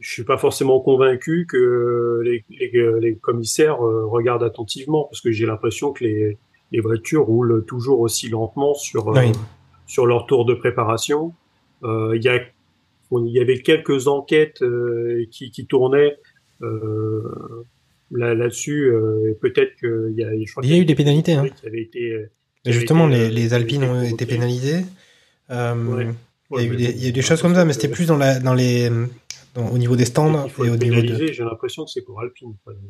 Je 0.00 0.10
suis 0.12 0.24
pas 0.24 0.38
forcément 0.38 0.80
convaincu 0.80 1.46
que 1.46 2.20
les, 2.24 2.44
les, 2.50 2.70
les 3.00 3.14
commissaires 3.16 3.84
euh, 3.84 4.06
regardent 4.06 4.42
attentivement 4.44 5.04
parce 5.04 5.20
que 5.20 5.30
j'ai 5.30 5.44
l'impression 5.46 5.92
que 5.92 6.04
les, 6.04 6.38
les 6.72 6.80
voitures 6.80 7.24
roulent 7.24 7.64
toujours 7.66 8.00
aussi 8.00 8.28
lentement 8.30 8.72
sur 8.74 9.14
euh, 9.16 9.26
sur 9.86 10.06
leur 10.06 10.26
tour 10.26 10.44
de 10.46 10.54
préparation. 10.54 11.34
Euh, 11.84 12.16
Il 12.16 12.22
y 12.24 12.28
a 12.28 12.40
il 13.12 13.32
y 13.32 13.40
avait 13.40 13.60
quelques 13.60 14.06
enquêtes 14.06 14.62
euh, 14.62 15.24
qui, 15.32 15.50
qui 15.50 15.66
tournaient 15.66 16.16
là- 18.12 18.34
là-dessus. 18.34 18.92
et 19.28 19.34
peut-être 19.34 19.74
qu'il 19.76 20.14
y 20.16 20.24
a, 20.24 20.30
je 20.44 20.50
crois 20.52 20.62
Il 20.64 20.70
y 20.70 20.72
a 20.72 20.74
qu'il 20.76 20.82
eu 20.82 20.86
des 20.86 20.94
pénalités, 20.94 21.32
hein. 21.34 21.46
qui 21.48 21.66
avaient 21.66 21.82
été. 21.82 22.00
Et 22.64 22.70
qui 22.70 22.72
justement, 22.72 23.04
avaient 23.06 23.18
les, 23.18 23.26
été, 23.26 23.34
les 23.34 23.48
qui 23.48 23.54
Alpines 23.54 23.84
ont 23.84 24.02
été 24.02 24.26
pénalisées. 24.26 24.84
Ouais. 25.50 26.06
Il 26.52 26.56
y 26.56 26.60
a 26.60 26.64
eu 26.64 26.76
des, 26.76 26.84
mais 26.84 26.90
il 26.90 27.02
y 27.02 27.06
a 27.06 27.08
eu 27.08 27.10
bon, 27.10 27.14
des 27.14 27.22
c'est 27.22 27.28
choses 27.28 27.42
comme 27.42 27.54
ça, 27.54 27.64
mais 27.64 27.72
c'était 27.72 27.88
plus 27.88 28.06
dans, 28.06 28.16
la, 28.16 28.38
dans 28.40 28.54
les, 28.54 28.90
dans- 29.54 29.68
au 29.68 29.78
niveau 29.78 29.96
des 29.96 30.04
stands 30.04 30.46
et 30.46 30.62
le 30.64 30.70
au 30.72 30.76
niveau 30.76 31.02
de. 31.02 31.32
J'ai 31.32 31.42
l'impression 31.44 31.84
que 31.84 31.90
c'est 31.90 32.02
pour 32.02 32.20
Alpine. 32.20 32.54
quoi. 32.64 32.72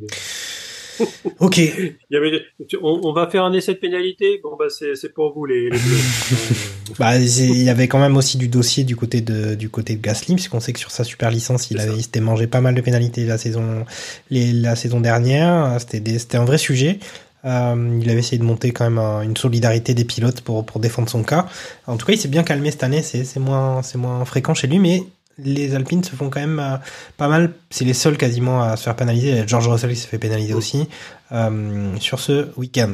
Ok. 1.38 1.56
Il 1.56 1.94
y 2.10 2.16
avait, 2.16 2.42
on, 2.82 3.00
on 3.04 3.12
va 3.14 3.26
faire 3.30 3.44
un 3.44 3.54
essai 3.54 3.72
de 3.72 3.78
pénalité? 3.78 4.38
Bon 4.42 4.54
bah 4.58 4.66
c'est 4.68 5.14
pour 5.14 5.32
vous 5.32 5.46
les, 5.46 5.64
les 5.64 5.78
bleus. 5.78 5.78
Bah, 6.98 7.16
il 7.18 7.62
y 7.62 7.70
avait 7.70 7.88
quand 7.88 8.00
même 8.00 8.16
aussi 8.18 8.36
du 8.36 8.48
dossier 8.48 8.84
du 8.84 8.96
côté 8.96 9.20
de 9.22 9.54
du 9.54 9.70
côté 9.70 9.94
de 9.96 10.02
Gasly, 10.02 10.34
puisqu'on 10.34 10.60
sait 10.60 10.72
que 10.74 10.78
sur 10.78 10.90
sa 10.90 11.04
super 11.04 11.30
licence, 11.30 11.70
il 11.70 11.76
C'est 11.78 11.84
avait 11.84 11.92
ça. 11.92 11.96
il 11.98 12.02
s'était 12.02 12.20
mangé 12.20 12.46
pas 12.48 12.60
mal 12.60 12.74
de 12.74 12.80
pénalités 12.82 13.24
la 13.24 13.38
saison 13.38 13.86
les, 14.28 14.52
la 14.52 14.76
saison 14.76 15.00
dernière. 15.00 15.78
C'était 15.80 16.36
un 16.36 16.44
vrai 16.44 16.58
sujet. 16.58 16.98
Euh, 17.46 17.98
il 18.02 18.10
avait 18.10 18.18
essayé 18.18 18.36
de 18.38 18.44
monter 18.44 18.70
quand 18.72 18.84
même 18.84 18.98
un- 18.98 19.22
une 19.22 19.36
solidarité 19.36 19.94
des 19.94 20.04
pilotes 20.04 20.42
pour 20.42 20.66
pour 20.66 20.80
défendre 20.80 21.08
son 21.08 21.22
cas. 21.22 21.46
En 21.86 21.96
tout 21.96 22.04
cas, 22.04 22.12
il 22.12 22.18
s'est 22.18 22.28
bien 22.28 22.42
calmé 22.42 22.70
cette 22.72 22.82
année. 22.82 23.00
C'est 23.02 23.38
moins 23.40 23.80
moins 23.94 24.24
fréquent 24.26 24.52
chez 24.52 24.66
lui, 24.66 24.78
mais 24.78 25.02
les 25.44 25.74
Alpines 25.74 26.04
se 26.04 26.14
font 26.16 26.30
quand 26.30 26.40
même 26.40 26.58
euh, 26.60 26.76
pas 27.16 27.28
mal. 27.28 27.52
C'est 27.70 27.84
les 27.84 27.94
seuls 27.94 28.16
quasiment 28.16 28.62
à 28.62 28.76
se 28.76 28.84
faire 28.84 28.96
pénaliser. 28.96 29.28
Il 29.30 29.36
y 29.36 29.40
a 29.40 29.46
George 29.46 29.68
Russell 29.68 29.90
qui 29.90 29.96
s'est 29.96 30.08
fait 30.08 30.18
pénaliser 30.18 30.54
aussi 30.54 30.88
euh, 31.32 31.94
sur 31.98 32.20
ce 32.20 32.48
week-end. 32.56 32.92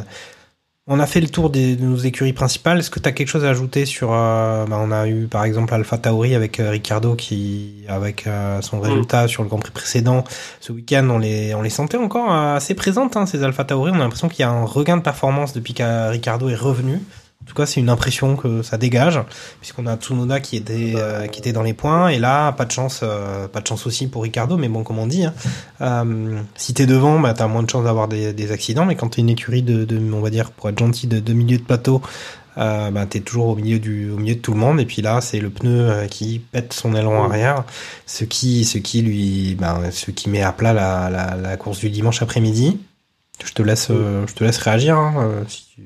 On 0.88 1.00
a 1.00 1.06
fait 1.06 1.20
le 1.20 1.28
tour 1.28 1.50
des- 1.50 1.74
de 1.74 1.84
nos 1.84 1.96
écuries 1.96 2.32
principales. 2.32 2.78
Est-ce 2.78 2.90
que 2.90 3.00
tu 3.00 3.08
as 3.08 3.12
quelque 3.12 3.26
chose 3.26 3.44
à 3.44 3.50
ajouter 3.50 3.86
sur 3.86 4.10
euh, 4.12 4.64
bah, 4.66 4.78
On 4.80 4.92
a 4.92 5.08
eu 5.08 5.26
par 5.26 5.42
exemple 5.44 5.74
Alpha 5.74 5.98
Tauri 5.98 6.36
avec 6.36 6.62
Ricardo 6.64 7.16
qui, 7.16 7.82
avec 7.88 8.26
son 8.60 8.78
résultat 8.80 9.26
sur 9.26 9.42
le 9.42 9.48
Grand 9.48 9.58
Prix 9.58 9.72
précédent, 9.72 10.22
ce 10.60 10.72
week-end, 10.72 11.08
on 11.10 11.18
les, 11.18 11.54
on 11.56 11.62
les 11.62 11.70
sentait 11.70 11.96
encore 11.96 12.32
assez 12.32 12.74
présentes 12.74 13.16
hein, 13.16 13.26
ces 13.26 13.42
Alpha 13.42 13.64
Tauri. 13.64 13.90
On 13.90 13.96
a 13.96 13.98
l'impression 13.98 14.28
qu'il 14.28 14.40
y 14.40 14.44
a 14.44 14.50
un 14.50 14.64
regain 14.64 14.96
de 14.96 15.02
performance 15.02 15.52
depuis 15.52 15.74
que 15.74 16.08
Ricardo 16.10 16.48
est 16.48 16.54
revenu. 16.54 17.00
En 17.46 17.48
tout 17.48 17.54
cas, 17.54 17.64
c'est 17.64 17.78
une 17.78 17.90
impression 17.90 18.34
que 18.34 18.62
ça 18.62 18.76
dégage, 18.76 19.20
puisqu'on 19.60 19.86
a 19.86 19.96
Tsunoda 19.96 20.40
qui 20.40 20.56
était 20.56 20.94
euh, 20.96 21.28
qui 21.28 21.38
était 21.38 21.52
dans 21.52 21.62
les 21.62 21.74
points, 21.74 22.08
et 22.08 22.18
là, 22.18 22.50
pas 22.50 22.64
de 22.64 22.72
chance, 22.72 23.00
euh, 23.04 23.46
pas 23.46 23.60
de 23.60 23.66
chance 23.68 23.86
aussi 23.86 24.08
pour 24.08 24.24
Ricardo, 24.24 24.56
mais 24.56 24.68
bon, 24.68 24.82
comme 24.82 24.98
on 24.98 25.06
dit, 25.06 25.24
hein, 25.24 25.32
euh, 25.80 26.40
si 26.56 26.74
t'es 26.74 26.86
devant, 26.86 27.20
bah, 27.20 27.34
t'as 27.34 27.46
moins 27.46 27.62
de 27.62 27.70
chances 27.70 27.84
d'avoir 27.84 28.08
des, 28.08 28.32
des 28.32 28.50
accidents, 28.50 28.84
mais 28.84 28.96
quand 28.96 29.10
t'es 29.10 29.20
une 29.20 29.30
écurie 29.30 29.62
de, 29.62 29.84
de, 29.84 29.96
on 30.12 30.20
va 30.20 30.30
dire, 30.30 30.50
pour 30.50 30.68
être 30.68 30.78
gentil, 30.78 31.06
de, 31.06 31.20
de 31.20 31.32
milieu 31.32 31.56
de 31.56 31.62
plateau, 31.62 32.02
euh, 32.58 32.90
bah, 32.90 33.06
t'es 33.06 33.20
toujours 33.20 33.46
au 33.48 33.54
milieu 33.54 33.78
du, 33.78 34.10
au 34.10 34.16
milieu 34.16 34.34
de 34.34 34.40
tout 34.40 34.52
le 34.52 34.58
monde, 34.58 34.80
et 34.80 34.84
puis 34.84 35.00
là, 35.00 35.20
c'est 35.20 35.38
le 35.38 35.50
pneu 35.50 35.90
euh, 35.90 36.06
qui 36.06 36.40
pète 36.40 36.72
son 36.72 36.96
aileron 36.96 37.22
arrière, 37.22 37.64
ce 38.06 38.24
qui, 38.24 38.64
ce 38.64 38.78
qui 38.78 39.02
lui, 39.02 39.54
bah, 39.54 39.80
ce 39.92 40.10
qui 40.10 40.28
met 40.30 40.42
à 40.42 40.50
plat 40.52 40.72
la, 40.72 41.10
la, 41.10 41.36
la 41.36 41.56
course 41.56 41.78
du 41.78 41.90
dimanche 41.90 42.22
après-midi. 42.22 42.78
Je 43.44 43.52
te 43.52 43.62
laisse, 43.62 43.88
euh, 43.90 44.26
je 44.26 44.34
te 44.34 44.44
laisse 44.44 44.58
réagir. 44.58 44.96
Hein, 44.96 45.14
euh, 45.18 45.44
si 45.48 45.66
tu... 45.74 45.82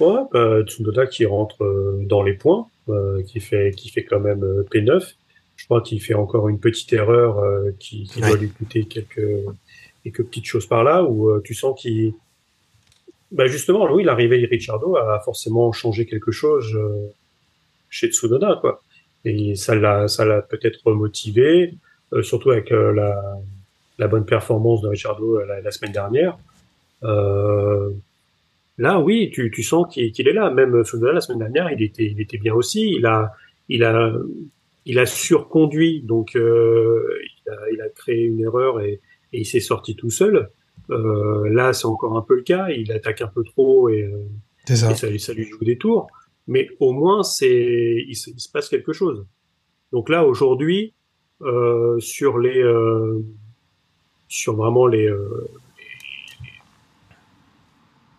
Ouais, 0.00 0.20
bah, 0.32 0.62
Tsunoda 0.64 1.06
qui 1.06 1.24
rentre 1.26 1.62
euh, 1.64 1.98
dans 2.02 2.22
les 2.22 2.34
points, 2.34 2.66
euh, 2.88 3.22
qui 3.22 3.40
fait 3.40 3.70
qui 3.72 3.88
fait 3.90 4.04
quand 4.04 4.20
même 4.20 4.42
euh, 4.44 4.64
P9. 4.72 5.14
Je 5.56 5.64
crois 5.66 5.80
qu'il 5.82 6.00
fait 6.02 6.14
encore 6.14 6.48
une 6.48 6.58
petite 6.58 6.92
erreur 6.92 7.38
euh, 7.38 7.70
qui, 7.78 8.04
qui 8.04 8.20
Ouais. 8.20 8.28
doit 8.28 8.36
lui 8.36 8.50
coûter 8.50 8.84
quelques 8.86 9.28
quelques 10.02 10.24
petites 10.24 10.46
choses 10.46 10.66
par 10.66 10.82
là 10.84 11.04
où 11.04 11.30
euh, 11.30 11.40
tu 11.44 11.54
sens 11.54 11.80
qu'il 11.80 12.12
bah 13.30 13.46
justement 13.46 13.90
oui 13.92 14.04
l'arrivée 14.04 14.40
de 14.40 14.46
Ricciardo 14.48 14.96
a 14.96 15.18
forcément 15.20 15.72
changé 15.72 16.06
quelque 16.06 16.30
chose 16.32 16.74
euh, 16.74 17.06
chez 17.88 18.08
Tsunoda 18.10 18.58
quoi 18.60 18.82
et 19.24 19.54
ça 19.54 19.74
l'a 19.74 20.08
ça 20.08 20.24
l'a 20.24 20.42
peut-être 20.42 20.90
motivé 20.92 21.74
euh, 22.12 22.22
surtout 22.22 22.50
avec 22.50 22.70
euh, 22.72 22.92
la 22.92 23.38
la 23.98 24.08
bonne 24.08 24.26
performance 24.26 24.82
de 24.82 24.88
Ricciardo 24.88 25.38
la, 25.44 25.60
la 25.60 25.70
semaine 25.70 25.92
dernière 25.92 26.36
euh, 27.04 27.90
Là, 28.78 29.00
oui, 29.00 29.30
tu, 29.32 29.50
tu 29.50 29.62
sens 29.62 29.86
qu'il 29.92 30.28
est 30.28 30.32
là. 30.32 30.50
Même 30.50 30.82
Tsunoda, 30.82 31.12
la 31.12 31.20
semaine 31.20 31.38
dernière, 31.38 31.70
il 31.72 31.82
était, 31.82 32.06
il 32.06 32.20
était 32.20 32.38
bien 32.38 32.54
aussi. 32.54 32.90
Il 32.90 33.06
a, 33.06 33.32
il 33.68 33.84
a, 33.84 34.12
il 34.84 34.98
a 34.98 35.06
surconduit, 35.06 36.02
donc 36.02 36.34
euh, 36.36 37.06
il, 37.46 37.50
a, 37.50 37.56
il 37.72 37.80
a 37.80 37.88
créé 37.88 38.24
une 38.24 38.40
erreur 38.40 38.80
et, 38.80 39.00
et 39.32 39.40
il 39.40 39.46
s'est 39.46 39.60
sorti 39.60 39.94
tout 39.94 40.10
seul. 40.10 40.50
Euh, 40.90 41.48
là, 41.48 41.72
c'est 41.72 41.86
encore 41.86 42.16
un 42.16 42.22
peu 42.22 42.34
le 42.36 42.42
cas. 42.42 42.68
Il 42.70 42.90
attaque 42.92 43.22
un 43.22 43.28
peu 43.28 43.44
trop 43.44 43.88
et, 43.88 44.02
euh, 44.02 44.24
ça. 44.74 44.90
et 44.90 44.94
ça, 44.96 45.08
lui- 45.08 45.20
ça 45.20 45.32
lui 45.32 45.44
joue 45.44 45.64
des 45.64 45.78
tours. 45.78 46.08
Mais 46.46 46.68
au 46.80 46.92
moins, 46.92 47.22
c'est, 47.22 48.04
il, 48.06 48.14
se- 48.16 48.30
il 48.30 48.40
se 48.40 48.50
passe 48.50 48.68
quelque 48.68 48.92
chose. 48.92 49.24
Donc 49.92 50.08
là, 50.08 50.26
aujourd'hui, 50.26 50.92
euh, 51.42 51.98
sur 52.00 52.38
les, 52.38 52.60
euh, 52.60 53.20
sur 54.28 54.56
vraiment 54.56 54.86
les, 54.86 55.06
euh, 55.08 55.48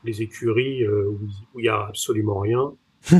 les, 0.06 0.22
écuries 0.22 0.84
euh, 0.84 1.08
où 1.10 1.20
il- 1.28 1.47
où 1.53 1.60
il 1.60 1.66
y 1.66 1.70
a 1.70 1.86
absolument 1.88 2.39
rien, 2.39 2.74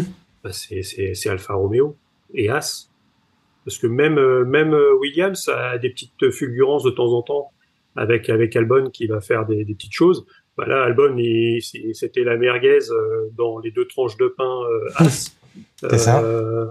bah, 0.44 0.52
c'est, 0.52 0.84
c'est, 0.84 1.14
c'est 1.14 1.30
Alfa 1.30 1.54
Romeo 1.54 1.96
et 2.34 2.50
As. 2.50 2.90
Parce 3.66 3.78
que 3.78 3.88
même, 3.88 4.18
euh, 4.18 4.46
même 4.46 4.74
euh, 4.74 4.94
Williams 5.00 5.50
a 5.50 5.78
des 5.78 5.90
petites 5.90 6.30
fulgurances 6.32 6.84
de 6.84 6.92
temps 6.92 7.14
en 7.14 7.22
temps 7.24 7.52
avec, 7.96 8.30
avec 8.30 8.56
Albon 8.56 8.90
qui 8.92 9.08
va 9.08 9.22
faire 9.22 9.46
des, 9.46 9.66
des 9.66 9.74
petites 9.74 9.94
choses. 9.94 10.26
Bah 10.58 10.66
là, 10.68 10.84
Albon, 10.84 11.18
c'était 11.94 12.24
la 12.24 12.38
merguez 12.38 12.80
dans 13.34 13.60
les 13.60 13.72
deux 13.72 13.86
tranches 13.88 14.18
de 14.18 14.28
pain 14.28 14.62
As. 14.96 15.36
C'est 15.78 15.98
ça. 15.98 16.24
Euh, 16.24 16.68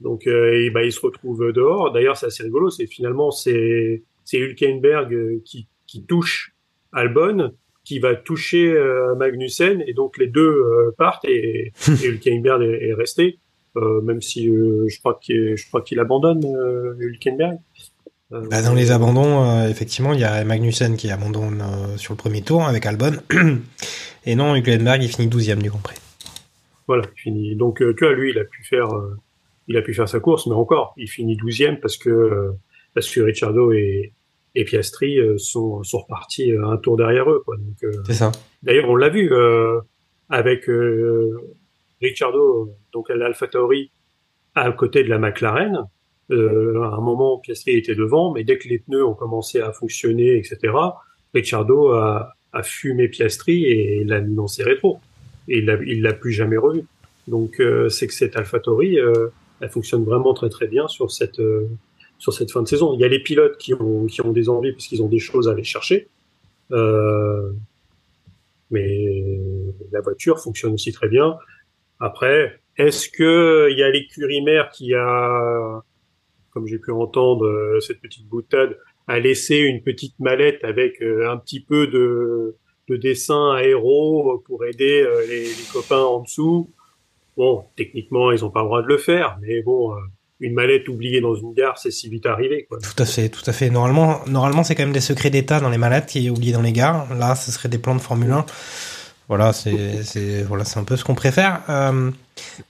donc, 0.00 0.26
et, 0.26 0.70
bah, 0.70 0.82
il 0.84 0.92
se 0.92 1.00
retrouve 1.00 1.52
dehors. 1.52 1.92
D'ailleurs, 1.92 2.16
c'est 2.16 2.26
assez 2.26 2.42
rigolo. 2.42 2.70
C'est 2.70 2.86
finalement 2.86 3.30
c'est 3.30 4.02
c'est 4.24 4.38
Hülkenberg 4.38 5.42
qui 5.44 5.68
qui 5.86 6.04
touche 6.04 6.54
Albon, 6.92 7.52
qui 7.84 7.98
va 7.98 8.14
toucher 8.14 8.72
euh, 8.72 9.14
Magnussen, 9.14 9.82
et 9.86 9.92
donc 9.92 10.18
les 10.18 10.28
deux 10.28 10.40
euh, 10.40 10.94
partent 10.96 11.24
et, 11.24 11.72
et 12.02 12.06
Hülkenberg 12.06 12.62
est, 12.62 12.88
est 12.88 12.94
resté. 12.94 13.38
Euh, 13.76 14.02
même 14.02 14.20
si 14.20 14.44
je 14.44 14.98
crois 14.98 15.18
qu'il 15.20 15.56
je 15.56 15.66
crois 15.66 15.80
qu'il 15.80 15.98
abandonne 15.98 16.42
Hülkenberg. 16.98 17.58
Bah, 18.30 18.62
dans 18.62 18.74
les 18.74 18.90
abandons, 18.90 19.66
effectivement, 19.66 20.12
il 20.12 20.20
y 20.20 20.24
a 20.24 20.44
Magnussen 20.44 20.96
qui 20.96 21.10
abandonne 21.10 21.62
sur 21.96 22.12
le 22.12 22.16
premier 22.16 22.42
tour 22.42 22.64
avec 22.64 22.86
Albon. 22.86 23.12
Et 24.26 24.34
non, 24.36 24.54
Hülkenberg, 24.54 25.02
il 25.02 25.08
finit 25.08 25.28
12ème 25.28 25.62
du 25.62 25.70
Grand 25.70 25.80
Prix. 25.80 25.96
Voilà, 26.86 27.04
fini. 27.16 27.56
Donc 27.56 27.80
euh, 27.80 27.94
tu 27.96 28.04
vois, 28.04 28.14
lui, 28.14 28.30
il 28.30 28.38
a 28.38 28.44
pu 28.44 28.62
faire, 28.62 28.88
il 29.68 29.76
a 29.76 29.82
pu 29.82 29.94
faire 29.94 30.08
sa 30.08 30.20
course, 30.20 30.46
mais 30.46 30.54
encore, 30.54 30.92
il 30.98 31.08
finit 31.08 31.36
douzième 31.36 31.80
parce 31.80 31.96
que 31.96 32.52
parce 32.94 33.08
que 33.10 33.20
Ricciardo 33.20 33.72
et, 33.72 34.12
et 34.54 34.64
Piastri 34.64 35.18
euh, 35.18 35.38
sont 35.38 35.82
sont 35.82 35.98
repartis 35.98 36.52
euh, 36.52 36.66
un 36.66 36.76
tour 36.76 36.96
derrière 36.96 37.30
eux. 37.30 37.42
Quoi. 37.44 37.56
Donc, 37.56 37.82
euh, 37.84 38.02
C'est 38.06 38.14
ça. 38.14 38.32
D'ailleurs, 38.62 38.88
on 38.88 38.96
l'a 38.96 39.08
vu 39.08 39.32
euh, 39.32 39.80
avec 40.28 40.68
euh, 40.68 41.40
Ricciardo, 42.00 42.74
donc 42.92 43.10
à 43.10 43.14
l'AlphaTauri, 43.14 43.90
à 44.54 44.70
côté 44.72 45.04
de 45.04 45.08
la 45.08 45.18
McLaren. 45.18 45.84
Euh, 46.30 46.80
à 46.82 46.96
un 46.96 47.00
moment, 47.00 47.38
Piastri 47.38 47.72
était 47.72 47.94
devant, 47.94 48.32
mais 48.32 48.44
dès 48.44 48.58
que 48.58 48.68
les 48.68 48.78
pneus 48.78 49.04
ont 49.04 49.14
commencé 49.14 49.60
à 49.60 49.72
fonctionner, 49.72 50.36
etc., 50.36 50.72
Ricciardo 51.34 51.90
a, 51.90 52.34
a 52.52 52.62
fumé 52.62 53.08
Piastri 53.08 53.64
et 53.64 54.04
l'a 54.04 54.20
mis 54.20 54.34
dans 54.34 54.46
ses 54.46 54.62
rétros. 54.62 55.00
Et 55.48 55.58
il 55.58 55.66
l'a, 55.66 55.76
il 55.84 56.02
l'a 56.02 56.12
plus 56.12 56.32
jamais 56.32 56.56
revu. 56.56 56.84
Donc 57.28 57.60
euh, 57.60 57.88
c'est 57.88 58.06
que 58.06 58.14
cette 58.14 58.36
AlphaTauri, 58.36 58.98
euh, 58.98 59.28
elle 59.60 59.70
fonctionne 59.70 60.04
vraiment 60.04 60.34
très 60.34 60.48
très 60.48 60.66
bien 60.66 60.88
sur 60.88 61.10
cette 61.10 61.40
euh, 61.40 61.68
sur 62.22 62.32
cette 62.32 62.52
fin 62.52 62.62
de 62.62 62.68
saison. 62.68 62.94
Il 62.94 63.00
y 63.00 63.04
a 63.04 63.08
les 63.08 63.18
pilotes 63.18 63.56
qui 63.58 63.74
ont 63.74 64.06
qui 64.06 64.20
ont 64.20 64.32
des 64.32 64.48
envies 64.48 64.72
parce 64.72 64.86
qu'ils 64.86 65.02
ont 65.02 65.08
des 65.08 65.18
choses 65.18 65.48
à 65.48 65.52
aller 65.52 65.64
chercher. 65.64 65.98
Euh, 66.70 67.50
mais 68.70 68.88
la 69.90 70.00
voiture 70.00 70.38
fonctionne 70.38 70.74
aussi 70.74 70.92
très 70.92 71.08
bien. 71.08 71.36
Après, 71.98 72.60
est-ce 72.76 73.08
que 73.08 73.68
il 73.72 73.76
y 73.76 73.82
a 73.82 73.90
l'écurie 73.90 74.40
mère 74.40 74.70
qui 74.70 74.94
a, 74.94 75.82
comme 76.52 76.68
j'ai 76.68 76.78
pu 76.78 76.92
entendre 76.92 77.44
euh, 77.44 77.80
cette 77.80 78.00
petite 78.00 78.28
boutade, 78.28 78.78
a 79.08 79.18
laissé 79.18 79.56
une 79.56 79.82
petite 79.82 80.16
mallette 80.20 80.62
avec 80.62 81.02
euh, 81.02 81.28
un 81.28 81.38
petit 81.38 81.60
peu 81.60 81.88
de, 81.88 82.54
de 82.88 82.96
dessin 82.96 83.50
aéro 83.50 84.40
pour 84.46 84.64
aider 84.64 85.02
euh, 85.02 85.26
les, 85.26 85.42
les 85.42 85.68
copains 85.72 86.04
en 86.14 86.20
dessous? 86.20 86.70
Bon, 87.36 87.64
techniquement, 87.74 88.30
ils 88.30 88.42
n'ont 88.42 88.50
pas 88.50 88.62
le 88.62 88.66
droit 88.66 88.82
de 88.82 88.86
le 88.86 88.98
faire, 88.98 89.38
mais 89.42 89.60
bon, 89.62 89.92
une 90.42 90.54
mallette 90.54 90.88
oubliée 90.88 91.20
dans 91.20 91.34
une 91.34 91.54
gare, 91.54 91.78
c'est 91.78 91.90
si 91.90 92.08
vite 92.08 92.26
arrivé. 92.26 92.66
Tout 92.68 93.02
à 93.02 93.06
fait, 93.06 93.28
tout 93.28 93.42
à 93.46 93.52
fait. 93.52 93.70
Normalement, 93.70 94.20
normalement, 94.26 94.64
c'est 94.64 94.74
quand 94.74 94.82
même 94.82 94.92
des 94.92 95.00
secrets 95.00 95.30
d'État 95.30 95.60
dans 95.60 95.70
les 95.70 95.78
mallettes 95.78 96.06
qui 96.06 96.26
est 96.26 96.30
oublié 96.30 96.52
dans 96.52 96.62
les 96.62 96.72
gares. 96.72 97.06
Là, 97.14 97.34
ce 97.34 97.50
serait 97.50 97.68
des 97.68 97.78
plans 97.78 97.94
de 97.94 98.00
Formule 98.00 98.32
1. 98.32 98.44
Voilà, 99.28 99.52
c'est 99.52 100.42
voilà, 100.46 100.64
c'est 100.64 100.78
un 100.78 100.84
peu 100.84 100.96
ce 100.96 101.04
qu'on 101.04 101.14
préfère. 101.14 101.62
Euh, 101.70 102.10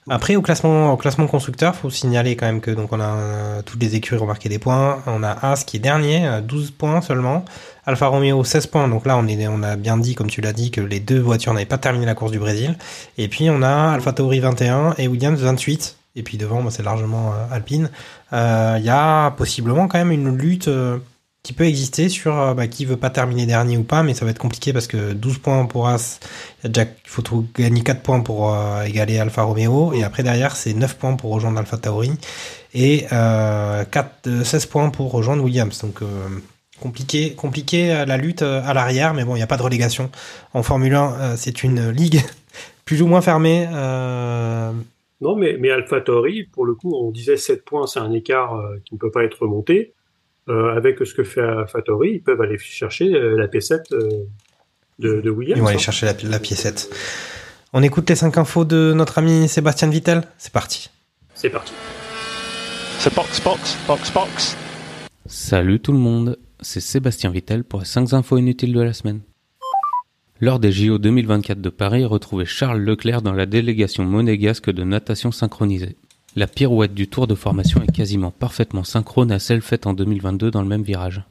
après, 0.09 0.35
au 0.35 0.41
classement 0.41 0.93
au 0.93 0.97
classement 0.97 1.27
constructeur, 1.27 1.75
faut 1.75 1.89
signaler 1.89 2.35
quand 2.37 2.45
même 2.45 2.61
que 2.61 2.71
donc 2.71 2.93
on 2.93 3.01
a 3.01 3.15
euh, 3.15 3.61
toutes 3.63 3.81
les 3.81 3.95
écuries 3.95 4.21
ont 4.21 4.27
marqué 4.27 4.47
des 4.47 4.59
points. 4.59 5.01
On 5.07 5.23
a 5.23 5.31
As 5.31 5.65
qui 5.65 5.77
est 5.77 5.79
dernier, 5.81 6.25
euh, 6.25 6.41
12 6.41 6.71
points 6.71 7.01
seulement. 7.01 7.43
Alfa 7.85 8.07
Romeo 8.07 8.43
16 8.43 8.67
points. 8.67 8.87
Donc 8.87 9.05
là, 9.05 9.17
on 9.17 9.27
est 9.27 9.47
on 9.47 9.63
a 9.63 9.75
bien 9.75 9.97
dit, 9.97 10.15
comme 10.15 10.29
tu 10.29 10.39
l'as 10.39 10.53
dit, 10.53 10.71
que 10.71 10.79
les 10.79 10.99
deux 10.99 11.19
voitures 11.19 11.53
n'avaient 11.53 11.65
pas 11.65 11.79
terminé 11.79 12.05
la 12.05 12.15
course 12.15 12.31
du 12.31 12.39
Brésil. 12.39 12.77
Et 13.17 13.27
puis 13.27 13.49
on 13.49 13.61
a 13.61 13.91
Alfa 13.91 14.13
Tauri 14.13 14.39
21 14.39 14.93
et 14.99 15.07
Williams 15.07 15.41
28. 15.41 15.97
Et 16.15 16.23
puis 16.23 16.37
devant, 16.37 16.63
bah, 16.63 16.69
c'est 16.71 16.83
largement 16.83 17.33
euh, 17.33 17.45
Alpine. 17.51 17.89
Euh, 18.33 18.75
Il 18.79 18.85
y 18.85 18.89
a 18.89 19.31
possiblement 19.31 19.87
quand 19.87 19.97
même 19.97 20.11
une 20.11 20.35
lutte. 20.37 20.67
euh, 20.67 20.99
qui 21.43 21.51
peut 21.51 21.65
exister 21.65 22.07
sur 22.07 22.55
bah, 22.55 22.67
qui 22.67 22.85
veut 22.85 22.95
pas 22.95 23.09
terminer 23.09 23.45
dernier 23.45 23.77
ou 23.77 23.83
pas, 23.83 24.01
mais 24.01 24.13
ça 24.13 24.23
va 24.23 24.31
être 24.31 24.39
compliqué 24.39 24.71
parce 24.71 24.87
que 24.87 25.11
12 25.11 25.39
points 25.39 25.65
pour 25.65 25.89
As, 25.89 26.21
il 26.63 26.87
faut 27.05 27.45
gagner 27.53 27.81
4 27.83 28.01
points 28.01 28.21
pour 28.21 28.53
euh, 28.53 28.83
égaler 28.83 29.19
Alfa 29.19 29.43
Romeo, 29.43 29.91
et 29.93 30.05
après 30.05 30.23
derrière 30.23 30.55
c'est 30.55 30.73
9 30.73 30.95
points 30.95 31.15
pour 31.17 31.31
rejoindre 31.31 31.59
Alfa 31.59 31.77
Tauri, 31.77 32.13
et 32.73 33.07
euh, 33.11 33.83
4, 33.83 34.27
euh, 34.27 34.43
16 34.45 34.65
points 34.67 34.89
pour 34.89 35.11
rejoindre 35.11 35.43
Williams. 35.43 35.77
Donc 35.81 36.01
euh, 36.01 36.05
compliqué, 36.79 37.33
compliqué 37.33 38.05
la 38.07 38.15
lutte 38.17 38.41
à 38.41 38.73
l'arrière, 38.73 39.13
mais 39.13 39.25
bon, 39.25 39.35
il 39.35 39.39
n'y 39.39 39.43
a 39.43 39.47
pas 39.47 39.57
de 39.57 39.63
relégation. 39.63 40.09
En 40.53 40.63
Formule 40.63 40.95
1, 40.95 41.13
euh, 41.13 41.35
c'est 41.37 41.63
une 41.63 41.89
ligue 41.89 42.21
plus 42.85 43.01
ou 43.01 43.07
moins 43.07 43.21
fermée. 43.21 43.67
Non, 45.23 45.37
mais, 45.37 45.55
mais 45.57 45.71
AlphaTauri, 45.71 46.43
pour 46.43 46.65
le 46.65 46.75
coup, 46.75 46.93
on 46.93 47.09
disait 47.09 47.37
7 47.37 47.63
points, 47.63 47.87
c'est 47.87 47.99
un 47.99 48.11
écart 48.11 48.57
euh, 48.57 48.75
qui 48.83 48.93
ne 48.93 48.99
peut 48.99 49.09
pas 49.09 49.23
être 49.23 49.41
remonté. 49.41 49.93
Euh, 50.49 50.75
avec 50.75 50.97
ce 50.99 51.13
que 51.13 51.23
fait 51.23 51.39
AlphaTauri, 51.39 52.15
ils 52.15 52.21
peuvent 52.21 52.41
aller 52.41 52.57
chercher 52.57 53.13
euh, 53.13 53.37
la 53.37 53.47
P7 53.47 53.83
euh, 53.93 54.25
de, 54.99 55.21
de 55.21 55.29
Williams. 55.29 55.57
Ils 55.57 55.61
vont 55.61 55.67
aller 55.67 55.77
hein. 55.77 55.79
chercher 55.79 56.07
la, 56.07 56.13
la 56.29 56.39
piécette. 56.39 56.93
On 57.71 57.81
écoute 57.81 58.09
les 58.09 58.17
5 58.17 58.37
infos 58.37 58.65
de 58.65 58.91
notre 58.93 59.17
ami 59.17 59.47
Sébastien 59.47 59.89
Vittel 59.89 60.23
C'est 60.37 60.51
parti. 60.51 60.89
C'est 61.33 61.49
parti. 61.49 61.71
C'est 62.99 63.15
box, 63.15 63.41
box, 63.41 63.77
box, 63.87 64.11
box. 64.11 64.57
Salut 65.25 65.79
tout 65.79 65.93
le 65.93 65.99
monde, 65.99 66.37
c'est 66.59 66.81
Sébastien 66.81 67.29
Vittel 67.29 67.63
pour 67.63 67.79
les 67.79 67.85
5 67.85 68.11
infos 68.11 68.37
inutiles 68.37 68.73
de 68.73 68.81
la 68.81 68.91
semaine. 68.91 69.21
Lors 70.43 70.59
des 70.59 70.73
JO 70.73 70.97
2024 70.97 71.61
de 71.61 71.69
Paris, 71.69 72.03
retrouvez 72.03 72.43
Charles 72.43 72.81
Leclerc 72.81 73.21
dans 73.21 73.31
la 73.31 73.45
délégation 73.45 74.03
monégasque 74.03 74.69
de 74.69 74.83
natation 74.83 75.31
synchronisée. 75.31 75.95
La 76.35 76.47
pirouette 76.47 76.93
du 76.93 77.07
tour 77.07 77.27
de 77.27 77.33
formation 77.33 77.81
est 77.81 77.95
quasiment 77.95 78.29
parfaitement 78.29 78.83
synchrone 78.83 79.31
à 79.31 79.39
celle 79.39 79.61
faite 79.61 79.87
en 79.87 79.93
2022 79.93 80.51
dans 80.51 80.61
le 80.61 80.67
même 80.67 80.83
virage. 80.83 81.23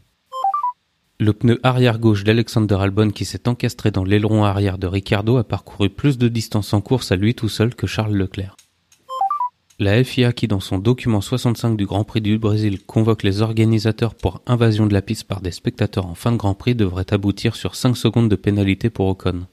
Le 1.20 1.34
pneu 1.34 1.60
arrière 1.62 1.98
gauche 1.98 2.24
d'Alexander 2.24 2.76
Albon 2.76 3.10
qui 3.10 3.26
s'est 3.26 3.50
encastré 3.50 3.90
dans 3.90 4.02
l'aileron 4.02 4.44
arrière 4.44 4.78
de 4.78 4.86
Ricardo 4.86 5.36
a 5.36 5.44
parcouru 5.44 5.90
plus 5.90 6.16
de 6.16 6.28
distance 6.28 6.72
en 6.72 6.80
course 6.80 7.12
à 7.12 7.16
lui 7.16 7.34
tout 7.34 7.50
seul 7.50 7.74
que 7.74 7.86
Charles 7.86 8.16
Leclerc. 8.16 8.56
La 9.82 10.04
FIA 10.04 10.32
qui 10.32 10.46
dans 10.46 10.60
son 10.60 10.78
document 10.78 11.20
65 11.20 11.76
du 11.76 11.86
Grand 11.86 12.04
Prix 12.04 12.20
du 12.20 12.38
Brésil 12.38 12.80
convoque 12.86 13.24
les 13.24 13.42
organisateurs 13.42 14.14
pour 14.14 14.40
invasion 14.46 14.86
de 14.86 14.92
la 14.92 15.02
piste 15.02 15.24
par 15.24 15.40
des 15.40 15.50
spectateurs 15.50 16.06
en 16.06 16.14
fin 16.14 16.30
de 16.30 16.36
Grand 16.36 16.54
Prix 16.54 16.76
devrait 16.76 17.12
aboutir 17.12 17.56
sur 17.56 17.74
5 17.74 17.96
secondes 17.96 18.28
de 18.28 18.36
pénalité 18.36 18.90
pour 18.90 19.08
Ocon. 19.08 19.48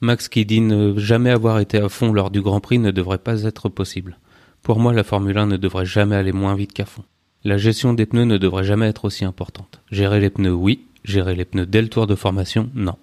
Max 0.00 0.28
qui 0.28 0.46
dit 0.46 0.60
ne 0.60 0.96
jamais 1.00 1.30
avoir 1.30 1.58
été 1.58 1.78
à 1.78 1.88
fond 1.88 2.12
lors 2.12 2.30
du 2.30 2.40
Grand 2.40 2.60
Prix 2.60 2.78
ne 2.78 2.92
devrait 2.92 3.18
pas 3.18 3.42
être 3.42 3.68
possible. 3.68 4.18
Pour 4.62 4.78
moi, 4.78 4.92
la 4.92 5.02
Formule 5.02 5.36
1 5.36 5.46
ne 5.46 5.56
devrait 5.56 5.84
jamais 5.84 6.14
aller 6.14 6.30
moins 6.30 6.54
vite 6.54 6.72
qu'à 6.72 6.86
fond. 6.86 7.02
La 7.42 7.58
gestion 7.58 7.92
des 7.92 8.06
pneus 8.06 8.26
ne 8.26 8.38
devrait 8.38 8.62
jamais 8.62 8.86
être 8.86 9.04
aussi 9.04 9.24
importante. 9.24 9.80
Gérer 9.90 10.20
les 10.20 10.30
pneus, 10.30 10.54
oui. 10.54 10.84
Gérer 11.02 11.34
les 11.34 11.44
pneus 11.44 11.66
dès 11.66 11.82
le 11.82 11.88
tour 11.88 12.06
de 12.06 12.14
formation, 12.14 12.70
non. 12.76 12.94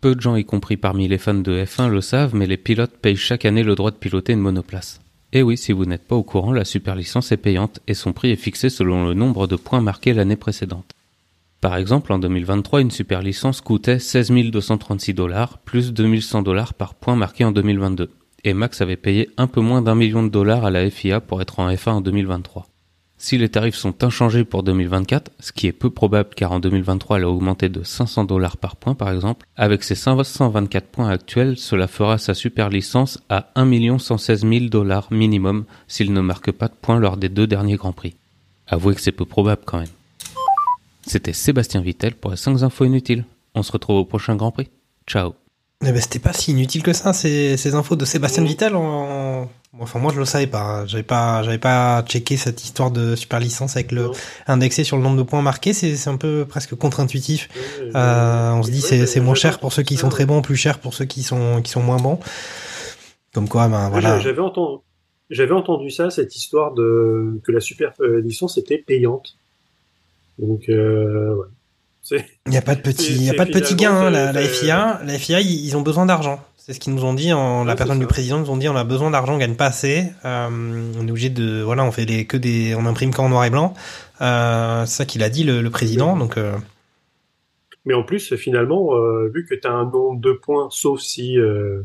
Peu 0.00 0.16
de 0.16 0.20
gens, 0.20 0.34
y 0.34 0.44
compris 0.44 0.76
parmi 0.76 1.06
les 1.06 1.18
fans 1.18 1.32
de 1.32 1.64
F1, 1.64 1.90
le 1.90 2.00
savent, 2.00 2.34
mais 2.34 2.48
les 2.48 2.56
pilotes 2.56 2.96
payent 3.00 3.14
chaque 3.14 3.44
année 3.44 3.62
le 3.62 3.76
droit 3.76 3.92
de 3.92 3.96
piloter 3.96 4.32
une 4.32 4.40
monoplace. 4.40 5.00
Et 5.36 5.42
oui, 5.42 5.56
si 5.56 5.72
vous 5.72 5.84
n'êtes 5.84 6.06
pas 6.06 6.14
au 6.14 6.22
courant, 6.22 6.52
la 6.52 6.64
super 6.64 6.94
licence 6.94 7.32
est 7.32 7.36
payante 7.36 7.80
et 7.88 7.94
son 7.94 8.12
prix 8.12 8.30
est 8.30 8.36
fixé 8.36 8.70
selon 8.70 9.04
le 9.04 9.14
nombre 9.14 9.48
de 9.48 9.56
points 9.56 9.80
marqués 9.80 10.14
l'année 10.14 10.36
précédente. 10.36 10.94
Par 11.60 11.76
exemple, 11.76 12.12
en 12.12 12.20
2023, 12.20 12.80
une 12.82 12.92
super 12.92 13.20
licence 13.20 13.60
coûtait 13.60 13.98
16 13.98 14.30
236 14.30 15.12
dollars, 15.12 15.58
plus 15.58 15.92
2100 15.92 16.42
dollars 16.42 16.72
par 16.72 16.94
point 16.94 17.16
marqué 17.16 17.44
en 17.44 17.50
2022. 17.50 18.10
Et 18.44 18.54
Max 18.54 18.80
avait 18.80 18.96
payé 18.96 19.28
un 19.36 19.48
peu 19.48 19.60
moins 19.60 19.82
d'un 19.82 19.96
million 19.96 20.22
de 20.22 20.28
dollars 20.28 20.64
à 20.64 20.70
la 20.70 20.88
FIA 20.88 21.20
pour 21.20 21.42
être 21.42 21.58
en 21.58 21.68
F1 21.68 21.90
en 21.90 22.00
2023. 22.00 22.68
Si 23.16 23.38
les 23.38 23.48
tarifs 23.48 23.76
sont 23.76 24.02
inchangés 24.02 24.44
pour 24.44 24.62
2024, 24.62 25.30
ce 25.38 25.52
qui 25.52 25.66
est 25.66 25.72
peu 25.72 25.88
probable 25.88 26.30
car 26.34 26.52
en 26.52 26.60
2023 26.60 27.18
elle 27.18 27.24
a 27.24 27.30
augmenté 27.30 27.68
de 27.68 27.82
500 27.82 28.24
dollars 28.24 28.56
par 28.56 28.76
point 28.76 28.94
par 28.94 29.10
exemple, 29.10 29.46
avec 29.56 29.84
ses 29.84 29.94
524 29.94 30.86
points 30.88 31.08
actuels, 31.08 31.56
cela 31.56 31.86
fera 31.86 32.18
sa 32.18 32.34
super 32.34 32.68
licence 32.68 33.20
à 33.28 33.50
1 33.54 33.98
116 33.98 34.40
000 34.46 34.66
dollars 34.66 35.08
minimum 35.10 35.64
s'il 35.88 36.12
ne 36.12 36.20
marque 36.20 36.50
pas 36.52 36.68
de 36.68 36.74
points 36.74 36.98
lors 36.98 37.16
des 37.16 37.28
deux 37.28 37.46
derniers 37.46 37.76
Grands 37.76 37.92
Prix. 37.92 38.16
Avouez 38.66 38.94
que 38.94 39.00
c'est 39.00 39.12
peu 39.12 39.24
probable 39.24 39.62
quand 39.64 39.78
même. 39.78 39.88
C'était 41.06 41.32
Sébastien 41.32 41.82
Vittel 41.82 42.14
pour 42.14 42.30
les 42.30 42.36
5 42.36 42.62
infos 42.62 42.84
inutiles. 42.84 43.24
On 43.54 43.62
se 43.62 43.72
retrouve 43.72 43.98
au 43.98 44.04
prochain 44.04 44.36
Grand 44.36 44.50
Prix. 44.50 44.68
Ciao. 45.06 45.34
Eh 45.86 45.92
ben, 45.92 46.00
c'était 46.00 46.18
pas 46.18 46.32
si 46.32 46.52
inutile 46.52 46.82
que 46.82 46.92
ça, 46.92 47.12
ces, 47.12 47.56
ces 47.56 47.74
infos 47.74 47.96
de 47.96 48.04
Sébastien 48.04 48.44
Vittel. 48.44 48.74
En... 48.74 49.48
Enfin, 49.80 49.98
moi, 49.98 50.12
je 50.14 50.18
le 50.18 50.24
savais 50.24 50.46
pas. 50.46 50.86
J'avais 50.86 51.02
pas, 51.02 51.42
j'avais 51.42 51.58
pas 51.58 52.02
checké 52.06 52.36
cette 52.36 52.62
histoire 52.64 52.90
de 52.90 53.16
super 53.16 53.40
licence 53.40 53.76
avec 53.76 53.92
le 53.92 54.04
Non. 54.04 54.12
indexé 54.46 54.84
sur 54.84 54.96
le 54.96 55.02
nombre 55.02 55.16
de 55.16 55.22
points 55.22 55.42
marqués. 55.42 55.72
C'est, 55.72 56.08
un 56.08 56.16
peu 56.16 56.46
presque 56.48 56.74
contre-intuitif. 56.74 57.48
Euh, 57.94 58.52
on 58.52 58.62
se 58.62 58.70
dit 58.70 58.82
ouais, 58.82 59.06
c'est, 59.06 59.20
moins 59.20 59.34
cher 59.34 59.58
pour 59.58 59.72
ceux 59.72 59.82
qui 59.82 59.96
sont 59.96 60.08
très 60.08 60.26
bons, 60.26 60.42
plus 60.42 60.56
cher 60.56 60.78
pour 60.78 60.94
ceux 60.94 61.04
qui 61.04 61.22
sont, 61.22 61.60
qui 61.62 61.70
sont 61.70 61.82
moins 61.82 61.98
bons. 61.98 62.18
Comme 63.32 63.48
quoi, 63.48 63.68
ben 63.68 63.90
voilà. 63.90 64.20
J'avais 64.20 64.40
entendu, 64.40 64.82
j'avais 65.28 65.54
entendu 65.54 65.90
ça, 65.90 66.10
cette 66.10 66.36
histoire 66.36 66.72
de 66.72 67.40
que 67.42 67.50
la 67.50 67.60
super 67.60 67.92
euh, 68.00 68.20
licence 68.20 68.56
était 68.58 68.78
payante. 68.78 69.36
Donc, 70.38 70.68
euh, 70.68 71.34
ouais. 71.34 71.46
Il 72.46 72.50
n'y 72.50 72.56
a 72.56 72.62
pas 72.62 72.74
de 72.74 72.80
petit, 72.80 73.24
y 73.24 73.30
a 73.30 73.34
pas 73.34 73.44
de 73.44 73.50
petit 73.52 73.74
gain. 73.74 73.92
hein. 73.92 74.10
La, 74.10 74.42
FIA, 74.42 75.00
la 75.04 75.18
FIA, 75.18 75.40
ils, 75.40 75.66
ils 75.66 75.76
ont 75.76 75.82
besoin 75.82 76.06
d'argent. 76.06 76.42
C'est 76.56 76.72
ce 76.72 76.80
qu'ils 76.80 76.94
nous 76.94 77.04
ont 77.04 77.12
dit. 77.14 77.32
En, 77.32 77.64
la 77.64 77.76
personne 77.76 77.98
du 77.98 78.06
président 78.06 78.38
nous 78.38 78.50
ont 78.50 78.56
dit 78.56 78.68
on 78.70 78.76
a 78.76 78.84
besoin 78.84 79.10
d'argent, 79.10 79.34
on 79.34 79.38
gagne 79.38 79.54
pas 79.54 79.66
assez. 79.66 80.06
Euh, 80.24 80.48
on 80.98 81.06
est 81.06 81.10
obligé 81.10 81.28
de, 81.28 81.60
voilà, 81.62 81.84
on 81.84 81.92
fait 81.92 82.06
les, 82.06 82.26
que 82.26 82.36
des, 82.38 82.74
on 82.74 82.86
imprime 82.86 83.12
qu'en 83.12 83.28
noir 83.28 83.44
et 83.44 83.50
blanc. 83.50 83.74
Euh, 84.22 84.86
c'est 84.86 84.96
ça 84.96 85.04
qu'il 85.04 85.22
a 85.22 85.28
dit 85.28 85.44
le, 85.44 85.60
le 85.60 85.70
président. 85.70 86.16
Donc 86.16 86.38
euh, 86.38 86.52
Mais 87.84 87.92
en 87.94 88.02
plus, 88.02 88.34
finalement, 88.36 88.94
euh, 88.96 89.30
vu 89.34 89.44
que 89.44 89.54
tu 89.54 89.66
as 89.66 89.72
un 89.72 89.84
nombre 89.90 90.20
de 90.20 90.32
points, 90.32 90.68
sauf 90.70 91.00
si, 91.00 91.38
euh, 91.38 91.82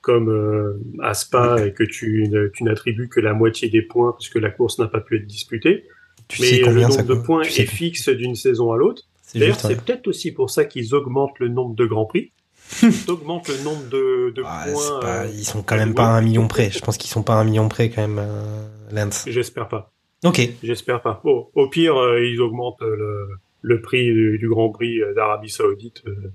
comme 0.00 0.28
euh, 0.30 0.80
à 1.02 1.14
Spa, 1.14 1.56
et 1.66 1.72
que 1.72 1.82
tu, 1.82 2.30
tu 2.54 2.64
n'attribues 2.64 3.08
que 3.08 3.18
la 3.20 3.34
moitié 3.34 3.68
des 3.68 3.82
points 3.82 4.12
parce 4.12 4.28
que 4.28 4.38
la 4.38 4.50
course 4.50 4.78
n'a 4.78 4.86
pas 4.86 5.00
pu 5.00 5.16
être 5.16 5.26
disputée, 5.26 5.86
tu 6.28 6.42
mais 6.42 6.48
sais 6.48 6.58
le 6.60 6.64
combien 6.66 6.82
nombre 6.82 6.94
ça 6.94 7.02
de 7.02 7.14
points 7.14 7.42
est 7.42 7.66
fixe 7.66 8.08
d'une 8.08 8.36
saison 8.36 8.70
à 8.72 8.76
l'autre. 8.76 9.02
C'est 9.32 9.38
D'ailleurs, 9.38 9.60
c'est 9.60 9.76
peut-être 9.80 10.08
aussi 10.08 10.32
pour 10.32 10.50
ça 10.50 10.64
qu'ils 10.64 10.94
augmentent 10.94 11.38
le 11.38 11.48
nombre 11.48 11.74
de 11.74 11.86
grands 11.86 12.04
prix. 12.06 12.32
Ils 12.82 13.10
augmentent 13.10 13.48
le 13.48 13.58
nombre 13.64 13.88
de, 13.90 14.30
de 14.30 14.42
Ah, 14.46 14.64
points. 14.70 15.00
pas- 15.00 15.06
euh, 15.22 15.28
ils 15.32 15.44
sont 15.44 15.62
quand 15.62 15.76
même 15.76 15.94
pas 15.94 16.04
à 16.06 16.10
un 16.10 16.20
million 16.20 16.46
près. 16.48 16.70
Je 16.70 16.78
pense 16.80 16.96
qu'ils 16.96 17.10
sont 17.10 17.22
pas 17.24 17.34
à 17.34 17.38
un 17.38 17.44
million 17.44 17.68
près 17.68 17.90
quand 17.90 18.00
même, 18.02 18.18
euh, 18.20 18.66
Lance. 18.92 19.24
J'espère 19.26 19.68
pas. 19.68 19.92
Ok. 20.24 20.48
J'espère 20.62 21.00
pas. 21.02 21.20
Bon, 21.24 21.48
au 21.54 21.68
pire, 21.68 21.96
euh, 21.96 22.24
ils 22.24 22.40
augmentent 22.40 22.80
le, 22.82 23.28
le 23.62 23.80
prix 23.80 24.04
du, 24.12 24.38
du 24.38 24.48
Grand 24.48 24.70
Prix 24.70 25.00
d'Arabie 25.16 25.48
Saoudite 25.50 26.04
de, 26.06 26.32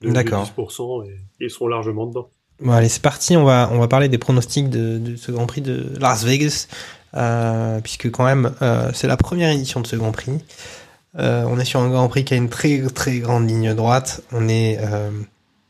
de 0.00 0.10
D'accord. 0.12 0.50
10% 0.56 1.06
et 1.08 1.16
ils 1.40 1.50
seront 1.50 1.68
largement 1.68 2.06
dedans. 2.06 2.28
Bon, 2.60 2.72
allez, 2.72 2.88
c'est 2.88 3.02
parti. 3.02 3.36
On 3.36 3.44
va, 3.44 3.68
on 3.72 3.78
va 3.78 3.86
parler 3.88 4.08
des 4.08 4.18
pronostics 4.18 4.68
de, 4.70 4.98
de 4.98 5.16
ce 5.16 5.30
Grand 5.32 5.46
Prix 5.46 5.60
de 5.60 5.84
Las 6.00 6.24
Vegas. 6.24 6.66
Euh, 7.14 7.80
puisque 7.82 8.10
quand 8.10 8.24
même, 8.24 8.52
euh, 8.62 8.90
c'est 8.94 9.06
la 9.06 9.16
première 9.18 9.50
édition 9.50 9.80
de 9.80 9.86
ce 9.86 9.96
Grand 9.96 10.12
Prix. 10.12 10.32
Euh, 11.18 11.44
on 11.46 11.58
est 11.58 11.64
sur 11.64 11.80
un 11.80 11.90
Grand 11.90 12.08
Prix 12.08 12.24
qui 12.24 12.34
a 12.34 12.36
une 12.36 12.48
très 12.48 12.80
très 12.94 13.18
grande 13.18 13.48
ligne 13.48 13.74
droite. 13.74 14.22
Euh, 14.32 15.10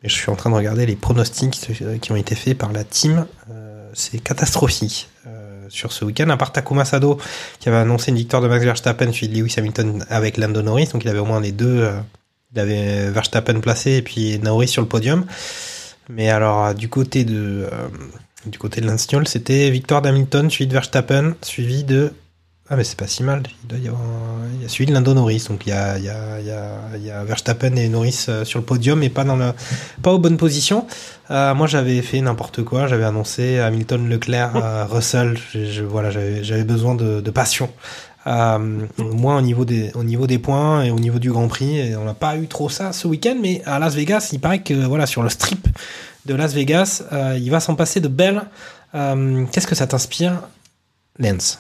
je 0.02 0.14
suis 0.14 0.30
en 0.30 0.36
train 0.36 0.50
de 0.50 0.54
regarder 0.54 0.86
les 0.86 0.96
pronostics 0.96 1.60
qui 2.00 2.12
ont 2.12 2.16
été 2.16 2.34
faits 2.34 2.58
par 2.58 2.72
la 2.72 2.84
team. 2.84 3.26
Euh, 3.50 3.88
c'est 3.94 4.18
catastrophique 4.18 5.08
euh, 5.26 5.64
sur 5.68 5.92
ce 5.92 6.04
week-end. 6.04 6.28
À 6.30 6.36
part 6.36 6.52
Takuma 6.52 6.84
Sado 6.84 7.18
qui 7.60 7.68
avait 7.68 7.78
annoncé 7.78 8.10
une 8.10 8.16
victoire 8.16 8.42
de 8.42 8.48
Max 8.48 8.64
Verstappen 8.64 9.12
suivi 9.12 9.34
de 9.34 9.40
Lewis 9.40 9.54
Hamilton 9.58 10.04
avec 10.08 10.36
Lando 10.36 10.62
Norris, 10.62 10.88
donc 10.92 11.04
il 11.04 11.08
avait 11.08 11.18
au 11.18 11.24
moins 11.24 11.40
les 11.40 11.52
deux. 11.52 11.82
euh, 11.82 12.00
il 12.54 12.60
avait 12.60 13.10
Verstappen 13.10 13.60
placé 13.60 13.92
et 13.92 14.02
puis 14.02 14.38
Norris 14.38 14.68
sur 14.68 14.82
le 14.82 14.88
podium. 14.88 15.24
Mais 16.08 16.28
alors 16.30 16.66
euh, 16.66 16.74
du 16.74 16.88
côté 16.88 17.24
de 17.24 17.68
euh, 17.72 17.88
du 18.46 18.58
côté 18.58 18.80
de 18.80 18.96
c'était 19.24 19.70
victoire 19.70 20.02
d'Hamilton 20.02 20.50
suivi 20.50 20.68
de 20.68 20.72
Verstappen 20.72 21.34
suivi 21.42 21.84
de 21.84 22.12
ah 22.72 22.76
mais 22.76 22.84
c'est 22.84 22.96
pas 22.96 23.06
si 23.06 23.22
mal. 23.22 23.42
Il 23.64 23.68
doit 23.68 23.78
y 23.78 23.88
avoir 23.88 24.00
un- 24.00 24.48
il 24.56 24.62
y 24.62 24.64
a 24.64 24.68
celui 24.68 24.86
de 24.86 24.94
Lando 24.94 25.12
Norris, 25.12 25.44
donc 25.46 25.66
il 25.66 25.68
y 25.68 25.72
a 25.72 25.98
il 25.98 26.04
y 26.04 26.08
a 26.08 26.38
il 26.96 27.04
y 27.04 27.10
a, 27.10 27.22
Verstappen 27.22 27.76
et 27.76 27.86
Norris 27.90 28.24
euh, 28.30 28.46
sur 28.46 28.58
le 28.58 28.64
podium, 28.64 28.98
mais 28.98 29.10
pas 29.10 29.24
dans 29.24 29.36
le 29.36 29.52
pas 30.00 30.10
aux 30.10 30.18
bonnes 30.18 30.38
positions. 30.38 30.86
Euh, 31.30 31.54
moi 31.54 31.66
j'avais 31.66 32.00
fait 32.00 32.22
n'importe 32.22 32.62
quoi, 32.62 32.86
j'avais 32.86 33.04
annoncé 33.04 33.58
Hamilton, 33.58 34.08
Leclerc, 34.08 34.56
euh, 34.56 34.86
Russell. 34.86 35.36
Voilà, 35.86 36.08
j'avais 36.10 36.64
besoin 36.64 36.94
de, 36.94 37.30
passion. 37.30 37.68
Euh, 38.26 38.86
moins 38.98 39.36
au 39.36 39.42
niveau 39.42 39.66
des 39.66 39.92
au 39.94 40.02
niveau 40.02 40.26
des 40.26 40.38
points 40.38 40.82
et 40.82 40.90
au 40.90 40.98
niveau 40.98 41.18
du 41.18 41.30
Grand 41.30 41.48
Prix. 41.48 41.78
Et 41.78 41.96
on 41.96 42.04
n'a 42.06 42.14
pas 42.14 42.38
eu 42.38 42.46
trop 42.46 42.70
ça 42.70 42.94
ce 42.94 43.06
week-end, 43.06 43.36
mais 43.38 43.60
à 43.66 43.78
Las 43.80 43.94
Vegas, 43.94 44.30
il 44.32 44.40
paraît 44.40 44.62
que 44.62 44.72
voilà 44.72 45.04
sur 45.04 45.22
le 45.22 45.28
strip 45.28 45.68
de 46.24 46.34
Las 46.34 46.54
Vegas, 46.54 47.02
il 47.36 47.50
va 47.50 47.60
s'en 47.60 47.74
passer 47.74 48.00
de 48.00 48.08
belles. 48.08 48.42
Qu'est-ce 48.94 49.66
que 49.66 49.74
ça 49.74 49.86
t'inspire, 49.86 50.40
Lance? 51.18 51.58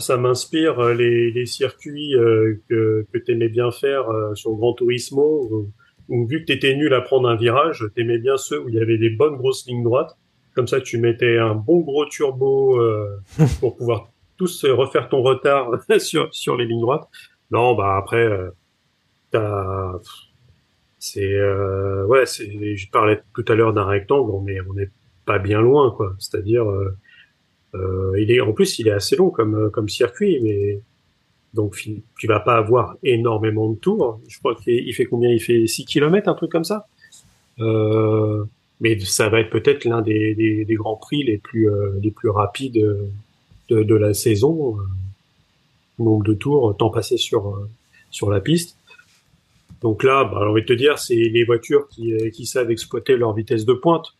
Ça 0.00 0.16
m'inspire 0.16 0.78
euh, 0.80 0.94
les, 0.94 1.30
les 1.30 1.46
circuits 1.46 2.14
euh, 2.14 2.60
que, 2.68 3.06
que 3.12 3.18
tu 3.18 3.32
aimais 3.32 3.48
bien 3.48 3.70
faire 3.70 4.08
euh, 4.10 4.34
sur 4.34 4.52
Gran 4.54 4.74
Turismo, 4.74 5.70
où, 6.08 6.26
vu 6.26 6.40
que 6.40 6.46
tu 6.46 6.52
étais 6.52 6.74
nul 6.74 6.92
à 6.94 7.00
prendre 7.00 7.28
un 7.28 7.36
virage, 7.36 7.84
tu 7.94 8.02
aimais 8.02 8.18
bien 8.18 8.36
ceux 8.36 8.60
où 8.60 8.68
il 8.68 8.74
y 8.74 8.80
avait 8.80 8.98
des 8.98 9.10
bonnes 9.10 9.36
grosses 9.36 9.66
lignes 9.66 9.84
droites. 9.84 10.16
Comme 10.54 10.66
ça, 10.66 10.80
tu 10.80 10.98
mettais 10.98 11.38
un 11.38 11.54
bon 11.54 11.80
gros 11.80 12.06
turbo 12.06 12.80
pour 13.60 13.76
pouvoir 13.76 14.08
tous 14.38 14.64
refaire 14.64 15.08
ton 15.08 15.20
retard 15.22 15.70
sur, 15.98 16.32
sur 16.32 16.56
les 16.56 16.64
lignes 16.64 16.80
droites. 16.80 17.08
Non, 17.50 17.74
bah 17.74 17.96
après, 17.96 18.26
t'as... 19.30 19.92
C'est... 20.98 21.34
Euh, 21.34 22.06
ouais, 22.06 22.24
c'est, 22.24 22.76
je 22.76 22.90
parlais 22.90 23.20
tout 23.34 23.44
à 23.48 23.54
l'heure 23.54 23.74
d'un 23.74 23.84
rectangle, 23.84 24.30
on 24.30 24.46
est, 24.46 24.60
on 24.62 24.78
est 24.78 24.90
pas 25.26 25.38
bien 25.38 25.60
loin, 25.60 25.90
quoi. 25.90 26.14
C'est-à-dire... 26.18 26.64
euh, 26.70 26.84
euh, 26.84 26.96
il 27.74 28.30
est 28.30 28.40
en 28.40 28.52
plus 28.52 28.78
il 28.78 28.88
est 28.88 28.92
assez 28.92 29.16
long 29.16 29.30
comme 29.30 29.54
euh, 29.54 29.70
comme 29.70 29.88
circuit, 29.88 30.40
mais 30.42 30.80
donc 31.54 31.76
tu 32.18 32.26
vas 32.26 32.40
pas 32.40 32.56
avoir 32.56 32.96
énormément 33.02 33.68
de 33.70 33.76
tours. 33.76 34.20
Je 34.28 34.38
crois 34.38 34.54
qu'il 34.54 34.94
fait, 34.94 35.06
combien? 35.06 35.30
Il 35.30 35.40
fait 35.40 35.66
6 35.66 35.84
kilomètres, 35.84 36.28
un 36.28 36.34
truc 36.34 36.50
comme 36.50 36.64
ça. 36.64 36.86
Euh, 37.60 38.44
mais 38.80 38.98
ça 39.00 39.28
va 39.30 39.40
être 39.40 39.50
peut-être 39.50 39.84
l'un 39.84 40.02
des, 40.02 40.34
des, 40.34 40.64
des 40.64 40.74
grands 40.74 40.96
prix 40.96 41.22
les 41.24 41.38
plus 41.38 41.70
euh, 41.70 41.98
les 42.02 42.10
plus 42.10 42.28
rapides 42.28 42.76
euh, 42.76 43.08
de, 43.70 43.82
de 43.82 43.94
la 43.94 44.14
saison. 44.14 44.76
Euh, 44.78 44.82
nombre 45.98 46.24
de 46.24 46.34
tours, 46.34 46.76
temps 46.76 46.90
passé 46.90 47.16
sur 47.16 47.48
euh, 47.48 47.68
sur 48.10 48.30
la 48.30 48.40
piste. 48.40 48.76
Donc 49.82 50.02
là, 50.02 50.24
bah, 50.24 50.38
j'ai 50.40 50.48
envie 50.48 50.62
de 50.62 50.66
te 50.66 50.72
dire, 50.72 50.98
c'est 50.98 51.14
les 51.14 51.44
voitures 51.44 51.88
qui, 51.88 52.12
euh, 52.12 52.30
qui 52.30 52.46
savent 52.46 52.70
exploiter 52.70 53.16
leur 53.16 53.34
vitesse 53.34 53.64
de 53.64 53.74
pointe. 53.74 54.14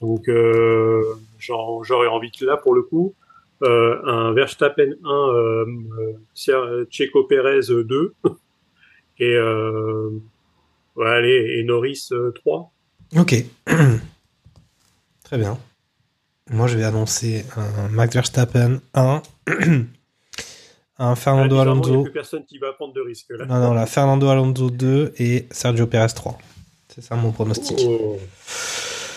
Donc 0.00 0.28
euh, 0.28 1.02
j'aurais 1.38 2.06
envie 2.06 2.30
que 2.30 2.44
là, 2.44 2.56
pour 2.56 2.74
le 2.74 2.82
coup, 2.82 3.14
euh, 3.62 4.00
un 4.06 4.32
Verstappen 4.32 4.92
1, 5.04 5.08
euh, 5.08 6.86
Checo 6.90 7.24
Pérez 7.24 7.60
2, 7.68 8.14
et 9.18 9.36
ouais, 10.96 11.10
allez, 11.10 11.58
et 11.58 11.64
Norris 11.64 12.08
euh, 12.12 12.32
3. 12.32 12.72
Ok. 13.18 13.34
Très 15.24 15.38
bien. 15.38 15.58
Moi, 16.50 16.66
je 16.66 16.76
vais 16.76 16.84
annoncer 16.84 17.44
un 17.56 17.88
Max 17.88 18.14
Verstappen 18.14 18.80
1, 18.94 19.22
un 20.98 21.14
Fernando 21.14 21.56
Là, 21.56 21.64
bizarrement, 21.64 21.82
Il 21.82 21.90
n'y 21.90 21.90
a 21.90 21.92
Alonso. 21.92 22.02
plus 22.02 22.12
personne 22.12 22.44
qui 22.44 22.58
va 22.58 22.72
prendre 22.72 22.92
de 22.92 23.00
risque 23.00 23.30
là. 23.30 23.46
Non, 23.46 23.60
non, 23.60 23.74
la 23.74 23.86
Fernando 23.86 24.28
Alonso 24.28 24.70
2 24.70 25.14
et 25.18 25.46
Sergio 25.50 25.86
Perez 25.86 26.14
3. 26.14 26.38
C'est 26.88 27.02
ça 27.02 27.14
mon 27.14 27.30
pronostic. 27.30 27.78
Oh. 27.86 28.18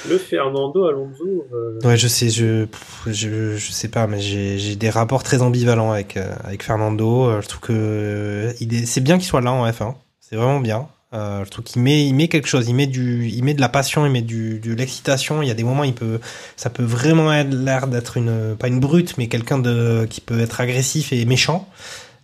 Le 0.10 0.18
Fernando 0.18 0.86
Alonso. 0.86 1.46
euh, 1.54 1.80
Ouais, 1.84 1.98
je 1.98 2.08
sais, 2.08 2.30
je, 2.30 2.66
je, 3.08 3.56
je 3.58 3.72
sais 3.72 3.88
pas, 3.88 4.06
mais 4.08 4.20
j'ai 4.20 4.76
des 4.76 4.90
rapports 4.90 5.24
très 5.24 5.42
ambivalents 5.42 5.92
avec, 5.92 6.18
euh, 6.18 6.34
avec 6.44 6.64
Fernando. 6.64 7.26
Euh, 7.30 7.42
Je 7.42 7.48
trouve 7.48 7.62
que 7.62 7.74
euh, 7.74 8.54
c'est 8.86 9.02
bien 9.02 9.18
qu'il 9.18 9.28
soit 9.28 9.42
là 9.42 9.52
en 9.54 9.66
F1. 9.70 9.96
C'est 10.20 10.36
vraiment 10.36 10.60
bien. 10.60 10.88
Je 11.14 11.48
trouve 11.52 11.64
qu'il 11.64 11.80
met, 11.84 12.08
il 12.08 12.14
met 12.14 12.28
quelque 12.28 12.48
chose. 12.48 12.68
Il 12.68 12.74
met 12.74 12.88
du, 12.88 13.28
il 13.28 13.44
met 13.44 13.54
de 13.54 13.62
la 13.62 13.70
passion, 13.70 14.04
il 14.04 14.12
met 14.12 14.24
du, 14.24 14.60
de 14.60 14.74
l'excitation. 14.74 15.44
Il 15.44 15.48
y 15.48 15.52
a 15.52 15.54
des 15.54 15.64
moments, 15.64 15.84
il 15.84 15.94
peut, 15.94 16.20
ça 16.58 16.72
peut 16.72 16.82
vraiment 16.84 17.32
être 17.32 17.54
l'air 17.54 17.86
d'être 17.88 18.18
une, 18.18 18.56
pas 18.58 18.68
une 18.68 18.80
brute, 18.80 19.16
mais 19.20 19.28
quelqu'un 19.28 19.62
qui 20.08 20.22
peut 20.22 20.40
être 20.40 20.60
agressif 20.60 21.14
et 21.14 21.24
méchant. 21.26 21.70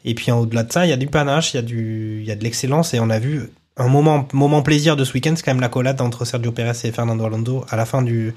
Et 0.06 0.15
puis 0.15 0.31
au-delà 0.31 0.64
de 0.64 0.72
ça, 0.72 0.88
il 0.88 0.89
y 0.89 0.93
a 0.93 0.97
du 0.97 1.06
panache, 1.06 1.53
il 1.53 1.57
y 1.57 1.60
a 1.60 1.61
du, 1.61 2.18
il 2.22 2.27
y 2.27 2.31
a 2.31 2.35
de 2.35 2.43
l'excellence 2.43 2.95
et 2.95 2.99
on 2.99 3.11
a 3.11 3.19
vu 3.19 3.51
un 3.78 3.88
moment, 3.88 4.28
moment 4.34 4.62
plaisir 4.62 4.96
de 4.98 5.04
ce 5.04 5.14
week-end, 5.14 5.34
c'est 5.36 5.44
quand 5.44 5.52
même 5.54 5.62
la 5.62 5.70
collade 5.70 6.02
entre 6.02 6.26
Sergio 6.26 6.52
Perez 6.52 6.78
et 6.84 6.91
Fernando 6.91 7.24
Alonso 7.26 7.66
à 7.70 7.76
la 7.78 7.86
fin 7.86 8.02
du, 8.02 8.34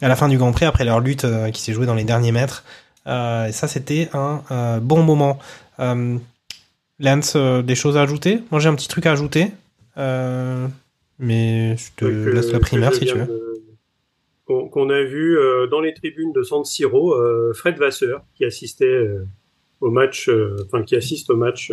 à 0.00 0.08
la 0.08 0.16
fin 0.16 0.28
du 0.28 0.38
Grand 0.38 0.52
Prix 0.52 0.64
après 0.64 0.84
leur 0.84 1.00
lutte 1.00 1.24
euh, 1.24 1.50
qui 1.50 1.60
s'est 1.62 1.72
jouée 1.72 1.86
dans 1.86 1.94
les 1.94 2.04
derniers 2.04 2.32
mètres. 2.32 2.64
Euh, 3.06 3.46
et 3.46 3.52
ça, 3.52 3.68
c'était 3.68 4.08
un 4.12 4.42
euh, 4.50 4.80
bon 4.80 5.02
moment. 5.02 5.38
Euh, 5.80 6.16
Lance, 6.98 7.36
des 7.36 7.74
choses 7.74 7.96
à 7.96 8.02
ajouter? 8.02 8.40
Moi, 8.50 8.60
j'ai 8.60 8.68
un 8.68 8.74
petit 8.76 8.86
truc 8.88 9.06
à 9.06 9.12
ajouter, 9.12 9.48
mais 11.18 11.76
je 11.76 11.84
te 11.96 12.04
laisse 12.04 12.52
la 12.52 12.60
primaire 12.60 12.94
si 12.94 13.06
tu 13.06 13.14
veux. 13.14 13.26
de- 13.26 13.48
Qu'on 14.46 14.90
a 14.90 15.02
vu 15.02 15.36
dans 15.70 15.80
les 15.80 15.94
tribunes 15.94 16.32
de 16.32 16.42
San 16.42 16.64
Siro, 16.64 17.16
Fred 17.54 17.76
Vasseur 17.78 18.22
qui 18.34 18.44
assistait 18.44 19.08
au 19.80 19.90
match, 19.90 20.30
enfin 20.66 20.82
qui 20.84 20.94
assiste 20.94 21.30
au 21.30 21.36
match. 21.36 21.72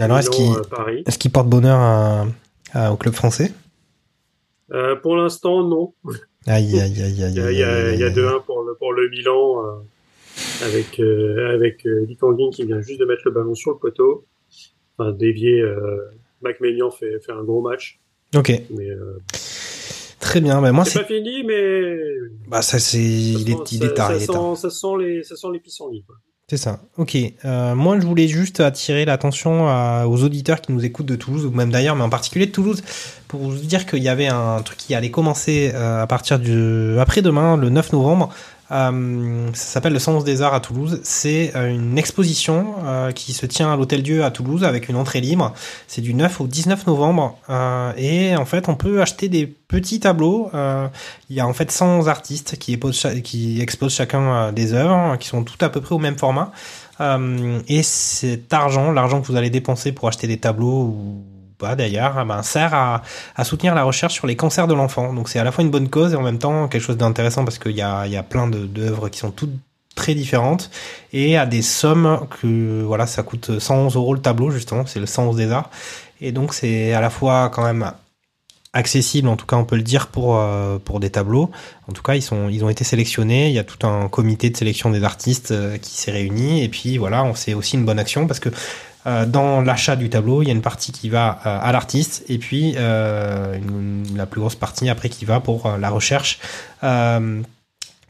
Euh, 0.00 0.04
Alors, 0.04 0.18
est-ce 0.18 1.18
qu'il 1.18 1.30
porte 1.32 1.48
bonheur 1.48 1.78
à- 1.78 2.26
à- 2.72 2.92
au 2.92 2.96
club 2.96 3.14
français? 3.14 3.52
Euh, 4.72 4.96
pour 4.96 5.16
l'instant, 5.16 5.62
non. 5.66 5.94
Aïe, 6.46 6.78
aïe, 6.78 7.02
aïe, 7.02 7.02
aïe. 7.02 7.32
Il 7.32 7.36
y 7.36 7.40
a, 7.40 7.50
il 7.52 7.58
y 7.58 7.62
a, 7.62 7.68
aïe, 7.74 7.94
il 7.94 8.00
y 8.00 8.04
a 8.04 8.06
aïe, 8.08 8.12
2-1 8.14 8.40
pour 8.44 8.62
le, 8.62 8.74
pour 8.74 8.92
le 8.92 9.08
Milan 9.08 9.64
euh, 9.64 10.64
avec, 10.66 10.98
euh, 11.00 11.54
avec 11.54 11.84
Lee 11.84 12.16
Kangin 12.16 12.50
qui 12.50 12.64
vient 12.64 12.80
juste 12.80 13.00
de 13.00 13.04
mettre 13.06 13.22
le 13.24 13.30
ballon 13.32 13.54
sur 13.54 13.72
le 13.72 13.78
poteau. 13.78 14.26
Enfin, 14.98 15.12
dévié, 15.12 15.62
Macmélian 16.42 16.90
fait, 16.90 17.18
fait 17.20 17.32
un 17.32 17.42
gros 17.44 17.60
match. 17.62 17.98
Ok, 18.36 18.52
Mais 18.70 18.88
très 20.20 20.40
bien. 20.40 20.60
Ben, 20.60 20.72
moi, 20.72 20.84
c'est 20.84 20.98
pas 21.00 21.04
fini, 21.06 21.44
mais 21.44 21.96
Bah, 22.48 22.62
ça, 22.62 22.78
c'est. 22.78 22.98
Il 23.02 23.50
est, 23.50 23.72
il 23.72 23.78
ça- 23.78 23.84
est 23.86 23.94
tard, 23.94 24.08
ça 24.08 24.14
il 24.16 24.22
est 24.22 24.26
sent- 24.26 24.32
tard. 24.32 24.56
Ça 24.56 24.70
sent 24.70 24.86
les, 24.98 25.22
ça 25.22 25.36
sent 25.36 25.46
les 25.52 25.60
pissenlits, 25.60 26.04
quoi. 26.04 26.16
C'est 26.50 26.56
ça. 26.56 26.80
Ok. 26.96 27.14
Euh, 27.44 27.74
moi, 27.74 28.00
je 28.00 28.06
voulais 28.06 28.26
juste 28.26 28.60
attirer 28.60 29.04
l'attention 29.04 29.66
aux 30.06 30.24
auditeurs 30.24 30.62
qui 30.62 30.72
nous 30.72 30.82
écoutent 30.82 31.06
de 31.06 31.14
Toulouse, 31.14 31.44
ou 31.44 31.50
même 31.50 31.70
d'ailleurs, 31.70 31.94
mais 31.94 32.04
en 32.04 32.08
particulier 32.08 32.46
de 32.46 32.52
Toulouse, 32.52 32.82
pour 33.28 33.40
vous 33.40 33.54
dire 33.54 33.84
qu'il 33.84 34.02
y 34.02 34.08
avait 34.08 34.28
un 34.28 34.62
truc 34.62 34.78
qui 34.78 34.94
allait 34.94 35.10
commencer 35.10 35.72
euh, 35.74 36.02
à 36.02 36.06
partir 36.06 36.38
du 36.38 36.98
après-demain, 36.98 37.58
le 37.58 37.68
9 37.68 37.92
novembre. 37.92 38.30
Euh, 38.70 39.48
ça 39.54 39.64
s'appelle 39.64 39.92
le 39.92 39.98
111 39.98 40.24
des 40.24 40.42
Arts 40.42 40.54
à 40.54 40.60
Toulouse. 40.60 41.00
C'est 41.02 41.52
euh, 41.56 41.70
une 41.72 41.96
exposition 41.96 42.74
euh, 42.84 43.12
qui 43.12 43.32
se 43.32 43.46
tient 43.46 43.72
à 43.72 43.76
l'Hôtel 43.76 44.02
Dieu 44.02 44.24
à 44.24 44.30
Toulouse 44.30 44.64
avec 44.64 44.88
une 44.88 44.96
entrée 44.96 45.20
libre. 45.20 45.54
C'est 45.86 46.02
du 46.02 46.14
9 46.14 46.40
au 46.40 46.46
19 46.46 46.86
novembre. 46.86 47.38
Euh, 47.48 47.92
et 47.96 48.36
en 48.36 48.44
fait, 48.44 48.68
on 48.68 48.74
peut 48.74 49.00
acheter 49.00 49.28
des 49.28 49.46
petits 49.46 50.00
tableaux. 50.00 50.50
Euh, 50.54 50.88
il 51.30 51.36
y 51.36 51.40
a 51.40 51.46
en 51.46 51.52
fait 51.52 51.70
111 51.70 52.08
artistes 52.08 52.56
qui, 52.58 52.78
exposent 53.60 53.94
chacun 53.94 54.52
des 54.52 54.72
œuvres 54.74 55.16
qui 55.16 55.28
sont 55.28 55.44
toutes 55.44 55.62
à 55.62 55.68
peu 55.68 55.80
près 55.80 55.94
au 55.94 55.98
même 55.98 56.18
format. 56.18 56.52
Et 57.68 57.82
cet 57.84 58.52
argent, 58.52 58.90
l'argent 58.90 59.20
que 59.20 59.26
vous 59.26 59.36
allez 59.36 59.50
dépenser 59.50 59.92
pour 59.92 60.08
acheter 60.08 60.26
des 60.26 60.38
tableaux 60.38 60.82
ou 60.82 61.22
d'ailleurs, 61.60 62.18
eh 62.20 62.24
ben, 62.24 62.42
sert 62.42 62.74
à, 62.74 63.02
soutenir 63.44 63.74
la 63.74 63.82
recherche 63.82 64.14
sur 64.14 64.26
les 64.26 64.36
cancers 64.36 64.66
de 64.66 64.74
l'enfant. 64.74 65.12
Donc 65.12 65.28
c'est 65.28 65.38
à 65.38 65.44
la 65.44 65.52
fois 65.52 65.64
une 65.64 65.70
bonne 65.70 65.88
cause 65.88 66.12
et 66.12 66.16
en 66.16 66.22
même 66.22 66.38
temps 66.38 66.68
quelque 66.68 66.82
chose 66.82 66.96
d'intéressant 66.96 67.44
parce 67.44 67.58
qu'il 67.58 67.76
y 67.76 67.82
a, 67.82 68.22
plein 68.22 68.48
d'œuvres 68.48 69.08
qui 69.08 69.18
sont 69.18 69.30
toutes 69.30 69.54
très 69.94 70.14
différentes 70.14 70.70
et 71.12 71.36
à 71.36 71.44
des 71.44 71.60
sommes 71.60 72.20
que 72.40 72.82
voilà 72.82 73.08
ça 73.08 73.24
coûte 73.24 73.58
111 73.58 73.96
euros 73.96 74.14
le 74.14 74.20
tableau 74.20 74.50
justement. 74.50 74.86
C'est 74.86 75.00
le 75.00 75.06
111 75.06 75.36
des 75.36 75.50
arts. 75.50 75.70
Et 76.20 76.32
donc 76.32 76.54
c'est 76.54 76.92
à 76.92 77.00
la 77.00 77.10
fois 77.10 77.50
quand 77.52 77.64
même 77.64 77.92
accessible 78.74 79.28
en 79.28 79.36
tout 79.36 79.46
cas 79.46 79.56
on 79.56 79.64
peut 79.64 79.76
le 79.76 79.82
dire 79.82 80.08
pour 80.08 80.36
euh, 80.36 80.78
pour 80.78 81.00
des 81.00 81.10
tableaux. 81.10 81.50
En 81.88 81.92
tout 81.92 82.02
cas 82.02 82.14
ils 82.14 82.22
sont 82.22 82.48
ils 82.48 82.64
ont 82.64 82.68
été 82.68 82.84
sélectionnés. 82.84 83.48
Il 83.48 83.54
y 83.54 83.58
a 83.58 83.64
tout 83.64 83.84
un 83.86 84.08
comité 84.08 84.50
de 84.50 84.56
sélection 84.56 84.90
des 84.90 85.02
artistes 85.02 85.50
euh, 85.50 85.78
qui 85.78 85.96
s'est 85.96 86.12
réuni. 86.12 86.62
Et 86.62 86.68
puis 86.68 86.98
voilà 86.98 87.24
on 87.24 87.34
c'est 87.34 87.54
aussi 87.54 87.76
une 87.76 87.84
bonne 87.84 87.98
action 87.98 88.28
parce 88.28 88.38
que 88.38 88.50
dans 89.04 89.60
l'achat 89.62 89.96
du 89.96 90.10
tableau, 90.10 90.42
il 90.42 90.48
y 90.48 90.50
a 90.50 90.54
une 90.54 90.62
partie 90.62 90.92
qui 90.92 91.08
va 91.08 91.40
euh, 91.46 91.58
à 91.62 91.72
l'artiste 91.72 92.24
et 92.28 92.38
puis 92.38 92.74
euh, 92.76 93.56
la 94.14 94.26
plus 94.26 94.40
grosse 94.40 94.56
partie 94.56 94.88
après 94.88 95.08
qui 95.08 95.24
va 95.24 95.40
pour 95.40 95.66
euh, 95.66 95.78
la 95.78 95.90
recherche 95.90 96.38
euh, 96.82 97.40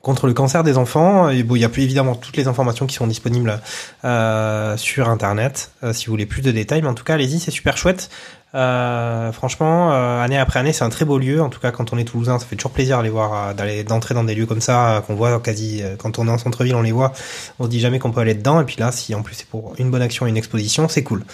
contre 0.02 0.26
le 0.26 0.32
cancer 0.32 0.64
des 0.64 0.78
enfants. 0.78 1.28
Il 1.28 1.44
y 1.56 1.64
a 1.64 1.68
plus 1.68 1.82
évidemment 1.82 2.14
toutes 2.14 2.36
les 2.36 2.48
informations 2.48 2.86
qui 2.86 2.94
sont 2.94 3.06
disponibles 3.06 3.60
euh, 4.04 4.76
sur 4.76 5.08
Internet 5.08 5.72
euh, 5.82 5.92
si 5.92 6.06
vous 6.06 6.12
voulez 6.12 6.26
plus 6.26 6.42
de 6.42 6.50
détails. 6.50 6.82
Mais 6.82 6.88
en 6.88 6.94
tout 6.94 7.04
cas, 7.04 7.14
allez-y, 7.14 7.38
c'est 7.40 7.50
super 7.50 7.76
chouette. 7.76 8.10
Euh, 8.54 9.30
franchement, 9.32 9.92
euh, 9.92 10.22
année 10.22 10.38
après 10.38 10.58
année, 10.58 10.72
c'est 10.72 10.84
un 10.84 10.88
très 10.88 11.04
beau 11.04 11.18
lieu. 11.18 11.42
En 11.42 11.48
tout 11.48 11.60
cas, 11.60 11.70
quand 11.70 11.92
on 11.92 11.98
est 11.98 12.04
toulousain, 12.04 12.38
ça 12.38 12.46
fait 12.46 12.56
toujours 12.56 12.72
plaisir 12.72 12.96
d'aller 12.96 13.10
voir, 13.10 13.50
euh, 13.50 13.54
d'aller 13.54 13.84
d'entrer 13.84 14.14
dans 14.14 14.24
des 14.24 14.34
lieux 14.34 14.46
comme 14.46 14.60
ça 14.60 15.02
qu'on 15.06 15.14
voit 15.14 15.38
quasi. 15.40 15.82
quand 15.98 16.18
on 16.18 16.26
est 16.28 16.30
en 16.30 16.38
centre-ville, 16.38 16.74
on 16.74 16.82
les 16.82 16.92
voit. 16.92 17.12
On 17.58 17.64
se 17.64 17.68
dit 17.68 17.80
jamais 17.80 17.98
qu'on 17.98 18.10
peut 18.10 18.20
aller 18.20 18.34
dedans. 18.34 18.60
Et 18.60 18.64
puis 18.64 18.76
là, 18.78 18.92
si 18.92 19.14
en 19.14 19.22
plus 19.22 19.34
c'est 19.34 19.48
pour 19.48 19.74
une 19.78 19.90
bonne 19.90 20.02
action 20.02 20.26
une 20.26 20.36
exposition, 20.36 20.88
c'est 20.88 21.02
cool. 21.02 21.24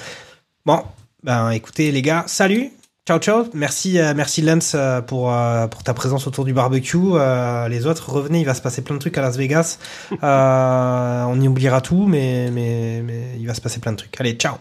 Bon, 0.66 0.82
ben 1.23 1.51
écoutez 1.51 1.91
les 1.93 2.03
gars, 2.03 2.24
salut. 2.27 2.70
Ciao 3.07 3.19
ciao, 3.19 3.45
merci 3.53 3.99
merci 4.16 4.41
Lance 4.41 4.74
pour 5.07 5.31
ta 5.85 5.95
présence 5.95 6.27
autour 6.27 6.47
du 6.47 6.55
barbecue. 6.55 7.19
Les 7.69 7.86
autres 7.86 8.11
revenez, 8.11 8.41
il 8.41 8.47
va 8.47 8.55
se 8.55 8.62
passer 8.62 8.82
plein 8.82 8.95
de 8.95 9.01
trucs 9.01 9.19
à 9.19 9.23
Las 9.23 9.36
Vegas. 9.36 9.78
On 10.23 11.41
y 11.41 11.49
oubliera 11.49 11.81
tout, 11.81 12.07
mais 12.07 12.51
mais 12.51 13.03
mais 13.05 13.36
il 13.39 13.47
va 13.47 13.55
se 13.55 13.61
passer 13.61 13.81
plein 13.81 13.93
de 13.93 13.99
trucs. 13.99 14.19
Allez, 14.20 14.32
ciao. 14.32 14.57